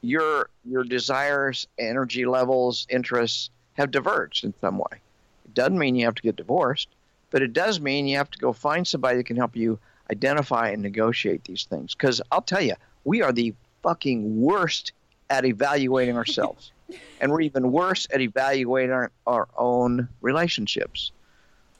your, 0.00 0.48
your 0.64 0.84
desires, 0.84 1.66
energy 1.78 2.26
levels, 2.26 2.86
interests 2.90 3.50
have 3.74 3.90
diverged 3.90 4.44
in 4.44 4.54
some 4.60 4.78
way. 4.78 5.00
It 5.44 5.54
doesn't 5.54 5.78
mean 5.78 5.96
you 5.96 6.06
have 6.06 6.14
to 6.16 6.22
get 6.22 6.36
divorced, 6.36 6.88
but 7.30 7.42
it 7.42 7.52
does 7.52 7.80
mean 7.80 8.06
you 8.06 8.16
have 8.16 8.30
to 8.30 8.38
go 8.38 8.52
find 8.52 8.86
somebody 8.86 9.18
that 9.18 9.24
can 9.24 9.36
help 9.36 9.56
you 9.56 9.78
identify 10.10 10.70
and 10.70 10.82
negotiate 10.82 11.44
these 11.44 11.64
things. 11.64 11.94
Because 11.94 12.22
I'll 12.30 12.42
tell 12.42 12.62
you, 12.62 12.74
we 13.04 13.22
are 13.22 13.32
the 13.32 13.54
fucking 13.82 14.40
worst 14.40 14.92
at 15.28 15.44
evaluating 15.44 16.16
ourselves. 16.16 16.72
and 17.20 17.30
we're 17.30 17.42
even 17.42 17.72
worse 17.72 18.06
at 18.12 18.20
evaluating 18.20 18.92
our, 18.92 19.10
our 19.26 19.48
own 19.56 20.08
relationships. 20.20 21.12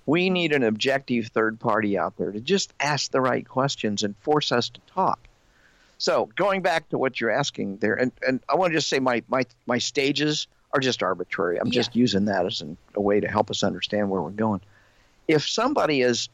We 0.05 0.31
need 0.31 0.53
an 0.53 0.63
objective 0.63 1.29
third 1.29 1.59
party 1.59 1.99
out 1.99 2.17
there 2.17 2.31
to 2.31 2.41
just 2.41 2.73
ask 2.79 3.11
the 3.11 3.21
right 3.21 3.47
questions 3.47 4.03
and 4.03 4.17
force 4.19 4.53
us 4.53 4.69
to 4.71 4.81
talk. 4.87 5.19
So 5.99 6.29
going 6.37 6.63
back 6.63 6.89
to 6.91 6.99
what 6.99 7.21
you're 7.21 7.31
asking 7.31 7.79
there, 7.79 7.95
and, 7.95 8.13
and 8.27 8.41
I 8.49 8.57
want 8.57 8.73
to 8.73 8.79
just 8.79 8.89
say 8.89 8.99
my, 8.99 9.23
my, 9.29 9.45
my 9.67 9.79
stages 9.79 10.47
are 10.73 10.81
just 10.81 11.03
arbitrary. 11.03 11.59
I'm 11.59 11.71
just 11.71 11.97
using 11.97 12.27
that 12.27 12.45
as 12.45 12.61
an, 12.61 12.77
a 12.95 13.01
way 13.01 13.21
to 13.21 13.29
help 13.29 13.51
us 13.51 13.63
understand 13.63 14.11
where 14.11 14.21
we're 14.21 14.31
going. 14.31 14.61
If 15.27 15.49
somebody 15.49 16.03
is, 16.03 16.29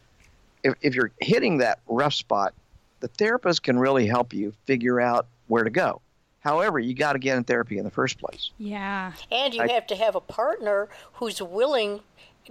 if, 0.64 0.74
if 0.82 0.94
you're 0.94 1.12
hitting 1.20 1.58
that 1.58 1.78
rough 1.86 2.14
spot, 2.14 2.54
the 3.00 3.08
therapist 3.08 3.62
can 3.62 3.78
really 3.78 4.06
help 4.06 4.32
you 4.32 4.52
figure 4.66 5.00
out 5.00 5.26
where 5.46 5.64
to 5.64 5.70
go. 5.70 6.00
However, 6.42 6.78
you 6.78 6.94
got 6.94 7.14
to 7.14 7.18
get 7.18 7.36
in 7.36 7.44
therapy 7.44 7.78
in 7.78 7.84
the 7.84 7.90
first 7.90 8.18
place. 8.18 8.50
Yeah. 8.58 9.12
And 9.30 9.54
you 9.54 9.62
I- 9.62 9.68
have 9.72 9.86
to 9.88 9.96
have 9.96 10.14
a 10.14 10.20
partner 10.20 10.88
who's 11.14 11.40
willing 11.40 12.00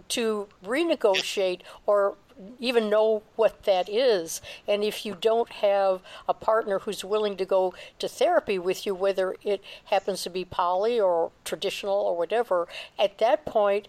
to 0.09 0.47
renegotiate 0.65 1.59
or 1.85 2.15
even 2.59 2.89
know 2.89 3.21
what 3.35 3.63
that 3.63 3.89
is. 3.89 4.41
And 4.67 4.83
if 4.83 5.05
you 5.05 5.15
don't 5.19 5.51
have 5.51 6.01
a 6.27 6.33
partner 6.33 6.79
who's 6.79 7.03
willing 7.03 7.35
to 7.37 7.45
go 7.45 7.73
to 7.99 8.07
therapy 8.07 8.57
with 8.57 8.85
you, 8.85 8.95
whether 8.95 9.35
it 9.43 9.61
happens 9.85 10.23
to 10.23 10.29
be 10.29 10.45
poly 10.45 10.99
or 10.99 11.31
traditional 11.43 11.93
or 11.93 12.17
whatever, 12.17 12.67
at 12.97 13.17
that 13.19 13.45
point, 13.45 13.87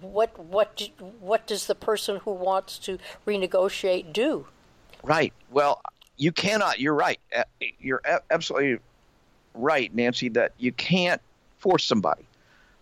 what 0.00 0.38
what 0.38 0.90
what 1.20 1.46
does 1.46 1.66
the 1.66 1.74
person 1.74 2.16
who 2.24 2.32
wants 2.32 2.78
to 2.78 2.98
renegotiate 3.26 4.12
do? 4.12 4.46
Right. 5.02 5.32
Well, 5.50 5.80
you 6.16 6.32
cannot. 6.32 6.80
You're 6.80 6.94
right. 6.94 7.18
Uh, 7.34 7.44
You're 7.78 8.02
a- 8.04 8.20
absolutely 8.30 8.78
right, 9.54 9.94
Nancy. 9.94 10.28
That 10.28 10.52
you 10.58 10.72
can't 10.72 11.20
force 11.58 11.84
somebody, 11.84 12.24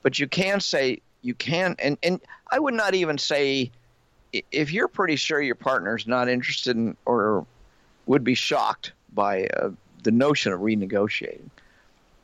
but 0.03 0.19
you 0.19 0.27
can 0.29 0.61
say 0.61 1.01
you 1.23 1.35
can. 1.35 1.77
And 1.79 1.99
and 2.03 2.21
I 2.51 2.59
would 2.59 2.75
not 2.75 2.95
even 2.95 3.19
say 3.19 3.71
if 4.53 4.73
you're 4.73 4.89
pretty 4.89 5.16
sure 5.16 5.41
your 5.41 5.55
partner's 5.55 6.07
not 6.07 6.29
interested 6.29 6.77
in 6.77 6.97
or 7.07 7.47
would 8.07 8.25
be 8.25 8.35
shocked 8.35 8.93
by 9.14 9.47
uh, 9.47 9.71
the 10.03 10.11
notion 10.11 10.53
of 10.53 10.61
renegotiating. 10.61 11.49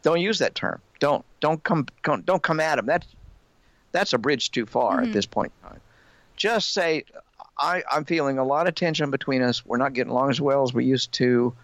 Don't 0.03 0.21
use 0.21 0.39
that 0.39 0.55
term. 0.55 0.81
Don't 1.01 1.25
don't 1.41 1.63
come, 1.65 1.87
don't 2.03 2.43
come 2.43 2.61
at 2.61 2.77
them. 2.77 2.87
That's 2.87 3.07
that's 3.93 4.13
a 4.13 4.19
bridge 4.19 4.51
too 4.51 4.67
far 4.67 5.01
Mhm. 5.01 5.07
at 5.09 5.13
this 5.13 5.27
point 5.27 5.53
in 5.63 5.69
time. 5.71 5.81
Just 6.37 6.73
say, 6.75 7.05
I, 7.59 7.83
I'm 7.91 8.05
feeling 8.05 8.39
a 8.39 8.45
lot 8.45 8.67
of 8.67 8.75
tension 8.75 9.11
between 9.11 9.41
us. 9.41 9.65
We're 9.65 9.77
not 9.77 9.93
getting 9.93 10.11
along 10.11 10.31
as 10.31 10.41
well 10.41 10.63
as 10.65 10.75
we 10.75 10.85
used 10.85 11.13
to. 11.13 11.55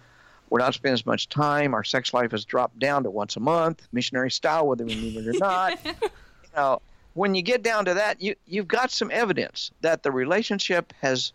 We're 0.51 0.59
not 0.59 0.73
spending 0.73 0.95
as 0.95 1.05
much 1.05 1.29
time. 1.29 1.73
Our 1.73 1.83
sex 1.85 2.13
life 2.13 2.31
has 2.31 2.43
dropped 2.43 2.77
down 2.77 3.03
to 3.03 3.09
once 3.09 3.37
a 3.37 3.39
month, 3.39 3.87
missionary 3.93 4.29
style, 4.29 4.67
whether 4.67 4.85
we 4.85 4.95
mean 4.95 5.17
it 5.17 5.27
or 5.35 5.39
not. 5.39 5.79
you 5.85 5.93
know, 6.53 6.81
when 7.13 7.33
you 7.33 7.41
get 7.41 7.63
down 7.63 7.85
to 7.85 7.93
that, 7.93 8.21
you 8.21 8.35
you've 8.45 8.67
got 8.67 8.91
some 8.91 9.09
evidence 9.11 9.71
that 9.79 10.03
the 10.03 10.11
relationship 10.11 10.91
has 11.01 11.31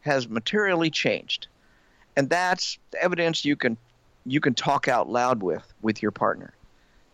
has 0.00 0.26
materially 0.26 0.90
changed, 0.90 1.48
and 2.16 2.30
that's 2.30 2.78
the 2.92 3.02
evidence 3.02 3.44
you 3.44 3.56
can 3.56 3.76
you 4.24 4.40
can 4.40 4.54
talk 4.54 4.88
out 4.88 5.10
loud 5.10 5.42
with 5.42 5.70
with 5.82 6.00
your 6.00 6.10
partner. 6.10 6.54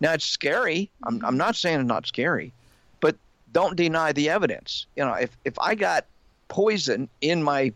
Now 0.01 0.13
it's 0.13 0.25
scary. 0.25 0.93
I'm 1.03 1.17
mm-hmm. 1.17 1.27
I'm 1.27 1.37
not 1.37 1.57
saying 1.57 1.81
it's 1.81 1.89
not 1.89 2.07
scary, 2.07 2.53
but 3.01 3.17
don't 3.51 3.75
deny 3.75 4.13
the 4.13 4.31
evidence. 4.31 4.87
You 4.95 5.05
know, 5.05 5.15
if 5.15 5.37
if 5.45 5.59
I 5.59 5.75
got 5.75 6.07
poison 6.47 7.09
in 7.21 7.43
my 7.43 7.73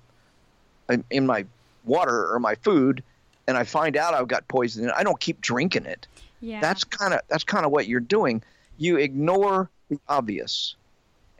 in- 0.88 1.04
in 1.10 1.26
my 1.26 1.46
water 1.84 2.32
or 2.32 2.38
my 2.38 2.54
food, 2.54 3.02
and 3.46 3.56
I 3.56 3.64
find 3.64 3.96
out 3.96 4.14
I've 4.14 4.28
got 4.28 4.48
poison 4.48 4.84
in 4.84 4.90
it, 4.90 4.94
I 4.96 5.02
don't 5.02 5.20
keep 5.20 5.40
drinking 5.40 5.86
it. 5.86 6.06
Yeah. 6.40 6.60
That's 6.60 6.84
kind 6.84 7.14
of 7.14 7.20
that's 7.28 7.44
kind 7.44 7.64
of 7.64 7.72
what 7.72 7.86
you're 7.86 8.00
doing. 8.00 8.42
You 8.78 8.96
ignore 8.96 9.70
the 9.88 9.98
obvious, 10.08 10.76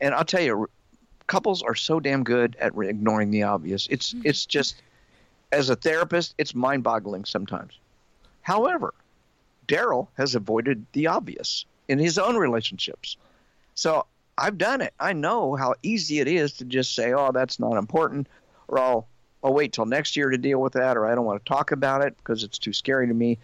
and 0.01 0.13
I'll 0.13 0.25
tell 0.25 0.41
you, 0.41 0.69
couples 1.27 1.61
are 1.61 1.75
so 1.75 1.99
damn 1.99 2.23
good 2.23 2.55
at 2.59 2.75
re- 2.75 2.89
ignoring 2.89 3.31
the 3.31 3.43
obvious. 3.43 3.87
It's 3.91 4.13
mm-hmm. 4.13 4.25
it's 4.25 4.45
just 4.45 4.81
as 5.51 5.69
a 5.69 5.75
therapist, 5.75 6.33
it's 6.37 6.53
mind-boggling 6.53 7.25
sometimes. 7.25 7.77
However, 8.41 8.93
Darrel 9.67 10.09
has 10.17 10.35
avoided 10.35 10.85
the 10.93 11.07
obvious 11.07 11.65
in 11.87 11.99
his 11.99 12.17
own 12.17 12.35
relationships. 12.35 13.17
So 13.75 14.05
I've 14.37 14.57
done 14.57 14.81
it. 14.81 14.93
I 14.99 15.13
know 15.13 15.55
how 15.55 15.75
easy 15.83 16.19
it 16.19 16.27
is 16.27 16.53
to 16.53 16.65
just 16.65 16.95
say, 16.95 17.13
"Oh, 17.13 17.31
that's 17.31 17.59
not 17.59 17.77
important," 17.77 18.27
or 18.67 18.79
"I'll 18.79 19.07
Wait 19.51 19.73
till 19.73 19.85
next 19.85 20.15
year 20.15 20.29
to 20.29 20.37
deal 20.37 20.61
with 20.61 20.73
that," 20.73 20.97
or 20.97 21.05
"I 21.05 21.15
don't 21.15 21.25
want 21.25 21.43
to 21.43 21.49
talk 21.49 21.71
about 21.71 22.01
it 22.01 22.15
because 22.17 22.43
it's 22.43 22.57
too 22.57 22.73
scary 22.73 23.07
to 23.07 23.13
me." 23.13 23.37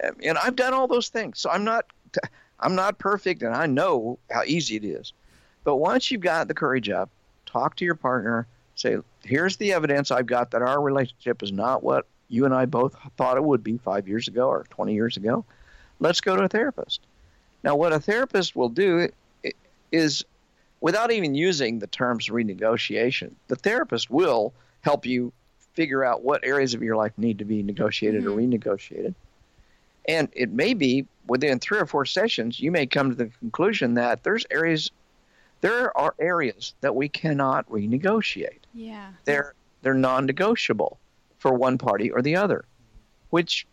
And 0.00 0.38
I've 0.38 0.56
done 0.56 0.74
all 0.74 0.86
those 0.86 1.08
things. 1.08 1.40
So 1.40 1.50
I'm 1.50 1.64
not 1.64 1.86
I'm 2.60 2.74
not 2.74 2.98
perfect, 2.98 3.42
and 3.42 3.54
I 3.54 3.66
know 3.66 4.18
how 4.30 4.42
easy 4.44 4.76
it 4.76 4.84
is. 4.84 5.12
But 5.64 5.76
once 5.76 6.10
you've 6.10 6.22
got 6.22 6.48
the 6.48 6.54
courage 6.54 6.88
up, 6.88 7.10
talk 7.44 7.76
to 7.76 7.84
your 7.84 7.94
partner. 7.94 8.46
Say, 8.74 8.98
"Here's 9.24 9.56
the 9.56 9.72
evidence 9.72 10.10
I've 10.10 10.26
got 10.26 10.50
that 10.52 10.62
our 10.62 10.80
relationship 10.80 11.42
is 11.42 11.52
not 11.52 11.82
what 11.82 12.06
you 12.28 12.44
and 12.44 12.54
I 12.54 12.66
both 12.66 12.96
thought 13.16 13.36
it 13.36 13.44
would 13.44 13.62
be 13.62 13.78
five 13.78 14.08
years 14.08 14.28
ago 14.28 14.48
or 14.48 14.64
20 14.70 14.94
years 14.94 15.16
ago. 15.16 15.44
Let's 16.00 16.20
go 16.20 16.36
to 16.36 16.42
a 16.42 16.48
therapist." 16.48 17.00
Now, 17.62 17.74
what 17.74 17.92
a 17.92 17.98
therapist 17.98 18.54
will 18.54 18.68
do 18.68 19.08
is, 19.90 20.24
without 20.80 21.10
even 21.10 21.34
using 21.34 21.78
the 21.78 21.86
terms 21.88 22.28
renegotiation, 22.28 23.32
the 23.48 23.56
therapist 23.56 24.10
will 24.10 24.52
help 24.86 25.04
you 25.04 25.32
figure 25.74 26.04
out 26.04 26.22
what 26.22 26.44
areas 26.44 26.74
of 26.74 26.82
your 26.82 26.94
life 26.94 27.12
need 27.16 27.38
to 27.38 27.44
be 27.44 27.60
negotiated 27.60 28.24
or 28.24 28.30
mm-hmm. 28.30 28.52
renegotiated. 28.52 29.14
And 30.08 30.28
it 30.32 30.52
may 30.52 30.74
be 30.74 31.06
within 31.26 31.58
three 31.58 31.78
or 31.78 31.86
four 31.86 32.06
sessions, 32.06 32.60
you 32.60 32.70
may 32.70 32.86
come 32.86 33.10
to 33.10 33.16
the 33.16 33.26
conclusion 33.40 33.94
that 33.94 34.22
there's 34.22 34.46
areas, 34.48 34.92
there 35.60 35.96
are 35.98 36.14
areas 36.20 36.74
that 36.82 36.94
we 36.94 37.08
cannot 37.08 37.68
renegotiate. 37.68 38.60
Yeah. 38.72 39.08
They're 39.24 39.54
they're 39.82 39.94
non-negotiable 39.94 40.98
for 41.38 41.52
one 41.52 41.78
party 41.78 42.12
or 42.12 42.22
the 42.22 42.36
other, 42.36 42.64
which 43.30 43.66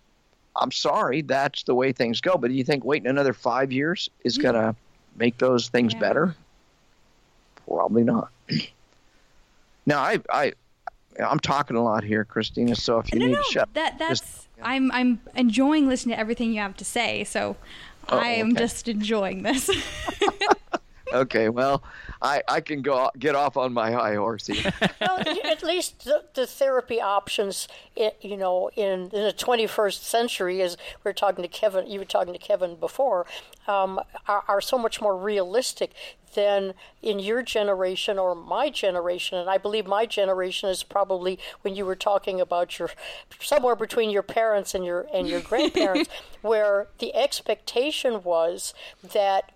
I'm 0.55 0.71
sorry, 0.71 1.21
that's 1.21 1.63
the 1.63 1.75
way 1.75 1.91
things 1.91 2.21
go. 2.21 2.37
But 2.37 2.49
do 2.49 2.55
you 2.55 2.63
think 2.63 2.83
waiting 2.83 3.07
another 3.07 3.33
five 3.33 3.71
years 3.71 4.09
is 4.23 4.37
going 4.37 4.55
to 4.55 4.75
make 5.15 5.37
those 5.37 5.69
things 5.69 5.93
better? 5.93 6.35
Probably 7.67 8.03
not. 8.03 8.29
now, 9.85 9.99
I, 9.99 10.19
I, 10.29 10.53
I'm 11.19 11.39
talking 11.39 11.75
a 11.77 11.83
lot 11.83 12.03
here, 12.03 12.23
Christina. 12.25 12.75
So 12.75 12.99
if 12.99 13.11
you 13.13 13.19
no, 13.19 13.25
need 13.27 13.33
no, 13.33 13.41
to 13.43 13.51
shut, 13.51 13.73
that 13.73 13.97
that's 13.99 14.19
just- 14.21 14.47
I'm 14.61 14.91
I'm 14.91 15.19
enjoying 15.35 15.87
listening 15.87 16.15
to 16.15 16.19
everything 16.19 16.53
you 16.53 16.61
have 16.61 16.77
to 16.77 16.85
say. 16.85 17.23
So 17.23 17.55
Oh, 18.09 18.17
I 18.17 18.27
am 18.29 18.51
okay. 18.51 18.59
just 18.59 18.87
enjoying 18.89 19.43
this. 19.43 19.69
okay, 21.13 21.49
well, 21.49 21.83
I, 22.21 22.41
I 22.47 22.59
can 22.61 22.81
go 22.81 23.09
get 23.17 23.35
off 23.35 23.55
on 23.57 23.71
my 23.73 23.91
high 23.91 24.15
horse 24.15 24.47
here. 24.47 24.73
well, 25.01 25.19
at 25.45 25.63
least 25.63 26.03
the, 26.05 26.23
the 26.33 26.45
therapy 26.47 26.99
options, 26.99 27.67
i- 27.97 28.11
you 28.21 28.35
know, 28.37 28.69
in, 28.75 29.03
in 29.03 29.09
the 29.23 29.33
21st 29.37 30.01
century, 30.01 30.61
as 30.61 30.75
we 31.03 31.11
are 31.11 31.13
talking 31.13 31.43
to 31.43 31.47
Kevin, 31.47 31.87
you 31.89 31.99
were 31.99 32.05
talking 32.05 32.33
to 32.33 32.39
Kevin 32.39 32.75
before, 32.75 33.25
um, 33.67 33.99
are, 34.27 34.43
are 34.47 34.61
so 34.61 34.77
much 34.77 34.99
more 35.01 35.15
realistic 35.17 35.91
than 36.35 36.73
in 37.01 37.19
your 37.19 37.41
generation 37.41 38.19
or 38.19 38.35
my 38.35 38.69
generation. 38.69 39.37
And 39.37 39.49
I 39.49 39.57
believe 39.57 39.87
my 39.87 40.05
generation 40.05 40.69
is 40.69 40.83
probably 40.83 41.39
when 41.61 41.75
you 41.75 41.85
were 41.85 41.95
talking 41.95 42.41
about 42.41 42.77
your 42.79 42.89
somewhere 43.39 43.75
between 43.75 44.09
your 44.09 44.23
parents 44.23 44.75
and 44.75 44.85
your 44.85 45.07
and 45.13 45.27
your 45.27 45.41
grandparents, 45.49 46.09
where 46.41 46.87
the 46.99 47.15
expectation 47.15 48.23
was 48.23 48.73
that 49.01 49.52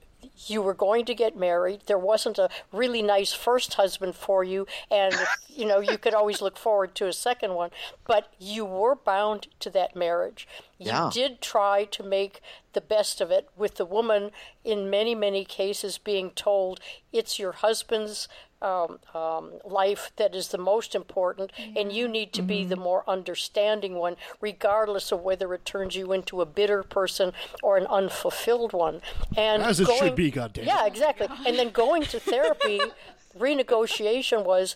you 0.48 0.62
were 0.62 0.74
going 0.74 1.06
to 1.06 1.16
get 1.16 1.38
married. 1.38 1.82
There 1.86 1.98
wasn't 1.98 2.38
a 2.38 2.50
really 2.72 3.02
nice 3.02 3.34
first 3.34 3.76
husband 3.76 4.16
for 4.16 4.44
you, 4.44 4.68
and 4.90 5.14
you 5.48 5.66
know 5.66 5.80
you 5.80 5.98
could 5.98 6.14
always 6.14 6.42
look 6.42 6.58
forward 6.58 6.96
to 6.96 7.08
a 7.08 7.14
second 7.14 7.54
one. 7.54 7.72
But 8.06 8.34
you 8.40 8.66
were 8.66 8.96
bound 8.96 9.48
to 9.60 9.70
that 9.72 9.96
marriage. 9.96 10.48
You 10.78 10.88
Yeah. 10.92 11.10
did 11.14 11.42
try 11.42 11.86
to 11.86 12.04
make 12.04 12.42
the 12.74 12.82
best 12.82 13.22
of 13.22 13.32
it, 13.32 13.50
with 13.56 13.76
the 13.76 13.86
woman 13.86 14.32
in 14.64 14.90
many 14.90 15.16
many 15.16 15.44
cases 15.46 15.98
being 15.98 16.32
told 16.32 16.80
it's 17.12 17.40
your 17.40 17.54
husband's. 17.54 18.28
Um, 18.60 18.98
um, 19.14 19.52
life 19.64 20.12
that 20.16 20.34
is 20.34 20.48
the 20.48 20.58
most 20.58 20.96
important, 20.96 21.52
and 21.76 21.92
you 21.92 22.08
need 22.08 22.34
to 22.34 22.42
be 22.42 22.64
the 22.66 22.76
more 22.76 23.04
understanding 23.08 23.94
one, 23.94 24.16
regardless 24.42 25.12
of 25.12 25.22
whether 25.22 25.54
it 25.54 25.64
turns 25.64 25.96
you 25.96 26.12
into 26.12 26.42
a 26.42 26.46
bitter 26.48 26.82
person 26.82 27.34
or 27.62 27.78
an 27.78 27.86
unfulfilled 27.86 28.74
one. 28.74 29.02
And 29.38 29.62
As 29.62 29.80
it 29.80 29.86
going, 29.86 30.00
should 30.00 30.16
be, 30.16 30.32
goddamn. 30.32 30.66
Yeah, 30.66 30.88
exactly. 30.88 31.28
And 31.46 31.56
then 31.60 31.70
going 31.70 32.02
to 32.04 32.20
therapy, 32.20 32.82
renegotiation 33.38 34.44
was 34.44 34.76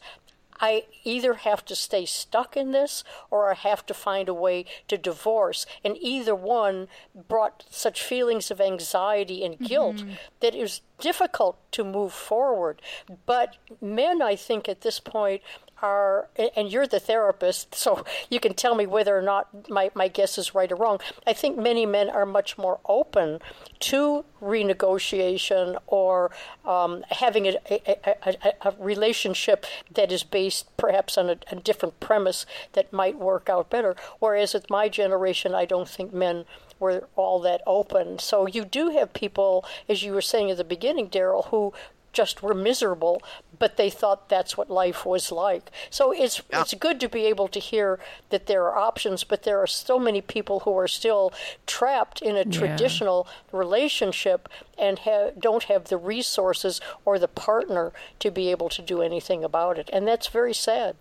I 0.62 0.84
either 1.04 1.34
have 1.34 1.66
to 1.66 1.76
stay 1.76 2.06
stuck 2.06 2.56
in 2.56 2.72
this 2.72 3.04
or 3.32 3.52
I 3.52 3.56
have 3.56 3.84
to 3.88 3.94
find 3.96 4.30
a 4.30 4.34
way 4.34 4.66
to 4.88 4.98
divorce. 4.98 5.66
And 5.84 5.98
either 6.00 6.36
one 6.36 6.88
brought 7.28 7.66
such 7.70 8.04
feelings 8.04 8.52
of 8.52 8.62
anxiety 8.62 9.44
and 9.44 9.56
mm-hmm. 9.56 9.66
guilt 9.66 10.04
that 10.40 10.54
it 10.54 10.62
was 10.62 10.82
difficult 11.00 11.58
to 11.72 11.84
move 11.84 12.14
forward. 12.14 12.82
But 13.26 13.58
men, 13.82 14.22
I 14.22 14.36
think, 14.36 14.70
at 14.70 14.82
this 14.82 15.00
point, 15.00 15.42
are, 15.82 16.28
and 16.56 16.72
you're 16.72 16.88
the 16.88 17.00
therapist, 17.00 17.76
so 17.84 18.06
you 18.30 18.40
can 18.40 18.54
tell 18.54 18.76
me 18.76 18.86
whether 18.86 19.18
or 19.18 19.22
not 19.22 19.70
my, 19.70 19.92
my 19.94 20.08
guess 20.08 20.38
is 20.38 20.56
right 20.56 20.72
or 20.72 20.76
wrong. 20.76 21.00
I 21.26 21.34
think 21.34 21.58
many 21.58 21.86
men 21.86 22.10
are 22.10 22.26
much 22.26 22.58
more 22.58 22.80
open 22.86 23.40
to 23.80 24.26
renegotiation 24.42 25.78
or 25.88 26.32
um, 26.66 27.04
having 27.10 27.48
a, 27.48 27.58
a, 27.70 28.16
a, 28.26 28.54
a, 28.62 28.74
relationship 28.80 29.66
that 29.94 30.12
is 30.12 30.24
based 30.24 30.66
perhaps 30.78 31.18
on 31.18 31.30
a, 31.30 31.38
a 31.52 31.56
different 31.56 32.00
premise 32.00 32.46
that 32.74 32.92
might 32.92 33.18
work 33.18 33.50
out 33.50 33.70
better. 33.70 33.96
Whereas 34.20 34.54
with 34.54 34.70
my 34.70 34.90
generation, 34.90 35.54
I 35.54 35.66
don't 35.66 35.88
think 35.88 36.14
men 36.14 36.46
were 36.80 37.08
all 37.16 37.40
that 37.42 37.62
open. 37.68 38.20
So 38.20 38.48
you 38.48 38.66
do 38.66 38.90
have 38.90 39.14
people, 39.14 39.64
as 39.88 40.04
you 40.04 40.14
were 40.14 40.22
saying 40.22 40.52
at 40.52 40.58
the 40.58 40.64
beginning, 40.64 41.08
Darrel, 41.08 41.44
who 41.44 41.74
just 42.14 42.44
were 42.44 42.54
miserable, 42.54 43.22
but 43.58 43.78
they 43.78 43.90
thought 43.90 44.28
that's 44.28 44.58
what 44.58 44.70
life 44.70 45.06
was 45.06 45.32
like. 45.32 45.72
So 45.90 46.12
it's 46.12 46.42
it's 46.52 46.74
good 46.74 47.00
to 47.00 47.10
be 47.10 47.26
able 47.26 47.48
to 47.50 47.60
hear 47.60 48.00
that 48.30 48.48
there 48.48 48.64
are 48.66 48.78
options, 48.78 49.24
but 49.24 49.44
there 49.44 49.60
are 49.60 49.68
so 49.68 49.98
many 50.00 50.22
people 50.22 50.62
who 50.62 50.78
are 50.78 50.88
still 50.88 51.32
trapped 51.68 52.22
in 52.22 52.36
a 52.36 52.40
Yeah. 52.40 52.52
traditional 52.60 53.28
relationship 53.52 54.50
and 54.78 55.00
ha- 55.00 55.32
don't 55.40 55.64
have 55.64 55.86
the 55.86 55.98
resources 55.98 56.82
or 57.06 57.18
the 57.20 57.28
partner 57.28 57.94
to 58.20 58.32
be 58.32 58.50
able 58.52 58.70
to 58.70 58.82
do 58.82 59.02
anything 59.02 59.44
about 59.44 59.78
it, 59.78 59.90
and 59.94 60.08
that's 60.08 60.28
very 60.28 60.54
sad. 60.54 60.96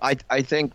I, 0.00 0.16
I 0.30 0.42
think 0.42 0.72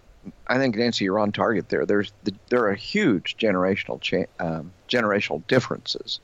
I 0.47 0.57
think 0.57 0.75
Nancy, 0.77 1.03
you're 1.05 1.19
on 1.19 1.31
target 1.31 1.67
there. 1.69 1.85
There's 1.85 2.13
the, 2.23 2.33
there 2.49 2.65
are 2.67 2.73
huge 2.75 3.35
generational 3.37 3.99
cha- 3.99 4.31
um, 4.39 4.71
generational 4.87 5.45
differences. 5.47 6.19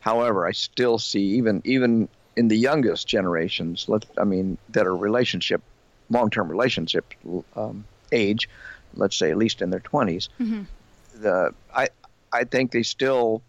However, 0.00 0.46
I 0.46 0.52
still 0.52 0.98
see 0.98 1.22
even 1.38 1.60
even 1.64 2.08
in 2.36 2.48
the 2.48 2.56
youngest 2.56 3.06
generations, 3.08 3.86
let 3.88 4.06
I 4.18 4.24
mean 4.24 4.56
that 4.70 4.86
are 4.86 4.96
relationship, 4.96 5.62
long-term 6.10 6.48
relationship 6.48 7.04
um, 7.56 7.84
age, 8.12 8.48
let's 8.94 9.16
say 9.16 9.30
at 9.30 9.36
least 9.36 9.62
in 9.62 9.70
their 9.70 9.80
20s, 9.80 10.28
the 11.14 11.54
I 11.74 11.88
I 12.32 12.44
think 12.44 12.70
they 12.72 12.82
still. 12.82 13.42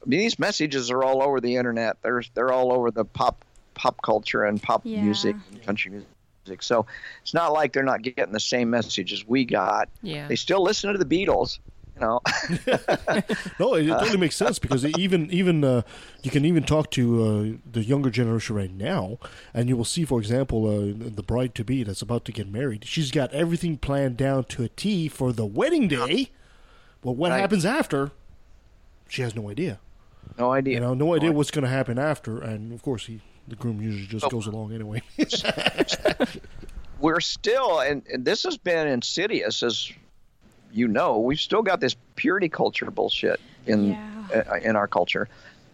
I 0.00 0.08
mean, 0.08 0.20
these 0.20 0.38
messages 0.38 0.90
are 0.92 1.02
all 1.02 1.22
over 1.22 1.40
the 1.40 1.56
internet. 1.56 1.96
They're 2.02 2.22
they're 2.34 2.52
all 2.52 2.72
over 2.72 2.90
the 2.90 3.04
pop 3.04 3.44
pop 3.74 4.00
culture 4.02 4.44
and 4.44 4.62
pop 4.62 4.82
Yeah. 4.84 5.02
music 5.02 5.36
and 5.52 5.62
country 5.64 5.90
music. 5.90 6.62
So 6.62 6.86
it's 7.22 7.34
not 7.34 7.52
like 7.52 7.72
they're 7.72 7.82
not 7.82 8.02
getting 8.02 8.32
the 8.32 8.40
same 8.40 8.70
messages 8.70 9.26
we 9.26 9.44
got. 9.44 9.88
Yeah. 10.02 10.28
They 10.28 10.36
still 10.36 10.62
listen 10.62 10.92
to 10.92 10.98
the 10.98 11.04
Beatles. 11.04 11.58
You 12.00 12.06
know, 12.06 12.20
No, 13.58 13.74
it, 13.74 13.86
it 13.86 13.90
totally 13.90 14.18
makes 14.18 14.36
sense 14.36 14.58
because 14.58 14.84
even 14.84 15.30
even 15.30 15.64
uh, 15.64 15.82
you 16.22 16.30
can 16.30 16.44
even 16.44 16.62
talk 16.62 16.90
to 16.92 17.22
uh, 17.24 17.70
the 17.70 17.82
younger 17.82 18.10
generation 18.10 18.54
right 18.56 18.72
now, 18.72 19.18
and 19.52 19.68
you 19.68 19.76
will 19.76 19.84
see, 19.84 20.04
for 20.04 20.20
example, 20.20 20.66
uh, 20.66 20.92
the 20.96 21.22
bride 21.22 21.54
to 21.56 21.64
be 21.64 21.82
that's 21.82 22.02
about 22.02 22.24
to 22.26 22.32
get 22.32 22.48
married. 22.48 22.84
She's 22.84 23.10
got 23.10 23.32
everything 23.32 23.78
planned 23.78 24.16
down 24.16 24.44
to 24.44 24.62
a 24.64 24.68
T 24.68 25.08
for 25.08 25.32
the 25.32 25.46
wedding 25.46 25.88
day. 25.88 26.30
But 27.02 27.12
what 27.12 27.30
Right. 27.30 27.40
happens 27.40 27.64
after? 27.64 28.10
She 29.08 29.22
has 29.22 29.34
no 29.34 29.48
idea. 29.50 29.78
no 30.38 30.52
idea. 30.52 30.74
You 30.74 30.80
know, 30.80 30.94
no 30.94 31.14
idea 31.14 31.32
what's 31.32 31.50
going 31.50 31.64
to 31.64 31.70
happen 31.70 31.98
after, 31.98 32.40
and 32.40 32.72
of 32.72 32.82
course, 32.82 33.06
he 33.06 33.20
the 33.46 33.56
groom 33.56 33.80
usually 33.80 34.06
just 34.06 34.26
Oh. 34.26 34.28
goes 34.28 34.46
along 34.46 34.74
anyway. 34.74 35.00
we're 37.00 37.20
still, 37.20 37.80
and, 37.80 38.02
and 38.12 38.24
this 38.24 38.42
has 38.42 38.56
been 38.58 38.86
insidious, 38.88 39.62
as 39.62 39.90
you 40.72 40.88
know. 40.88 41.18
We've 41.18 41.40
still 41.40 41.62
got 41.62 41.80
this 41.80 41.96
purity 42.16 42.48
culture 42.48 42.90
bullshit 42.90 43.40
in 43.66 43.96
Yeah. 44.32 44.42
uh, 44.48 44.56
in 44.62 44.76
our 44.76 44.86
culture, 44.88 45.28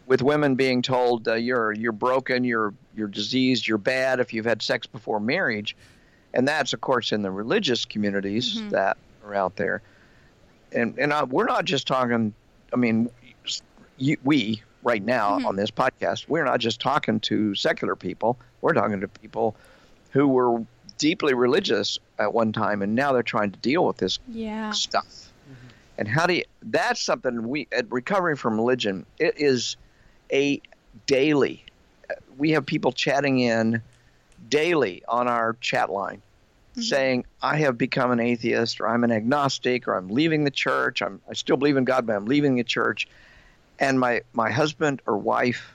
with 0.07 0.23
women 0.23 0.55
being 0.55 0.83
told 0.83 1.27
uh, 1.29 1.35
you're 1.35 1.73
you're 1.73 1.93
broken, 1.93 2.45
you're 2.45 2.75
you're 2.97 3.09
diseased, 3.09 3.67
you're 3.67 3.79
bad 3.79 4.21
if 4.21 4.33
you've 4.33 4.45
had 4.45 4.63
sex 4.63 4.87
before 4.87 5.19
marriage, 5.21 5.77
and 6.33 6.47
that's 6.47 6.73
of 6.73 6.81
course 6.81 7.13
in 7.13 7.23
the 7.23 7.31
religious 7.31 7.85
communities 7.85 8.63
that 8.71 8.97
are 9.25 9.35
out 9.35 9.57
there, 9.57 9.83
and 10.73 10.99
and 10.99 11.13
uh, 11.13 11.27
we're 11.29 11.47
not 11.47 11.65
just 11.65 11.87
talking. 11.87 12.35
I 12.73 12.77
mean, 12.77 13.09
you, 13.97 14.17
we 14.25 14.63
right 14.83 15.03
now 15.03 15.39
on 15.47 15.57
this 15.57 15.71
podcast, 15.71 16.29
we're 16.29 16.45
not 16.45 16.61
just 16.61 16.81
talking 16.81 17.19
to 17.21 17.55
secular 17.55 17.97
people. 17.97 18.39
We're 18.61 18.75
talking 18.75 19.01
to 19.01 19.09
people 19.09 19.57
who 20.11 20.29
were 20.29 20.61
deeply 21.05 21.35
religious 21.35 21.99
at 22.19 22.33
one 22.33 22.51
time, 22.51 22.81
and 22.81 22.95
now 22.95 23.13
they're 23.13 23.23
trying 23.23 23.51
to 23.51 23.59
deal 23.59 23.85
with 23.85 23.99
this 23.99 24.19
Yeah. 24.27 24.71
stuff. 24.71 25.05
Mm-hmm. 25.05 25.69
And 25.99 26.09
how 26.09 26.27
do 26.27 26.33
you? 26.33 26.45
That's 26.63 26.99
something 27.03 27.47
we 27.47 27.69
at 27.73 27.93
recovering 27.93 28.37
from 28.37 28.57
religion. 28.57 29.05
It 29.19 29.35
is 29.37 29.77
a 30.33 30.63
daily. 31.07 31.63
Uh, 32.09 32.15
we 32.39 32.53
have 32.53 32.65
people 32.65 32.91
chatting 32.91 33.39
in 33.39 33.83
daily 34.49 35.03
on 35.07 35.29
our 35.29 35.59
chat 35.61 35.91
line, 35.91 36.23
mm-hmm. 36.73 36.81
saying, 36.81 37.27
"I 37.43 37.59
have 37.59 37.77
become 37.77 38.11
an 38.11 38.19
atheist, 38.21 38.81
or 38.81 38.89
I'm 38.89 39.05
an 39.05 39.13
agnostic, 39.13 39.87
or 39.87 39.97
I'm 39.97 40.09
leaving 40.09 40.45
the 40.45 40.51
church. 40.51 41.03
I'm 41.03 41.21
I 41.29 41.35
still 41.35 41.59
believe 41.59 41.77
in 41.77 41.85
God, 41.85 42.07
but 42.07 42.17
I'm 42.17 42.25
leaving 42.25 42.55
the 42.55 42.65
church." 42.65 43.07
And 43.79 44.01
my 44.01 44.23
my 44.33 44.51
husband 44.51 45.03
or 45.07 45.19
wife, 45.19 45.75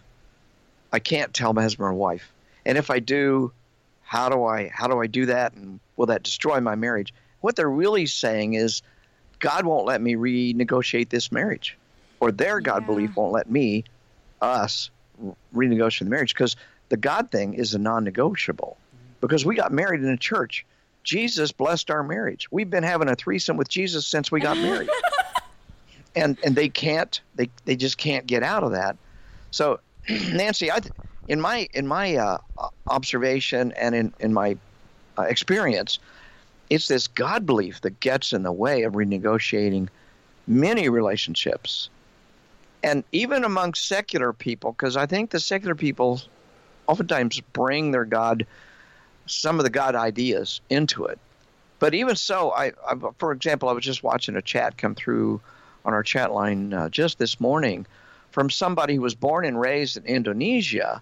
I 0.92 0.98
can't 0.98 1.36
tell 1.36 1.54
my 1.54 1.62
husband 1.62 1.86
or 1.86 1.94
wife, 1.94 2.34
and 2.66 2.80
if 2.80 2.90
I 2.90 2.98
do, 2.98 3.52
how 4.10 4.28
do 4.28 4.44
I 4.44 4.72
how 4.74 4.88
do 4.88 5.00
I 5.00 5.06
do 5.06 5.28
that, 5.28 5.54
and 5.54 5.80
will 5.96 6.08
that 6.08 6.24
destroy 6.24 6.60
my 6.60 6.74
marriage? 6.74 7.14
What 7.42 7.56
they're 7.56 7.70
really 7.70 8.08
saying 8.08 8.56
is, 8.56 8.82
God 9.38 9.68
won't 9.68 9.86
let 9.86 10.02
me 10.02 10.16
renegotiate 10.16 11.12
this 11.12 11.32
marriage, 11.32 11.78
or 12.20 12.32
their 12.32 12.60
God 12.60 12.88
belief 12.88 13.16
won't 13.16 13.34
let 13.34 13.48
me, 13.48 13.84
us, 14.42 14.90
renegotiate 15.54 16.06
the 16.06 16.10
marriage 16.10 16.34
because 16.34 16.56
the 16.90 16.98
God 16.98 17.30
thing 17.30 17.54
is 17.54 17.76
a 17.76 17.78
non-negotiable. 17.78 18.80
Because 19.22 19.46
we 19.46 19.56
got 19.56 19.72
married 19.72 20.02
in 20.02 20.10
a 20.10 20.18
church, 20.18 20.66
Jesus 21.04 21.52
blessed 21.52 21.92
our 21.92 22.02
marriage. 22.02 22.48
We've 22.52 22.70
been 22.70 22.84
having 22.84 23.10
a 23.10 23.16
threesome 23.16 23.58
with 23.58 23.70
Jesus 23.70 24.08
since 24.08 24.32
we 24.32 24.40
got 24.40 24.58
married, 24.58 24.90
and 26.16 26.36
and 26.44 26.56
they 26.56 26.70
can't 26.70 27.22
they 27.36 27.52
they 27.66 27.76
just 27.76 28.00
can't 28.00 28.26
get 28.26 28.42
out 28.42 28.64
of 28.64 28.72
that. 28.72 28.98
So, 29.52 29.82
Nancy, 30.10 30.72
I 30.72 30.80
th- 30.80 30.96
in 31.30 31.40
my 31.40 31.70
in 31.74 31.88
my 31.88 32.16
uh, 32.16 32.38
observation 32.88 33.72
and 33.74 33.96
in 33.96 34.14
in 34.20 34.34
my 34.34 34.58
uh, 35.18 35.22
experience, 35.24 36.00
it's 36.70 36.88
this 36.88 37.08
God 37.08 37.46
belief 37.46 37.82
that 37.82 38.00
gets 38.02 38.34
in 38.34 38.44
the 38.44 38.52
way 38.52 38.84
of 38.84 38.94
renegotiating 38.94 39.88
many 40.48 40.90
relationships. 40.90 41.90
And 42.82 43.04
even 43.12 43.44
among 43.44 43.74
secular 43.76 44.34
people, 44.34 44.72
because 44.72 44.98
I 44.98 45.06
think 45.06 45.32
the 45.32 45.40
secular 45.40 45.76
people 45.76 46.22
oftentimes 46.88 47.40
bring 47.54 47.92
their 47.92 48.06
God, 48.06 48.46
some 49.28 49.60
of 49.60 49.66
the 49.66 49.70
God 49.70 49.96
ideas 49.96 50.62
into 50.70 51.06
it. 51.06 51.20
But 51.78 51.94
even 51.94 52.16
so, 52.16 52.52
I, 52.52 52.72
I 52.88 52.96
for 53.20 53.32
example, 53.32 53.70
I 53.70 53.74
was 53.74 53.86
just 53.86 54.02
watching 54.02 54.36
a 54.36 54.42
chat 54.42 54.78
come 54.78 54.96
through 54.96 55.42
on 55.86 55.94
our 55.94 56.04
chat 56.04 56.34
line 56.34 56.74
uh, 56.74 56.90
just 56.90 57.20
this 57.20 57.40
morning 57.40 57.86
from 58.32 58.50
somebody 58.50 58.96
who 58.96 59.02
was 59.02 59.16
born 59.16 59.46
and 59.46 59.60
raised 59.60 59.98
in 59.98 60.06
Indonesia. 60.06 61.02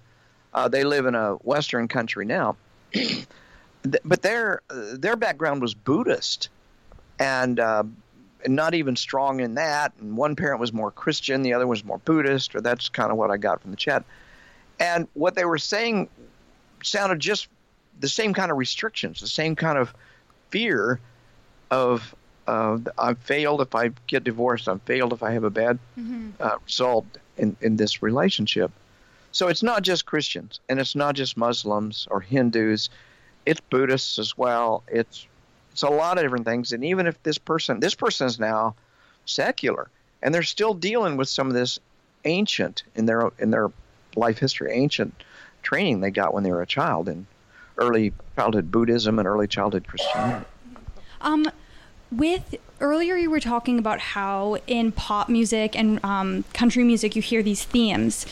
Uh, 0.58 0.68
they 0.68 0.84
live 0.84 1.06
in 1.06 1.14
a 1.14 1.34
Western 1.44 1.88
country 1.88 2.26
now, 2.26 2.56
but 4.04 4.24
their 4.24 4.64
their 4.72 5.16
background 5.16 5.62
was 5.62 5.76
Buddhist, 5.76 6.50
and 7.20 7.60
uh, 7.60 7.84
not 8.48 8.74
even 8.74 8.96
strong 8.96 9.40
in 9.40 9.54
that. 9.54 9.94
And 10.00 10.18
one 10.18 10.36
parent 10.36 10.60
was 10.60 10.74
more 10.74 10.90
Christian, 10.90 11.44
the 11.44 11.54
other 11.54 11.68
was 11.68 11.84
more 11.86 12.00
Buddhist, 12.00 12.56
or 12.56 12.62
that's 12.62 12.90
kind 12.90 13.12
of 13.12 13.18
what 13.18 13.30
I 13.30 13.38
got 13.38 13.62
from 13.62 13.70
the 13.70 13.78
chat. 13.78 14.04
And 14.80 15.08
what 15.14 15.36
they 15.36 15.46
were 15.46 15.60
saying 15.60 16.10
sounded 16.82 17.20
just 17.20 17.50
the 18.00 18.10
same 18.10 18.34
kind 18.34 18.50
of 18.50 18.58
restrictions, 18.58 19.20
the 19.20 19.28
same 19.28 19.56
kind 19.56 19.78
of 19.78 19.94
fear 20.50 21.00
of 21.70 22.16
uh, 22.48 22.80
I've 22.98 23.20
failed 23.20 23.62
if 23.62 23.76
I 23.76 23.92
get 24.08 24.24
divorced. 24.24 24.68
I've 24.68 24.82
failed 24.82 25.14
if 25.14 25.22
I 25.22 25.34
have 25.34 25.44
a 25.44 25.52
bad 25.52 25.78
uh, 26.40 26.58
result 26.66 27.06
in, 27.38 27.56
in 27.62 27.76
this 27.76 28.02
relationship. 28.02 28.72
So 29.38 29.50
it's 29.50 29.62
not 29.62 29.84
just 29.84 30.08
Christians 30.08 30.62
and 30.68 30.80
it's 30.80 30.96
not 30.96 31.14
just 31.14 31.38
Muslims 31.38 32.08
or 32.10 32.22
Hindus. 32.22 32.90
It's 33.46 33.60
Buddhists 33.60 34.18
as 34.18 34.36
well. 34.36 34.82
It's 34.88 35.28
it's 35.72 35.84
a 35.84 35.90
lot 35.90 36.18
of 36.18 36.24
different 36.24 36.46
things. 36.46 36.72
And 36.72 36.84
even 36.84 37.06
if 37.06 37.22
this 37.22 37.38
person 37.38 37.80
this 37.80 37.94
person 37.94 38.26
is 38.26 38.40
now 38.40 38.74
secular 39.26 39.92
and 40.24 40.34
they're 40.34 40.42
still 40.42 40.74
dealing 40.74 41.18
with 41.18 41.30
some 41.30 41.46
of 41.46 41.54
this 41.54 41.78
ancient 42.26 42.82
in 42.96 43.06
their 43.06 43.30
in 43.38 43.52
their 43.52 43.72
life 44.16 44.40
history, 44.40 44.72
ancient 44.74 45.14
training 45.62 46.02
they 46.02 46.10
got 46.10 46.34
when 46.34 46.42
they 46.42 46.52
were 46.52 46.64
a 46.64 46.66
child 46.66 47.08
in 47.08 47.28
early 47.78 48.14
childhood 48.36 48.72
Buddhism 48.72 49.20
and 49.20 49.28
early 49.28 49.48
childhood 49.48 49.88
Christianity. 49.88 50.48
Um, 51.22 51.48
with 52.12 52.56
earlier 52.80 53.16
you 53.16 53.30
were 53.30 53.40
talking 53.40 53.78
about 53.78 54.00
how 54.00 54.58
in 54.66 54.92
pop 54.94 55.30
music 55.30 55.78
and 55.78 56.04
um, 56.04 56.44
country 56.56 56.84
music 56.84 57.16
you 57.16 57.22
hear 57.22 57.44
these 57.44 57.64
themes. 57.64 58.26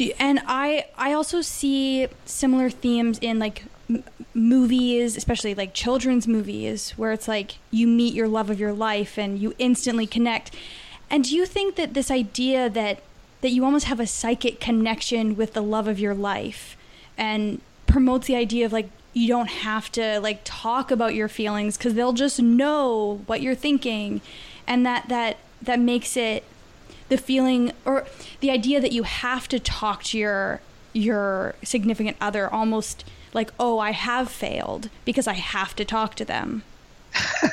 Do, 0.00 0.10
and 0.18 0.40
I 0.46 0.86
I 0.96 1.12
also 1.12 1.42
see 1.42 2.08
similar 2.24 2.70
themes 2.70 3.18
in 3.20 3.38
like 3.38 3.64
m- 3.90 4.02
movies, 4.32 5.14
especially 5.14 5.54
like 5.54 5.74
children's 5.74 6.26
movies, 6.26 6.92
where 6.92 7.12
it's 7.12 7.28
like 7.28 7.56
you 7.70 7.86
meet 7.86 8.14
your 8.14 8.26
love 8.26 8.48
of 8.48 8.58
your 8.58 8.72
life 8.72 9.18
and 9.18 9.38
you 9.38 9.54
instantly 9.58 10.06
connect. 10.06 10.56
And 11.10 11.24
do 11.24 11.36
you 11.36 11.44
think 11.44 11.76
that 11.76 11.92
this 11.92 12.10
idea 12.10 12.70
that 12.70 13.02
that 13.42 13.50
you 13.50 13.62
almost 13.62 13.86
have 13.88 14.00
a 14.00 14.06
psychic 14.06 14.58
connection 14.58 15.36
with 15.36 15.52
the 15.52 15.62
love 15.62 15.86
of 15.86 16.00
your 16.00 16.14
life 16.14 16.78
and 17.18 17.60
promotes 17.86 18.26
the 18.26 18.36
idea 18.36 18.64
of 18.64 18.72
like 18.72 18.88
you 19.12 19.28
don't 19.28 19.50
have 19.50 19.92
to 19.92 20.18
like 20.20 20.40
talk 20.44 20.90
about 20.90 21.14
your 21.14 21.28
feelings 21.28 21.76
because 21.76 21.92
they'll 21.92 22.14
just 22.14 22.40
know 22.40 23.20
what 23.26 23.42
you're 23.42 23.54
thinking 23.54 24.22
and 24.66 24.86
that 24.86 25.10
that 25.10 25.36
that 25.60 25.78
makes 25.78 26.16
it 26.16 26.42
the 27.10 27.18
feeling 27.18 27.72
or 27.84 28.06
the 28.40 28.50
idea 28.50 28.80
that 28.80 28.92
you 28.92 29.02
have 29.02 29.46
to 29.48 29.58
talk 29.60 30.02
to 30.04 30.18
your 30.18 30.60
your 30.94 31.54
significant 31.62 32.16
other 32.20 32.48
almost 32.52 33.04
like 33.34 33.52
oh 33.60 33.78
i 33.78 33.90
have 33.92 34.30
failed 34.30 34.88
because 35.04 35.26
i 35.26 35.34
have 35.34 35.76
to 35.76 35.84
talk 35.84 36.14
to 36.14 36.24
them 36.24 36.62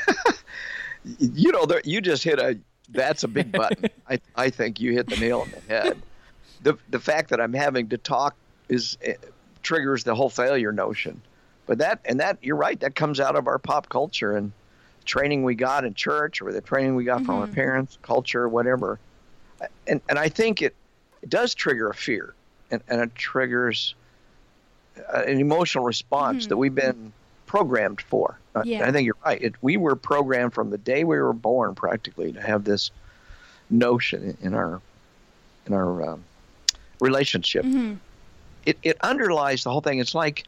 you 1.20 1.52
know, 1.52 1.66
you 1.84 2.02
just 2.02 2.24
hit 2.24 2.40
a. 2.40 2.58
That's 2.90 3.24
a 3.24 3.28
big 3.28 3.52
button. 3.52 3.90
I 4.08 4.20
I 4.36 4.50
think 4.50 4.80
you 4.80 4.94
hit 4.94 5.08
the 5.10 5.18
nail 5.18 5.42
on 5.42 5.52
the 5.52 5.62
head. 5.74 6.02
The 6.62 6.78
the 6.90 7.00
fact 7.00 7.30
that 7.32 7.42
I'm 7.42 7.54
having 7.54 7.90
to 7.90 7.98
talk 7.98 8.36
is 8.70 8.98
eh, 9.02 9.16
triggers 9.64 10.04
the 10.04 10.16
whole 10.16 10.30
failure 10.30 10.72
notion. 10.72 11.22
But 11.66 11.80
that 11.80 12.00
and 12.06 12.20
that 12.20 12.38
you're 12.42 12.56
right. 12.56 12.80
That 12.80 12.96
comes 12.96 13.20
out 13.20 13.36
of 13.36 13.48
our 13.48 13.58
pop 13.58 13.90
culture 13.90 14.38
and 14.38 14.52
training 15.06 15.44
we 15.44 15.56
got 15.56 15.84
in 15.86 15.96
church 15.96 16.42
or 16.42 16.54
the 16.54 16.62
training 16.62 16.96
we 16.96 17.04
got 17.04 17.26
from 17.26 17.36
our 17.40 17.48
Mhm. 17.48 17.54
parents, 17.54 17.98
culture, 18.04 18.48
whatever. 18.48 19.00
And 19.88 20.02
and 20.10 20.20
I 20.20 20.30
think 20.30 20.62
it 20.62 20.76
it 21.22 21.30
does 21.30 21.56
trigger 21.56 21.90
a 21.90 21.94
fear 21.96 22.34
and, 22.70 22.82
and 22.88 23.02
it 23.02 23.16
triggers 23.16 23.96
uh, 25.14 25.24
an 25.26 25.40
emotional 25.40 25.84
response 25.84 26.46
Mhm. 26.46 26.50
that 26.50 26.58
we've 26.58 26.76
been 26.76 27.14
programmed 27.46 28.02
for. 28.02 28.38
Uh, 28.56 28.64
Yeah. 28.66 28.86
I 28.88 28.92
think 28.92 29.06
you're 29.06 29.16
right. 29.26 29.42
It, 29.42 29.56
we 29.62 29.78
were 29.78 29.96
programmed 29.96 30.54
from 30.54 30.70
the 30.70 30.78
day 30.78 31.04
we 31.04 31.18
were 31.20 31.34
born, 31.34 31.76
practically, 31.76 32.34
to 32.34 32.42
have 32.42 32.64
this 32.66 32.92
notion 33.70 34.38
in 34.42 34.54
our 34.54 34.82
in 35.66 35.74
our 35.74 36.10
um, 36.10 36.24
relationship. 37.00 37.66
It 38.66 38.78
it 38.84 38.98
underlies 39.02 39.64
the 39.64 39.72
whole 39.72 39.82
thing. 39.82 40.00
It's 40.00 40.16
like 40.16 40.44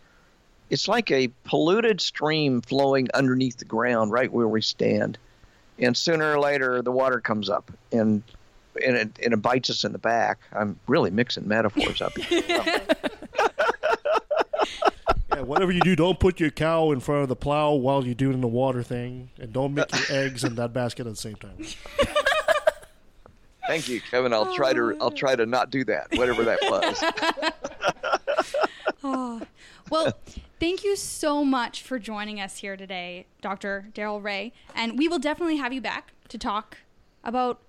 it's 0.70 0.88
like 0.88 1.10
a 1.10 1.30
polluted 1.46 2.00
stream 2.02 2.62
flowing 2.62 3.08
underneath 3.14 3.58
the 3.58 3.66
ground, 3.66 4.12
right 4.12 4.32
where 4.32 4.48
we 4.48 4.62
stand, 4.62 5.18
and 5.80 5.96
sooner 5.98 6.34
or 6.34 6.40
later 6.40 6.82
the 6.82 6.92
water 6.92 7.20
comes 7.20 7.50
up 7.50 7.72
and. 7.92 8.22
And 8.86 8.96
it, 8.96 9.20
and 9.24 9.34
it 9.34 9.42
bites 9.42 9.70
us 9.70 9.84
in 9.84 9.92
the 9.92 9.98
back. 9.98 10.40
I'm 10.54 10.80
really 10.88 11.12
mixing 11.12 11.48
metaphors 11.48 12.02
up. 12.02 12.14
Yeah, 15.36 15.42
whatever 15.46 15.72
you 15.72 15.80
do, 15.82 15.96
don't 15.96 16.20
put 16.20 16.40
your 16.40 16.50
cow 16.50 16.92
in 16.92 17.00
front 17.00 17.22
of 17.22 17.30
the 17.30 17.36
plow 17.36 17.74
while 17.74 18.04
you're 18.04 18.16
doing 18.16 18.42
the 18.42 18.48
water 18.48 18.82
thing, 18.82 19.30
and 19.40 19.54
don't 19.54 19.74
mix 19.76 20.10
your 20.10 20.20
eggs 20.20 20.44
in 20.44 20.56
that 20.56 20.74
basket 20.74 21.06
at 21.06 21.14
the 21.14 21.16
same 21.16 21.36
time. 21.36 21.66
Thank 23.68 23.88
you, 23.88 24.02
Kevin. 24.02 24.34
I'll 24.34 24.54
try 24.56 24.74
to 24.74 24.98
I'll 25.00 25.12
try 25.12 25.36
to 25.36 25.46
not 25.46 25.70
do 25.70 25.86
that, 25.86 26.08
whatever 26.16 26.44
that 26.44 26.60
was. 26.64 27.04
oh. 29.04 29.42
Well, 29.92 30.14
thank 30.60 30.84
you 30.84 30.96
so 30.96 31.46
much 31.46 31.84
for 31.84 32.00
joining 32.00 32.42
us 32.42 32.58
here 32.58 32.76
today, 32.76 33.28
Dr. 33.42 33.90
Darrel 33.94 34.22
Ray. 34.22 34.54
And 34.76 34.98
we 34.98 35.08
will 35.08 35.20
definitely 35.20 35.58
have 35.58 35.72
you 35.72 35.82
back 35.82 36.14
to 36.30 36.38
talk 36.38 36.78
about 37.24 37.60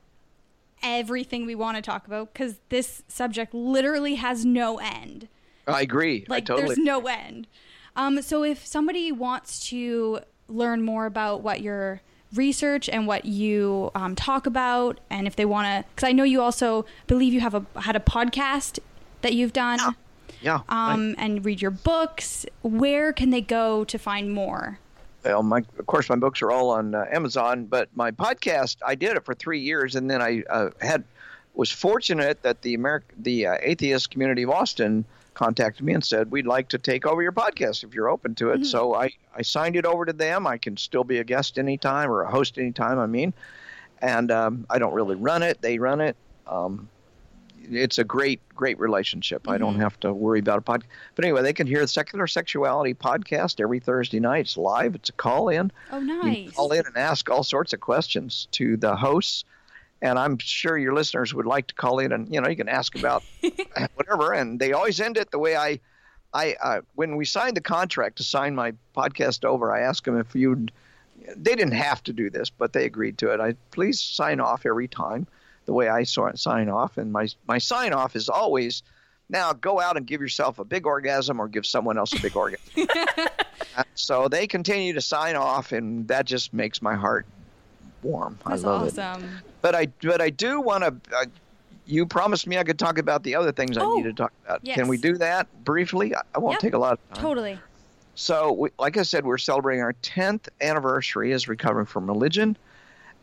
everything 0.82 1.46
we 1.46 1.54
want 1.54 1.76
to 1.76 1.82
talk 1.82 2.06
about 2.06 2.32
because 2.32 2.56
this 2.68 3.02
subject 3.08 3.54
literally 3.54 4.16
has 4.16 4.44
no 4.44 4.78
end. 4.78 5.28
I 5.66 5.82
agree. 5.82 6.24
Like, 6.28 6.44
I 6.44 6.46
totally. 6.46 6.66
there's 6.68 6.78
no 6.78 7.06
end. 7.06 7.46
Um, 7.96 8.22
so, 8.22 8.42
if 8.44 8.66
somebody 8.66 9.12
wants 9.12 9.68
to 9.68 10.20
learn 10.48 10.82
more 10.82 11.06
about 11.06 11.42
what 11.42 11.60
your 11.60 12.00
research 12.34 12.88
and 12.88 13.06
what 13.06 13.24
you 13.24 13.90
um, 13.94 14.14
talk 14.14 14.46
about, 14.46 15.00
and 15.10 15.26
if 15.26 15.36
they 15.36 15.44
want 15.44 15.66
to, 15.66 15.88
because 15.94 16.08
I 16.08 16.12
know 16.12 16.24
you 16.24 16.40
also 16.40 16.86
believe 17.06 17.32
you 17.32 17.40
have 17.40 17.54
a 17.54 17.64
had 17.80 17.96
a 17.96 18.00
podcast 18.00 18.78
that 19.22 19.34
you've 19.34 19.52
done. 19.52 19.78
Yeah. 20.40 20.60
Um, 20.68 21.14
and 21.18 21.44
read 21.44 21.60
your 21.60 21.70
books. 21.70 22.46
Where 22.62 23.12
can 23.12 23.30
they 23.30 23.42
go 23.42 23.84
to 23.84 23.98
find 23.98 24.32
more? 24.32 24.78
Well, 25.24 25.42
my 25.42 25.58
of 25.78 25.86
course 25.86 26.08
my 26.08 26.16
books 26.16 26.40
are 26.42 26.50
all 26.50 26.70
on 26.70 26.94
uh, 26.94 27.04
Amazon, 27.10 27.66
but 27.66 27.88
my 27.94 28.10
podcast 28.10 28.76
I 28.84 28.94
did 28.94 29.16
it 29.16 29.24
for 29.24 29.34
three 29.34 29.60
years, 29.60 29.94
and 29.94 30.10
then 30.10 30.22
I 30.22 30.42
uh, 30.48 30.70
had 30.80 31.04
was 31.54 31.70
fortunate 31.70 32.42
that 32.42 32.62
the 32.62 32.76
Ameri- 32.76 33.02
the 33.18 33.46
uh, 33.46 33.56
atheist 33.60 34.10
community 34.10 34.44
of 34.44 34.50
Austin 34.50 35.04
contacted 35.34 35.84
me 35.84 35.92
and 35.94 36.04
said 36.04 36.30
we'd 36.30 36.46
like 36.46 36.68
to 36.68 36.78
take 36.78 37.06
over 37.06 37.22
your 37.22 37.32
podcast 37.32 37.84
if 37.84 37.94
you're 37.94 38.08
open 38.08 38.34
to 38.36 38.50
it. 38.50 38.64
So 38.66 38.94
I 38.94 39.10
I 39.34 39.42
signed 39.42 39.76
it 39.76 39.84
over 39.84 40.04
to 40.04 40.12
them. 40.12 40.46
I 40.46 40.58
can 40.58 40.76
still 40.76 41.04
be 41.04 41.18
a 41.18 41.24
guest 41.24 41.58
anytime 41.58 42.10
or 42.10 42.22
a 42.22 42.30
host 42.30 42.58
anytime. 42.58 42.98
I 42.98 43.06
mean, 43.06 43.32
and 44.00 44.30
um, 44.30 44.66
I 44.70 44.78
don't 44.78 44.94
really 44.94 45.16
run 45.16 45.42
it; 45.42 45.60
they 45.60 45.78
run 45.78 46.00
it. 46.00 46.16
Um, 46.46 46.88
it's 47.62 47.98
a 47.98 48.04
great 48.04 48.40
great 48.54 48.78
relationship. 48.78 49.48
I 49.48 49.58
don't 49.58 49.80
have 49.80 49.98
to 50.00 50.12
worry 50.12 50.38
about 50.40 50.58
a 50.58 50.62
podcast. 50.62 50.84
But 51.14 51.24
anyway, 51.24 51.42
they 51.42 51.52
can 51.52 51.66
hear 51.66 51.80
the 51.80 51.88
Secular 51.88 52.26
Sexuality 52.26 52.94
podcast 52.94 53.60
every 53.60 53.80
Thursday 53.80 54.20
night. 54.20 54.40
It's 54.40 54.56
live. 54.56 54.94
It's 54.94 55.08
a 55.08 55.12
call 55.12 55.48
in. 55.48 55.72
Oh, 55.90 55.98
You 55.98 56.22
nice. 56.22 56.50
call 56.52 56.72
in 56.72 56.84
and 56.86 56.96
ask 56.96 57.30
all 57.30 57.42
sorts 57.42 57.72
of 57.72 57.80
questions 57.80 58.48
to 58.52 58.76
the 58.76 58.96
hosts. 58.96 59.44
And 60.02 60.18
I'm 60.18 60.38
sure 60.38 60.78
your 60.78 60.94
listeners 60.94 61.34
would 61.34 61.44
like 61.46 61.66
to 61.68 61.74
call 61.74 61.98
in 61.98 62.12
and, 62.12 62.32
you 62.32 62.40
know, 62.40 62.48
you 62.48 62.56
can 62.56 62.68
ask 62.70 62.98
about 62.98 63.22
whatever. 63.94 64.32
And 64.32 64.58
they 64.58 64.72
always 64.72 64.98
end 65.00 65.18
it 65.18 65.30
the 65.30 65.38
way 65.38 65.56
I, 65.56 65.78
I, 66.32 66.56
uh, 66.62 66.80
when 66.94 67.16
we 67.16 67.26
signed 67.26 67.54
the 67.56 67.60
contract 67.60 68.16
to 68.16 68.22
sign 68.24 68.54
my 68.54 68.72
podcast 68.96 69.44
over, 69.44 69.70
I 69.74 69.80
asked 69.80 70.04
them 70.06 70.18
if 70.18 70.34
you'd, 70.34 70.72
they 71.36 71.54
didn't 71.54 71.72
have 71.74 72.02
to 72.04 72.14
do 72.14 72.30
this, 72.30 72.48
but 72.48 72.72
they 72.72 72.86
agreed 72.86 73.18
to 73.18 73.30
it. 73.30 73.40
I 73.40 73.54
please 73.72 74.00
sign 74.00 74.40
off 74.40 74.64
every 74.64 74.88
time 74.88 75.26
the 75.66 75.72
way 75.72 75.88
I 75.88 76.02
saw 76.04 76.26
it 76.26 76.38
sign 76.38 76.68
off. 76.68 76.96
And 76.98 77.12
my, 77.12 77.28
my 77.46 77.58
sign 77.58 77.92
off 77.92 78.16
is 78.16 78.28
always, 78.28 78.82
now 79.28 79.52
go 79.52 79.80
out 79.80 79.96
and 79.96 80.06
give 80.06 80.20
yourself 80.20 80.58
a 80.58 80.64
big 80.64 80.86
orgasm 80.86 81.38
or 81.40 81.48
give 81.48 81.64
someone 81.66 81.98
else 81.98 82.14
a 82.14 82.18
big 82.18 82.36
orgasm. 82.36 82.64
so 83.94 84.28
they 84.28 84.46
continue 84.46 84.92
to 84.94 85.00
sign 85.00 85.36
off, 85.36 85.72
and 85.72 86.08
that 86.08 86.24
just 86.26 86.52
makes 86.52 86.82
my 86.82 86.94
heart 86.94 87.26
warm. 88.02 88.38
That's 88.46 88.64
I 88.64 88.68
love 88.68 88.82
it. 88.88 88.98
awesome. 88.98 89.40
But 89.62 89.74
I 89.74 89.86
but 90.02 90.20
I 90.20 90.30
do 90.30 90.60
want 90.60 90.84
to. 90.84 91.16
Uh, 91.16 91.26
you 91.84 92.06
promised 92.06 92.46
me 92.46 92.58
I 92.58 92.64
could 92.64 92.78
talk 92.78 92.98
about 92.98 93.22
the 93.22 93.34
other 93.36 93.52
things 93.52 93.76
I 93.76 93.82
Oh, 93.84 93.94
need 93.96 94.04
to 94.04 94.12
talk 94.12 94.32
about. 94.44 94.60
yes. 94.64 94.76
Can 94.76 94.88
we 94.88 94.96
do 94.96 95.16
that 95.18 95.48
briefly? 95.64 96.14
I, 96.14 96.20
I 96.34 96.38
won't 96.38 96.54
Yep. 96.54 96.60
take 96.60 96.74
a 96.74 96.78
lot 96.78 96.92
of 96.94 96.98
time. 97.14 97.22
Totally. 97.24 97.58
So, 98.14 98.52
we, 98.52 98.70
like 98.78 98.96
I 98.96 99.02
said, 99.02 99.24
we're 99.24 99.38
celebrating 99.38 99.82
our 99.82 99.92
10th 100.02 100.48
anniversary 100.60 101.32
as 101.32 101.46
Recovering 101.48 101.86
from 101.86 102.06
Religion, 102.06 102.56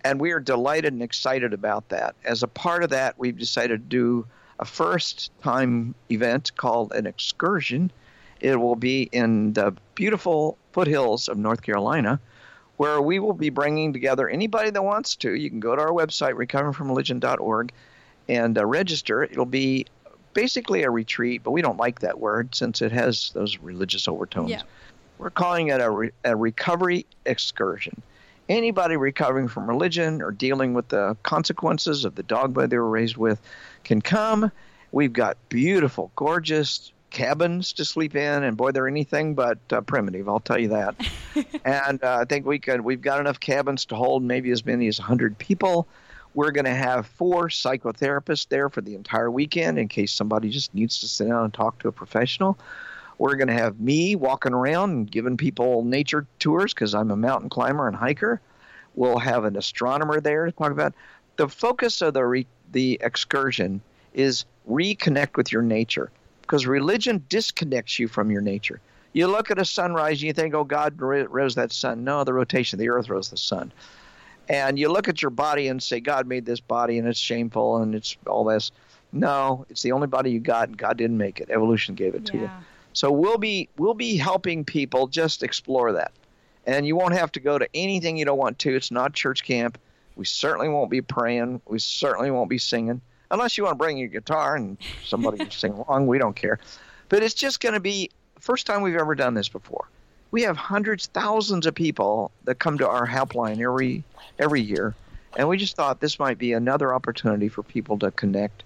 and 0.08 0.22
we 0.22 0.32
are 0.32 0.40
delighted 0.40 0.94
and 0.94 1.04
excited 1.04 1.54
about 1.54 1.90
that. 1.90 2.16
As 2.24 2.42
a 2.42 2.48
part 2.48 2.82
of 2.82 2.92
that, 2.92 3.20
we've 3.20 3.38
decided 3.38 3.82
to 3.82 3.98
do 3.98 4.26
a 4.58 4.64
first 4.64 5.32
time 5.44 5.96
event 6.10 6.56
called 6.56 6.94
an 6.94 7.06
excursion. 7.06 7.92
It 8.40 8.56
will 8.56 8.78
be 8.78 9.10
in 9.12 9.52
the 9.52 9.76
beautiful 9.96 10.58
foothills 10.72 11.28
of 11.28 11.38
North 11.38 11.62
Carolina, 11.62 12.22
where 12.78 13.02
we 13.02 13.20
will 13.20 13.34
be 13.34 13.50
bringing 13.50 13.92
together 13.92 14.30
anybody 14.30 14.70
that 14.70 14.82
wants 14.82 15.18
to. 15.18 15.34
You 15.34 15.50
can 15.50 15.60
go 15.60 15.76
to 15.76 15.82
our 15.82 15.92
website, 15.92 16.36
recoveringfromreligion.org, 16.36 17.74
and 18.30 18.58
uh, 18.58 18.66
register. 18.66 19.24
It'll 19.24 19.46
be 19.46 19.88
basically 20.34 20.84
a 20.84 20.90
retreat, 20.90 21.44
but 21.44 21.52
we 21.52 21.62
don't 21.62 21.78
like 21.78 22.00
that 22.00 22.18
word 22.18 22.56
since 22.56 22.82
it 22.82 22.94
has 22.94 23.32
those 23.34 23.58
religious 23.58 24.08
overtones. 24.08 24.52
Yeah. 24.52 24.62
We're 25.18 25.32
calling 25.32 25.68
it 25.68 25.82
a, 25.82 25.90
re- 25.90 26.12
a 26.24 26.34
recovery 26.34 27.06
excursion. 27.26 28.02
Anybody 28.50 28.96
recovering 28.96 29.48
from 29.48 29.68
religion 29.68 30.22
or 30.22 30.32
dealing 30.32 30.74
with 30.74 30.88
the 30.90 31.18
consequences 31.24 32.06
of 32.06 32.16
the 32.16 32.24
dogma 32.24 32.68
they 32.68 32.78
were 32.78 32.90
raised 32.90 33.18
with 33.18 33.42
can 33.84 34.02
come. 34.02 34.52
We've 34.92 35.14
got 35.14 35.38
beautiful, 35.50 36.12
gorgeous 36.16 36.92
cabins 37.10 37.74
to 37.74 37.86
sleep 37.86 38.16
in, 38.16 38.44
and 38.44 38.56
boy, 38.56 38.72
they're 38.72 38.88
anything 38.88 39.34
but 39.36 39.60
uh, 39.72 39.82
primitive. 39.82 40.30
I'll 40.30 40.40
tell 40.40 40.60
you 40.60 40.70
that. 40.70 40.96
and 41.66 42.04
uh, 42.04 42.20
I 42.22 42.26
think 42.26 42.46
we 42.46 42.60
could. 42.60 42.82
We've 42.82 43.02
got 43.02 43.20
enough 43.20 43.40
cabins 43.40 43.86
to 43.86 43.96
hold 43.96 44.24
maybe 44.24 44.52
as 44.52 44.66
many 44.66 44.88
as 44.88 45.00
100 45.00 45.38
people. 45.38 45.88
We're 46.34 46.52
going 46.52 46.66
to 46.66 46.76
have 46.76 47.08
four 47.08 47.50
psychotherapists 47.50 48.48
there 48.50 48.70
for 48.70 48.82
the 48.82 48.96
entire 48.96 49.32
weekend 49.32 49.80
in 49.80 49.88
case 49.88 50.12
somebody 50.12 50.50
just 50.50 50.74
needs 50.74 51.00
to 51.00 51.08
sit 51.08 51.28
down 51.28 51.46
and 51.46 51.54
talk 51.54 51.80
to 51.80 51.88
a 51.88 51.92
professional. 51.92 52.60
We're 53.18 53.36
going 53.36 53.48
to 53.48 53.54
have 53.54 53.80
me 53.80 54.16
walking 54.16 54.54
around 54.54 54.92
and 54.92 55.12
giving 55.12 55.38
people 55.38 55.84
nature 55.84 56.28
tours 56.40 56.74
because 56.74 56.94
I'm 56.94 57.12
a 57.12 57.16
mountain 57.16 57.50
climber 57.50 57.88
and 57.88 57.96
hiker. 57.96 58.42
We'll 58.96 59.20
have 59.20 59.46
an 59.46 59.56
astronomer 59.56 60.22
there 60.22 60.46
to 60.46 60.52
talk 60.52 60.72
about. 60.72 60.94
The 61.38 61.48
focus 61.48 62.02
of 62.02 62.14
the 62.14 62.26
re- 62.26 62.48
the 62.72 63.00
excursion 63.02 63.82
is 64.14 64.46
reconnect 64.70 65.38
with 65.38 65.52
your 65.52 65.62
nature 65.62 66.12
because 66.42 66.66
religion 66.66 67.24
disconnects 67.30 68.00
you 68.00 68.08
from 68.08 68.32
your 68.32 68.42
nature. 68.42 68.80
You 69.14 69.28
look 69.28 69.50
at 69.52 69.60
a 69.60 69.66
sunrise 69.66 70.18
and 70.18 70.24
you 70.24 70.34
think, 70.34 70.54
"Oh, 70.54 70.64
God 70.64 71.00
ro- 71.00 71.26
rose 71.26 71.56
that 71.56 71.72
sun." 71.72 72.04
No, 72.04 72.24
the 72.24 72.34
rotation 72.34 72.78
of 72.78 72.80
the 72.80 72.90
Earth 72.90 73.10
rose 73.10 73.30
the 73.30 73.38
sun. 73.38 73.72
And 74.50 74.80
you 74.80 74.90
look 74.90 75.08
at 75.08 75.22
your 75.22 75.32
body 75.32 75.68
and 75.68 75.82
say, 75.82 76.00
"God 76.00 76.28
made 76.28 76.46
this 76.46 76.60
body 76.60 76.98
and 76.98 77.08
it's 77.08 77.20
shameful 77.20 77.78
and 77.78 77.96
it's 77.96 78.16
all 78.26 78.44
this." 78.44 78.72
No, 79.12 79.66
it's 79.70 79.82
the 79.82 79.92
only 79.92 80.08
body 80.08 80.32
you 80.32 80.40
got, 80.40 80.68
and 80.68 80.78
God 80.78 80.98
didn't 80.98 81.18
make 81.18 81.40
it. 81.40 81.50
Evolution 81.50 81.96
gave 81.96 82.14
it 82.14 82.26
to 82.26 82.38
you. 82.38 82.52
So 82.98 83.12
we'll 83.12 83.38
be 83.38 83.70
we'll 83.78 83.94
be 83.94 84.18
helping 84.18 84.66
people 84.66 85.06
just 85.06 85.44
explore 85.44 85.92
that, 85.92 86.12
and 86.66 86.84
you 86.88 86.96
won't 86.96 87.14
have 87.14 87.32
to 87.34 87.40
go 87.40 87.60
to 87.60 87.70
anything 87.76 88.18
you 88.18 88.26
don't 88.26 88.40
want 88.40 88.58
to. 88.58 88.76
It's 88.76 88.90
not 88.90 89.14
church 89.14 89.44
camp. 89.44 89.78
We 90.16 90.26
certainly 90.26 90.68
won't 90.68 90.90
be 90.90 91.02
praying. 91.04 91.62
We 91.68 91.78
certainly 91.78 92.32
won't 92.32 92.50
be 92.50 92.58
singing 92.58 93.00
unless 93.30 93.56
you 93.56 93.66
want 93.66 93.76
to 93.76 93.78
bring 93.78 94.00
your 94.00 94.08
guitar 94.08 94.56
and 94.56 94.80
somebody 95.06 95.38
can 95.38 95.52
sing 95.52 95.74
along. 95.88 96.08
We 96.08 96.18
don't 96.18 96.36
care, 96.36 96.58
but 97.08 97.22
it's 97.22 97.36
just 97.36 97.60
going 97.60 97.74
to 97.74 97.80
be 97.80 98.10
first 98.40 98.66
time 98.66 98.82
we've 98.82 98.96
ever 98.96 99.14
done 99.14 99.36
this 99.36 99.48
before. 99.48 99.88
We 100.32 100.42
have 100.42 100.58
hundreds, 100.58 101.06
thousands 101.06 101.68
of 101.68 101.76
people 101.76 102.32
that 102.46 102.58
come 102.58 102.80
to 102.80 102.90
our 102.90 103.06
helpline 103.06 103.62
every 103.62 104.04
every 104.40 104.62
year, 104.62 104.96
and 105.36 105.48
we 105.48 105.58
just 105.58 105.76
thought 105.76 106.00
this 106.00 106.18
might 106.18 106.40
be 106.40 106.52
another 106.52 106.96
opportunity 106.96 107.48
for 107.48 107.62
people 107.62 108.00
to 108.00 108.10
connect 108.10 108.64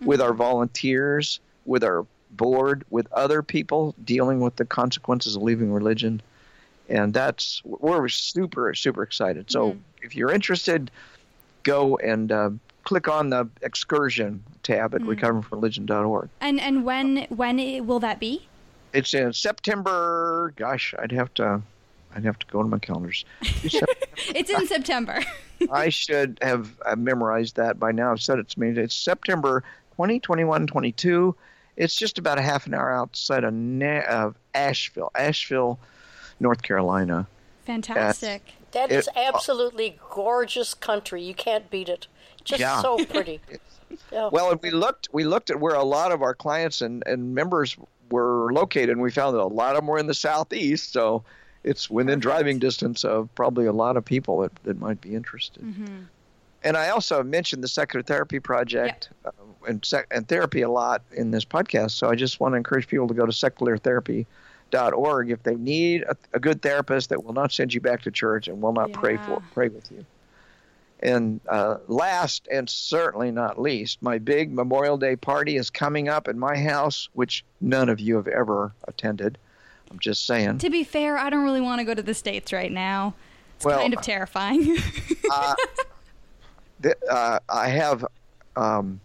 with 0.00 0.18
mm-hmm. 0.18 0.28
our 0.28 0.34
volunteers, 0.34 1.38
with 1.66 1.84
our 1.84 2.04
board, 2.30 2.84
with 2.90 3.10
other 3.12 3.42
people 3.42 3.94
dealing 4.04 4.40
with 4.40 4.56
the 4.56 4.64
consequences 4.64 5.36
of 5.36 5.42
leaving 5.42 5.72
religion. 5.72 6.22
And 6.88 7.14
that's, 7.14 7.62
we're 7.64 8.08
super, 8.08 8.74
super 8.74 9.02
excited. 9.02 9.50
So 9.50 9.76
if 10.02 10.16
you're 10.16 10.32
interested, 10.32 10.90
go 11.62 11.96
and 11.98 12.32
uh, 12.32 12.50
click 12.84 13.08
on 13.08 13.30
the 13.30 13.48
excursion 13.62 14.42
tab 14.62 14.94
at 14.94 15.02
recoveringfromreligion.org. 15.02 16.28
And 16.40 16.60
and 16.60 16.84
when 16.84 17.26
when 17.28 17.86
will 17.86 18.00
that 18.00 18.18
be? 18.18 18.46
It's 18.92 19.14
in 19.14 19.32
September. 19.32 20.52
Gosh, 20.56 20.94
I'd 20.98 21.12
have 21.12 21.32
to, 21.34 21.62
I'd 22.14 22.24
have 22.24 22.38
to 22.40 22.46
go 22.46 22.62
to 22.62 22.68
my 22.68 22.78
calendars. 22.78 23.24
It's 23.40 24.50
in 24.50 24.66
September. 24.66 25.20
I 25.70 25.90
should 25.90 26.38
have 26.42 26.70
uh, 26.84 26.96
memorized 26.96 27.56
that 27.56 27.78
by 27.78 27.92
now. 27.92 28.10
I've 28.10 28.22
said 28.22 28.38
it 28.38 28.48
to 28.48 28.60
me. 28.60 28.70
It's 28.70 28.94
September 28.94 29.62
20, 29.96 30.18
22. 30.20 31.36
It's 31.80 31.94
just 31.96 32.18
about 32.18 32.38
a 32.38 32.42
half 32.42 32.66
an 32.66 32.74
hour 32.74 32.92
outside 32.92 33.42
of, 33.42 33.54
Na- 33.54 34.02
of 34.08 34.36
Asheville, 34.54 35.10
Asheville, 35.14 35.78
North 36.38 36.62
Carolina. 36.62 37.26
Fantastic. 37.64 38.52
That 38.72 38.92
is 38.92 39.08
It- 39.08 39.14
absolutely 39.16 39.98
gorgeous 40.10 40.74
country. 40.74 41.22
You 41.22 41.34
can't 41.34 41.70
beat 41.70 41.88
it. 41.88 42.06
Just 42.44 42.60
Yeah. 42.60 42.82
so 42.82 43.02
pretty. 43.06 43.40
Yeah. 44.12 44.28
Well, 44.30 44.50
and 44.50 44.60
we 44.62 44.70
looked 44.70 45.08
we 45.12 45.24
looked 45.24 45.50
at 45.50 45.58
where 45.58 45.74
a 45.74 45.82
lot 45.82 46.12
of 46.12 46.22
our 46.22 46.34
clients 46.34 46.80
and, 46.82 47.02
and 47.06 47.34
members 47.34 47.76
were 48.10 48.52
located, 48.52 48.90
and 48.90 49.00
we 49.00 49.10
found 49.10 49.34
that 49.36 49.40
a 49.40 49.44
lot 49.44 49.70
of 49.74 49.76
them 49.82 49.86
were 49.86 49.98
in 49.98 50.06
the 50.06 50.14
southeast. 50.14 50.92
So 50.92 51.24
it's 51.64 51.88
within 51.90 52.18
driving 52.20 52.58
distance 52.58 53.04
of 53.04 53.28
probably 53.34 53.66
a 53.66 53.72
lot 53.72 53.96
of 53.96 54.04
people 54.04 54.40
that, 54.40 54.54
that 54.64 54.78
might 54.78 55.00
be 55.00 55.14
interested. 55.14 55.62
Mm-hmm. 55.62 56.02
And 56.62 56.76
I 56.76 56.90
also 56.90 57.22
mentioned 57.22 57.64
the 57.64 57.68
Secular 57.68 58.02
Therapy 58.02 58.38
Project 58.40 59.10
uh, 59.24 59.30
and, 59.66 59.84
sec- 59.84 60.08
and 60.10 60.28
therapy 60.28 60.62
a 60.62 60.68
lot 60.70 61.02
in 61.12 61.30
this 61.30 61.44
podcast. 61.44 61.92
So 61.92 62.08
I 62.10 62.14
just 62.14 62.40
want 62.40 62.52
to 62.52 62.56
encourage 62.56 62.86
people 62.86 63.08
to 63.08 63.14
go 63.14 63.24
to 63.26 63.32
seculartherapy.org 63.32 65.30
if 65.30 65.42
they 65.42 65.54
need 65.54 66.02
a, 66.02 66.16
a 66.34 66.40
good 66.40 66.62
therapist 66.62 67.08
that 67.08 67.24
will 67.24 67.32
not 67.32 67.52
send 67.52 67.72
you 67.72 67.80
back 67.80 68.02
to 68.02 68.10
church 68.10 68.48
and 68.48 68.60
will 68.60 68.72
not 68.72 68.92
pray 68.92 69.16
for 69.16 69.42
pray 69.52 69.68
with 69.68 69.90
you. 69.90 70.04
And 71.02 71.40
uh, 71.48 71.78
last 71.88 72.46
and 72.52 72.68
certainly 72.68 73.30
not 73.30 73.58
least, 73.58 74.02
my 74.02 74.18
big 74.18 74.52
Memorial 74.52 74.98
Day 74.98 75.16
party 75.16 75.56
is 75.56 75.70
coming 75.70 76.10
up 76.10 76.28
at 76.28 76.36
my 76.36 76.58
house, 76.58 77.08
which 77.14 77.42
none 77.60 77.88
of 77.88 78.00
you 78.00 78.16
have 78.16 78.28
ever 78.28 78.72
attended. 78.86 79.38
I'm 79.90 79.98
just 79.98 80.26
saying. 80.26 80.58
To 80.58 80.68
be 80.68 80.84
fair, 80.84 81.16
I 81.16 81.30
don't 81.30 81.42
really 81.42 81.62
want 81.62 81.80
to 81.80 81.84
go 81.84 81.94
to 81.94 82.02
the 82.02 82.14
states 82.14 82.52
right 82.52 82.70
now. 82.70 83.14
It's 83.56 83.64
Well, 83.64 83.78
kind 83.80 83.94
of 83.94 84.02
terrifying. 84.02 84.76
uh, 85.32 85.54
th- 86.82 86.96
uh, 87.10 87.38
I 87.48 87.68
have, 87.68 88.04
um, 88.56 89.00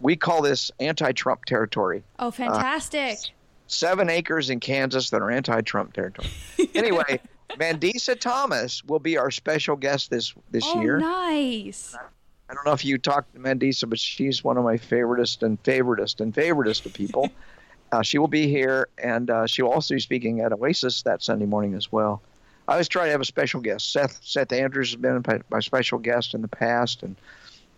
we 0.00 0.16
call 0.16 0.42
this 0.42 0.70
anti-Trump 0.80 1.44
territory. 1.44 2.02
oh, 2.18 2.30
fantastic. 2.30 3.18
Seven 3.66 4.10
acres 4.10 4.50
in 4.50 4.60
Kansas 4.60 5.10
that 5.10 5.22
are 5.22 5.30
anti-Trump 5.30 5.92
territory. 5.92 6.28
Anyway, 6.74 7.20
Mandisa 7.50 8.18
Thomas 8.18 8.82
will 8.84 8.98
be 8.98 9.16
our 9.16 9.30
special 9.30 9.76
guest 9.76 10.10
this 10.10 10.34
this 10.50 10.64
oh, 10.66 10.80
year. 10.80 10.98
nice. 10.98 11.94
I 12.48 12.54
don't 12.54 12.66
know 12.66 12.72
if 12.72 12.84
you 12.84 12.98
talked 12.98 13.32
to 13.34 13.38
Mandisa, 13.38 13.88
but 13.88 13.98
she's 13.98 14.42
one 14.42 14.56
of 14.56 14.64
my 14.64 14.76
favoritist 14.76 15.42
and 15.42 15.62
favoritist 15.62 16.20
and 16.20 16.34
favoritist 16.34 16.84
of 16.84 16.92
people. 16.92 17.30
uh, 17.92 18.02
she 18.02 18.18
will 18.18 18.28
be 18.28 18.48
here, 18.48 18.88
and 18.98 19.30
uh, 19.30 19.46
she 19.46 19.62
will 19.62 19.72
also 19.72 19.94
be 19.94 20.00
speaking 20.00 20.40
at 20.40 20.52
Oasis 20.52 21.02
that 21.02 21.22
Sunday 21.22 21.46
morning 21.46 21.74
as 21.74 21.90
well. 21.92 22.20
I 22.66 22.72
always 22.72 22.88
try 22.88 23.04
to 23.06 23.10
have 23.10 23.20
a 23.20 23.24
special 23.26 23.60
guest. 23.60 23.92
Seth 23.92 24.20
Seth 24.22 24.52
Andrews 24.52 24.92
has 24.92 25.00
been 25.00 25.22
my- 25.50 25.60
special 25.60 25.98
guest 25.98 26.34
in 26.34 26.42
the 26.42 26.48
past, 26.48 27.02
and 27.02 27.16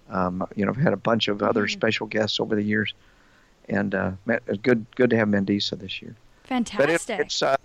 Um, 0.08 0.46
you 0.54 0.64
know, 0.64 0.70
I've 0.70 0.76
had 0.76 0.92
a 0.92 0.96
bunch 0.96 1.26
of 1.26 1.42
other 1.42 1.66
special 1.66 2.06
guests 2.06 2.38
over 2.38 2.54
the 2.54 2.62
years, 2.62 2.94
and 3.68 3.92
uh, 3.92 4.12
it's 4.46 4.58
good 4.62 4.86
good 4.94 5.10
to 5.10 5.16
have 5.16 5.26
Mandisa 5.28 5.76
this 5.78 6.00
year. 6.00 6.14
But 6.78 6.90
it, 6.90 6.94
it's 7.20 7.42
uh, 7.42 7.56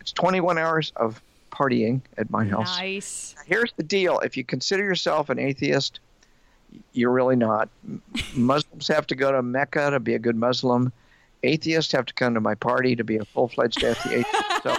it's 0.00 0.12
21 0.12 0.58
hours 0.58 0.92
of 0.96 1.22
partying 1.50 2.02
at 2.18 2.28
my 2.30 2.44
house. 2.46 2.78
nice. 2.78 3.34
Here's 3.46 3.72
the 3.78 3.82
deal: 3.82 4.18
if 4.18 4.36
you 4.36 4.44
consider 4.44 4.84
yourself 4.84 5.30
an 5.30 5.38
atheist, 5.38 6.00
you're 6.92 7.10
really 7.10 7.36
not. 7.36 7.70
Muslims 8.34 8.86
have 8.88 9.06
to 9.06 9.14
go 9.14 9.32
to 9.32 9.40
Mecca 9.40 9.92
to 9.92 10.00
be 10.00 10.12
a 10.14 10.18
good 10.18 10.36
Muslim. 10.36 10.92
Atheists 11.42 11.92
have 11.92 12.04
to 12.04 12.12
come 12.14 12.34
to 12.34 12.40
my 12.42 12.54
party 12.54 12.94
to 12.96 13.02
be 13.04 13.16
a 13.16 13.24
full-fledged 13.24 13.82
atheist. 13.84 14.28
So 14.62 14.76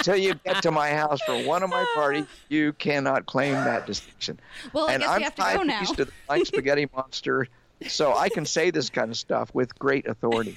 until 0.00 0.16
you 0.16 0.34
get 0.44 0.62
to 0.62 0.70
my 0.70 0.90
house 0.90 1.20
for 1.22 1.44
one 1.44 1.62
of 1.62 1.70
my 1.70 1.84
parties, 1.94 2.24
you 2.48 2.72
cannot 2.74 3.26
claim 3.26 3.52
that 3.52 3.86
distinction. 3.86 4.40
Well, 4.72 4.88
I 4.88 4.94
and 4.94 5.02
guess 5.02 5.10
I'm 5.10 5.18
we 5.18 5.24
have 5.24 5.34
to 5.34 5.42
five 5.42 5.56
go 5.58 5.62
now. 5.62 5.80
piece 5.80 5.90
to 5.92 6.04
the 6.06 6.12
Flying 6.26 6.44
Spaghetti 6.46 6.88
Monster, 6.94 7.48
so 7.86 8.16
I 8.16 8.28
can 8.28 8.46
say 8.46 8.70
this 8.70 8.88
kind 8.90 9.10
of 9.10 9.16
stuff 9.16 9.54
with 9.54 9.78
great 9.78 10.06
authority. 10.06 10.56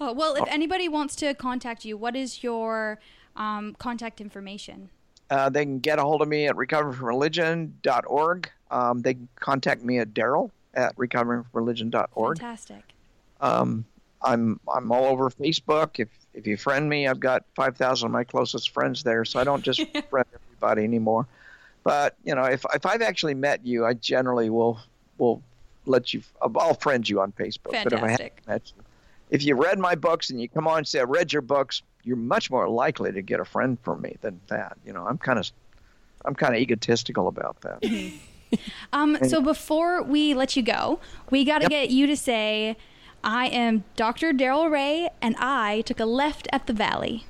Oh, 0.00 0.12
well, 0.14 0.36
if 0.36 0.48
anybody 0.48 0.88
wants 0.88 1.16
to 1.16 1.34
contact 1.34 1.84
you, 1.84 1.96
what 1.96 2.14
is 2.14 2.42
your 2.42 3.00
um, 3.36 3.74
contact 3.78 4.20
information? 4.20 4.90
Uh, 5.30 5.48
they 5.50 5.64
can 5.64 5.80
get 5.80 5.98
a 5.98 6.02
hold 6.02 6.22
of 6.22 6.28
me 6.28 6.46
at 6.46 6.54
recoveringfromreligion.org. 6.56 8.50
Um, 8.70 9.02
they 9.02 9.14
can 9.14 9.28
contact 9.36 9.82
me 9.82 9.98
at 9.98 10.14
Darrel 10.14 10.52
at 10.74 10.96
recoveringfromreligion.org. 10.96 12.38
Fantastic. 12.38 12.82
Um, 13.40 13.84
I'm 14.22 14.58
I'm 14.72 14.90
all 14.90 15.04
over 15.04 15.30
Facebook. 15.30 16.00
If 16.00 16.08
if 16.38 16.46
you 16.46 16.56
friend 16.56 16.88
me, 16.88 17.08
I've 17.08 17.18
got 17.18 17.42
five 17.54 17.76
thousand 17.76 18.06
of 18.06 18.12
my 18.12 18.22
closest 18.22 18.70
friends 18.70 19.02
there, 19.02 19.24
so 19.24 19.40
I 19.40 19.44
don't 19.44 19.62
just 19.62 19.80
friend 20.10 20.26
everybody 20.32 20.84
anymore. 20.84 21.26
But 21.82 22.14
you 22.24 22.34
know, 22.34 22.44
if 22.44 22.64
if 22.74 22.86
I've 22.86 23.02
actually 23.02 23.34
met 23.34 23.66
you, 23.66 23.84
I 23.84 23.94
generally 23.94 24.48
will 24.48 24.78
will 25.18 25.42
let 25.84 26.14
you. 26.14 26.22
I'll 26.40 26.74
friend 26.74 27.06
you 27.08 27.20
on 27.20 27.32
Facebook. 27.32 27.82
But 27.82 27.92
if 27.92 28.02
I 28.02 28.16
Fantastic. 28.16 28.42
met 28.46 28.72
you, 28.76 28.84
if 29.30 29.42
you 29.42 29.56
read 29.56 29.80
my 29.80 29.96
books 29.96 30.30
and 30.30 30.40
you 30.40 30.48
come 30.48 30.68
on 30.68 30.78
and 30.78 30.88
say 30.88 31.00
I 31.00 31.04
read 31.04 31.32
your 31.32 31.42
books, 31.42 31.82
you're 32.04 32.16
much 32.16 32.50
more 32.50 32.68
likely 32.68 33.10
to 33.10 33.20
get 33.20 33.40
a 33.40 33.44
friend 33.44 33.76
from 33.82 34.00
me 34.00 34.16
than 34.20 34.40
that. 34.46 34.76
You 34.86 34.92
know, 34.92 35.06
I'm 35.06 35.18
kind 35.18 35.40
of 35.40 35.50
I'm 36.24 36.36
kind 36.36 36.54
of 36.54 36.60
egotistical 36.60 37.26
about 37.26 37.60
that. 37.62 37.82
Um, 38.94 39.18
so 39.28 39.42
before 39.42 40.02
we 40.02 40.32
let 40.32 40.56
you 40.56 40.62
go, 40.62 41.00
we 41.28 41.44
got 41.44 41.60
to 41.60 41.68
get 41.68 41.90
you 41.90 42.06
to 42.06 42.16
say, 42.16 42.78
"I 43.24 43.46
am 43.48 43.84
Dr. 43.96 44.32
Darrel 44.32 44.68
Ray, 44.68 45.08
and 45.20 45.36
I 45.38 45.82
took 45.86 46.00
a 46.00 46.04
left 46.04 46.48
at 46.52 46.66
the 46.66 46.72
Valley." 46.72 47.24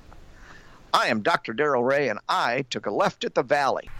I 0.92 1.08
am 1.08 1.20
Dr. 1.20 1.52
Darrel 1.52 1.84
Ray, 1.84 2.08
and 2.08 2.18
I 2.28 2.64
took 2.70 2.86
a 2.86 2.90
left 2.90 3.24
at 3.24 3.34
the 3.34 3.42
Valley. 3.42 3.90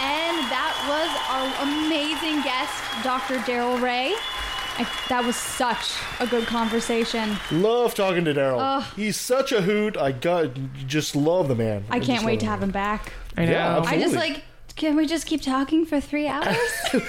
And 0.00 0.36
that 0.50 0.74
was 0.88 1.10
our 1.28 1.68
amazing 1.68 2.42
guest, 2.42 2.72
Dr. 3.04 3.38
Darrel 3.46 3.78
Ray. 3.78 4.14
I, 4.78 4.88
that 5.08 5.24
was 5.24 5.36
such 5.36 5.92
a 6.18 6.26
good 6.26 6.46
conversation. 6.46 7.36
Love 7.50 7.94
talking 7.94 8.24
to 8.24 8.32
Darrel. 8.32 8.58
Ugh. 8.60 8.84
He's 8.96 9.18
such 9.18 9.52
a 9.52 9.60
hoot. 9.60 9.96
I 9.96 10.12
got 10.12 10.50
just 10.86 11.14
love 11.14 11.48
the 11.48 11.54
man. 11.54 11.84
I 11.90 11.98
can't 11.98 12.06
just 12.06 12.24
wait 12.24 12.40
to 12.40 12.46
have 12.46 12.62
him 12.62 12.70
back. 12.70 13.12
I 13.36 13.44
know. 13.44 13.50
Yeah, 13.52 13.82
I 13.84 13.98
just 13.98 14.14
like, 14.14 14.42
can 14.74 14.96
we 14.96 15.06
just 15.06 15.26
keep 15.26 15.42
talking 15.42 15.84
for 15.84 16.00
three 16.00 16.26
hours? 16.28 16.56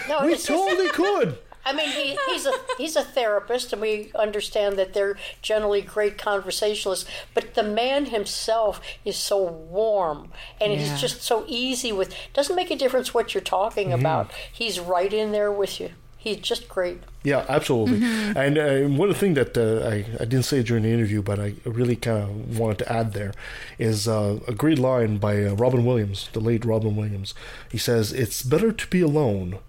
No, 0.10 0.26
We 0.26 0.36
totally 0.38 0.90
could. 0.90 1.38
I 1.65 1.73
mean, 1.73 1.90
he, 1.90 2.18
he's 2.30 2.45
a 2.45 2.53
he's 2.77 2.95
a 2.95 3.03
therapist, 3.03 3.72
and 3.73 3.81
we 3.81 4.11
understand 4.15 4.77
that 4.77 4.94
they're 4.94 5.18
generally 5.41 5.81
great 5.81 6.18
conversationalists. 6.18 7.10
But 7.34 7.53
the 7.53 7.64
man 7.64 8.07
himself 8.07 8.81
is 9.06 9.15
so 9.15 9.41
warm, 9.41 10.31
and 10.60 10.73
Yeah. 10.73 10.80
he's 10.80 10.99
just 10.99 11.22
so 11.22 11.45
easy 11.48 11.91
with. 11.91 12.14
Doesn't 12.34 12.56
make 12.56 12.72
a 12.72 12.76
difference 12.76 13.14
what 13.14 13.34
you're 13.34 13.41
talking 13.41 13.94
about. 13.94 14.31
He's 14.52 14.80
right 14.80 15.11
in 15.14 15.31
there 15.31 15.52
with 15.52 15.80
you. 15.80 15.91
He's 16.18 16.38
just 16.38 16.69
great. 16.69 17.02
Yeah, 17.26 17.45
absolutely. 17.49 17.99
Mm-hmm. 17.99 18.38
And 18.38 18.57
uh, 18.57 18.98
one 18.98 19.14
thing 19.14 19.34
that 19.34 19.57
uh, 19.57 19.85
I, 19.85 20.06
I 20.22 20.26
didn't 20.26 20.44
say 20.45 20.64
during 20.64 20.84
the 20.84 20.90
interview, 20.90 21.22
but 21.22 21.38
I 21.38 21.56
really 21.65 21.98
kind 21.98 22.23
of 22.23 22.57
wanted 22.60 22.77
to 22.80 22.91
add 22.91 23.11
there 23.11 23.34
is 23.77 24.07
uh, 24.07 24.40
a 24.48 24.53
great 24.53 24.80
line 24.80 25.18
by 25.18 25.44
uh, 25.44 25.53
Robin 25.56 25.84
Williams, 25.85 26.30
the 26.31 26.40
late 26.40 26.64
Robin 26.64 26.95
Williams. 26.95 27.34
He 27.69 27.77
says, 27.77 28.14
It's 28.14 28.41
better 28.41 28.72
to 28.72 28.88
be 28.88 29.02
alone 29.02 29.60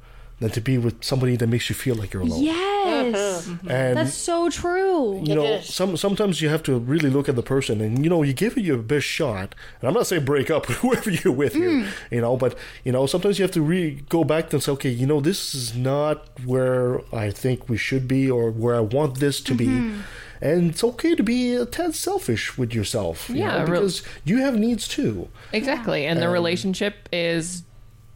than 0.44 0.52
to 0.52 0.60
be 0.60 0.76
with 0.76 1.02
somebody 1.02 1.36
that 1.36 1.46
makes 1.46 1.68
you 1.70 1.74
feel 1.74 1.94
like 1.94 2.12
you're 2.12 2.22
alone. 2.22 2.42
yes. 2.42 3.14
Uh-huh. 3.14 3.54
Mm-hmm. 3.54 3.70
And 3.70 3.96
That's 3.96 4.14
so 4.14 4.50
true. 4.50 5.22
you 5.24 5.34
know, 5.34 5.44
is. 5.44 5.72
some 5.74 5.96
sometimes 5.96 6.40
you 6.42 6.48
have 6.50 6.62
to 6.64 6.78
really 6.78 7.08
look 7.10 7.28
at 7.28 7.36
the 7.36 7.42
person, 7.42 7.80
and 7.80 8.04
you 8.04 8.10
know, 8.10 8.22
you 8.22 8.32
give 8.34 8.56
it 8.58 8.64
your 8.64 8.76
best 8.78 9.06
shot. 9.06 9.54
And 9.80 9.88
I'm 9.88 9.94
not 9.94 10.06
saying 10.06 10.24
break 10.24 10.50
up 10.50 10.68
with 10.68 10.78
whoever 10.78 11.10
you're 11.10 11.32
with 11.32 11.54
here, 11.54 11.70
mm. 11.70 11.88
you 12.10 12.20
know, 12.20 12.36
but 12.36 12.56
you 12.84 12.92
know, 12.92 13.06
sometimes 13.06 13.38
you 13.38 13.42
have 13.42 13.52
to 13.52 13.62
really 13.62 14.02
go 14.08 14.22
back 14.22 14.52
and 14.52 14.62
say, 14.62 14.72
okay, 14.72 14.90
you 14.90 15.06
know, 15.06 15.20
this 15.20 15.54
is 15.54 15.74
not 15.74 16.28
where 16.44 17.00
I 17.14 17.30
think 17.30 17.68
we 17.68 17.76
should 17.78 18.06
be, 18.06 18.30
or 18.30 18.50
where 18.50 18.76
I 18.76 18.80
want 18.80 19.18
this 19.20 19.40
to 19.42 19.54
be. 19.54 19.66
Mm-hmm. 19.66 20.00
And 20.42 20.70
it's 20.70 20.84
okay 20.84 21.14
to 21.14 21.22
be 21.22 21.54
a 21.54 21.64
tad 21.64 21.94
selfish 21.94 22.58
with 22.58 22.74
yourself, 22.74 23.30
you 23.30 23.36
Yeah, 23.36 23.46
know, 23.46 23.64
real- 23.64 23.80
because 23.80 24.02
you 24.24 24.38
have 24.38 24.58
needs 24.58 24.86
too. 24.86 25.28
Exactly. 25.52 26.04
And 26.04 26.20
the 26.20 26.28
relationship 26.28 27.08
is 27.12 27.62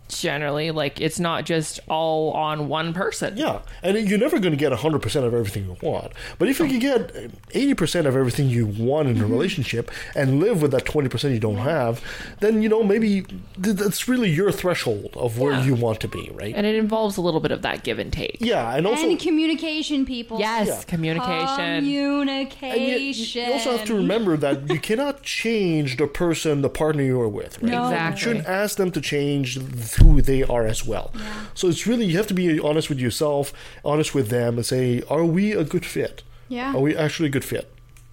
generally 0.08 0.70
like 0.70 1.00
it's 1.00 1.20
not 1.20 1.44
just 1.44 1.80
all 1.88 2.32
on 2.32 2.68
one 2.68 2.92
person. 2.92 3.36
Yeah, 3.36 3.60
and 3.82 3.96
you're 4.08 4.18
never 4.18 4.38
going 4.38 4.52
to 4.52 4.56
get 4.56 4.72
100% 4.72 5.04
of 5.24 5.34
everything 5.34 5.64
you 5.64 5.76
want. 5.82 6.12
But 6.38 6.48
if 6.48 6.58
you 6.58 6.66
can 6.66 6.78
get 6.78 7.12
80% 7.50 8.06
of 8.06 8.16
everything 8.16 8.48
you 8.48 8.66
want 8.66 9.08
in 9.08 9.16
a 9.16 9.20
mm-hmm. 9.20 9.32
relationship 9.32 9.90
and 10.14 10.40
live 10.40 10.62
with 10.62 10.70
that 10.72 10.84
20% 10.84 11.32
you 11.32 11.38
don't 11.40 11.56
have, 11.58 12.02
then, 12.40 12.62
you 12.62 12.68
know, 12.68 12.82
maybe 12.82 13.22
th- 13.62 13.76
that's 13.76 14.08
really 14.08 14.30
your 14.30 14.50
threshold 14.52 15.10
of 15.14 15.38
where 15.38 15.52
Yeah. 15.52 15.64
you 15.64 15.74
want 15.74 16.00
to 16.00 16.08
be, 16.08 16.30
right? 16.34 16.54
And 16.54 16.66
it 16.66 16.74
involves 16.74 17.16
a 17.16 17.20
little 17.20 17.40
bit 17.40 17.50
of 17.52 17.62
that 17.62 17.82
give 17.82 17.98
and 17.98 18.12
take. 18.12 18.38
yeah, 18.40 18.74
and 18.76 18.86
also. 18.86 19.08
and 19.08 19.18
communication, 19.18 20.04
people. 20.06 20.38
Yes, 20.38 20.68
Yeah. 20.68 20.82
communication. 20.86 21.56
Communication. 21.56 21.64
and 21.64 21.86
you, 21.86 22.22
you- 22.22 23.44
you 23.48 23.52
also 23.52 23.76
have 23.76 23.86
to 23.86 23.94
remember 23.94 24.36
that 24.36 24.68
you 24.70 24.78
cannot 24.78 25.22
change 25.22 25.96
the 25.96 26.06
person, 26.06 26.62
the 26.62 26.68
partner 26.68 27.02
you 27.02 27.20
are 27.20 27.28
with. 27.28 27.60
Right? 27.62 27.72
No. 27.72 27.84
Exactly. 27.84 28.10
You 28.10 28.16
shouldn't 28.36 28.48
ask 28.48 28.76
them 28.76 28.90
to 28.92 29.00
change 29.00 29.58
who 29.98 30.20
they 30.22 30.42
are 30.42 30.66
as 30.66 30.84
well. 30.86 31.12
So 31.54 31.68
it's 31.68 31.86
really, 31.86 32.06
you 32.06 32.16
have 32.16 32.26
to 32.28 32.34
be 32.34 32.58
honest 32.60 32.88
with 32.88 32.98
yourself, 32.98 33.52
honest 33.84 34.14
with 34.14 34.28
them, 34.28 34.56
and 34.56 34.66
say, 34.66 35.02
are 35.08 35.24
we 35.24 35.52
a 35.52 35.64
good 35.64 35.84
fit? 35.86 36.22
Yeah. 36.48 36.74
Are 36.74 36.80
we 36.80 36.96
actually 36.96 37.28
a 37.28 37.32
good 37.32 37.44
fit? 37.44 37.72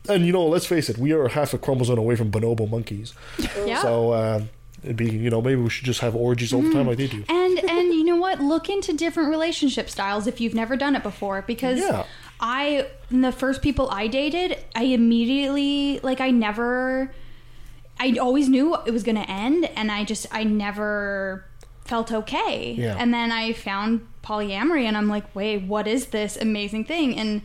And, 0.09 0.25
you 0.25 0.31
know, 0.33 0.45
let's 0.45 0.65
face 0.67 0.89
it, 0.89 0.97
we 0.97 1.13
are 1.13 1.27
half 1.29 1.53
a 1.53 1.57
chromosome 1.57 1.97
away 1.97 2.15
from 2.15 2.31
bonobo 2.31 2.69
monkeys. 2.69 3.13
Yeah. 3.65 3.81
So 3.81 4.11
uh, 4.11 4.41
it'd 4.83 4.95
be, 4.97 5.09
you 5.09 5.29
know, 5.31 5.41
maybe 5.41 5.59
we 5.61 5.69
should 5.69 5.85
just 5.85 6.01
have 6.01 6.15
orgies 6.15 6.53
all 6.53 6.61
the 6.61 6.71
time 6.71 6.85
like 6.87 6.97
they 6.97 7.07
do. 7.07 7.23
and 7.27 7.57
and 7.69 7.93
you 7.93 8.03
know 8.03 8.15
what 8.17 8.39
look 8.41 8.69
into 8.69 8.93
different 8.93 9.29
relationship 9.29 9.89
styles 9.89 10.27
if 10.27 10.39
you've 10.39 10.53
never 10.53 10.75
done 10.77 10.95
it 10.95 11.01
before 11.03 11.41
because 11.47 11.79
Yeah. 11.79 12.05
i 12.39 12.85
the 13.09 13.31
first 13.31 13.61
people 13.63 13.89
i 13.89 14.05
dated 14.07 14.57
i 14.75 14.83
immediately 14.83 15.99
like 16.03 16.19
i 16.21 16.29
never 16.31 17.11
i 17.99 18.15
always 18.21 18.47
knew 18.49 18.75
it 18.85 18.91
was 18.91 19.03
going 19.03 19.15
to 19.15 19.29
end 19.29 19.65
and 19.75 19.91
i 19.91 20.03
just 20.03 20.27
i 20.31 20.43
never 20.43 21.45
felt 21.85 22.11
okay. 22.11 22.73
Yeah. 22.73 22.97
and 22.99 23.13
then 23.13 23.31
i 23.31 23.53
found 23.53 24.05
polyamory 24.23 24.83
and 24.83 24.97
i'm 24.97 25.07
like 25.07 25.33
wait 25.35 25.63
what 25.63 25.87
is 25.87 26.07
this 26.07 26.35
amazing 26.37 26.83
thing? 26.85 27.17
And 27.17 27.41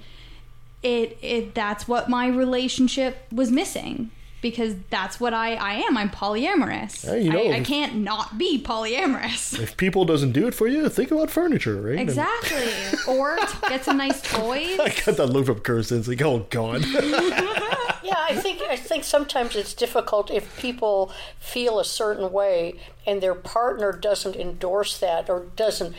it 0.83 1.19
it 1.21 1.55
that's 1.55 1.87
what 1.87 2.09
my 2.09 2.27
relationship 2.27 3.27
was 3.31 3.51
missing 3.51 4.11
because 4.41 4.75
that's 4.91 5.21
what 5.21 5.35
I, 5.35 5.55
I 5.55 5.73
am. 5.75 5.97
I'm 5.97 6.11
polyamorous. 6.11 7.05
Yeah, 7.05 7.17
you 7.17 7.31
know. 7.31 7.51
I, 7.51 7.57
I 7.57 7.61
can't 7.61 7.97
not 7.97 8.39
be 8.39 8.63
polyamorous. 8.63 9.59
If 9.71 9.77
people 9.77 10.05
doesn't 10.05 10.33
do 10.33 10.47
it 10.47 10.55
for 10.55 10.67
you, 10.67 10.89
think 10.89 11.11
about 11.11 11.31
furniture, 11.31 11.81
right? 11.81 11.99
Exactly. 11.99 12.73
or 13.07 13.37
get 13.69 13.85
some 13.85 13.99
nice 13.99 14.23
toys. 14.23 14.79
I 14.81 14.89
got 15.05 15.17
that 15.17 15.27
look 15.27 15.47
from 15.47 15.61
Kirsten. 15.61 15.99
It's 15.99 16.09
like, 16.09 16.23
oh, 16.23 16.47
God. 16.51 16.85
Yeah, 18.03 18.17
I 18.19 18.35
think 18.35 18.61
I 18.63 18.77
think 18.77 19.05
sometimes 19.05 19.55
it's 19.55 19.75
difficult 19.75 20.31
if 20.31 20.59
people 20.59 21.13
feel 21.39 21.79
a 21.79 21.85
certain 21.85 22.33
way 22.33 22.75
and 23.07 23.21
their 23.21 23.35
partner 23.35 23.93
doesn't 23.93 24.35
endorse 24.37 24.99
that 24.99 25.29
or 25.29 25.47
doesn't 25.55 25.95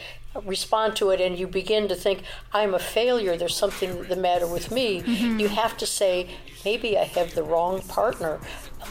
respond 0.46 0.96
to 0.96 1.10
it 1.10 1.20
and 1.20 1.38
you 1.38 1.48
begin 1.48 1.88
to 1.90 1.96
think 1.96 2.24
I'm 2.54 2.74
a 2.74 2.80
failure 2.80 3.36
there's 3.36 3.56
something 3.56 4.04
the 4.04 4.16
matter 4.16 4.48
with 4.48 4.72
me 4.72 5.02
mm-hmm. 5.02 5.40
you 5.40 5.50
have 5.50 5.76
to 5.78 5.86
say 5.86 6.30
maybe 6.64 6.98
I 6.98 7.04
have 7.04 7.36
the 7.36 7.44
wrong 7.44 7.82
partner 7.82 8.40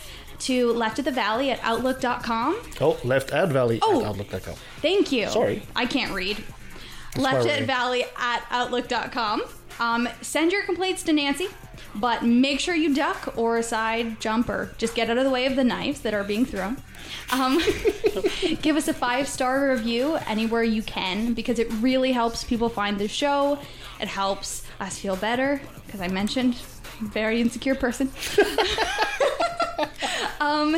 to 0.45 0.73
left 0.73 0.99
at 0.99 1.05
the 1.05 1.11
valley 1.13 1.51
at 1.51 1.61
outlook.com. 1.63 2.61
Oh, 2.81 2.99
left 3.05 3.31
at 3.33 3.49
valley 3.51 3.79
Oh. 3.83 4.01
at 4.01 4.07
outlook.com. 4.09 4.55
Thank 4.81 5.13
you. 5.13 5.29
Sorry. 5.29 5.63
I 5.75 5.87
can't 5.87 6.13
read. 6.13 6.43
my 7.17 7.23
Left 7.23 7.47
at 7.49 7.63
valley 7.65 8.05
at 8.19 8.45
outlook.com. 8.51 9.43
Um, 9.81 10.09
send 10.21 10.53
your 10.53 10.63
complaints 10.65 11.03
to 11.05 11.13
Nancy, 11.13 11.49
but 11.95 12.25
make 12.25 12.61
sure 12.61 12.75
you 12.75 12.95
duck 12.95 13.35
or 13.37 13.61
side 13.63 14.21
jump 14.21 14.49
or 14.49 14.73
just 14.79 14.95
get 14.95 15.11
out 15.11 15.19
of 15.19 15.25
the 15.25 15.31
way 15.31 15.47
of 15.47 15.57
the 15.57 15.65
knives 15.65 16.01
that 16.01 16.15
are 16.15 16.23
being 16.25 16.45
thrown. 16.45 16.77
Um, 17.33 17.59
give 18.63 18.77
us 18.77 18.87
a 18.89 18.95
five 18.95 19.29
star 19.29 19.71
review 19.71 20.17
anywhere 20.27 20.63
you 20.63 20.83
can 20.83 21.35
because 21.35 21.59
it 21.59 21.71
really 21.81 22.13
helps 22.13 22.45
people 22.45 22.69
find 22.69 22.99
the 22.99 23.09
show. 23.09 23.59
It 24.01 24.09
helps 24.09 24.65
us 24.81 24.99
feel 24.99 25.17
better 25.17 25.61
because 25.87 26.01
I 26.01 26.09
mentioned 26.09 26.57
I'm 27.01 27.07
a 27.07 27.11
very 27.11 27.41
insecure 27.41 27.75
person. 27.75 28.11
um, 30.41 30.77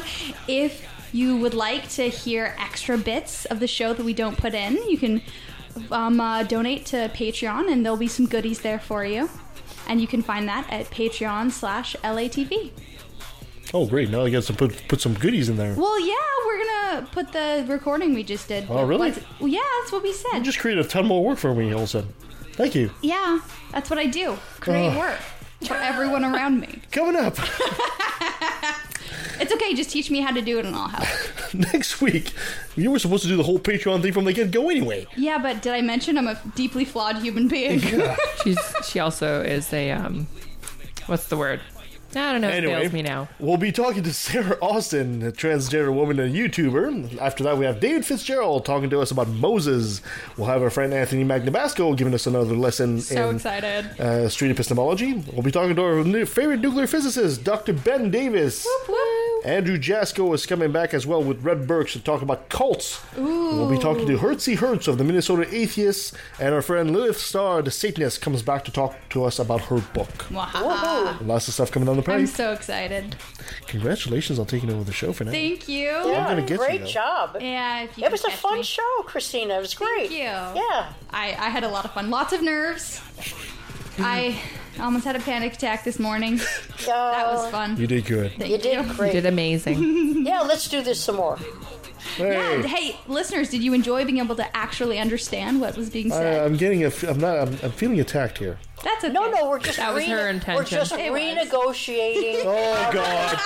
if 0.49 0.87
you 1.13 1.37
would 1.37 1.55
like 1.55 1.89
to 1.91 2.09
hear 2.09 2.55
extra 2.59 2.99
bits 2.99 3.45
of 3.47 3.61
the 3.61 3.67
show 3.67 3.93
that 3.95 4.05
we 4.05 4.13
don't 4.13 4.37
put 4.37 4.55
in, 4.55 4.77
you 4.89 4.99
can 4.99 5.23
um, 5.91 6.21
uh, 6.21 6.43
donate 6.43 6.87
to 6.87 7.09
Patreon, 7.15 7.71
and 7.71 7.85
there'll 7.85 7.97
be 7.99 8.09
some 8.09 8.27
goodies 8.27 8.61
there 8.61 8.79
for 8.79 9.05
you. 9.05 9.29
And 9.89 10.01
you 10.01 10.07
can 10.09 10.23
find 10.23 10.49
that 10.49 10.67
at 10.71 10.87
Patreon 10.91 11.53
slash 11.53 11.95
LATV. 12.03 12.73
Oh, 13.75 13.87
great. 13.87 14.11
Now 14.11 14.23
I 14.25 14.31
got 14.31 14.43
to 14.45 14.53
put, 14.53 14.87
put 14.89 15.01
some 15.01 15.15
goodies 15.15 15.49
in 15.49 15.57
there. 15.57 15.75
Well, 15.75 16.01
yeah, 16.01 16.15
we're 16.47 16.65
gonna 16.65 17.07
put 17.13 17.33
the 17.33 17.65
recording 17.69 18.15
we 18.15 18.23
just 18.23 18.49
did. 18.49 18.67
Oh, 18.69 18.85
really? 18.85 19.13
Well, 19.41 19.49
yeah, 19.49 19.61
that's 19.81 19.93
what 19.93 20.03
we 20.03 20.13
said. 20.13 20.39
You 20.39 20.43
just 20.45 20.59
created 20.59 20.85
a 20.85 20.89
ton 20.89 21.07
more 21.07 21.25
work 21.25 21.39
for 21.39 21.55
me 21.55 21.73
all 21.73 21.79
of 21.81 21.85
a 21.85 21.87
sudden. 21.89 22.13
Thank 22.53 22.75
you. 22.75 22.91
yeah, 23.03 23.41
that's 23.73 23.91
what 23.91 23.99
I 23.99 24.07
do. 24.07 24.37
Create 24.61 24.93
Oh. 24.95 24.99
work 24.99 25.19
for 25.67 25.75
everyone 25.75 26.25
around 26.25 26.61
me. 26.61 26.81
Coming 26.91 27.17
up 27.17 27.37
It's 29.41 29.53
okay, 29.53 29.75
just 29.75 29.91
teach 29.91 30.11
me 30.11 30.21
how 30.21 30.33
to 30.33 30.43
do 30.43 30.59
it 30.59 30.67
and 30.67 30.75
I'll 30.75 30.89
help. 30.89 31.55
next 31.73 32.01
week, 32.01 32.33
you 32.75 32.91
were 32.91 32.99
supposed 32.99 33.23
to 33.23 33.29
do 33.29 33.37
the 33.37 33.43
whole 33.43 33.59
Patreon 33.59 34.03
thing 34.03 34.13
from 34.13 34.25
the 34.25 34.33
get 34.33 34.51
go 34.51 34.71
anyway. 34.71 35.07
Yeah, 35.17 35.39
but 35.39 35.63
did 35.63 35.73
I 35.73 35.81
mention 35.81 36.19
I'm 36.19 36.29
a 36.29 36.41
deeply 36.55 36.85
flawed 36.85 37.17
human 37.19 37.49
being? 37.49 37.81
She's 38.43 38.59
she 38.85 39.01
also 39.01 39.43
is 39.43 39.73
a 39.73 39.91
um, 39.91 40.27
what's 41.07 41.27
the 41.29 41.37
word? 41.37 41.61
I 42.15 42.33
don't 42.33 42.41
know. 42.41 42.49
Anyway, 42.49 42.81
fails 42.81 42.93
me 42.93 43.03
now. 43.03 43.29
we'll 43.39 43.57
be 43.59 43.73
talking 43.73 44.03
to 44.05 44.13
Sarah 44.15 44.57
Austin, 44.63 45.23
a 45.23 45.33
transgender 45.33 45.93
woman 45.93 46.19
and 46.21 46.35
YouTuber. 46.35 47.19
After 47.19 47.45
that, 47.45 47.59
we 47.59 47.67
have 47.67 47.81
David 47.81 48.07
Fitzgerald 48.07 48.65
talking 48.65 48.89
to 48.91 49.01
us 49.01 49.11
about 49.11 49.29
Moses. 49.29 50.01
We'll 50.37 50.47
have 50.47 50.63
our 50.63 50.71
friend 50.71 50.95
Anthony 50.95 51.25
Magnabosco 51.25 51.97
giving 51.97 52.15
us 52.15 52.27
another 52.27 52.55
lesson 52.55 53.01
So 53.01 53.29
in 53.29 53.37
excited. 53.37 54.01
uh, 54.01 54.29
street 54.29 54.51
epistemology. 54.51 55.15
We'll 55.33 55.43
be 55.43 55.51
talking 55.51 55.77
to 55.77 55.83
our 55.83 56.05
new 56.05 56.25
favorite 56.25 56.61
nuclear 56.61 56.87
physicist, 56.87 57.45
Dr. 57.45 57.73
Ben 57.75 58.11
Davis. 58.11 58.67
Andrew 59.45 59.79
Jasko 59.79 60.35
is 60.35 60.45
coming 60.47 60.73
back 60.73 60.93
as 60.95 61.07
well 61.07 61.23
with 61.23 61.43
Red 61.45 61.67
Burks 61.69 61.93
to 61.93 62.01
talk 62.01 62.23
about 62.23 62.49
cults. 62.49 63.01
We'll 63.17 63.71
be 63.71 63.79
talking 63.79 64.07
to 64.07 64.17
Hertzie 64.19 64.57
Hertz 64.57 64.89
of 64.89 64.99
the 64.99 65.05
Minnesota 65.05 65.47
Atheists, 65.55 66.13
and 66.41 66.53
our 66.55 66.63
friend 66.63 66.91
Lilith 66.93 67.19
Starr, 67.19 67.63
the 67.63 67.71
Satanist, 67.71 68.21
comes 68.21 68.43
back 68.43 68.65
to 68.65 68.73
talk 68.73 68.97
to 69.11 69.25
us 69.25 69.39
about 69.39 69.61
her 69.63 69.79
book. 69.95 70.09
Wahaha. 70.31 71.25
Lots 71.25 71.47
of 71.49 71.55
stuff 71.55 71.71
coming 71.71 71.89
down 72.03 72.17
the 72.17 72.21
I'm 72.23 72.27
so 72.27 72.53
excited. 72.53 73.17
Congratulations 73.67 74.39
on 74.39 74.47
taking 74.47 74.71
over 74.71 74.85
the 74.85 74.93
show 74.93 75.13
for 75.13 75.25
now. 75.25 75.31
Thank 75.33 75.69
you. 75.69 75.91
I'm 75.91 76.25
gonna 76.29 76.43
get 76.43 76.59
great 76.59 76.81
you. 76.83 76.87
job. 76.87 77.37
Yeah, 77.41 77.83
if 77.85 77.97
you 77.99 78.05
It 78.05 78.13
was 78.13 78.25
a 78.25 78.31
fun 78.31 78.59
me. 78.59 78.63
show, 78.63 79.03
Christina. 79.05 79.57
It 79.57 79.61
was 79.61 79.75
great. 79.75 80.09
Thank 80.09 80.13
you. 80.13 80.19
Yeah. 80.19 80.93
I, 81.11 81.29
I 81.39 81.49
had 81.49 81.65
a 81.65 81.69
lot 81.69 81.85
of 81.85 81.93
fun. 81.93 82.11
Lots 82.11 82.33
of 82.33 82.43
nerves. 82.43 83.01
I 83.99 84.39
almost 84.79 85.05
had 85.05 85.17
a 85.17 85.21
panic 85.21 85.55
attack 85.55 85.85
this 85.85 85.99
morning. 85.99 86.41
That 86.87 87.27
was 87.33 87.51
fun. 87.51 87.77
You 87.79 87.87
did 87.87 88.05
good. 88.05 88.33
Thank 88.39 88.51
You 88.53 88.59
did 88.59 88.87
You 88.87 88.95
great. 88.95 89.13
did 89.13 89.27
amazing. 89.27 90.25
Yeah, 90.27 90.41
let's 90.43 90.69
do 90.69 90.83
this 90.83 91.01
some 91.03 91.17
more. 91.17 91.39
Yeah, 92.19 92.63
Hey, 92.63 92.69
hey, 92.93 92.97
listeners, 93.07 93.51
did 93.51 93.63
you 93.63 93.73
enjoy 93.75 94.05
being 94.05 94.19
able 94.19 94.37
to 94.37 94.57
actually 94.57 94.99
understand 94.99 95.61
what 95.61 95.77
was 95.77 95.91
being 95.91 96.11
said? 96.11 96.45
I'm 96.45 96.57
getting 96.57 96.85
a. 96.85 96.89
f- 96.89 97.03
I'm 97.05 97.19
not. 97.19 97.37
I'm, 97.37 97.59
I'm 97.63 97.73
feeling 97.73 98.01
attacked 98.01 98.39
here. 98.39 98.59
That's 98.85 99.05
okay. 99.05 99.13
No, 99.13 99.31
no, 99.31 99.49
we're 99.49 99.59
just 99.59 99.79
That 99.79 99.93
was 99.95 100.05
her 100.05 100.17
We're 100.17 100.29
intention. 100.29 100.79
just 100.79 100.93
It 100.93 101.13
renegotiating. 101.13 102.43
Oh 102.45 102.91
God, 102.93 103.39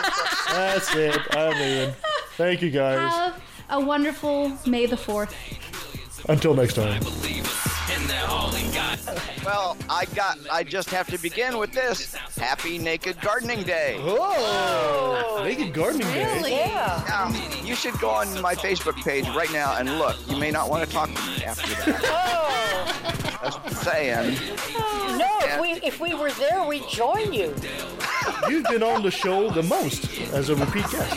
that's 0.49 0.95
it. 0.95 1.19
I'm 1.37 1.59
leaving. 1.59 1.95
Thank 2.37 2.63
you 2.63 2.71
guys. 2.71 3.11
Have 3.13 3.43
a 3.71 3.81
wonderful 3.81 4.57
May 4.67 4.87
the 4.87 4.97
4th. 4.97 5.33
Until 6.29 6.55
next 6.55 6.75
time. 6.75 7.01
Well, 9.45 9.77
I 9.89 10.05
got. 10.15 10.39
I 10.51 10.63
just 10.63 10.91
have 10.91 11.09
to 11.09 11.19
begin 11.19 11.59
with 11.59 11.73
this. 11.73 12.15
Happy 12.37 12.79
Naked 12.79 13.21
Gardening 13.21 13.63
Day. 13.63 13.97
Oh, 13.99 15.41
naked 15.43 15.73
gardening 15.73 16.07
day. 16.09 16.25
Really? 16.37 16.53
Yeah. 16.53 17.03
Now, 17.09 17.63
you 17.65 17.75
should 17.75 17.99
go 17.99 18.11
on 18.11 18.41
my 18.41 18.55
Facebook 18.55 18.97
page 19.03 19.27
right 19.31 19.51
now 19.53 19.77
and 19.77 19.99
look. 19.99 20.17
You 20.29 20.37
may 20.37 20.51
not 20.51 20.69
want 20.71 20.87
to 20.87 20.93
talk 20.95 21.09
to 21.13 21.27
me 21.27 21.45
after 21.45 21.91
that. 21.91 22.01
Oh 23.43 23.43
That's 23.43 23.57
what 23.57 23.67
I'm 23.67 23.73
saying. 23.73 24.35
no! 25.19 25.39
If 25.43 25.61
we 25.61 25.71
if 25.87 26.01
we 26.01 26.13
were 26.15 26.31
there, 26.33 26.63
we'd 26.65 26.87
join 26.89 27.33
you. 27.33 27.55
You've 28.49 28.65
been 28.65 28.83
on 28.83 29.03
the 29.03 29.11
show 29.11 29.49
the 29.51 29.63
most 29.63 30.21
as 30.33 30.51
a 30.51 30.57
repeat 30.57 30.85
guest. 30.91 31.17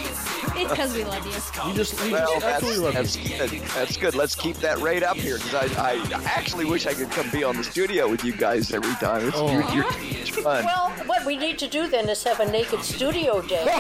It's 0.56 0.70
because 0.70 0.94
we 0.94 1.04
love 1.04 1.26
you. 1.26 1.32
You 1.70 1.76
just, 1.76 2.06
you 2.06 2.12
Well, 2.12 2.32
just 2.34 2.46
absolutely 2.46 2.84
love 2.86 2.94
that's, 2.94 3.18
you. 3.18 3.38
good. 3.38 3.50
That's 3.70 3.98
good. 3.98 4.14
Let's 4.16 4.36
keep 4.36 4.56
that 4.58 4.80
rate 4.80 5.02
up 5.04 5.18
here 5.18 5.38
because 5.38 5.76
I, 5.76 5.94
I 5.96 6.24
actually 6.26 6.63
wish 6.64 6.86
I 6.86 6.94
could 6.94 7.10
come 7.12 7.30
be 7.30 7.44
on 7.44 7.56
the 7.58 7.64
studio 7.64 8.08
with 8.10 8.24
you 8.24 8.34
guys 8.34 8.72
every 8.74 8.94
time. 8.96 9.28
It's, 9.28 9.38
Oh. 9.38 9.50
you're, 9.52 9.64
you're 9.74 9.86
it's 10.22 10.30
fun. 10.30 10.66
Well, 10.66 10.90
what 11.06 11.26
we 11.26 11.36
need 11.38 11.58
to 11.60 11.68
do 11.68 11.88
then 11.88 12.10
is 12.10 12.24
have 12.24 12.40
a 12.40 12.46
naked 12.52 12.84
studio 12.84 13.42
day. 13.42 13.66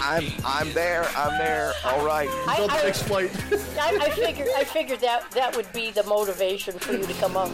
I'm 0.00 0.24
I'm 0.44 0.72
there. 0.72 1.04
I'm 1.16 1.38
there. 1.38 1.72
All 1.84 2.04
right. 2.04 2.28
I, 2.48 2.52
Until 2.52 2.68
the 2.68 2.74
I, 2.74 2.82
next 2.82 3.02
flight. 3.02 3.30
I, 3.78 3.96
I 4.00 4.10
figured 4.10 4.48
I 4.56 4.64
figured 4.64 5.00
that 5.00 5.30
that 5.32 5.54
would 5.56 5.72
be 5.72 5.90
the 5.90 6.02
motivation 6.04 6.78
for 6.78 6.92
you 6.92 7.06
to 7.06 7.14
come 7.14 7.36
up. 7.36 7.50